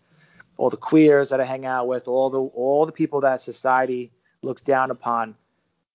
all 0.56 0.70
the 0.70 0.76
queers 0.76 1.30
that 1.30 1.40
I 1.40 1.44
hang 1.44 1.64
out 1.64 1.86
with, 1.86 2.08
all 2.08 2.30
the 2.30 2.40
all 2.40 2.86
the 2.86 2.92
people 2.92 3.22
that 3.22 3.40
society 3.40 4.12
looks 4.42 4.62
down 4.62 4.90
upon. 4.90 5.36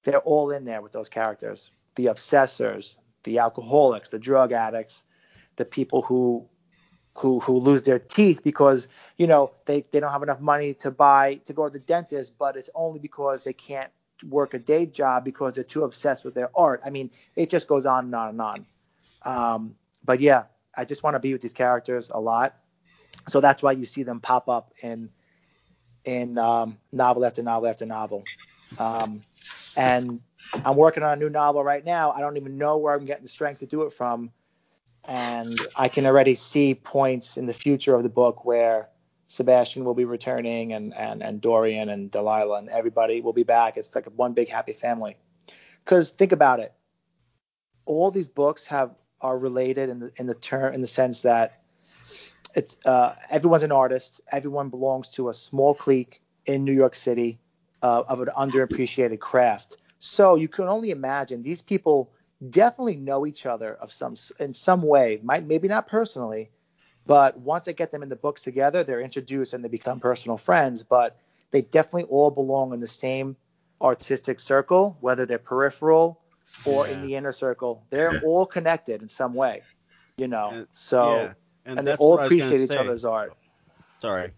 They're 0.03 0.19
all 0.19 0.51
in 0.51 0.63
there 0.63 0.81
with 0.81 0.93
those 0.93 1.09
characters. 1.09 1.69
The 1.95 2.05
obsessors, 2.05 2.97
the 3.23 3.39
alcoholics, 3.39 4.09
the 4.09 4.19
drug 4.19 4.51
addicts, 4.51 5.03
the 5.57 5.65
people 5.65 6.01
who 6.01 6.47
who 7.15 7.39
who 7.41 7.57
lose 7.59 7.83
their 7.83 7.99
teeth 7.99 8.41
because 8.43 8.87
you 9.17 9.27
know 9.27 9.53
they 9.65 9.85
they 9.91 9.99
don't 9.99 10.11
have 10.11 10.23
enough 10.23 10.39
money 10.39 10.73
to 10.75 10.91
buy 10.91 11.35
to 11.45 11.53
go 11.53 11.67
to 11.67 11.73
the 11.73 11.79
dentist, 11.79 12.37
but 12.37 12.55
it's 12.55 12.69
only 12.73 12.99
because 12.99 13.43
they 13.43 13.53
can't 13.53 13.91
work 14.23 14.53
a 14.53 14.59
day 14.59 14.85
job 14.85 15.25
because 15.25 15.55
they're 15.55 15.63
too 15.63 15.83
obsessed 15.83 16.23
with 16.23 16.33
their 16.33 16.49
art. 16.55 16.81
I 16.85 16.89
mean, 16.89 17.11
it 17.35 17.49
just 17.49 17.67
goes 17.67 17.85
on 17.85 18.05
and 18.05 18.15
on 18.15 18.29
and 18.29 18.41
on. 18.41 18.65
Um, 19.23 19.75
but 20.03 20.19
yeah, 20.19 20.43
I 20.75 20.85
just 20.85 21.03
want 21.03 21.15
to 21.15 21.19
be 21.19 21.33
with 21.33 21.41
these 21.41 21.53
characters 21.53 22.09
a 22.09 22.19
lot, 22.19 22.55
so 23.27 23.41
that's 23.41 23.61
why 23.61 23.73
you 23.73 23.85
see 23.85 24.03
them 24.03 24.19
pop 24.19 24.49
up 24.49 24.73
in 24.81 25.09
in 26.03 26.37
um, 26.37 26.77
novel 26.91 27.25
after 27.25 27.43
novel 27.43 27.69
after 27.69 27.85
novel. 27.85 28.23
Um, 28.79 29.21
and 29.77 30.21
I'm 30.65 30.75
working 30.75 31.03
on 31.03 31.13
a 31.13 31.15
new 31.15 31.29
novel 31.29 31.63
right 31.63 31.83
now. 31.83 32.11
I 32.11 32.21
don't 32.21 32.37
even 32.37 32.57
know 32.57 32.77
where 32.77 32.95
I'm 32.95 33.05
getting 33.05 33.23
the 33.23 33.29
strength 33.29 33.59
to 33.59 33.67
do 33.67 33.83
it 33.83 33.93
from 33.93 34.31
and 35.07 35.59
I 35.75 35.87
can 35.87 36.05
already 36.05 36.35
see 36.35 36.75
points 36.75 37.37
in 37.37 37.45
the 37.45 37.53
future 37.53 37.95
of 37.95 38.03
the 38.03 38.09
book 38.09 38.45
where 38.45 38.89
Sebastian 39.29 39.83
will 39.83 39.93
be 39.93 40.05
returning 40.05 40.73
and 40.73 40.93
and 40.93 41.23
and 41.23 41.41
Dorian 41.41 41.89
and 41.89 42.11
Delilah 42.11 42.59
and 42.59 42.69
everybody 42.69 43.21
will 43.21 43.33
be 43.33 43.43
back. 43.43 43.77
It's 43.77 43.93
like 43.95 44.05
one 44.15 44.33
big 44.33 44.49
happy 44.49 44.73
family. 44.73 45.17
Because 45.83 46.11
think 46.11 46.31
about 46.31 46.59
it, 46.59 46.73
all 47.85 48.11
these 48.11 48.27
books 48.27 48.67
have 48.67 48.91
are 49.21 49.37
related 49.37 49.89
in 49.89 49.99
the 49.99 50.11
in 50.17 50.27
the 50.27 50.35
term 50.35 50.73
in 50.73 50.81
the 50.81 50.87
sense 50.87 51.21
that 51.21 51.61
it's 52.55 52.77
uh, 52.85 53.15
everyone's 53.29 53.63
an 53.63 53.71
artist. 53.71 54.21
Everyone 54.31 54.69
belongs 54.69 55.09
to 55.09 55.29
a 55.29 55.33
small 55.33 55.73
clique 55.73 56.21
in 56.45 56.65
New 56.65 56.73
York 56.73 56.95
City 56.95 57.39
uh, 57.81 58.03
of 58.07 58.21
an 58.21 58.29
underappreciated 58.35 59.19
craft. 59.19 59.77
So 59.99 60.35
you 60.35 60.47
can 60.47 60.67
only 60.67 60.91
imagine 60.91 61.43
these 61.43 61.61
people 61.61 62.11
definitely 62.47 62.95
know 62.95 63.25
each 63.25 63.45
other 63.45 63.73
of 63.73 63.91
some 63.91 64.15
in 64.39 64.53
some 64.53 64.81
way. 64.81 65.19
Might 65.23 65.45
maybe 65.45 65.67
not 65.67 65.87
personally, 65.87 66.49
but 67.05 67.37
once 67.37 67.67
I 67.67 67.73
get 67.73 67.91
them 67.91 68.03
in 68.03 68.09
the 68.09 68.15
books 68.15 68.41
together, 68.41 68.83
they're 68.83 69.01
introduced 69.01 69.53
and 69.53 69.63
they 69.63 69.69
become 69.69 69.99
personal 69.99 70.37
friends. 70.37 70.83
But 70.83 71.17
they 71.51 71.61
definitely 71.61 72.05
all 72.05 72.31
belong 72.31 72.73
in 72.73 72.79
the 72.79 72.87
same 72.87 73.35
artistic 73.81 74.39
circle, 74.39 74.97
whether 75.01 75.25
they're 75.25 75.37
peripheral 75.37 76.20
or 76.65 76.87
yeah. 76.87 76.93
in 76.93 77.01
the 77.01 77.15
inner 77.15 77.31
circle. 77.31 77.83
They're 77.89 78.21
all 78.23 78.45
connected 78.45 79.01
in 79.01 79.09
some 79.09 79.33
way, 79.33 79.61
you 80.17 80.27
know. 80.27 80.49
And, 80.51 80.67
so 80.71 81.15
yeah. 81.15 81.33
and, 81.65 81.79
and 81.79 81.87
they 81.87 81.95
all 81.95 82.19
appreciate 82.19 82.61
each 82.61 82.71
say. 82.71 82.77
other's 82.77 83.05
art. 83.05 83.33
Sorry. 84.01 84.31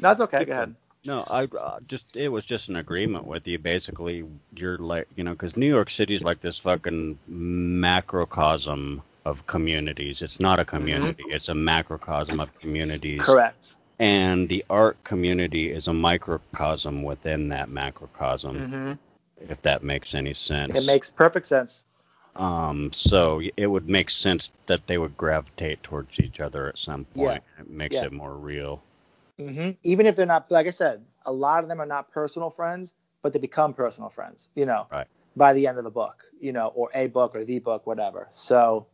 That's 0.00 0.20
okay. 0.20 0.44
Go 0.44 0.52
ahead. 0.52 0.74
No, 1.06 1.22
I 1.30 1.44
uh, 1.44 1.80
just 1.86 2.16
it 2.16 2.28
was 2.30 2.44
just 2.44 2.68
an 2.70 2.76
agreement 2.76 3.26
with 3.26 3.46
you. 3.46 3.58
Basically, 3.58 4.24
you're 4.56 4.78
like 4.78 5.06
you 5.16 5.24
know 5.24 5.32
because 5.32 5.56
New 5.56 5.68
York 5.68 5.90
City's 5.90 6.24
like 6.24 6.40
this 6.40 6.58
fucking 6.58 7.18
macrocosm 7.28 9.02
of 9.24 9.46
communities. 9.46 10.22
It's 10.22 10.40
not 10.40 10.58
a 10.58 10.64
community. 10.64 11.22
Mm-hmm. 11.22 11.34
It's 11.34 11.48
a 11.48 11.54
macrocosm 11.54 12.40
of 12.40 12.58
communities. 12.58 13.20
Correct. 13.20 13.74
And 13.98 14.48
the 14.48 14.64
art 14.70 15.02
community 15.04 15.70
is 15.70 15.88
a 15.88 15.94
microcosm 15.94 17.02
within 17.02 17.48
that 17.50 17.68
macrocosm. 17.68 18.56
Mm-hmm. 18.56 18.92
If 19.48 19.62
that 19.62 19.82
makes 19.82 20.14
any 20.14 20.32
sense. 20.32 20.74
It 20.74 20.86
makes 20.86 21.10
perfect 21.10 21.46
sense. 21.46 21.84
Um, 22.36 22.92
so 22.92 23.40
it 23.56 23.66
would 23.66 23.88
make 23.88 24.10
sense 24.10 24.50
that 24.66 24.86
they 24.86 24.98
would 24.98 25.16
gravitate 25.16 25.82
towards 25.82 26.18
each 26.18 26.40
other 26.40 26.68
at 26.68 26.78
some 26.78 27.04
point. 27.04 27.42
Yeah. 27.56 27.62
It 27.62 27.70
makes 27.70 27.94
yeah. 27.94 28.04
it 28.04 28.12
more 28.12 28.34
real. 28.34 28.82
Mm-hmm. 29.38 29.70
Even 29.82 30.06
if 30.06 30.16
they're 30.16 30.26
not, 30.26 30.50
like 30.50 30.66
I 30.66 30.70
said, 30.70 31.04
a 31.24 31.32
lot 31.32 31.62
of 31.62 31.68
them 31.68 31.80
are 31.80 31.86
not 31.86 32.10
personal 32.10 32.50
friends, 32.50 32.94
but 33.22 33.32
they 33.32 33.38
become 33.38 33.74
personal 33.74 34.10
friends, 34.10 34.48
you 34.54 34.66
know, 34.66 34.86
right. 34.90 35.06
by 35.36 35.52
the 35.52 35.66
end 35.66 35.78
of 35.78 35.84
the 35.84 35.90
book, 35.90 36.24
you 36.40 36.52
know, 36.52 36.68
or 36.68 36.90
a 36.94 37.06
book 37.06 37.34
or 37.34 37.44
the 37.44 37.58
book, 37.58 37.86
whatever. 37.86 38.28
So, 38.30 38.86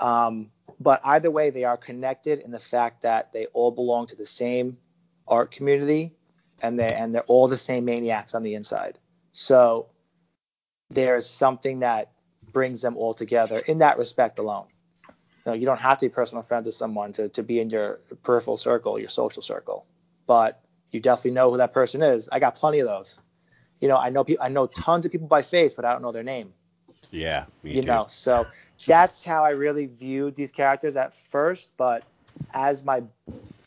um, 0.00 0.50
but 0.80 1.00
either 1.04 1.30
way, 1.30 1.50
they 1.50 1.64
are 1.64 1.76
connected 1.76 2.40
in 2.40 2.50
the 2.50 2.58
fact 2.58 3.02
that 3.02 3.32
they 3.32 3.46
all 3.46 3.70
belong 3.70 4.08
to 4.08 4.16
the 4.16 4.26
same 4.26 4.78
art 5.26 5.50
community, 5.50 6.12
and 6.60 6.78
they 6.78 6.92
and 6.92 7.14
they're 7.14 7.22
all 7.22 7.48
the 7.48 7.58
same 7.58 7.84
maniacs 7.84 8.34
on 8.34 8.42
the 8.42 8.54
inside. 8.54 8.98
So 9.34 9.88
there's 10.88 11.28
something 11.28 11.80
that 11.80 12.12
brings 12.52 12.80
them 12.80 12.96
all 12.96 13.12
together 13.12 13.58
in 13.58 13.78
that 13.78 13.98
respect 13.98 14.38
alone 14.38 14.66
you, 15.44 15.52
know, 15.52 15.56
you 15.58 15.66
don't 15.66 15.80
have 15.80 15.98
to 15.98 16.06
be 16.06 16.10
personal 16.10 16.42
friends 16.42 16.66
with 16.66 16.74
someone 16.74 17.12
to, 17.14 17.28
to 17.30 17.42
be 17.42 17.60
in 17.60 17.70
your 17.70 18.00
peripheral 18.22 18.56
circle, 18.56 18.98
your 18.98 19.08
social 19.08 19.42
circle, 19.42 19.84
but 20.26 20.62
you 20.90 21.00
definitely 21.00 21.32
know 21.32 21.50
who 21.50 21.58
that 21.58 21.72
person 21.72 22.02
is. 22.02 22.28
I 22.32 22.38
got 22.38 22.54
plenty 22.54 22.80
of 22.80 22.86
those. 22.86 23.18
You 23.80 23.88
know, 23.88 23.96
I 23.96 24.08
know 24.08 24.24
people, 24.24 24.44
I 24.44 24.48
know 24.48 24.66
tons 24.66 25.04
of 25.04 25.12
people 25.12 25.26
by 25.26 25.42
face, 25.42 25.74
but 25.74 25.84
I 25.84 25.92
don't 25.92 26.02
know 26.02 26.12
their 26.12 26.22
name. 26.22 26.54
Yeah, 27.10 27.44
you 27.62 27.82
too. 27.82 27.86
know, 27.86 28.06
so 28.08 28.46
that's 28.86 29.24
how 29.24 29.44
I 29.44 29.50
really 29.50 29.86
viewed 29.86 30.34
these 30.34 30.50
characters 30.50 30.96
at 30.96 31.12
first. 31.12 31.72
But 31.76 32.04
as 32.52 32.82
my 32.82 33.02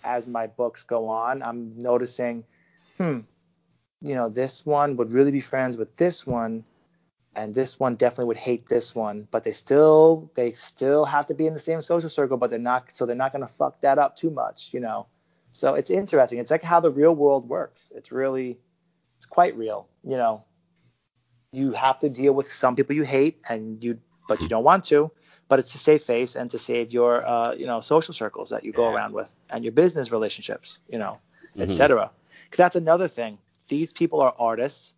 as 0.03 0.25
my 0.25 0.47
books 0.47 0.83
go 0.83 1.09
on, 1.09 1.43
I'm 1.43 1.81
noticing, 1.81 2.43
hmm, 2.97 3.19
you 4.01 4.15
know, 4.15 4.29
this 4.29 4.65
one 4.65 4.97
would 4.97 5.11
really 5.11 5.31
be 5.31 5.39
friends 5.39 5.77
with 5.77 5.95
this 5.97 6.25
one, 6.25 6.63
and 7.35 7.53
this 7.53 7.79
one 7.79 7.95
definitely 7.95 8.25
would 8.25 8.37
hate 8.37 8.67
this 8.67 8.95
one, 8.95 9.27
but 9.29 9.43
they 9.43 9.51
still 9.51 10.31
they 10.35 10.51
still 10.51 11.05
have 11.05 11.27
to 11.27 11.33
be 11.33 11.47
in 11.47 11.53
the 11.53 11.59
same 11.59 11.81
social 11.81 12.09
circle, 12.09 12.37
but 12.37 12.49
they're 12.49 12.59
not 12.59 12.85
so 12.93 13.05
they're 13.05 13.15
not 13.15 13.31
gonna 13.31 13.47
fuck 13.47 13.81
that 13.81 13.99
up 13.99 14.17
too 14.17 14.29
much, 14.29 14.73
you 14.73 14.79
know. 14.79 15.07
So 15.51 15.75
it's 15.75 15.89
interesting. 15.89 16.39
It's 16.39 16.51
like 16.51 16.63
how 16.63 16.79
the 16.79 16.91
real 16.91 17.15
world 17.15 17.47
works. 17.47 17.91
It's 17.95 18.11
really 18.11 18.59
it's 19.17 19.25
quite 19.25 19.55
real, 19.57 19.87
you 20.03 20.17
know. 20.17 20.43
You 21.51 21.71
have 21.71 21.99
to 22.01 22.09
deal 22.09 22.33
with 22.33 22.51
some 22.51 22.75
people 22.75 22.95
you 22.95 23.03
hate 23.03 23.41
and 23.47 23.83
you 23.83 23.99
but 24.27 24.41
you 24.41 24.49
don't 24.49 24.63
want 24.63 24.85
to, 24.85 25.11
but 25.47 25.59
it's 25.59 25.71
to 25.71 25.77
save 25.77 26.03
face 26.03 26.35
and 26.35 26.51
to 26.51 26.57
save 26.57 26.91
your 26.91 27.25
uh, 27.25 27.53
you 27.53 27.65
know 27.65 27.81
social 27.81 28.13
circles 28.13 28.49
that 28.49 28.63
you 28.63 28.73
go 28.73 28.93
around 28.93 29.13
with 29.13 29.33
and 29.49 29.63
your 29.63 29.73
business 29.73 30.11
relationships, 30.11 30.79
you 30.89 30.99
know, 30.99 31.19
mm-hmm. 31.51 31.61
etc. 31.61 32.11
Because 32.43 32.57
that's 32.57 32.75
another 32.75 33.07
thing. 33.07 33.37
These 33.67 33.93
people 33.93 34.21
are 34.21 34.33
artists 34.37 34.93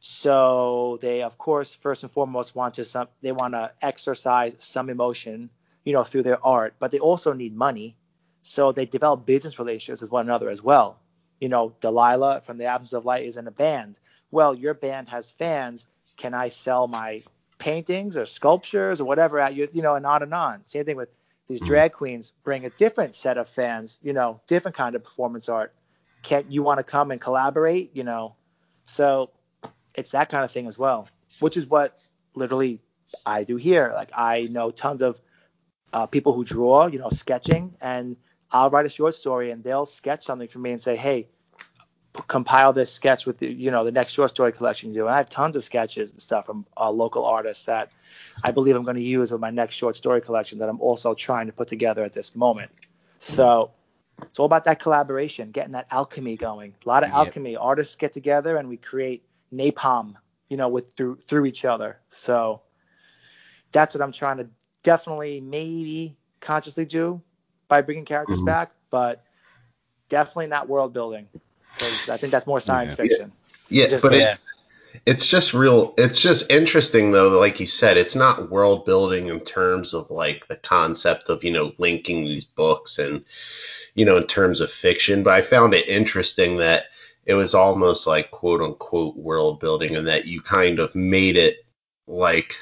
so 0.00 0.98
they, 1.00 1.22
of 1.22 1.38
course, 1.38 1.74
first 1.74 2.04
and 2.04 2.12
foremost 2.12 2.54
want 2.54 2.74
to 2.74 2.84
some 2.84 3.08
they 3.20 3.32
want 3.32 3.54
to 3.54 3.72
exercise 3.82 4.54
some 4.62 4.90
emotion, 4.90 5.50
you 5.84 5.92
know, 5.92 6.04
through 6.04 6.22
their 6.22 6.44
art, 6.44 6.74
but 6.78 6.90
they 6.90 7.00
also 7.00 7.32
need 7.32 7.56
money. 7.56 7.96
So 8.42 8.72
they 8.72 8.86
develop 8.86 9.26
business 9.26 9.58
relationships 9.58 10.02
with 10.02 10.12
one 10.12 10.26
another 10.26 10.48
as 10.48 10.62
well. 10.62 11.00
you 11.40 11.48
know, 11.48 11.72
Delilah 11.80 12.40
from 12.40 12.58
the 12.58 12.64
Absence 12.64 12.94
of 12.94 13.04
Light 13.04 13.24
is 13.24 13.36
in 13.36 13.46
a 13.46 13.52
band. 13.52 13.98
Well, 14.32 14.54
your 14.56 14.74
band 14.74 15.08
has 15.10 15.30
fans. 15.30 15.86
Can 16.16 16.34
I 16.34 16.48
sell 16.48 16.88
my 16.88 17.22
paintings 17.58 18.16
or 18.16 18.26
sculptures 18.26 19.00
or 19.00 19.04
whatever 19.04 19.38
at 19.38 19.54
you, 19.54 19.68
you 19.72 19.82
know, 19.82 19.94
and 19.94 20.06
on 20.06 20.22
and 20.22 20.34
on. 20.34 20.66
Same 20.66 20.84
thing 20.84 20.96
with 20.96 21.10
these 21.46 21.60
hmm. 21.60 21.66
drag 21.66 21.92
queens 21.92 22.32
bring 22.44 22.64
a 22.64 22.70
different 22.70 23.14
set 23.14 23.38
of 23.38 23.48
fans, 23.48 24.00
you 24.02 24.12
know, 24.12 24.40
different 24.46 24.76
kind 24.76 24.94
of 24.94 25.04
performance 25.04 25.48
art. 25.48 25.72
Can 26.22 26.46
you 26.48 26.62
want 26.62 26.78
to 26.78 26.84
come 26.84 27.10
and 27.10 27.20
collaborate, 27.20 27.94
you 27.94 28.04
know? 28.04 28.34
So 28.84 29.30
it's 29.94 30.12
that 30.12 30.28
kind 30.28 30.44
of 30.44 30.50
thing 30.50 30.66
as 30.66 30.78
well, 30.78 31.08
which 31.40 31.56
is 31.56 31.66
what 31.66 31.98
literally 32.34 32.80
I 33.24 33.44
do 33.44 33.56
here. 33.56 33.92
Like 33.94 34.10
I 34.14 34.48
know 34.50 34.70
tons 34.70 35.02
of 35.02 35.20
uh, 35.92 36.06
people 36.06 36.32
who 36.32 36.44
draw, 36.44 36.86
you 36.86 36.98
know, 36.98 37.10
sketching, 37.10 37.74
and 37.80 38.16
I'll 38.50 38.70
write 38.70 38.86
a 38.86 38.90
short 38.90 39.14
story 39.14 39.50
and 39.50 39.62
they'll 39.62 39.86
sketch 39.86 40.24
something 40.24 40.48
for 40.48 40.58
me 40.58 40.72
and 40.72 40.82
say, 40.82 40.96
hey, 40.96 41.28
p- 42.14 42.22
compile 42.26 42.72
this 42.72 42.92
sketch 42.92 43.26
with 43.26 43.38
the, 43.38 43.46
you 43.46 43.70
know, 43.70 43.84
the 43.84 43.92
next 43.92 44.12
short 44.12 44.30
story 44.30 44.52
collection 44.52 44.90
you 44.90 45.00
do. 45.00 45.06
And 45.06 45.14
I 45.14 45.18
have 45.18 45.28
tons 45.28 45.56
of 45.56 45.64
sketches 45.64 46.10
and 46.12 46.20
stuff 46.20 46.46
from 46.46 46.66
uh, 46.76 46.90
local 46.90 47.24
artists 47.24 47.64
that 47.64 47.90
I 48.42 48.52
believe 48.52 48.76
I'm 48.76 48.84
going 48.84 48.96
to 48.96 49.02
use 49.02 49.30
with 49.32 49.40
my 49.40 49.50
next 49.50 49.76
short 49.76 49.96
story 49.96 50.20
collection 50.20 50.60
that 50.60 50.68
I'm 50.68 50.80
also 50.80 51.14
trying 51.14 51.46
to 51.46 51.52
put 51.52 51.68
together 51.68 52.04
at 52.04 52.12
this 52.12 52.34
moment. 52.34 52.70
So 53.18 53.72
it's 54.22 54.38
all 54.38 54.46
about 54.46 54.64
that 54.64 54.80
collaboration, 54.80 55.50
getting 55.50 55.72
that 55.72 55.86
alchemy 55.90 56.36
going. 56.36 56.74
A 56.84 56.88
lot 56.88 57.02
of 57.02 57.10
Yep. 57.10 57.16
alchemy. 57.16 57.56
Artists 57.56 57.96
get 57.96 58.12
together 58.12 58.56
and 58.56 58.68
we 58.68 58.76
create 58.76 59.24
napalm, 59.52 60.14
you 60.48 60.56
know, 60.56 60.68
with 60.68 60.94
through 60.96 61.16
through 61.16 61.46
each 61.46 61.64
other. 61.64 61.98
So 62.08 62.62
that's 63.72 63.94
what 63.94 64.02
I'm 64.02 64.12
trying 64.12 64.38
to 64.38 64.48
definitely 64.82 65.40
maybe 65.40 66.16
consciously 66.40 66.84
do 66.84 67.20
by 67.68 67.82
bringing 67.82 68.04
characters 68.04 68.40
Mhm. 68.40 68.46
back, 68.46 68.72
but 68.90 69.24
definitely 70.08 70.46
not 70.46 70.68
world 70.68 70.92
building 70.92 71.28
because 71.74 72.08
I 72.08 72.16
think 72.16 72.32
that's 72.32 72.46
more 72.46 72.60
science 72.60 72.92
Yeah. 72.92 72.96
fiction. 72.96 73.32
Yeah, 73.68 73.86
Just 73.88 74.02
but 74.02 74.12
like- 74.12 74.22
it's 74.22 74.44
it's 75.04 75.28
just 75.28 75.52
real. 75.52 75.94
It's 75.98 76.20
just 76.20 76.50
interesting 76.50 77.12
though. 77.12 77.38
Like 77.38 77.60
you 77.60 77.66
said, 77.66 77.98
it's 77.98 78.16
not 78.16 78.50
world 78.50 78.86
building 78.86 79.28
in 79.28 79.40
terms 79.40 79.92
of 79.94 80.10
like 80.10 80.48
the 80.48 80.56
concept 80.56 81.28
of 81.28 81.44
you 81.44 81.50
know 81.52 81.72
linking 81.78 82.24
these 82.24 82.44
books 82.44 82.98
and 82.98 83.24
you 83.98 84.04
know 84.04 84.16
in 84.16 84.26
terms 84.26 84.60
of 84.60 84.70
fiction. 84.70 85.22
But 85.22 85.34
I 85.34 85.42
found 85.42 85.74
it 85.74 85.88
interesting 85.88 86.58
that 86.58 86.84
it 87.26 87.34
was 87.34 87.54
almost 87.54 88.06
like 88.06 88.30
quote 88.30 88.62
unquote 88.62 89.16
world 89.16 89.60
building, 89.60 89.96
and 89.96 90.06
that 90.06 90.26
you 90.26 90.40
kind 90.40 90.78
of 90.78 90.94
made 90.94 91.36
it 91.36 91.56
like 92.06 92.56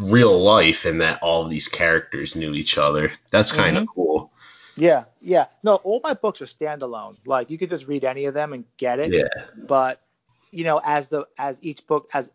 real 0.00 0.38
life, 0.40 0.84
and 0.84 1.00
that 1.00 1.20
all 1.22 1.42
of 1.42 1.50
these 1.50 1.68
characters 1.68 2.36
knew 2.36 2.54
each 2.54 2.78
other. 2.78 3.12
That's 3.32 3.52
kind 3.52 3.76
of 3.76 3.88
cool. 3.88 4.32
Yeah, 4.76 5.04
yeah. 5.20 5.46
No, 5.62 5.76
all 5.76 6.00
my 6.02 6.14
books 6.14 6.40
are 6.40 6.46
standalone. 6.46 7.16
Like 7.26 7.50
you 7.50 7.58
could 7.58 7.70
just 7.70 7.88
read 7.88 8.04
any 8.04 8.26
of 8.26 8.34
them 8.34 8.52
and 8.52 8.64
get 8.76 9.00
it. 9.00 9.12
Yeah. 9.12 9.44
But 9.56 10.00
you 10.52 10.64
know, 10.64 10.80
as 10.84 11.08
the 11.08 11.26
as 11.36 11.58
each 11.62 11.86
book 11.86 12.08
as 12.14 12.30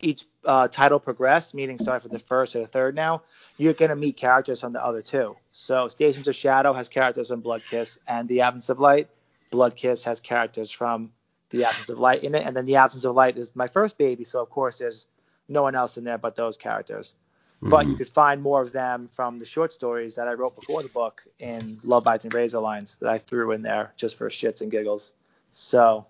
each 0.00 0.24
uh, 0.44 0.68
title 0.68 1.00
progressed, 1.00 1.54
meaning 1.54 1.78
starting 1.78 2.08
for 2.08 2.12
the 2.12 2.18
first 2.22 2.56
or 2.56 2.60
the 2.60 2.66
third 2.66 2.94
now, 2.94 3.22
you're 3.56 3.74
gonna 3.74 3.96
meet 3.96 4.16
characters 4.16 4.60
from 4.60 4.72
the 4.72 4.84
other 4.84 5.02
two. 5.02 5.36
So 5.50 5.88
Stations 5.88 6.28
of 6.28 6.36
Shadow 6.36 6.72
has 6.72 6.88
characters 6.88 7.28
from 7.28 7.40
Blood 7.40 7.64
Kiss 7.64 7.98
and 8.06 8.28
The 8.28 8.42
Absence 8.42 8.68
of 8.68 8.80
Light. 8.80 9.08
Blood 9.50 9.76
Kiss 9.76 10.04
has 10.04 10.20
characters 10.20 10.70
from 10.70 11.12
The 11.50 11.64
Absence 11.64 11.88
of 11.88 11.98
Light 11.98 12.22
in 12.24 12.34
it, 12.34 12.44
and 12.46 12.56
then 12.56 12.66
The 12.66 12.76
Absence 12.76 13.04
of 13.04 13.14
Light 13.14 13.38
is 13.38 13.56
my 13.56 13.66
first 13.66 13.96
baby, 13.98 14.24
so 14.24 14.42
of 14.42 14.50
course 14.50 14.78
there's 14.78 15.06
no 15.48 15.62
one 15.62 15.74
else 15.74 15.96
in 15.96 16.04
there 16.04 16.18
but 16.18 16.36
those 16.36 16.56
characters. 16.56 17.14
But 17.62 17.86
Mhm. 17.86 17.90
you 17.90 17.96
could 17.96 18.08
find 18.08 18.42
more 18.42 18.60
of 18.60 18.72
them 18.72 19.08
from 19.08 19.38
the 19.38 19.46
short 19.46 19.72
stories 19.72 20.16
that 20.16 20.28
I 20.28 20.34
wrote 20.34 20.54
before 20.54 20.82
the 20.82 20.88
book 20.88 21.22
in 21.38 21.80
Love 21.84 22.04
Bites 22.04 22.24
and 22.24 22.34
Razor 22.34 22.60
Lines 22.60 22.96
that 22.96 23.08
I 23.08 23.18
threw 23.18 23.52
in 23.52 23.62
there 23.62 23.92
just 23.96 24.16
for 24.16 24.28
shits 24.28 24.60
and 24.60 24.70
giggles. 24.70 25.12
So 25.52 26.06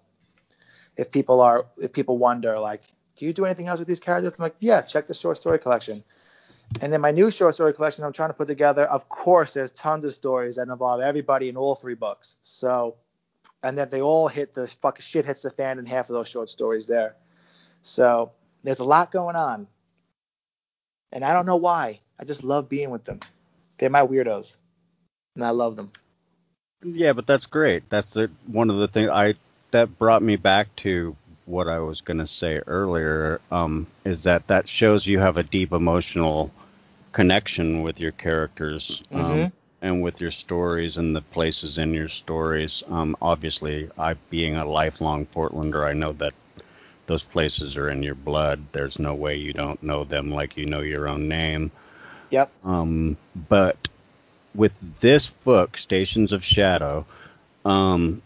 if 0.96 1.10
people 1.12 1.40
are 1.40 1.66
if 1.78 1.92
people 1.92 2.18
wonder 2.18 2.58
like, 2.58 2.82
do 3.16 3.26
you 3.26 3.32
do 3.32 3.44
anything 3.44 3.68
else 3.68 3.78
with 3.78 3.88
these 3.88 4.00
characters? 4.00 4.34
I'm 4.38 4.42
like, 4.42 4.56
yeah, 4.58 4.82
check 4.82 5.06
the 5.06 5.14
short 5.14 5.36
story 5.36 5.58
collection. 5.58 6.02
And 6.80 6.92
then 6.92 7.00
my 7.00 7.10
new 7.10 7.30
short 7.30 7.54
story 7.54 7.72
collection 7.72 8.04
I'm 8.04 8.12
trying 8.12 8.30
to 8.30 8.34
put 8.34 8.48
together, 8.48 8.84
of 8.84 9.08
course, 9.08 9.54
there's 9.54 9.70
tons 9.70 10.04
of 10.04 10.12
stories 10.12 10.56
that 10.56 10.68
involve 10.68 11.00
everybody 11.00 11.48
in 11.48 11.56
all 11.56 11.74
three 11.74 11.94
books. 11.94 12.36
So 12.42 12.96
and 13.62 13.78
that 13.78 13.90
they 13.90 14.00
all 14.00 14.28
hit 14.28 14.54
the 14.54 14.68
fucking 14.68 15.02
shit 15.02 15.24
hits 15.24 15.42
the 15.42 15.50
fan 15.50 15.78
in 15.78 15.86
half 15.86 16.08
of 16.08 16.14
those 16.14 16.28
short 16.28 16.50
stories 16.50 16.86
there. 16.86 17.16
So 17.82 18.32
there's 18.62 18.78
a 18.78 18.84
lot 18.84 19.10
going 19.10 19.36
on. 19.36 19.66
And 21.12 21.24
I 21.24 21.32
don't 21.32 21.46
know 21.46 21.56
why. 21.56 22.00
I 22.18 22.24
just 22.24 22.44
love 22.44 22.68
being 22.68 22.90
with 22.90 23.04
them. 23.04 23.20
They're 23.78 23.90
my 23.90 24.06
weirdos. 24.06 24.58
And 25.34 25.44
I 25.44 25.50
love 25.50 25.76
them. 25.76 25.90
Yeah, 26.84 27.12
but 27.12 27.26
that's 27.26 27.46
great. 27.46 27.88
That's 27.90 28.12
the, 28.12 28.30
one 28.46 28.70
of 28.70 28.76
the 28.76 28.88
things 28.88 29.10
I 29.10 29.34
that 29.72 29.98
brought 29.98 30.22
me 30.22 30.36
back 30.36 30.74
to 30.76 31.16
what 31.46 31.68
I 31.68 31.78
was 31.80 32.00
going 32.00 32.18
to 32.18 32.26
say 32.26 32.60
earlier. 32.66 33.40
Um, 33.50 33.86
is 34.04 34.22
that 34.24 34.46
that 34.46 34.68
shows 34.68 35.06
you 35.06 35.18
have 35.18 35.36
a 35.36 35.42
deep 35.42 35.72
emotional 35.72 36.52
connection 37.16 37.82
with 37.82 38.00
your 38.00 38.12
characters 38.12 39.02
um, 39.14 39.48
Mhm. 39.48 39.52
and 39.82 40.02
with 40.02 40.20
your 40.20 40.30
stories 40.30 40.98
and 40.98 41.16
the 41.16 41.22
places 41.22 41.78
in 41.78 41.94
your 41.94 42.08
stories. 42.08 42.84
Um, 42.90 43.16
obviously, 43.22 43.90
I 43.98 44.14
being 44.30 44.56
a 44.56 44.66
lifelong 44.66 45.26
Portlander, 45.26 45.86
I 45.88 45.94
know 45.94 46.12
that 46.14 46.34
those 47.06 47.24
places 47.24 47.76
are 47.76 47.90
in 47.90 48.02
your 48.02 48.14
blood. 48.14 48.60
There's 48.72 48.98
no 48.98 49.14
way 49.14 49.36
you 49.36 49.52
don't 49.54 49.82
know 49.82 50.04
them 50.04 50.30
like 50.32 50.56
you 50.58 50.66
know 50.66 50.80
your 50.80 51.08
own 51.08 51.28
name. 51.28 51.72
Yep. 52.30 52.50
Um, 52.64 53.16
but 53.48 53.88
with 54.54 54.72
this 55.00 55.30
book, 55.30 55.78
Stations 55.78 56.32
of 56.32 56.44
Shadow, 56.44 57.06
um, 57.64 58.22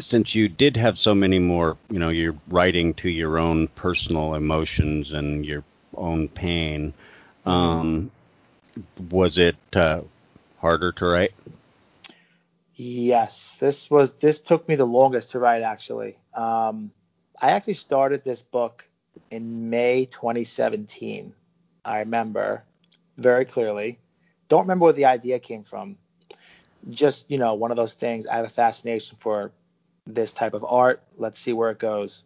since 0.00 0.34
you 0.34 0.48
did 0.48 0.76
have 0.76 0.98
so 0.98 1.14
many 1.14 1.38
more, 1.38 1.76
you 1.90 1.98
know, 1.98 2.08
you're 2.10 2.36
writing 2.48 2.94
to 2.94 3.08
your 3.08 3.38
own 3.38 3.68
personal 3.68 4.34
emotions 4.34 5.12
and 5.12 5.46
your 5.46 5.64
own 5.96 6.28
pain, 6.28 6.92
um, 7.46 8.10
was 9.10 9.38
it 9.38 9.56
uh, 9.74 10.02
harder 10.58 10.92
to 10.92 11.06
write? 11.06 11.32
Yes, 12.74 13.58
this 13.58 13.90
was 13.90 14.14
this 14.14 14.40
took 14.40 14.66
me 14.66 14.74
the 14.74 14.86
longest 14.86 15.30
to 15.30 15.38
write 15.38 15.62
actually. 15.62 16.16
Um, 16.34 16.92
I 17.40 17.50
actually 17.50 17.74
started 17.74 18.24
this 18.24 18.42
book 18.42 18.86
in 19.30 19.68
May 19.68 20.06
2017. 20.06 21.34
I 21.84 21.98
remember 22.00 22.64
very 23.16 23.44
clearly. 23.44 23.98
Don't 24.48 24.62
remember 24.62 24.84
where 24.84 24.92
the 24.92 25.06
idea 25.06 25.38
came 25.38 25.64
from. 25.64 25.96
Just 26.88 27.30
you 27.30 27.38
know, 27.38 27.54
one 27.54 27.70
of 27.70 27.76
those 27.76 27.94
things. 27.94 28.26
I 28.26 28.36
have 28.36 28.46
a 28.46 28.50
fascination 28.50 29.18
for 29.20 29.52
this 30.06 30.32
type 30.32 30.54
of 30.54 30.64
art. 30.64 31.02
Let's 31.16 31.40
see 31.40 31.52
where 31.52 31.70
it 31.70 31.78
goes. 31.78 32.24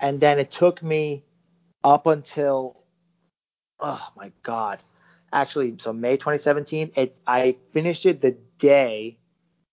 And 0.00 0.18
then 0.18 0.38
it 0.38 0.50
took 0.50 0.82
me 0.82 1.22
up 1.84 2.06
until 2.06 2.79
oh 3.80 4.08
my 4.16 4.32
god, 4.42 4.82
actually, 5.32 5.74
so 5.78 5.92
May 5.92 6.16
2017. 6.16 6.92
It 6.96 7.16
I 7.26 7.56
finished 7.72 8.06
it 8.06 8.20
the 8.20 8.36
day 8.58 9.18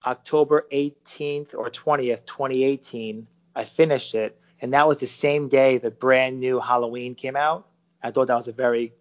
October 0.06 0.66
18th 0.72 1.54
or 1.54 1.70
20th, 1.70 2.26
2018, 2.26 3.28
I 3.56 3.66
finished 3.66 4.16
it, 4.16 4.40
and 4.62 4.74
that 4.74 4.88
was 4.88 5.00
the 5.00 5.08
same 5.08 5.50
day 5.50 5.78
the 5.78 5.92
brand 5.92 6.40
new 6.40 6.60
Halloween 6.60 7.16
came 7.16 7.36
out. 7.36 7.68
I 8.02 8.12
thought 8.12 8.28
that 8.28 8.36
was 8.36 8.48
a 8.48 8.54
very 8.54 8.94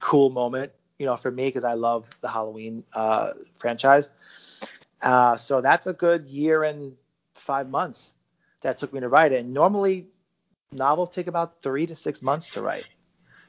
cool 0.00 0.30
moment, 0.30 0.72
you 0.98 1.06
know, 1.06 1.16
for 1.16 1.30
me 1.30 1.46
because 1.46 1.64
I 1.64 1.72
love 1.74 2.08
the 2.20 2.28
Halloween 2.28 2.84
uh, 2.92 3.32
franchise. 3.58 4.10
Uh, 5.02 5.36
so 5.36 5.60
that's 5.60 5.86
a 5.86 5.92
good 5.92 6.26
year 6.28 6.62
and 6.62 6.94
five 7.34 7.68
months 7.68 8.12
that 8.60 8.78
took 8.78 8.92
me 8.92 9.00
to 9.00 9.08
write 9.08 9.32
it. 9.32 9.40
And 9.40 9.52
normally, 9.52 10.08
novels 10.72 11.10
take 11.10 11.26
about 11.26 11.62
three 11.62 11.86
to 11.86 11.94
six 11.94 12.22
months 12.22 12.50
to 12.50 12.62
write, 12.62 12.86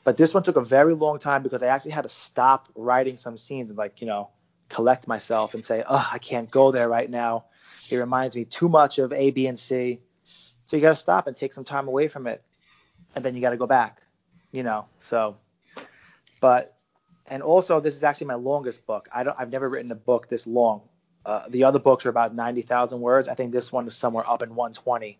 but 0.07 0.15
this 0.15 0.33
one 0.33 0.41
took 0.41 0.55
a 0.55 0.61
very 0.61 0.93
long 0.93 1.19
time 1.19 1.43
because 1.43 1.61
I 1.61 1.67
actually 1.67 1.91
had 1.91 2.03
to 2.03 2.09
stop 2.09 2.69
writing 2.75 3.17
some 3.17 3.35
scenes 3.35 3.71
and 3.71 3.77
like, 3.77 3.99
you 3.99 4.07
know, 4.07 4.29
collect 4.69 5.05
myself 5.05 5.53
and 5.53 5.65
say, 5.65 5.83
oh, 5.85 6.09
I 6.09 6.17
can't 6.17 6.49
go 6.49 6.71
there 6.71 6.87
right 6.87 7.09
now. 7.09 7.43
It 7.91 7.97
reminds 7.97 8.33
me 8.33 8.45
too 8.45 8.69
much 8.69 8.99
of 8.99 9.11
A, 9.11 9.31
B, 9.31 9.47
and 9.47 9.59
C. 9.59 9.99
So 10.63 10.77
you 10.77 10.81
got 10.81 10.91
to 10.91 10.95
stop 10.95 11.27
and 11.27 11.35
take 11.35 11.51
some 11.51 11.65
time 11.65 11.89
away 11.89 12.07
from 12.07 12.25
it, 12.25 12.41
and 13.15 13.25
then 13.25 13.35
you 13.35 13.41
got 13.41 13.49
to 13.49 13.57
go 13.57 13.67
back, 13.67 14.01
you 14.53 14.63
know. 14.63 14.85
So, 14.99 15.35
but 16.39 16.73
and 17.29 17.43
also 17.43 17.81
this 17.81 17.97
is 17.97 18.05
actually 18.05 18.27
my 18.27 18.35
longest 18.35 18.87
book. 18.87 19.09
I 19.13 19.25
don't, 19.25 19.35
I've 19.37 19.51
never 19.51 19.67
written 19.67 19.91
a 19.91 19.95
book 19.95 20.29
this 20.29 20.47
long. 20.47 20.83
Uh, 21.25 21.49
the 21.49 21.65
other 21.65 21.79
books 21.79 22.05
are 22.05 22.09
about 22.09 22.33
90,000 22.33 23.01
words. 23.01 23.27
I 23.27 23.35
think 23.35 23.51
this 23.51 23.73
one 23.73 23.85
is 23.87 23.97
somewhere 23.97 24.23
up 24.25 24.41
in 24.41 24.55
120. 24.55 25.19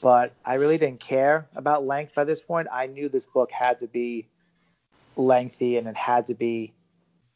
But 0.00 0.32
I 0.44 0.54
really 0.54 0.78
didn't 0.78 1.00
care 1.00 1.48
about 1.56 1.84
length 1.84 2.14
by 2.14 2.24
this 2.24 2.40
point. 2.40 2.68
I 2.70 2.86
knew 2.86 3.08
this 3.08 3.26
book 3.26 3.50
had 3.50 3.80
to 3.80 3.88
be 3.88 4.28
lengthy 5.16 5.76
and 5.76 5.88
it 5.88 5.96
had 5.96 6.28
to 6.28 6.34
be 6.34 6.72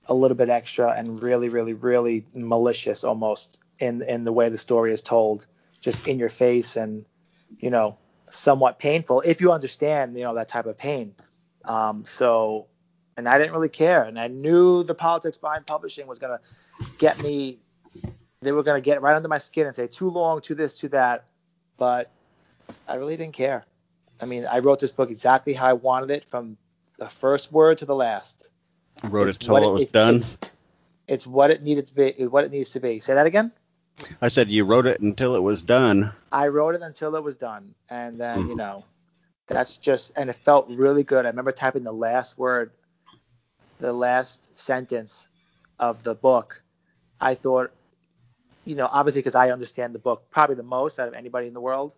a 0.07 0.15
little 0.15 0.37
bit 0.37 0.49
extra 0.49 0.93
and 0.93 1.21
really, 1.21 1.49
really, 1.49 1.75
really 1.75 2.25
malicious 2.35 3.05
almost 3.05 3.59
in 3.79 4.03
in 4.03 4.25
the 4.25 4.33
way 4.33 4.49
the 4.49 4.59
story 4.59 4.93
is 4.93 5.03
told, 5.03 5.47
just 5.81 6.07
in 6.07 6.19
your 6.19 6.29
face 6.29 6.77
and 6.77 7.05
you 7.59 7.71
know 7.71 7.99
somewhat 8.31 8.79
painful 8.79 9.21
if 9.21 9.41
you 9.41 9.53
understand 9.53 10.17
you 10.17 10.23
know 10.23 10.35
that 10.35 10.49
type 10.49 10.67
of 10.67 10.79
pain. 10.79 11.15
Um, 11.65 12.05
so, 12.05 12.67
and 13.17 13.29
I 13.29 13.39
didn't 13.39 13.53
really 13.53 13.69
care, 13.69 14.03
and 14.03 14.19
I 14.19 14.29
knew 14.29 14.83
the 14.83 14.95
politics 14.95 15.39
behind 15.39 15.67
publishing 15.67 16.07
was 16.07 16.19
gonna 16.19 16.41
get 16.99 17.21
me 17.23 17.59
they 18.41 18.53
were 18.53 18.63
gonna 18.63 18.81
get 18.81 19.03
right 19.03 19.15
under 19.15 19.29
my 19.29 19.39
skin 19.39 19.67
and 19.67 19.77
say 19.77 19.87
too 19.87 20.11
long, 20.11 20.41
too 20.41 20.55
this, 20.55 20.79
too 20.79 20.89
that, 20.89 21.25
but 21.77 22.11
I 22.89 22.95
really 22.97 23.17
didn't 23.17 23.35
care. 23.35 23.65
I 24.21 24.27
mean, 24.27 24.47
I 24.47 24.59
wrote 24.61 24.81
this 24.81 24.93
book 24.93 25.11
exactly 25.11 25.53
how 25.53 25.67
I 25.67 25.73
wanted 25.73 26.11
it 26.11 26.25
from 26.25 26.57
the 26.99 27.09
first 27.09 27.51
word 27.53 27.79
to 27.79 27.87
the 27.87 27.95
last. 27.95 28.49
Wrote 29.05 29.29
It's 29.29 29.37
it 29.37 29.41
till 29.41 29.53
what 29.55 29.63
it 29.63 29.71
was 29.71 29.81
it's- 29.83 29.93
done. 29.93 30.17
It's, 30.17 30.39
it's 31.09 31.27
what 31.27 31.51
it 31.51 31.63
needed 31.63 31.87
to 31.87 31.95
be. 31.95 32.27
What 32.27 32.45
it 32.45 32.53
needs 32.53 32.71
to 32.71 32.81
be. 32.81 33.01
Say 33.01 33.15
that 33.15 33.27
again. 33.27 33.53
I 34.21 34.29
said 34.29 34.49
you 34.51 34.65
wrote 34.65 34.87
it 34.87 35.01
until 35.01 35.35
it 35.35 35.41
was 35.41 35.61
done. 35.63 36.13
I 36.31 36.49
wrote 36.49 36.75
it 36.75 36.83
until 36.83 37.15
it 37.17 37.23
was 37.23 37.37
done, 37.37 37.75
and 37.91 38.19
then 38.21 38.49
you 38.49 38.55
Mhm. 38.55 38.59
know, 38.59 38.85
that's 39.47 39.77
just 39.77 40.13
and 40.17 40.31
it 40.31 40.37
felt 40.37 40.69
really 40.71 41.03
good. 41.03 41.27
I 41.27 41.29
remember 41.31 41.53
typing 41.53 41.83
the 41.83 41.93
last 41.93 42.39
word, 42.39 42.71
the 43.81 43.93
last 43.93 44.57
sentence 44.59 45.27
of 45.79 46.03
the 46.05 46.15
book. 46.15 46.63
I 47.21 47.35
thought, 47.35 47.73
you 48.65 48.77
know, 48.77 48.89
obviously 48.91 49.21
because 49.21 49.35
I 49.35 49.51
understand 49.51 49.95
the 49.95 49.99
book 49.99 50.31
probably 50.31 50.57
the 50.57 50.63
most 50.63 50.99
out 50.99 51.09
of 51.09 51.15
anybody 51.15 51.49
in 51.49 51.55
the 51.55 51.61
world. 51.61 51.95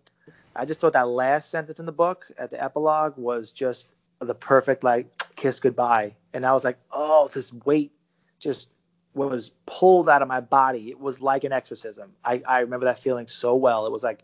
I 0.55 0.65
just 0.65 0.79
thought 0.79 0.93
that 0.93 1.09
last 1.09 1.49
sentence 1.49 1.79
in 1.79 1.85
the 1.85 1.91
book 1.91 2.25
at 2.37 2.49
the 2.49 2.63
epilogue 2.63 3.17
was 3.17 3.51
just 3.51 3.93
the 4.19 4.35
perfect 4.35 4.83
like 4.83 5.07
kiss 5.35 5.59
goodbye, 5.59 6.15
and 6.33 6.45
I 6.45 6.53
was 6.53 6.63
like, 6.63 6.77
oh, 6.91 7.29
this 7.33 7.51
weight 7.51 7.91
just 8.39 8.69
was 9.13 9.51
pulled 9.65 10.09
out 10.09 10.21
of 10.21 10.27
my 10.27 10.41
body. 10.41 10.89
It 10.89 10.99
was 10.99 11.21
like 11.21 11.43
an 11.45 11.51
exorcism. 11.51 12.13
I, 12.23 12.41
I 12.47 12.59
remember 12.59 12.85
that 12.85 12.99
feeling 12.99 13.27
so 13.27 13.55
well. 13.55 13.85
It 13.85 13.91
was 13.91 14.03
like 14.03 14.23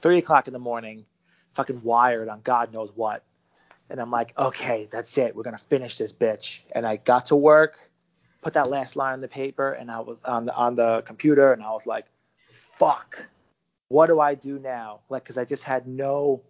three 0.00 0.18
o'clock 0.18 0.46
in 0.46 0.52
the 0.52 0.58
morning, 0.58 1.06
fucking 1.54 1.82
wired 1.82 2.28
on 2.28 2.40
God 2.42 2.72
knows 2.72 2.90
what. 2.94 3.24
And 3.88 4.00
I'm 4.00 4.10
like, 4.10 4.38
okay, 4.38 4.88
that's 4.90 5.16
it. 5.18 5.34
We're 5.34 5.42
gonna 5.42 5.58
finish 5.58 5.98
this 5.98 6.12
bitch. 6.12 6.60
And 6.72 6.86
I 6.86 6.96
got 6.96 7.26
to 7.26 7.36
work, 7.36 7.76
put 8.42 8.54
that 8.54 8.70
last 8.70 8.94
line 8.96 9.14
on 9.14 9.20
the 9.20 9.28
paper, 9.28 9.72
and 9.72 9.90
I 9.90 10.00
was 10.00 10.18
on 10.24 10.44
the 10.44 10.54
on 10.54 10.74
the 10.74 11.02
computer, 11.06 11.52
and 11.52 11.62
I 11.62 11.70
was 11.70 11.86
like, 11.86 12.06
fuck, 12.50 13.18
what 13.90 14.06
do 14.06 14.20
I 14.20 14.36
do 14.36 14.58
now? 14.58 15.00
Like, 15.08 15.24
cause 15.24 15.36
I 15.36 15.44
just 15.44 15.64
had 15.64 15.86
no. 15.86 16.42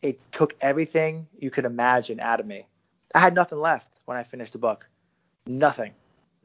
It 0.00 0.20
took 0.32 0.54
everything 0.60 1.28
you 1.38 1.50
could 1.50 1.66
imagine 1.66 2.18
out 2.18 2.40
of 2.40 2.46
me. 2.46 2.66
I 3.14 3.18
had 3.18 3.34
nothing 3.34 3.60
left 3.60 3.90
when 4.06 4.16
I 4.16 4.22
finished 4.22 4.54
the 4.54 4.58
book. 4.58 4.88
Nothing. 5.46 5.92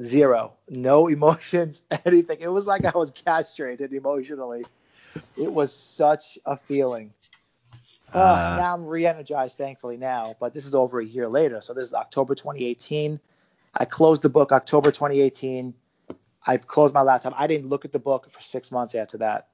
Zero. 0.02 0.54
No 0.68 1.08
emotions, 1.18 1.82
anything. 2.06 2.38
It 2.42 2.50
was 2.50 2.68
like 2.68 2.84
I 2.84 2.98
was 2.98 3.12
castrated 3.12 3.94
emotionally. 3.94 4.66
It 5.38 5.52
was 5.52 5.74
such 5.74 6.38
a 6.46 6.58
feeling. 6.58 7.14
Uh, 8.14 8.18
Uh, 8.18 8.58
now 8.60 8.74
I'm 8.74 8.86
re-energized, 8.86 9.58
thankfully 9.58 9.98
now, 9.98 10.36
but 10.42 10.54
this 10.54 10.66
is 10.66 10.76
over 10.76 11.00
a 11.00 11.06
year 11.06 11.30
later. 11.30 11.62
So 11.62 11.74
this 11.74 11.88
is 11.88 11.94
October 11.94 12.36
2018. 12.36 13.20
I 13.74 13.86
closed 13.86 14.22
the 14.22 14.30
book 14.30 14.52
October 14.52 14.92
2018. 14.92 15.74
I 16.46 16.58
closed 16.58 16.94
my 16.94 17.02
laptop. 17.02 17.34
I 17.38 17.48
didn't 17.48 17.70
look 17.70 17.86
at 17.86 17.94
the 17.94 18.00
book 18.00 18.30
for 18.30 18.42
six 18.42 18.72
months 18.72 18.94
after 18.94 19.20
that. 19.20 19.48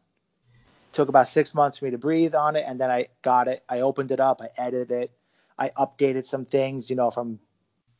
Took 0.92 1.10
about 1.10 1.28
six 1.28 1.54
months 1.54 1.78
for 1.78 1.86
me 1.86 1.92
to 1.92 1.98
breathe 1.98 2.36
on 2.36 2.56
it, 2.56 2.64
and 2.68 2.80
then 2.80 2.90
I 2.90 3.08
got 3.22 3.48
it. 3.48 3.64
I 3.70 3.82
opened 3.82 4.12
it 4.12 4.20
up. 4.20 4.42
I 4.42 4.50
edited 4.58 4.92
it. 4.92 5.12
I 5.58 5.70
updated 5.70 6.26
some 6.26 6.46
things, 6.46 6.90
you 6.90 6.96
know, 6.96 7.12
from 7.12 7.40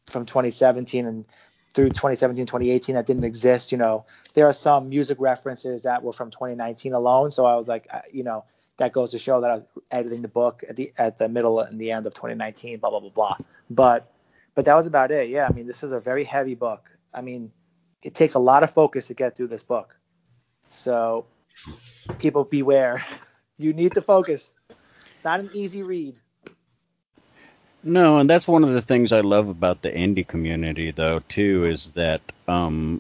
from 0.08 0.26
2017 0.26 1.06
and 1.06 1.26
through 1.74 1.90
2017, 1.90 2.46
2018 2.48 2.96
that 2.96 3.06
didn't 3.06 3.26
exist. 3.26 3.72
You 3.72 3.78
know, 3.78 4.06
there 4.34 4.48
are 4.48 4.54
some 4.54 4.90
music 4.90 5.18
references 5.20 5.84
that 5.84 6.02
were 6.02 6.14
from 6.14 6.32
2019 6.32 6.94
alone. 6.94 7.32
So 7.32 7.46
I 7.46 7.56
was 7.56 7.68
like, 7.68 7.88
you 8.12 8.24
know, 8.24 8.46
that 8.78 8.94
goes 8.94 9.12
to 9.12 9.20
show 9.20 9.42
that 9.42 9.52
I 9.52 9.54
was 9.56 9.64
editing 9.92 10.22
the 10.22 10.30
book 10.30 10.64
at 10.68 10.76
the 10.76 10.92
at 10.98 11.18
the 11.18 11.30
middle 11.30 11.60
and 11.60 11.80
the 11.80 11.92
end 11.92 12.06
of 12.06 12.14
2019. 12.14 12.80
Blah 12.80 12.90
blah 12.90 13.00
blah 13.02 13.10
blah. 13.10 13.38
But 13.70 14.12
but 14.56 14.66
that 14.66 14.76
was 14.76 14.88
about 14.88 15.12
it. 15.12 15.30
Yeah, 15.30 15.48
I 15.48 15.54
mean, 15.54 15.68
this 15.68 15.84
is 15.84 15.92
a 15.92 16.00
very 16.00 16.24
heavy 16.24 16.56
book. 16.56 16.90
I 17.14 17.22
mean, 17.22 17.52
it 18.02 18.16
takes 18.16 18.34
a 18.34 18.40
lot 18.40 18.64
of 18.64 18.72
focus 18.72 19.08
to 19.08 19.14
get 19.14 19.36
through 19.36 19.48
this 19.48 19.64
book. 19.64 19.96
So 20.70 21.26
people 22.20 22.44
beware. 22.44 23.04
you 23.58 23.74
need 23.74 23.94
to 23.94 24.02
focus. 24.02 24.54
It's 25.14 25.24
not 25.24 25.40
an 25.40 25.50
easy 25.54 25.84
read. 25.84 26.16
No, 27.84 28.18
and 28.18 28.30
that's 28.30 28.48
one 28.48 28.64
of 28.64 28.74
the 28.74 28.82
things 28.82 29.12
I 29.12 29.22
love 29.22 29.48
about 29.48 29.82
the 29.82 29.92
indie 29.92 30.28
community, 30.28 30.92
though, 30.92 31.20
too, 31.30 31.66
is 31.66 31.92
that 31.92 32.22
um, 32.48 33.00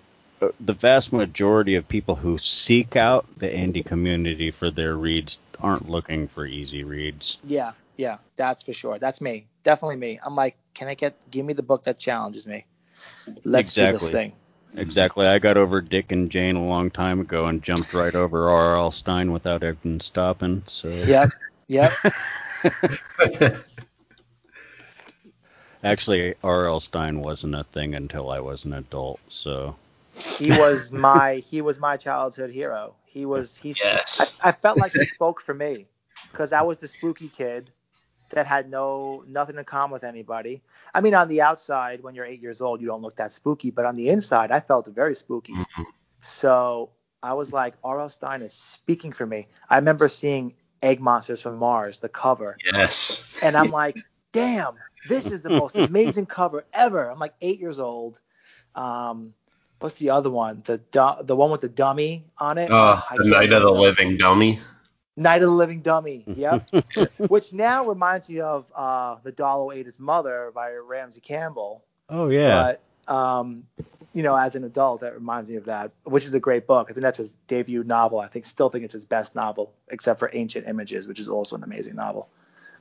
the 0.60 0.74
vast 0.74 1.12
majority 1.12 1.76
of 1.76 1.88
people 1.88 2.16
who 2.16 2.38
seek 2.38 2.96
out 2.96 3.26
the 3.38 3.50
indie 3.50 3.86
community 3.86 4.52
for 4.52 4.72
their 4.72 4.96
reads 4.96 5.38
aren't 5.60 5.90
looking 5.90 6.28
for 6.28 6.46
easy 6.46 6.84
reads. 6.84 7.38
Yeah, 7.44 7.74
yeah, 7.98 8.20
that's 8.38 8.64
for 8.64 8.74
sure. 8.74 9.00
That's 9.00 9.20
me. 9.20 9.48
Definitely 9.64 9.98
me. 9.98 10.20
I'm 10.24 10.36
like, 10.36 10.56
can 10.74 10.88
I 10.88 10.94
get 10.94 11.30
give 11.30 11.46
me 11.46 11.54
the 11.54 11.64
book 11.64 11.84
that 11.84 12.00
challenges 12.00 12.48
me? 12.48 12.66
Let's 13.44 13.74
do 13.74 13.92
this 13.92 14.10
thing. 14.10 14.34
Exactly. 14.76 15.26
I 15.28 15.40
got 15.40 15.58
over 15.58 15.82
Dick 15.82 16.12
and 16.12 16.30
Jane 16.30 16.56
a 16.56 16.66
long 16.66 16.90
time 16.91 17.20
ago 17.20 17.48
and 17.48 17.62
jumped 17.62 17.94
right 17.94 18.14
over 18.16 18.50
R.L. 18.50 18.91
Stine 18.91 19.32
without 19.32 19.64
even 19.64 20.00
stopping. 20.00 20.64
So 20.68 20.90
Yep. 20.90 21.30
Yep. 21.68 21.94
actually, 25.84 26.36
R.L. 26.44 26.80
Stine 26.80 27.20
wasn't 27.20 27.56
a 27.56 27.64
thing 27.66 27.96
until 27.96 28.30
I 28.30 28.40
was 28.40 28.66
an 28.66 28.74
adult. 28.74 29.20
So 29.30 29.76
he 30.38 30.52
was 30.52 30.91
my 30.91 31.36
he 31.36 31.62
was 31.62 31.80
my 31.80 31.98
childhood 31.98 32.52
hero. 32.52 32.96
He 33.06 33.26
was 33.26 33.58
he. 33.58 33.70
Yes. 33.70 34.38
I, 34.44 34.50
I 34.50 34.52
felt 34.54 34.78
like 34.78 34.94
he 34.94 35.04
spoke 35.04 35.41
for 35.41 35.54
me 35.54 35.88
because 36.32 36.54
I 36.54 36.62
was 36.62 36.78
the 36.78 36.88
spooky 36.88 37.28
kid 37.28 37.72
that 38.30 38.45
had 38.45 38.69
no 38.69 39.23
nothing 39.27 39.57
in 39.57 39.64
common 39.65 39.91
with 39.91 40.03
anybody. 40.03 40.61
I 40.93 41.01
mean, 41.01 41.14
on 41.15 41.27
the 41.27 41.41
outside, 41.41 42.01
when 42.03 42.15
you're 42.15 42.26
eight 42.26 42.41
years 42.41 42.61
old, 42.61 42.81
you 42.81 42.88
don't 42.88 43.01
look 43.01 43.15
that 43.18 43.31
spooky, 43.31 43.72
but 43.72 43.85
on 43.85 43.95
the 43.95 44.10
inside, 44.10 44.51
I 44.51 44.60
felt 44.60 44.88
very 44.88 45.15
spooky. 45.15 45.53
Mhm. 45.53 45.85
So 46.22 46.89
I 47.22 47.34
was 47.34 47.51
like, 47.53 47.76
R.L. 47.84 48.10
Stine 48.10 48.41
is 48.41 48.53
speaking 48.53 49.11
for 49.11 49.26
me. 49.26 49.47
I 49.69 49.77
remember 49.77 50.07
seeing 50.10 50.53
Egg 50.81 50.99
Monsters 51.01 51.41
from 51.41 51.57
Mars, 51.57 51.99
the 51.99 52.10
cover, 52.10 52.57
Yes. 52.73 53.35
and 53.43 53.56
I'm 53.57 53.72
like, 53.72 53.97
damn, 54.31 54.76
this 55.07 55.31
is 55.31 55.41
the 55.41 55.49
most 55.49 55.77
amazing 55.89 56.26
cover 56.26 56.65
ever. 56.73 57.10
I'm 57.10 57.19
like 57.19 57.34
eight 57.41 57.60
years 57.60 57.80
old. 57.80 58.19
Um, 58.76 59.34
what's 59.80 59.95
the 59.95 60.11
other 60.11 60.30
one? 60.30 60.61
The 60.65 60.77
du- 60.77 61.18
the 61.23 61.35
one 61.35 61.51
with 61.51 61.61
the 61.61 61.69
dummy 61.69 62.26
on 62.38 62.57
it. 62.57 62.69
Uh, 62.72 63.01
I 63.10 63.18
the 63.18 63.30
Night 63.30 63.51
of 63.51 63.64
the. 63.64 63.72
Living 63.72 64.18
Dummy. 64.18 64.60
Night 65.20 65.41
of 65.44 65.50
the 65.50 65.56
Living 65.56 65.82
Dummy. 65.82 66.24
Yep. 66.28 66.70
Which 67.30 67.54
now 67.54 67.86
reminds 67.86 68.30
me 68.30 68.40
of 68.40 68.72
uh, 68.76 69.18
The 69.24 69.32
Doll 69.32 69.66
Who 69.66 69.72
Ate 69.72 69.86
His 69.86 70.00
Mother 70.00 70.52
by 70.56 70.72
Ramsey 70.74 71.22
Campbell. 71.22 71.84
oh 72.10 72.30
yeah, 72.30 72.76
But 73.08 73.14
um, 73.14 73.64
you 74.14 74.24
know, 74.24 74.36
as 74.36 74.56
an 74.56 74.64
adult, 74.64 75.02
that 75.02 75.14
reminds 75.14 75.50
me 75.50 75.58
of 75.58 75.66
that, 75.66 75.91
which 76.04 76.26
is 76.26 76.34
a 76.34 76.40
great 76.40 76.66
book. 76.66 76.88
I 76.90 76.94
think 76.94 77.04
that's 77.04 77.18
his 77.20 77.36
debut 77.48 77.84
novel. 77.84 78.20
I 78.20 78.28
think 78.28 78.46
still 78.46 78.70
think 78.70 78.86
it's 78.86 78.94
his 78.94 79.06
best 79.06 79.36
novel, 79.36 79.74
except 79.90 80.20
for 80.20 80.30
Ancient 80.34 80.68
Images, 80.68 81.08
which 81.08 81.20
is 81.20 81.28
also 81.30 81.56
an 81.56 81.64
amazing 81.64 81.96
novel. 81.96 82.28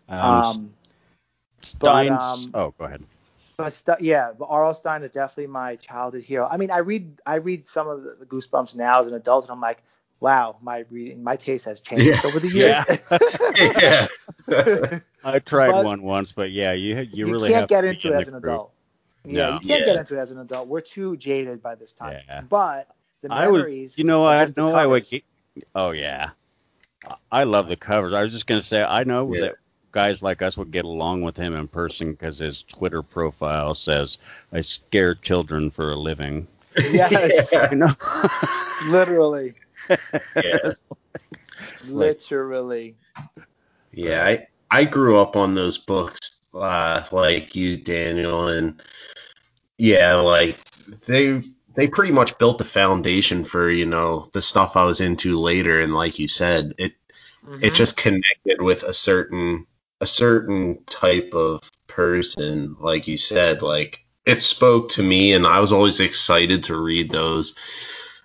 um, 0.08 0.20
Um, 0.20 0.74
Stine's. 1.62 2.10
um, 2.22 2.50
oh, 2.54 2.74
go 2.78 2.84
ahead. 2.84 3.02
but 3.56 3.72
st- 3.72 4.00
yeah, 4.00 4.30
but 4.38 4.46
R.L. 4.46 4.74
Stine 4.74 5.02
is 5.02 5.10
definitely 5.10 5.48
my 5.48 5.76
childhood 5.76 6.22
hero. 6.22 6.46
I 6.50 6.56
mean, 6.56 6.70
I 6.70 6.78
read 6.78 7.20
I 7.26 7.36
read 7.36 7.66
some 7.66 7.88
of 7.88 8.02
the 8.04 8.26
Goosebumps 8.26 8.76
now 8.76 9.00
as 9.00 9.06
an 9.08 9.14
adult, 9.14 9.44
and 9.46 9.50
I'm 9.52 9.60
like, 9.60 9.82
wow, 10.20 10.56
my 10.62 10.84
reading 10.90 11.22
my 11.22 11.36
taste 11.36 11.64
has 11.66 11.80
changed 11.88 12.04
Yeah. 12.06 12.20
over 12.24 12.38
the 12.40 12.48
years. 12.48 12.76
yeah. 14.48 14.98
I 15.24 15.38
tried 15.40 15.70
but- 15.72 15.84
one 15.84 16.02
once, 16.02 16.32
but 16.32 16.50
yeah, 16.50 16.72
you 16.72 16.96
you, 16.96 17.08
you 17.12 17.26
really 17.32 17.50
can't 17.50 17.62
have 17.62 17.68
get 17.68 17.80
to 17.82 17.88
into 17.88 18.08
it 18.08 18.12
the 18.12 18.16
as 18.18 18.28
an 18.28 18.34
group. 18.34 18.44
adult. 18.44 18.72
Yeah, 19.24 19.32
No. 19.32 19.52
you 19.54 19.68
can't 19.68 19.80
Yeah. 19.80 19.86
get 19.86 19.96
into 19.98 20.16
it 20.16 20.20
as 20.20 20.30
an 20.30 20.38
adult. 20.38 20.68
We're 20.68 20.80
too 20.80 21.16
jaded 21.16 21.62
by 21.62 21.74
this 21.74 21.92
time. 21.92 22.20
Yeah. 22.28 22.40
But 22.42 22.88
the 23.22 23.32
I 23.32 23.48
would, 23.48 23.58
memories. 23.58 23.98
you 23.98 24.04
know, 24.04 24.24
are 24.24 24.36
I 24.36 24.46
know 24.56 24.70
I 24.72 24.86
would. 24.86 25.02
covers. 25.02 25.10
Get, 25.10 25.24
oh 25.74 25.90
yeah, 25.90 26.30
I 27.32 27.44
love 27.44 27.68
the 27.68 27.76
covers. 27.76 28.14
I 28.14 28.22
was 28.22 28.32
just 28.32 28.46
gonna 28.46 28.62
say 28.62 28.82
I 28.82 29.04
know 29.04 29.32
Yeah. 29.34 29.40
that 29.40 29.54
guys 29.90 30.22
like 30.22 30.40
us 30.42 30.56
would 30.56 30.70
get 30.70 30.84
along 30.84 31.22
with 31.22 31.36
him 31.36 31.54
in 31.56 31.66
person 31.66 32.12
because 32.12 32.38
his 32.38 32.62
Twitter 32.62 33.02
profile 33.02 33.74
says 33.74 34.18
I 34.52 34.60
scare 34.60 35.14
children 35.16 35.70
for 35.70 35.90
a 35.90 35.96
living. 35.96 36.46
Yes. 36.92 37.52
You 37.70 37.76
know. 37.76 37.92
Literally, 38.88 39.54
yeah. 40.42 40.72
literally. 41.82 42.96
Yeah, 43.92 44.24
I 44.24 44.46
I 44.70 44.84
grew 44.84 45.18
up 45.18 45.36
on 45.36 45.54
those 45.54 45.78
books, 45.78 46.40
uh, 46.54 47.04
like 47.12 47.54
you, 47.56 47.76
Daniel, 47.78 48.48
and 48.48 48.82
yeah, 49.78 50.16
like 50.16 50.58
they 51.06 51.42
they 51.76 51.88
pretty 51.88 52.12
much 52.12 52.38
built 52.38 52.58
the 52.58 52.64
foundation 52.64 53.44
for 53.44 53.70
you 53.70 53.86
know 53.86 54.30
the 54.32 54.42
stuff 54.42 54.76
I 54.76 54.84
was 54.84 55.00
into 55.00 55.38
later, 55.38 55.80
and 55.80 55.94
like 55.94 56.18
you 56.18 56.28
said, 56.28 56.74
it 56.78 56.94
it 57.60 57.70
Mhm. 57.70 57.74
just 57.74 57.96
connected 57.96 58.60
with 58.60 58.82
a 58.84 58.94
certain 58.94 59.66
a 60.00 60.06
certain 60.06 60.84
type 60.86 61.32
of 61.34 61.62
person, 61.88 62.76
like 62.80 63.08
you 63.08 63.18
said, 63.18 63.62
like 63.62 64.04
it 64.26 64.42
spoke 64.42 64.90
to 64.90 65.02
me, 65.02 65.34
and 65.34 65.46
I 65.46 65.60
was 65.60 65.72
always 65.72 66.00
excited 66.00 66.64
to 66.64 66.78
read 66.78 67.10
those. 67.10 67.54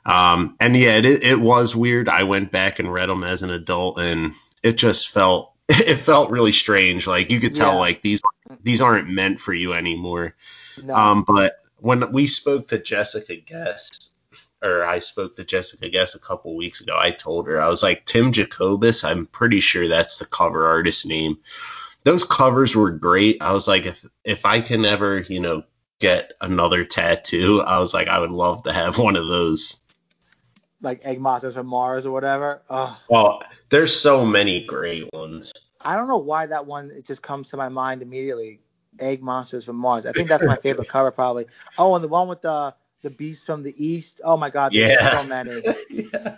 Um, 0.05 0.55
and 0.59 0.75
yeah, 0.75 0.97
it 0.97 1.05
it 1.05 1.39
was 1.39 1.75
weird. 1.75 2.09
I 2.09 2.23
went 2.23 2.51
back 2.51 2.79
and 2.79 2.91
read 2.91 3.09
them 3.09 3.23
as 3.23 3.41
an 3.43 3.49
adult, 3.51 3.99
and 3.99 4.33
it 4.61 4.73
just 4.73 5.09
felt 5.09 5.53
it 5.69 5.97
felt 5.97 6.29
really 6.31 6.51
strange. 6.51 7.07
Like 7.07 7.31
you 7.31 7.39
could 7.39 7.55
tell, 7.55 7.73
Yeah. 7.73 7.79
like 7.79 8.01
these 8.01 8.21
these 8.61 8.81
aren't 8.81 9.09
meant 9.09 9.39
for 9.39 9.53
you 9.53 9.73
anymore. 9.73 10.35
no. 10.83 10.93
Um, 10.95 11.23
but 11.25 11.55
when 11.77 12.11
we 12.11 12.27
spoke 12.27 12.67
to 12.69 12.79
Jessica 12.79 13.35
Guess 13.35 14.09
or 14.61 14.85
I 14.85 14.99
spoke 14.99 15.35
to 15.35 15.43
Jessica 15.43 15.89
Guess 15.89 16.15
a 16.15 16.19
couple 16.19 16.55
weeks 16.55 16.79
ago. 16.79 16.95
I 16.97 17.11
told 17.11 17.47
her 17.47 17.61
I 17.61 17.67
was 17.67 17.83
like 17.83 18.05
Tim 18.05 18.31
Jacobus. 18.31 19.03
I'm 19.03 19.25
pretty 19.25 19.59
sure 19.59 19.89
that's 19.89 20.19
the 20.19 20.25
cover 20.25 20.65
artist 20.67 21.05
name. 21.05 21.39
Those 22.05 22.23
covers 22.23 22.73
were 22.73 22.91
great. 22.91 23.37
I 23.41 23.51
was 23.53 23.67
like, 23.67 23.85
if 23.85 24.05
if 24.23 24.45
I 24.45 24.61
can 24.61 24.85
ever, 24.85 25.19
you 25.19 25.41
know, 25.41 25.63
get 25.99 26.31
another 26.39 26.85
tattoo, 26.85 27.61
I 27.61 27.79
was 27.79 27.93
like, 27.93 28.07
I 28.07 28.19
would 28.19 28.31
love 28.31 28.63
to 28.63 28.71
have 28.73 28.97
one 28.97 29.17
of 29.17 29.27
those. 29.27 29.79
Like 30.83 31.01
Egg 31.05 31.19
Monsters 31.19 31.55
from 31.55 31.65
Mars 31.65 32.05
or 32.05 32.11
whatever. 32.11 32.61
Oh. 32.69 32.99
Well, 33.09 33.41
there's 33.69 33.99
so 33.99 34.25
many 34.25 34.63
great 34.65 35.11
ones. 35.13 35.51
I 35.81 35.95
don't 35.95 36.07
know 36.07 36.17
why 36.19 36.45
that 36.45 36.65
one 36.67 36.91
it 36.91 37.05
just 37.05 37.23
comes 37.23 37.49
to 37.49 37.57
my 37.57 37.69
mind 37.69 38.01
immediately. 38.03 38.59
Egg 38.99 39.23
Monsters 39.23 39.65
from 39.65 39.77
Mars. 39.77 40.05
I 40.05 40.11
think 40.11 40.29
that's 40.29 40.43
my 40.43 40.55
favorite 40.57 40.87
cover 40.87 41.09
probably. 41.09 41.47
Oh, 41.79 41.95
and 41.95 42.03
the 42.03 42.07
one 42.07 42.27
with 42.27 42.41
the 42.43 42.75
the 43.01 43.09
Beast 43.09 43.47
from 43.47 43.63
the 43.63 43.73
East. 43.83 44.21
Oh 44.23 44.37
my 44.37 44.49
God, 44.51 44.71
there's 44.71 44.91
Yeah. 44.91 45.21
so 45.21 45.27
many. 45.27 45.61
yeah. 45.89 46.37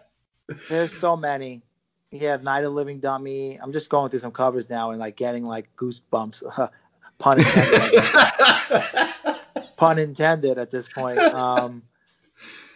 There's 0.70 0.94
so 0.98 1.18
many. 1.18 1.64
Yeah, 2.12 2.38
Night 2.38 2.64
of 2.64 2.72
Living 2.74 3.00
Dummy. 3.02 3.60
I'm 3.62 3.74
just 3.74 3.90
going 3.90 4.10
through 4.10 4.20
some 4.20 4.32
covers 4.32 4.70
now 4.70 4.92
and 4.92 5.00
like 5.00 5.16
getting 5.18 5.44
like 5.44 5.76
goosebumps. 5.76 6.70
Pun 7.18 7.40
intended. 7.40 8.04
Pun 9.78 10.00
intended 10.00 10.58
at 10.58 10.72
this 10.72 10.92
point. 10.92 11.18
Um, 11.20 11.84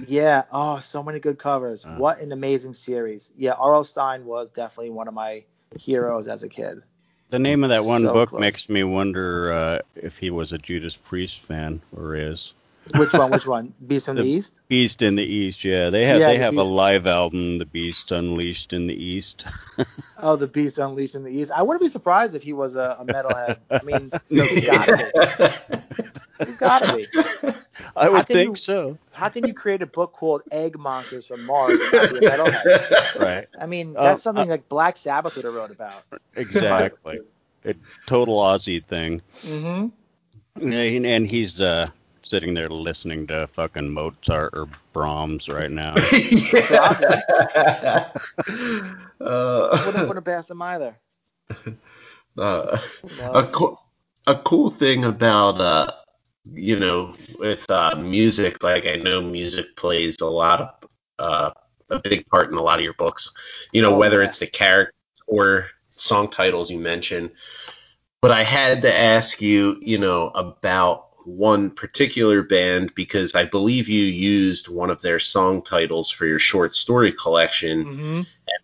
yeah. 0.08 0.44
Oh, 0.52 0.80
so 0.80 1.04
many 1.04 1.20
good 1.20 1.38
covers. 1.40 1.86
Uh. 1.86 1.96
what 1.98 2.20
an 2.22 2.32
amazing 2.32 2.74
series. 2.74 3.32
Yeah, 3.38 3.54
R.L. 3.54 3.84
Stine 3.84 4.26
was 4.26 4.50
definitely 4.50 4.92
one 4.92 5.08
of 5.08 5.14
my 5.14 5.44
heroes 5.78 6.28
as 6.28 6.44
a 6.44 6.50
kid. 6.50 6.82
The 7.30 7.40
name 7.40 7.64
of 7.64 7.70
that 7.70 7.84
one 7.86 8.02
So 8.02 8.14
book 8.14 8.30
close. 8.30 8.40
makes 8.42 8.70
me 8.70 8.84
wonder 8.84 9.54
uh, 9.54 9.80
if 9.96 10.18
he 10.18 10.32
was 10.32 10.52
a 10.52 10.58
Judas 10.58 10.96
Priest 10.96 11.42
fan 11.42 11.80
or 11.96 12.16
is. 12.16 12.54
Which 12.96 13.14
one? 13.14 13.30
Which 13.30 13.46
one? 13.58 13.72
Beast 13.86 14.08
in 14.08 14.16
the, 14.16 14.24
The- 14.24 14.30
East? 14.30 14.56
Beast 14.68 15.04
in 15.04 15.16
the 15.16 15.24
East, 15.24 15.64
yeah. 15.64 15.92
They 15.92 16.06
have 16.08 16.20
Yeah, 16.22 16.28
they 16.30 16.38
the 16.38 16.44
have 16.44 16.58
a 16.58 16.64
live 16.64 17.06
album, 17.06 17.60
The 17.60 17.66
Beast 17.66 18.12
Unleashed 18.12 18.74
in 18.74 18.88
the 18.88 18.96
East. 18.96 19.44
Oh, 20.22 20.36
the 20.36 20.48
Beast 20.48 20.80
Unleashed 20.80 21.16
in 21.16 21.24
the 21.24 21.30
East. 21.32 21.50
I 21.50 21.62
wouldn't 21.62 21.82
be 21.82 21.88
surprised 21.88 22.36
if 22.36 22.44
he 22.44 22.52
was 22.52 22.76
a, 22.76 22.98
a 23.00 23.06
metalhead. 23.06 23.60
I 23.72 23.82
mean, 23.86 24.12
he's 24.30 24.66
gotta 24.66 25.12
be. 25.98 26.19
He's 26.46 26.58
gotta 26.58 26.96
be. 26.96 27.08
I 27.96 28.06
How 28.06 28.12
would 28.12 28.28
can 28.28 28.36
think 28.36 28.50
you- 28.52 28.56
so. 28.56 28.98
How 29.12 29.30
can 29.30 29.46
you 29.48 29.54
create 29.54 29.82
a 29.82 29.86
book 29.88 30.14
called 30.14 30.42
Egg 30.52 30.78
Monsters 30.78 31.28
from 31.28 31.46
Mars 31.46 31.72
and 31.80 31.92
not 31.94 32.10
be 32.12 32.26
a 32.26 32.30
metalhead? 32.30 33.20
Right. 33.20 33.48
I 33.60 33.66
mean, 33.66 33.96
Uh, 33.98 34.04
that's 34.04 34.24
something 34.24 34.48
like 34.50 34.70
Black 34.70 34.96
Sabbath 34.98 35.36
would 35.36 35.46
have 35.46 35.54
wrote 35.54 35.72
about. 35.72 36.04
Exactly. 36.36 37.20
a 37.66 37.74
total 38.06 38.38
Ozzy 38.38 38.84
thing. 38.86 39.22
Mm-hmm. 39.42 39.88
And, 40.72 41.06
and 41.06 41.28
he's 41.28 41.60
uh, 41.60 41.86
sitting 42.24 42.54
there 42.54 42.70
listening 42.70 43.28
to 43.28 43.48
fucking 43.48 43.90
Mozart 43.90 44.54
or 44.58 44.68
Brahms 44.94 45.50
right 45.50 45.72
now. 45.72 45.96
Yeah. 46.54 48.10
Wouldn't 48.48 48.98
uh, 49.22 49.78
wouldn't 49.86 50.16
have 50.16 50.24
passed 50.26 50.52
him 50.52 50.62
either. 50.62 50.96
uh, 52.38 52.78
a 52.78 53.18
knows? 53.18 53.52
cool 53.52 53.82
a 54.28 54.36
cool 54.36 54.70
thing 54.70 55.04
about 55.06 55.60
uh 55.60 55.88
you 56.46 56.80
know 56.80 57.14
with 57.38 57.70
uh 57.70 57.96
music 57.98 58.64
like 58.64 58.86
i 58.88 58.96
know 58.96 59.22
music 59.22 59.76
plays 59.76 60.20
a 60.22 60.26
lot 60.26 60.62
of 60.62 60.90
uh 61.20 61.52
a 61.92 62.00
big 62.00 62.26
part 62.28 62.52
in 62.52 62.58
a 62.58 62.62
lot 62.62 62.80
of 62.80 62.84
your 62.84 62.94
books 62.94 63.32
you 63.72 63.82
know 63.82 63.92
Oh, 63.92 63.98
whether 63.98 64.22
yeah. 64.22 64.30
it's 64.30 64.40
the 64.40 64.48
character 64.48 64.94
or 65.28 65.68
song 65.92 66.30
titles 66.30 66.72
you 66.72 66.80
mentioned 66.80 67.32
but 68.22 68.32
i 68.32 68.44
had 68.44 68.82
to 68.84 68.94
ask 68.96 69.42
you 69.42 69.78
you 69.82 69.98
know 69.98 70.30
about 70.30 71.08
one 71.28 71.70
particular 71.72 72.44
band 72.44 72.94
because 72.96 73.36
i 73.36 73.46
believe 73.46 73.90
you 73.90 74.04
used 74.06 74.68
one 74.70 74.90
of 74.90 75.02
their 75.02 75.20
song 75.20 75.62
titles 75.62 76.10
for 76.12 76.26
your 76.26 76.40
short 76.40 76.74
story 76.76 77.12
collection 77.12 77.86
Mm-hmm. 77.86 78.22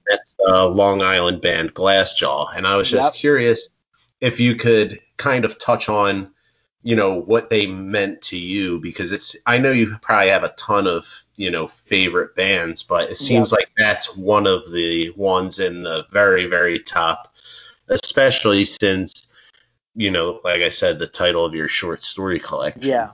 that's 0.07 0.35
the 0.39 0.65
Long 0.67 1.01
Island 1.01 1.41
band 1.41 1.73
Glassjaw. 1.73 2.55
And 2.55 2.67
I 2.67 2.75
was 2.75 2.89
just 2.89 3.05
Yep. 3.05 3.13
curious 3.13 3.69
if 4.21 4.39
you 4.39 4.55
could 4.55 4.99
kind 5.17 5.45
of 5.45 5.59
touch 5.59 5.89
on, 5.89 6.31
you 6.85 6.95
know, 6.95 7.15
what 7.15 7.49
they 7.49 7.65
meant 7.65 8.21
to 8.21 8.37
you 8.37 8.79
because 8.79 9.11
it's 9.11 9.35
I 9.47 9.57
know 9.57 9.71
you 9.71 9.97
probably 10.03 10.29
have 10.29 10.43
a 10.43 10.49
ton 10.49 10.85
of, 10.85 11.07
you 11.35 11.49
know, 11.49 11.65
favorite 11.65 12.35
bands, 12.35 12.83
but 12.83 13.09
it 13.09 13.17
seems 13.17 13.51
like 13.51 13.71
that's 13.75 14.15
one 14.15 14.45
of 14.45 14.71
the 14.71 15.09
ones 15.17 15.57
in 15.57 15.81
the 15.81 16.05
very, 16.11 16.45
very 16.45 16.77
top, 16.77 17.33
especially 17.87 18.65
since, 18.65 19.27
you 19.95 20.11
know, 20.11 20.39
like 20.43 20.61
I 20.61 20.69
said, 20.69 20.99
the 20.99 21.07
title 21.07 21.43
of 21.43 21.55
your 21.55 21.67
short 21.67 22.03
story 22.03 22.39
collection. 22.39 22.83
Yeah. 22.83 23.09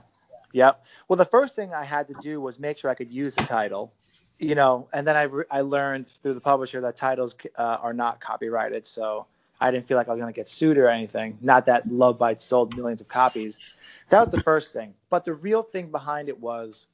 Yep. 0.52 0.84
Well, 1.08 1.16
the 1.16 1.24
first 1.24 1.56
thing 1.56 1.72
I 1.72 1.84
had 1.84 2.08
to 2.08 2.14
do 2.20 2.42
was 2.42 2.58
make 2.58 2.76
sure 2.76 2.90
I 2.90 2.94
could 2.94 3.10
use 3.10 3.34
the 3.34 3.44
title, 3.44 3.94
you 4.38 4.54
know, 4.54 4.86
and 4.92 5.06
then 5.06 5.16
I, 5.16 5.22
re- 5.22 5.44
I 5.50 5.62
learned 5.62 6.08
through 6.08 6.34
the 6.34 6.42
publisher 6.42 6.82
that 6.82 6.96
titles 6.96 7.34
uh, 7.56 7.78
are 7.80 7.94
not 7.94 8.20
copyrighted. 8.20 8.86
So 8.86 9.28
I 9.62 9.70
didn't 9.70 9.86
feel 9.86 9.96
like 9.96 10.08
I 10.08 10.12
was 10.12 10.20
going 10.20 10.32
to 10.32 10.36
get 10.36 10.48
sued 10.48 10.76
or 10.76 10.88
anything. 10.88 11.38
Not 11.40 11.66
that 11.66 11.88
Love 11.88 12.18
Bites 12.18 12.44
sold 12.44 12.76
millions 12.76 13.00
of 13.00 13.06
copies. 13.06 13.60
That 14.08 14.18
was 14.18 14.28
the 14.30 14.40
first 14.40 14.72
thing. 14.72 14.94
But 15.08 15.24
the 15.24 15.34
real 15.34 15.62
thing 15.62 15.92
behind 15.92 16.28
it 16.28 16.40
was 16.40 16.88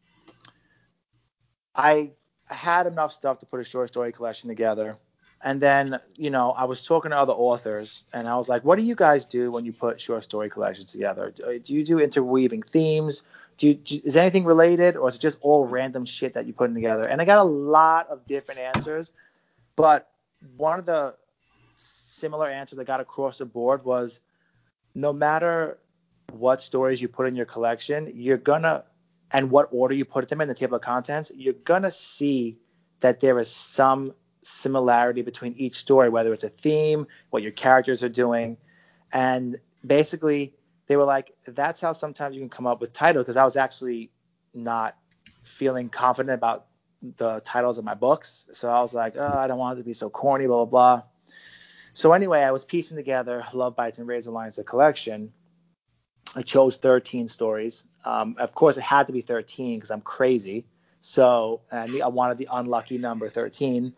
I 1.75 2.11
had 2.45 2.87
enough 2.87 3.13
stuff 3.13 3.39
to 3.39 3.47
put 3.47 3.61
a 3.61 3.65
short 3.65 3.89
story 3.89 4.13
collection 4.13 4.51
together. 4.51 4.99
And 5.43 5.63
then, 5.63 5.99
you 6.17 6.31
know, 6.31 6.51
I 6.51 6.65
was 6.65 6.85
talking 6.85 7.13
to 7.13 7.17
other 7.17 7.33
authors, 7.33 8.05
and 8.13 8.29
I 8.29 8.37
was 8.37 8.49
like, 8.49 8.65
"What 8.65 8.77
do 8.77 8.85
you 8.85 8.97
guys 8.97 9.25
do 9.25 9.53
when 9.53 9.65
you 9.65 9.73
put 9.73 10.01
short 10.01 10.25
story 10.25 10.51
collections 10.51 10.91
together? 10.93 11.33
Do 11.63 11.75
you 11.75 11.85
do 11.85 12.01
interweaving 12.01 12.63
themes? 12.63 13.23
Do, 13.57 13.69
you, 13.69 13.75
do 13.75 14.01
is 14.03 14.17
anything 14.17 14.45
related, 14.45 14.97
or 14.97 15.09
is 15.09 15.15
it 15.15 15.21
just 15.21 15.39
all 15.41 15.65
random 15.65 16.05
shit 16.05 16.35
that 16.35 16.47
you're 16.47 16.55
putting 16.55 16.75
together?" 16.75 17.05
And 17.05 17.23
I 17.23 17.25
got 17.25 17.39
a 17.39 17.45
lot 17.45 18.09
of 18.09 18.27
different 18.27 18.61
answers, 18.61 19.13
but 19.77 20.11
one 20.57 20.81
of 20.81 20.87
the 20.87 21.15
similar 22.19 22.49
answer 22.49 22.77
that 22.77 22.87
got 22.87 23.01
across 23.01 23.39
the 23.39 23.47
board 23.47 23.85
was, 23.85 24.21
no 24.95 25.13
matter 25.13 25.79
what 26.33 26.61
stories 26.61 27.01
you 27.01 27.09
put 27.09 27.27
in 27.27 27.37
your 27.37 27.47
collection, 27.47 28.13
you're 28.15 28.37
gonna, 28.37 28.85
and 29.31 29.51
what 29.51 29.69
order 29.73 29.95
you 29.95 30.05
put 30.05 30.29
them 30.29 30.41
in 30.41 30.49
the 30.49 30.55
table 30.55 30.77
of 30.77 30.83
contents, 30.83 31.31
you're 31.35 31.53
gonna 31.53 31.91
see 31.91 32.59
that 33.01 33.21
there 33.21 33.39
is 33.39 33.51
some 33.51 34.15
similarity 34.43 35.23
between 35.23 35.55
each 35.55 35.77
story, 35.77 36.09
whether 36.09 36.33
it's 36.33 36.45
a 36.45 36.49
theme, 36.49 37.07
what 37.31 37.43
your 37.43 37.53
characters 37.53 38.03
are 38.03 38.09
doing. 38.09 38.57
And 39.13 39.59
basically, 39.87 40.55
they 40.87 40.97
were 40.97 41.05
like, 41.05 41.33
that's 41.47 41.81
how 41.81 41.93
sometimes 41.93 42.35
you 42.35 42.41
can 42.41 42.49
come 42.49 42.67
up 42.67 42.81
with 42.81 42.93
titles 42.93 43.25
because 43.25 43.37
I 43.37 43.45
was 43.45 43.57
actually 43.57 44.11
not 44.55 44.97
feeling 45.43 45.89
confident 45.89 46.35
about 46.35 46.67
the 47.17 47.41
titles 47.41 47.79
of 47.79 47.85
my 47.85 47.95
books. 47.95 48.47
So 48.53 48.71
I 48.71 48.81
was 48.81 48.95
like, 48.95 49.15
oh, 49.17 49.39
I 49.39 49.47
don't 49.47 49.59
want 49.59 49.79
it 49.79 49.83
to 49.83 49.87
be 49.87 49.93
so 49.93 50.11
corny, 50.11 50.47
blah, 50.47 50.65
blah, 50.65 50.97
blah. 50.97 51.03
So 51.99 52.13
anyway, 52.13 52.43
I 52.43 52.53
was 52.53 52.65
piecing 52.65 52.97
together 52.97 53.45
Love 53.53 53.75
Bites 53.75 53.99
and 53.99 54.07
Razor 54.07 54.31
Lines, 54.31 54.55
the 54.55 54.63
collection. 54.63 55.33
I 56.37 56.43
chose 56.43 56.77
13 56.77 57.27
stories. 57.27 57.83
Um, 58.05 58.37
of 58.39 58.55
course, 58.55 58.77
it 58.77 58.85
had 58.85 59.09
to 59.09 59.13
be 59.13 59.21
13 59.21 59.75
because 59.75 59.91
I'm 59.91 60.03
crazy. 60.03 60.65
So 61.01 61.63
I, 61.73 61.89
I 61.99 62.07
wanted 62.07 62.39
the 62.39 62.47
unlucky 62.53 62.99
number 62.99 63.27
13. 63.27 63.95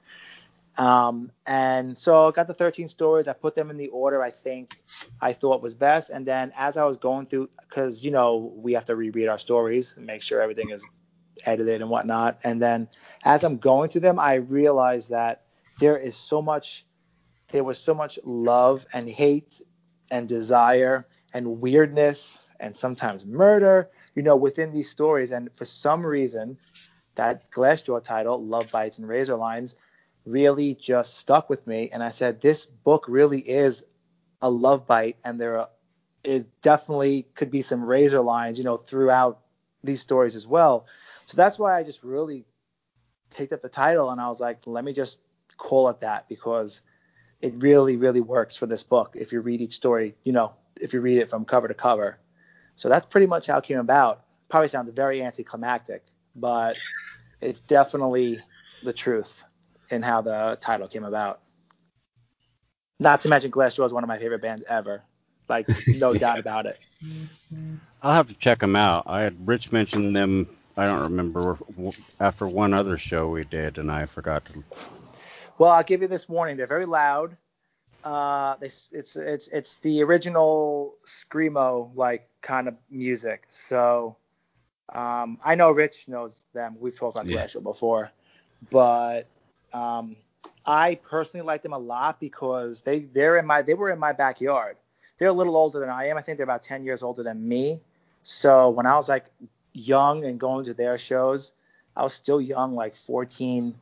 Um, 0.79 1.31
and 1.45 1.95
so 1.95 2.27
I 2.27 2.31
got 2.31 2.47
the 2.47 2.55
13 2.55 2.89
stories. 2.89 3.29
I 3.29 3.35
put 3.35 3.55
them 3.55 3.69
in 3.69 3.77
the 3.77 3.89
order 3.89 4.23
I 4.23 4.31
think 4.31 4.81
I 5.21 5.35
thought 5.35 5.61
was 5.61 5.75
best. 5.75 6.09
And 6.09 6.25
then 6.25 6.53
as 6.57 6.79
I 6.79 6.85
was 6.87 6.97
going 6.97 7.27
through, 7.27 7.51
because 7.69 8.03
you 8.03 8.13
know 8.13 8.51
we 8.57 8.73
have 8.73 8.87
to 8.87 8.97
reread 8.97 9.29
our 9.29 9.39
stories 9.39 9.95
and 9.99 10.07
make 10.07 10.23
sure 10.23 10.41
everything 10.41 10.71
is 10.71 10.87
edited 11.45 11.83
and 11.83 11.91
whatnot. 11.91 12.41
And 12.45 12.63
then 12.63 12.89
as 13.25 13.45
I'm 13.45 13.59
going 13.59 13.91
through 13.91 14.01
them, 14.01 14.19
I 14.19 14.37
realized 14.37 15.11
that 15.11 15.43
there 15.81 15.99
is 15.99 16.17
so 16.17 16.41
much, 16.41 16.87
there 17.53 17.65
was 17.65 17.81
so 17.81 17.95
much 17.95 18.19
love 18.25 18.87
and 18.93 19.09
hate 19.09 19.61
and 20.11 20.29
desire 20.29 21.07
and 21.33 21.61
weirdness 21.61 22.45
and 22.59 22.77
sometimes 22.77 23.25
murder, 23.25 23.91
you 24.15 24.23
know, 24.23 24.37
within 24.37 24.73
these 24.73 24.91
stories. 24.91 25.31
And 25.31 25.53
for 25.55 25.65
some 25.65 26.05
reason, 26.05 26.59
that 27.15 27.51
Glassjaw 27.51 28.03
title, 28.03 28.45
Love 28.45 28.71
Bites 28.71 28.99
and 28.99 29.09
Razor 29.09 29.37
Lines, 29.37 29.75
really 30.27 30.75
just 30.75 31.17
stuck 31.19 31.49
with 31.49 31.67
me. 31.67 31.91
And 31.93 32.03
I 32.03 32.11
said, 32.11 32.41
this 32.41 32.67
book 32.67 33.07
really 33.09 33.41
is 33.41 33.85
a 34.43 34.51
love 34.51 34.87
bite, 34.87 35.17
and 35.25 35.41
there 35.41 35.67
is 36.25 36.47
definitely 36.63 37.27
could 37.35 37.51
be 37.51 37.63
some 37.63 37.85
razor 37.85 38.21
lines, 38.21 38.59
you 38.59 38.65
know, 38.65 38.77
throughout 38.77 39.41
these 39.83 40.01
stories 40.01 40.37
as 40.37 40.47
well. 40.47 40.87
So 41.27 41.37
that's 41.37 41.59
why 41.59 41.79
I 41.79 41.83
just 41.83 42.03
really 42.03 42.45
picked 43.31 43.53
up 43.53 43.63
the 43.63 43.69
title 43.69 44.11
and 44.11 44.21
I 44.21 44.29
was 44.29 44.41
like, 44.41 44.67
let 44.67 44.85
me 44.85 44.93
just 44.93 45.19
call 45.57 45.89
it 45.89 46.01
that 46.01 46.29
because 46.29 46.81
it 47.41 47.55
really, 47.59 47.97
really 47.97 48.21
works 48.21 48.57
for 48.57 48.67
this 48.67 48.83
book. 48.83 49.15
If 49.15 49.33
you 49.33 49.41
read 49.41 49.61
each 49.61 49.75
story, 49.75 50.15
you 50.25 50.33
know, 50.33 50.53
if 50.81 50.93
you 50.93 51.01
read 51.01 51.19
it 51.19 51.29
from 51.29 51.45
cover 51.45 51.69
to 51.69 51.75
cover. 51.75 52.19
So 52.77 52.89
that's 52.89 53.07
pretty 53.07 53.27
much 53.27 53.47
how 53.47 53.59
it 53.59 53.65
came 53.65 53.79
about. 53.79 54.23
Probably 54.49 54.69
sounds 54.69 54.91
very 54.91 55.23
anticlimactic, 55.23 56.05
but 56.35 56.79
it's 57.41 57.61
definitely 57.61 58.41
the 58.83 58.93
truth 58.93 59.43
in 59.91 60.03
how 60.03 60.23
the 60.23 60.59
title 60.61 60.89
came 60.89 61.05
about. 61.05 61.41
Not 62.99 63.23
to 63.23 63.29
mention 63.29 63.51
Glassjaw 63.51 63.87
is 63.87 63.93
one 63.93 64.05
of 64.05 64.09
my 64.09 64.19
favorite 64.19 64.43
bands 64.43 64.63
ever. 64.69 65.03
Like, 65.49 65.67
no 65.87 66.15
doubt 66.19 66.39
about 66.39 66.67
it. 66.67 66.79
I'll 68.03 68.13
have 68.13 68.29
to 68.29 68.35
check 68.35 68.61
them 68.61 68.77
out. 68.77 69.05
I 69.07 69.23
had 69.23 69.47
Rich 69.47 69.73
mentioned 69.73 70.15
them 70.15 70.49
I 70.81 70.87
don't 70.87 71.03
remember 71.03 71.59
after 72.19 72.47
one 72.47 72.73
other 72.73 72.97
show 72.97 73.29
we 73.29 73.45
did, 73.45 73.77
and 73.77 73.91
I 73.91 74.07
forgot 74.07 74.45
to. 74.47 74.65
Well, 75.61 75.73
I'll 75.73 75.83
give 75.83 76.01
you 76.01 76.09
this 76.09 76.27
warning. 76.27 76.57
They're 76.57 76.67
very 76.67 76.87
loud. 76.87 77.37
Uh, 78.03 78.57
they, 78.61 78.69
it's 78.69 79.15
it's 79.15 79.47
it's 79.49 79.77
the 79.77 80.03
original 80.03 80.95
screamo 81.07 81.95
like 81.95 82.31
kind 82.41 82.67
of 82.67 82.77
music. 82.91 83.43
So 83.51 84.17
um, 84.91 85.39
I 85.45 85.57
know 85.57 85.71
Rich 85.71 86.09
knows 86.09 86.47
them. 86.55 86.77
We've 86.81 86.97
talked 86.97 87.15
about 87.15 87.27
Yeah. 87.27 87.45
Glassjaw 87.45 87.63
before, 87.63 88.11
but 88.71 89.27
um, 89.75 90.17
I 90.65 90.95
personally 90.95 91.45
like 91.45 91.63
them 91.63 91.75
a 91.75 91.79
lot 91.79 92.21
because 92.21 92.81
they 92.81 93.01
they're 93.01 93.37
in 93.37 93.45
my 93.45 93.61
they 93.61 93.75
were 93.75 93.91
in 93.91 93.99
my 93.99 94.13
backyard. 94.13 94.79
They're 95.19 95.29
a 95.29 95.33
little 95.33 95.59
older 95.59 95.79
than 95.79 95.91
I 95.91 96.07
am. 96.07 96.17
I 96.17 96.23
think 96.23 96.39
they're 96.39 96.45
about 96.45 96.63
10 96.63 96.85
years 96.85 97.03
older 97.03 97.23
than 97.23 97.47
me. 97.47 97.83
So 98.23 98.71
when 98.71 98.87
I 98.87 98.97
was 98.97 99.11
like 99.11 99.27
young 99.75 100.25
and 100.25 100.41
going 100.41 100.65
to 100.65 100.73
their 100.73 100.97
shows, 100.97 101.53
I 101.95 102.03
was 102.03 102.15
still 102.15 102.41
young, 102.41 102.75
like 102.75 102.95
14, 102.95 103.75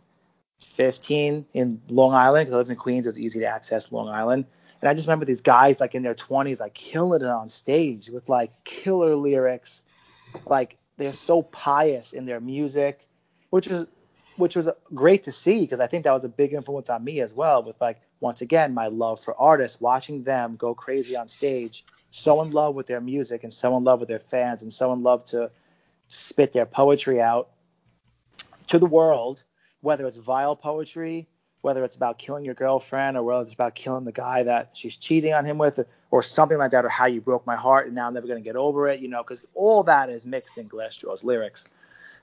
15 0.62 1.46
in 1.54 1.80
Long 1.88 2.14
Island 2.14 2.46
because 2.46 2.54
I 2.54 2.58
lived 2.58 2.70
in 2.70 2.76
Queens. 2.76 3.06
It 3.06 3.10
was 3.10 3.18
easy 3.18 3.40
to 3.40 3.46
access 3.46 3.90
Long 3.92 4.08
Island. 4.08 4.46
And 4.80 4.88
I 4.88 4.94
just 4.94 5.06
remember 5.06 5.24
these 5.24 5.40
guys 5.40 5.80
like 5.80 5.94
in 5.94 6.02
their 6.02 6.14
20s, 6.14 6.60
like 6.60 6.74
killing 6.74 7.22
it 7.22 7.28
on 7.28 7.48
stage 7.48 8.08
with 8.08 8.28
like 8.28 8.64
killer 8.64 9.16
lyrics. 9.16 9.82
Like 10.46 10.76
they're 10.96 11.12
so 11.12 11.42
pious 11.42 12.12
in 12.12 12.26
their 12.26 12.40
music, 12.40 13.06
which 13.50 13.68
was 13.68 13.86
which 14.36 14.54
was 14.54 14.68
great 14.94 15.24
to 15.24 15.32
see 15.32 15.62
because 15.62 15.80
I 15.80 15.88
think 15.88 16.04
that 16.04 16.12
was 16.12 16.24
a 16.24 16.28
big 16.28 16.52
influence 16.52 16.90
on 16.90 17.02
me 17.02 17.20
as 17.20 17.34
well. 17.34 17.62
With 17.62 17.80
like 17.80 18.00
once 18.20 18.40
again 18.40 18.72
my 18.72 18.86
love 18.86 19.20
for 19.20 19.34
artists, 19.38 19.80
watching 19.80 20.22
them 20.22 20.56
go 20.56 20.74
crazy 20.74 21.16
on 21.16 21.26
stage, 21.26 21.84
so 22.10 22.40
in 22.42 22.52
love 22.52 22.74
with 22.74 22.86
their 22.86 23.00
music 23.00 23.42
and 23.42 23.52
so 23.52 23.76
in 23.76 23.84
love 23.84 24.00
with 24.00 24.08
their 24.08 24.20
fans 24.20 24.62
and 24.62 24.72
so 24.72 24.92
in 24.92 25.02
love 25.02 25.24
to 25.26 25.50
spit 26.06 26.52
their 26.52 26.66
poetry 26.66 27.20
out 27.20 27.50
to 28.68 28.78
the 28.78 28.86
world, 28.86 29.42
whether 29.80 30.06
it's 30.06 30.16
vile 30.16 30.56
poetry, 30.56 31.28
whether 31.60 31.84
it's 31.84 31.96
about 31.96 32.18
killing 32.18 32.44
your 32.44 32.54
girlfriend 32.54 33.16
or 33.16 33.22
whether 33.22 33.42
it's 33.42 33.54
about 33.54 33.74
killing 33.74 34.04
the 34.04 34.12
guy 34.12 34.44
that 34.44 34.76
she's 34.76 34.96
cheating 34.96 35.34
on 35.34 35.44
him 35.44 35.58
with 35.58 35.80
or 36.10 36.22
something 36.22 36.58
like 36.58 36.70
that 36.70 36.84
or 36.84 36.88
how 36.88 37.06
you 37.06 37.20
broke 37.20 37.46
my 37.46 37.56
heart 37.56 37.86
and 37.86 37.94
now 37.94 38.06
I'm 38.06 38.14
never 38.14 38.26
going 38.26 38.42
to 38.42 38.44
get 38.44 38.56
over 38.56 38.88
it, 38.88 39.00
you 39.00 39.08
know, 39.08 39.22
because 39.22 39.46
all 39.54 39.82
that 39.84 40.08
is 40.10 40.24
mixed 40.24 40.58
in 40.58 40.68
Glassjaw's 40.68 41.24
lyrics. 41.24 41.66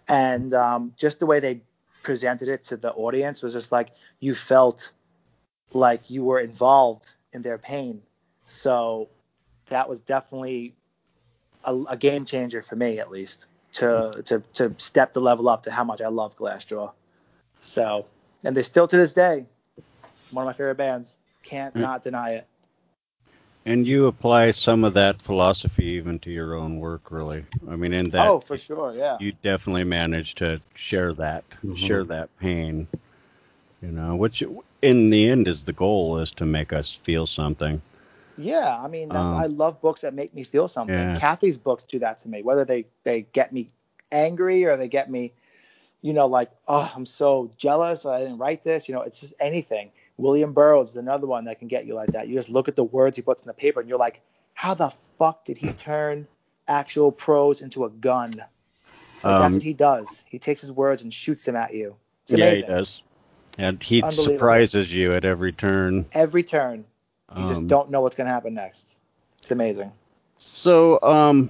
And 0.08 0.54
um, 0.54 0.94
just 0.98 1.20
the 1.20 1.26
way 1.26 1.40
they 1.40 1.62
presented 2.04 2.48
it 2.48 2.66
to 2.66 2.78
the 2.78 2.92
audience 2.94 3.42
was 3.42 3.54
just 3.54 3.72
like 3.72 3.90
you 4.20 4.36
felt 4.36 4.92
like 5.74 6.10
you 6.10 6.24
were 6.24 6.40
involved 6.40 7.12
in 7.34 7.42
their 7.42 7.58
pain. 7.58 8.02
So 8.48 9.10
that 9.68 9.90
was 9.90 10.02
definitely 10.02 10.76
a, 11.64 11.76
a 11.90 11.98
game 11.98 12.26
changer 12.26 12.62
for 12.62 12.76
me, 12.76 13.00
at 13.00 13.10
least, 13.10 13.48
to, 13.74 14.22
to 14.26 14.44
to 14.54 14.76
step 14.78 15.14
the 15.14 15.20
level 15.20 15.50
up 15.50 15.64
to 15.64 15.72
how 15.72 15.84
much 15.84 16.02
I 16.02 16.08
love 16.08 16.38
Glassjaw. 16.38 16.92
So, 17.66 18.06
and 18.44 18.56
they're 18.56 18.64
still 18.64 18.88
to 18.88 18.98
this 18.98 19.14
day 19.14 19.46
one 20.32 20.44
of 20.44 20.48
my 20.48 20.54
favorite 20.54 20.76
bands. 20.76 21.18
Can't 21.44 21.76
Mm. 21.76 21.82
not 21.82 22.04
deny 22.04 22.32
it. 22.34 22.48
And 23.66 23.88
you 23.88 24.06
apply 24.08 24.52
some 24.52 24.84
of 24.84 24.94
that 24.94 25.22
philosophy 25.22 25.86
even 25.86 26.20
to 26.20 26.30
your 26.32 26.56
own 26.56 26.80
work, 26.80 27.12
really. 27.12 27.44
I 27.68 27.76
mean, 27.76 27.94
in 27.94 28.10
that 28.12 28.28
oh, 28.28 28.40
for 28.40 28.58
sure, 28.58 28.94
yeah. 28.96 29.18
you 29.20 29.34
definitely 29.44 29.84
manage 29.84 30.36
to 30.36 30.62
share 30.76 31.14
that, 31.14 31.44
Mhm. 31.64 31.78
share 31.78 32.04
that 32.06 32.30
pain. 32.38 32.88
You 33.82 33.92
know, 33.92 34.16
which 34.16 34.44
in 34.82 35.10
the 35.10 35.30
end 35.30 35.48
is 35.48 35.64
the 35.64 35.74
goal, 35.74 36.20
is 36.20 36.32
to 36.32 36.46
make 36.46 36.74
us 36.74 36.92
feel 37.04 37.26
something. 37.26 37.82
Yeah, 38.38 38.78
I 38.78 38.88
mean, 38.88 39.10
that's, 39.10 39.34
Um, 39.34 39.40
I 39.40 39.46
love 39.48 39.82
books 39.82 40.02
that 40.02 40.14
make 40.14 40.34
me 40.34 40.44
feel 40.44 40.68
something. 40.68 40.98
Yeah. 40.98 41.16
Kathe's 41.16 41.58
books 41.58 41.84
do 41.86 42.00
that 42.00 42.20
to 42.20 42.30
me, 42.30 42.44
whether 42.44 42.66
they 42.66 42.86
they 43.04 43.22
get 43.34 43.52
me 43.54 43.72
angry 44.12 44.66
or 44.66 44.76
they 44.78 44.88
get 44.90 45.10
me, 45.10 45.34
you 46.06 46.14
know, 46.14 46.28
like 46.28 46.52
oh, 46.68 46.92
I'm 46.96 47.08
so 47.08 47.50
jealous 47.58 48.06
I 48.06 48.20
didn't 48.20 48.38
write 48.38 48.64
this. 48.64 48.88
You 48.88 48.94
know, 48.94 49.02
it's 49.02 49.22
just 49.22 49.34
anything. 49.40 49.90
William 50.18 50.54
Burroughs 50.54 50.92
is 50.92 50.98
another 50.98 51.26
one 51.26 51.46
that 51.46 51.58
can 51.58 51.68
get 51.68 51.88
you 51.88 51.96
like 51.96 52.12
that. 52.12 52.28
You 52.28 52.36
just 52.36 52.48
look 52.48 52.68
at 52.68 52.76
the 52.76 52.84
words 52.84 53.18
he 53.18 53.24
puts 53.24 53.42
in 53.42 53.48
the 53.48 53.56
paper 53.56 53.80
and 53.80 53.90
you're 53.90 53.98
like, 53.98 54.22
how 54.54 54.76
the 54.76 54.92
fuck 55.18 55.46
did 55.46 55.58
he 55.58 55.74
turn 55.74 56.28
actual 56.68 57.12
prose 57.12 57.62
into 57.62 57.86
a 57.86 57.90
gun? 57.90 58.34
Like, 58.38 58.48
Um, 59.24 59.42
that's 59.42 59.56
what 59.56 59.64
he 59.64 59.74
does. 59.74 60.24
He 60.30 60.38
takes 60.38 60.62
his 60.62 60.72
words 60.72 61.02
and 61.02 61.12
shoots 61.12 61.44
them 61.44 61.56
at 61.56 61.74
you. 61.74 61.96
It's 62.22 62.34
yeah, 62.34 62.54
he 62.54 62.62
does. 62.62 63.02
And 63.58 63.82
he 63.82 64.04
surprises 64.12 64.94
you 64.94 65.14
at 65.14 65.26
every 65.26 65.54
turn. 65.54 66.06
Every 66.12 66.44
turn, 66.44 66.86
you 67.36 67.48
just 67.48 67.62
Um, 67.62 67.68
don't 67.68 67.90
know 67.90 68.02
what's 68.02 68.16
gonna 68.16 68.30
happen 68.30 68.54
next. 68.54 69.00
It's 69.42 69.50
amazing. 69.50 69.92
So, 70.38 71.02
um, 71.02 71.50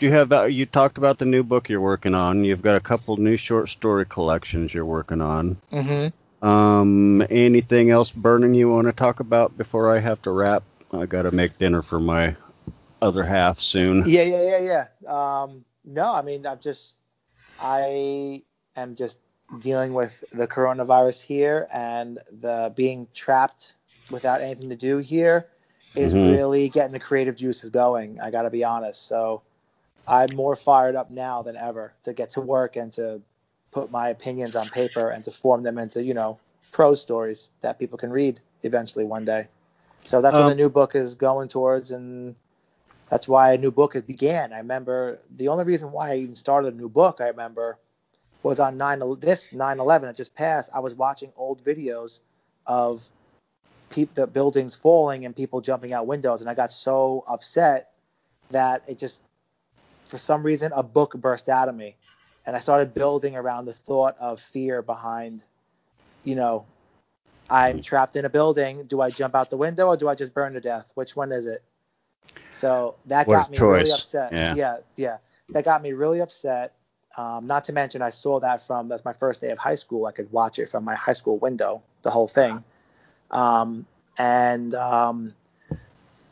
do 0.00 0.06
you 0.06 0.12
have? 0.12 0.32
uh, 0.32 0.44
You 0.44 0.66
talked 0.66 0.98
about 0.98 1.18
the 1.18 1.26
new 1.26 1.42
book 1.44 1.68
you're 1.68 1.80
working 1.80 2.14
on. 2.14 2.42
You've 2.44 2.62
got 2.62 2.76
a 2.76 2.80
couple 2.80 3.16
new 3.18 3.36
short 3.36 3.68
story 3.68 4.06
collections 4.06 4.74
you're 4.74 4.84
working 4.86 5.20
on. 5.20 5.58
Mm-hmm. 5.70 6.46
Um, 6.46 7.24
anything 7.30 7.90
else 7.90 8.10
burning 8.10 8.54
you 8.54 8.70
want 8.70 8.86
to 8.86 8.92
talk 8.92 9.20
about 9.20 9.56
before 9.56 9.94
I 9.94 10.00
have 10.00 10.20
to 10.22 10.30
wrap? 10.30 10.62
I 10.90 11.06
got 11.06 11.22
to 11.22 11.30
make 11.30 11.58
dinner 11.58 11.82
for 11.82 12.00
my 12.00 12.34
other 13.02 13.22
half 13.22 13.60
soon. 13.60 14.04
Yeah, 14.06 14.22
yeah, 14.22 14.58
yeah, 14.58 14.86
yeah. 15.04 15.42
Um, 15.42 15.64
no, 15.84 16.12
I 16.12 16.22
mean, 16.22 16.46
I'm 16.46 16.58
just, 16.60 16.96
I 17.60 18.42
am 18.76 18.94
just 18.94 19.20
dealing 19.60 19.92
with 19.92 20.24
the 20.32 20.48
coronavirus 20.48 21.20
here 21.22 21.66
and 21.72 22.18
the 22.40 22.72
being 22.74 23.06
trapped 23.14 23.74
without 24.10 24.40
anything 24.40 24.70
to 24.70 24.76
do 24.76 24.98
here 24.98 25.46
is 25.94 26.14
Mhm. 26.14 26.32
really 26.32 26.68
getting 26.70 26.92
the 26.92 27.00
creative 27.00 27.36
juices 27.36 27.68
going. 27.70 28.18
I 28.20 28.30
got 28.30 28.42
to 28.42 28.50
be 28.50 28.64
honest. 28.64 29.06
So 29.06 29.42
I'm 30.06 30.34
more 30.34 30.56
fired 30.56 30.96
up 30.96 31.10
now 31.10 31.42
than 31.42 31.56
ever 31.56 31.92
to 32.04 32.12
get 32.12 32.30
to 32.30 32.40
work 32.40 32.76
and 32.76 32.92
to 32.94 33.20
put 33.70 33.90
my 33.90 34.08
opinions 34.08 34.56
on 34.56 34.68
paper 34.68 35.10
and 35.10 35.24
to 35.24 35.30
form 35.30 35.62
them 35.62 35.78
into, 35.78 36.02
you 36.02 36.14
know, 36.14 36.38
prose 36.72 37.00
stories 37.00 37.50
that 37.60 37.78
people 37.78 37.98
can 37.98 38.10
read 38.10 38.40
eventually 38.62 39.04
one 39.04 39.24
day. 39.24 39.46
So 40.04 40.20
that's 40.20 40.34
what 40.34 40.42
Um, 40.42 40.48
the 40.48 40.54
new 40.54 40.68
book 40.68 40.94
is 40.94 41.14
going 41.14 41.48
towards 41.48 41.90
and 41.90 42.34
that's 43.08 43.28
why 43.28 43.52
a 43.52 43.58
new 43.58 43.70
book 43.70 43.94
began. 44.06 44.52
I 44.52 44.58
remember 44.58 45.18
the 45.36 45.48
only 45.48 45.64
reason 45.64 45.92
why 45.92 46.12
I 46.12 46.16
even 46.18 46.36
started 46.36 46.74
a 46.74 46.76
new 46.76 46.88
book, 46.88 47.20
I 47.20 47.28
remember, 47.28 47.76
was 48.42 48.60
on 48.60 48.78
9 48.78 49.16
this 49.20 49.52
9/11 49.52 50.02
that 50.02 50.16
just 50.16 50.34
passed. 50.34 50.70
I 50.74 50.78
was 50.80 50.94
watching 50.94 51.32
old 51.36 51.62
videos 51.62 52.20
of 52.66 53.08
peop, 53.90 54.14
the 54.14 54.26
buildings 54.26 54.74
falling 54.74 55.26
and 55.26 55.34
people 55.34 55.60
jumping 55.60 55.92
out 55.92 56.06
windows, 56.06 56.40
and 56.40 56.48
I 56.48 56.54
got 56.54 56.72
so 56.72 57.24
upset 57.26 57.92
that 58.50 58.84
it 58.88 58.98
just, 58.98 59.20
for 60.10 60.18
some 60.18 60.42
reason, 60.42 60.72
a 60.74 60.82
book 60.82 61.14
burst 61.14 61.48
out 61.48 61.68
of 61.68 61.74
me, 61.74 61.96
and 62.46 62.56
I 62.56 62.58
started 62.58 62.94
building 62.94 63.36
around 63.36 63.66
the 63.66 63.72
thought 63.72 64.16
of 64.20 64.40
fear 64.40 64.82
behind, 64.82 65.42
you 66.24 66.34
know, 66.34 66.66
I'm 67.48 67.82
trapped 67.82 68.16
in 68.16 68.24
a 68.24 68.28
building. 68.28 68.84
Do 68.84 69.00
I 69.00 69.10
jump 69.10 69.34
out 69.34 69.50
the 69.50 69.56
window 69.56 69.88
or 69.88 69.96
do 69.96 70.08
I 70.08 70.14
just 70.14 70.32
burn 70.32 70.52
to 70.54 70.60
death? 70.60 70.90
Which 70.94 71.16
one 71.16 71.32
is 71.32 71.46
it? 71.46 71.62
So 72.60 72.96
that 73.06 73.26
What 73.26 73.34
got 73.34 73.50
me 73.50 73.58
really 73.58 73.90
upset. 73.90 74.32
Yeah. 74.32 74.54
yeah, 74.54 74.76
yeah. 74.96 75.18
That 75.50 75.64
got 75.64 75.82
me 75.82 75.92
really 75.92 76.20
upset. 76.20 76.74
Um, 77.16 77.46
not 77.48 77.64
to 77.64 77.72
mention, 77.72 78.02
I 78.02 78.10
saw 78.10 78.38
that 78.40 78.64
from 78.64 78.88
that's 78.88 79.04
my 79.04 79.12
first 79.12 79.40
day 79.40 79.50
of 79.50 79.58
high 79.58 79.74
school. 79.74 80.06
I 80.06 80.12
could 80.12 80.30
watch 80.30 80.58
it 80.60 80.68
from 80.68 80.84
my 80.84 80.94
high 80.94 81.12
school 81.12 81.38
window, 81.38 81.82
the 82.02 82.10
whole 82.10 82.28
thing. 82.28 82.62
Um, 83.32 83.86
and 84.16 84.74
um, 84.74 85.34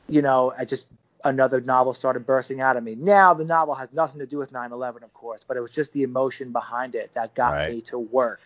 you 0.08 0.22
know, 0.22 0.52
I 0.56 0.64
just 0.64 0.86
another 1.28 1.60
novel 1.60 1.94
started 1.94 2.26
bursting 2.26 2.60
out 2.60 2.76
of 2.76 2.82
me. 2.84 2.94
Now 2.94 3.34
the 3.34 3.44
novel 3.44 3.74
has 3.74 3.92
nothing 3.92 4.20
to 4.20 4.26
do 4.26 4.38
with 4.38 4.52
9/11, 4.52 5.02
of 5.02 5.12
course, 5.14 5.44
but 5.46 5.56
it 5.56 5.60
was 5.60 5.72
just 5.72 5.92
the 5.92 6.02
emotion 6.02 6.52
behind 6.52 6.94
it 6.94 7.12
that 7.14 7.34
got 7.34 7.52
Right. 7.54 7.70
me 7.70 7.80
to 7.82 7.98
work. 7.98 8.40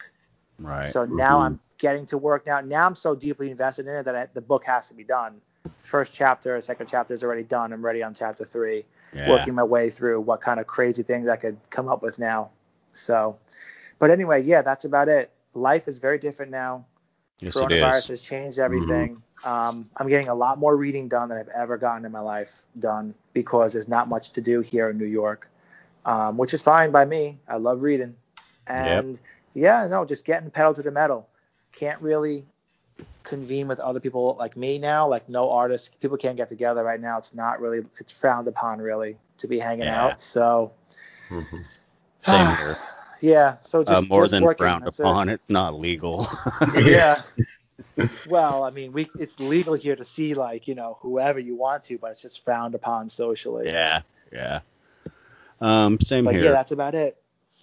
Right. 0.59 0.86
So 0.86 1.04
now 1.04 1.38
Mhm. 1.38 1.44
I'm 1.44 1.60
getting 1.78 2.06
to 2.06 2.18
work 2.18 2.46
now. 2.46 2.60
Now 2.60 2.86
I'm 2.86 2.94
so 2.94 3.14
deeply 3.14 3.50
invested 3.50 3.86
in 3.86 3.96
it 3.96 4.04
that 4.04 4.14
I, 4.14 4.28
the 4.32 4.40
book 4.40 4.64
has 4.66 4.88
to 4.88 4.94
be 4.94 5.04
done. 5.04 5.40
First 5.76 6.14
chapter, 6.14 6.60
second 6.60 6.86
chapter 6.88 7.14
is 7.14 7.24
already 7.24 7.44
done. 7.44 7.72
I'm 7.72 7.84
ready 7.84 8.02
on 8.02 8.14
chapter 8.14 8.44
three, 8.44 8.84
yeah. 9.12 9.28
working 9.28 9.54
my 9.54 9.64
way 9.64 9.90
through 9.90 10.20
what 10.20 10.40
kind 10.40 10.60
of 10.60 10.66
crazy 10.66 11.02
things 11.02 11.28
I 11.28 11.36
could 11.36 11.59
come 11.70 11.88
up 11.88 12.02
with 12.02 12.18
now. 12.18 12.50
So, 12.92 13.38
but 13.98 14.10
anyway, 14.10 14.42
yeah, 14.42 14.62
that's 14.62 14.84
about 14.84 15.09
it. 15.09 15.30
Life 15.54 15.88
is 15.88 15.98
very 15.98 16.18
different 16.18 16.52
now. 16.52 16.84
Yes, 17.38 17.54
Coronavirus 17.54 18.09
has 18.10 18.22
changed 18.22 18.59
everything. 18.59 19.22
Um, 19.44 19.90
I'm 19.97 20.09
getting 20.09 20.28
a 20.28 20.35
lot 20.35 20.59
more 20.59 20.77
reading 20.77 21.09
done 21.09 21.28
than 21.28 21.39
I've 21.39 21.48
ever 21.48 21.77
gotten 21.77 22.05
in 22.05 22.12
my 22.12 22.20
life 22.20 22.62
done 22.78 23.14
because 23.32 23.73
there's 23.73 23.89
not 23.89 24.09
much 24.09 24.31
to 24.32 24.40
do 24.40 24.60
here 24.60 24.89
in 24.89 24.98
New 24.98 25.05
York, 25.06 25.48
um, 26.06 26.36
which 26.36 26.55
is 26.55 26.62
fine 26.62 26.90
by 26.93 27.05
me. 27.05 27.39
I 27.48 27.56
love 27.56 27.82
reading. 27.82 28.14
And 28.66 29.19
yeah, 29.55 29.86
no, 29.89 30.05
just 30.05 30.24
getting 30.24 30.51
pedal 30.51 30.74
to 30.74 30.82
the 30.82 30.90
metal. 30.93 31.28
Can't 31.73 32.01
really 32.01 32.44
convene 33.24 33.69
with 33.69 33.81
other 33.81 34.01
people 34.01 34.36
like 34.39 34.56
me 34.56 34.78
now. 34.78 35.09
Like 35.09 35.28
no 35.28 35.51
artists, 35.51 35.89
people 36.01 36.16
can't 36.16 36.36
get 36.36 36.48
together 36.48 36.85
right 36.85 37.01
now. 37.01 37.19
It's 37.19 37.35
not 37.35 37.60
really, 37.60 37.85
it's 37.98 38.19
frowned 38.19 38.47
upon 38.48 38.81
really 38.81 39.16
to 39.39 39.48
be 39.48 39.59
hanging 39.59 39.86
Yeah. 39.86 40.06
out. 40.06 40.20
So 40.20 40.73
Mhm. 41.28 41.64
Same 42.27 42.56
here. 42.56 42.77
yeah, 43.20 43.56
so 43.62 43.82
just 43.82 44.05
uh, 44.05 44.06
more 44.09 44.23
just 44.23 44.31
than 44.32 44.43
working. 44.44 44.64
frowned 44.64 44.85
That's 44.85 45.01
it. 45.01 45.02
upon. 45.02 45.28
It's 45.28 45.51
not 45.51 45.78
legal. 45.78 46.28
yeah. 46.85 47.20
well, 48.28 48.64
I 48.64 48.70
mean, 48.70 48.92
we 48.92 49.10
it's 49.18 49.38
legal 49.40 49.74
here 49.74 49.96
to 49.96 50.04
see 50.04 50.34
like 50.34 50.68
you 50.68 50.74
know 50.74 50.98
whoever 51.00 51.38
you 51.38 51.54
want 51.56 51.84
to, 51.84 51.98
but 51.98 52.12
it's 52.12 52.22
just 52.22 52.44
frowned 52.44 52.74
upon 52.74 53.09
socially. 53.09 53.66
yeah. 53.68 54.02
Yeah. 54.32 54.60
Um, 55.60 56.00
same 56.00 56.24
But 56.24 56.34
here. 56.34 56.44
yeah, 56.46 56.50
that's 56.52 56.72
about 56.72 56.94
it. 56.94 57.16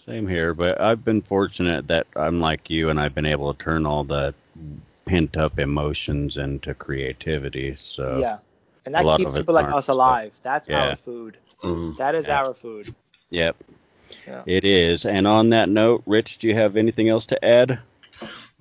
Same 0.06 0.28
here, 0.28 0.54
but 0.54 0.80
I've 0.80 1.04
been 1.04 1.22
fortunate 1.22 1.88
that 1.88 2.08
I'm 2.16 2.40
like 2.40 2.70
you 2.70 2.90
and 2.90 3.00
I've 3.00 3.14
been 3.14 3.26
able 3.26 3.54
to 3.54 3.64
turn 3.64 3.86
all 3.86 4.04
the 4.04 4.34
pent 5.06 5.36
up 5.36 5.60
emotions 5.60 6.38
into 6.38 6.74
creativity. 6.74 7.74
So 7.76 8.20
yeah. 8.20 8.38
And 8.86 8.96
that 8.96 9.18
keeps 9.18 9.34
people 9.36 9.54
like 9.54 9.72
us 9.72 9.88
alive. 9.90 10.40
That's 10.44 10.70
Yeah. 10.70 10.90
our 10.90 10.96
food. 10.96 11.38
Mhm. 11.64 11.98
That 11.98 12.16
is 12.16 12.28
Yeah. 12.28 12.40
our 12.44 12.54
food. 12.54 12.94
yep. 13.30 13.56
Yeah. 14.26 14.42
It 14.46 14.64
is. 14.66 15.06
And 15.06 15.28
on 15.28 15.50
that 15.50 15.70
note, 15.70 16.02
Rich, 16.06 16.40
do 16.40 16.48
you 16.48 16.56
have 16.56 16.78
anything 16.78 17.10
else 17.10 17.26
to 17.28 17.46
add? 17.46 17.80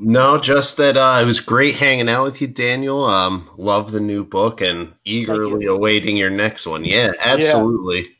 No, 0.00 0.38
just 0.38 0.76
that 0.76 0.96
uh, 0.96 1.18
it 1.20 1.24
was 1.26 1.40
great 1.40 1.74
hanging 1.74 2.08
out 2.08 2.22
with 2.24 2.40
you, 2.40 2.46
Daniel. 2.46 3.04
Um, 3.04 3.50
love 3.56 3.90
the 3.90 3.98
new 4.00 4.22
book 4.24 4.60
and 4.60 4.92
eagerly 5.04 5.66
awaiting 5.66 6.16
your 6.16 6.30
next 6.30 6.66
one. 6.66 6.84
Yeah, 6.84 7.12
absolutely. 7.18 8.14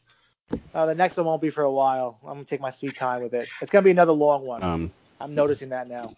Uh, 0.75 0.87
the 0.87 0.95
next 0.97 1.17
one 1.17 1.27
won't 1.27 1.41
be 1.43 1.51
for 1.51 1.63
a 1.63 1.71
while. 1.71 2.19
I'm 2.25 2.35
gonna 2.35 2.45
take 2.45 2.61
my 2.61 2.71
sweet 2.71 2.97
time 2.97 3.23
with 3.23 3.33
it. 3.35 3.49
It's 3.63 3.71
gonna 3.71 3.85
be 3.85 3.91
another 3.93 4.13
long 4.13 4.45
one. 4.45 4.63
Um, 4.63 4.91
I'm 5.21 5.35
noticing 5.35 5.69
that 5.69 5.89
now. 5.89 6.15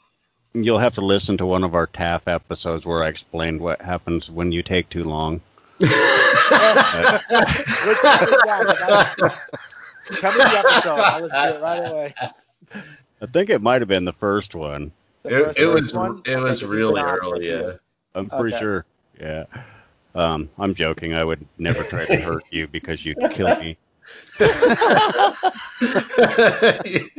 you'll 0.55 0.79
have 0.79 0.95
to 0.95 1.01
listen 1.03 1.37
to 1.39 1.47
one 1.47 1.63
of 1.65 1.75
our 1.75 1.87
TAF 1.87 2.23
episodes 2.27 2.87
where 2.87 3.03
I 3.03 3.09
explained 3.09 3.61
what 3.61 3.83
happens 3.83 4.31
when 4.31 4.53
you 4.53 4.63
take 4.63 4.89
too 4.89 5.05
long. 5.05 5.41
Which 5.79 5.91
one 5.91 5.99
is 5.99 6.49
that? 6.51 7.23
'Cause 9.19 9.33
I- 9.33 9.35
Tell 10.21 10.33
me 10.33 10.39
the 10.39 10.59
episode. 10.59 10.99
I'll 10.99 11.21
listen 11.21 11.37
to 11.39 11.55
it 11.57 11.61
right 11.63 11.91
away. 11.91 12.15
I 13.23 13.27
think 13.27 13.51
it 13.51 13.61
might 13.61 13.81
have 13.83 13.89
been 13.89 14.05
the 14.07 14.13
first 14.15 14.55
one. 14.55 14.93
The 15.23 15.31
It, 15.31 15.45
first 15.45 15.59
it 15.59 15.67
was 15.67 15.95
one? 15.95 16.23
it 16.25 16.31
Okay, 16.31 16.37
was 16.37 16.45
'cause 16.61 16.63
it's 16.63 16.71
been 16.71 16.73
really 16.81 17.01
on 17.03 17.19
for 17.19 17.25
a 17.25 17.31
early. 17.31 17.49
Yeah. 17.49 17.73
I'm 18.15 18.29
pretty 18.29 18.55
Okay. 18.57 18.65
sure. 18.65 18.85
Yeah. 19.21 19.45
Um, 20.15 20.49
I'm 20.59 20.75
joking. 20.75 21.15
I 21.15 21.23
would 21.25 21.47
never 21.59 21.85
try 21.85 22.05
to 22.07 22.21
hurt 22.21 22.45
you 22.51 22.67
because 22.67 23.05
you'd 23.05 23.19
kill 23.31 23.49
me. 23.61 23.77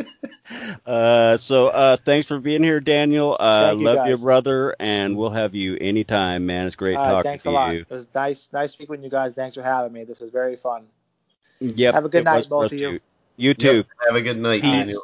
Uh, 0.85 1.37
so 1.37 1.67
uh, 1.67 1.95
thanks 2.03 2.27
for 2.27 2.39
being 2.39 2.61
here, 2.63 2.79
Daniel. 2.81 3.37
Uh, 3.39 3.73
you, 3.77 3.85
love 3.85 4.05
you, 4.05 4.13
guys. 4.13 4.23
brother, 4.23 4.75
and 4.79 5.15
we'll 5.15 5.29
have 5.29 5.55
you 5.55 5.77
anytime, 5.79 6.45
man. 6.45 6.67
It's 6.67 6.75
great 6.75 6.97
All 6.97 7.05
right, 7.05 7.11
talking 7.11 7.23
thanks 7.23 7.43
to 7.43 7.49
a 7.49 7.51
lot. 7.51 7.73
you. 7.73 7.81
It 7.81 7.89
was 7.89 8.07
nice, 8.13 8.49
nice 8.51 8.73
speaking 8.73 8.91
with 8.91 9.03
you 9.03 9.09
guys. 9.09 9.33
Thanks 9.33 9.55
for 9.55 9.63
having 9.63 9.93
me. 9.93 10.03
This 10.03 10.19
was 10.19 10.29
very 10.29 10.57
fun. 10.57 10.83
Yep. 11.61 11.93
Have 11.93 12.05
a 12.05 12.09
good 12.09 12.25
night, 12.25 12.49
both 12.49 12.65
of 12.65 12.73
you. 12.73 12.91
too. 12.93 12.99
You 13.37 13.53
too. 13.53 13.75
Yep. 13.77 13.85
Have 14.07 14.15
a 14.17 14.21
good 14.21 14.37
night, 14.37 14.61
Peace. 14.61 14.71
Daniel. 14.71 15.03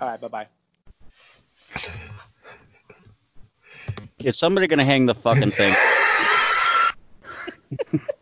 All 0.00 0.08
right, 0.08 0.20
bye 0.20 0.28
bye. 0.28 0.46
Is 4.24 4.38
somebody 4.38 4.66
gonna 4.66 4.84
hang 4.84 5.06
the 5.06 5.14
fucking 5.14 5.50
thing? 5.50 5.74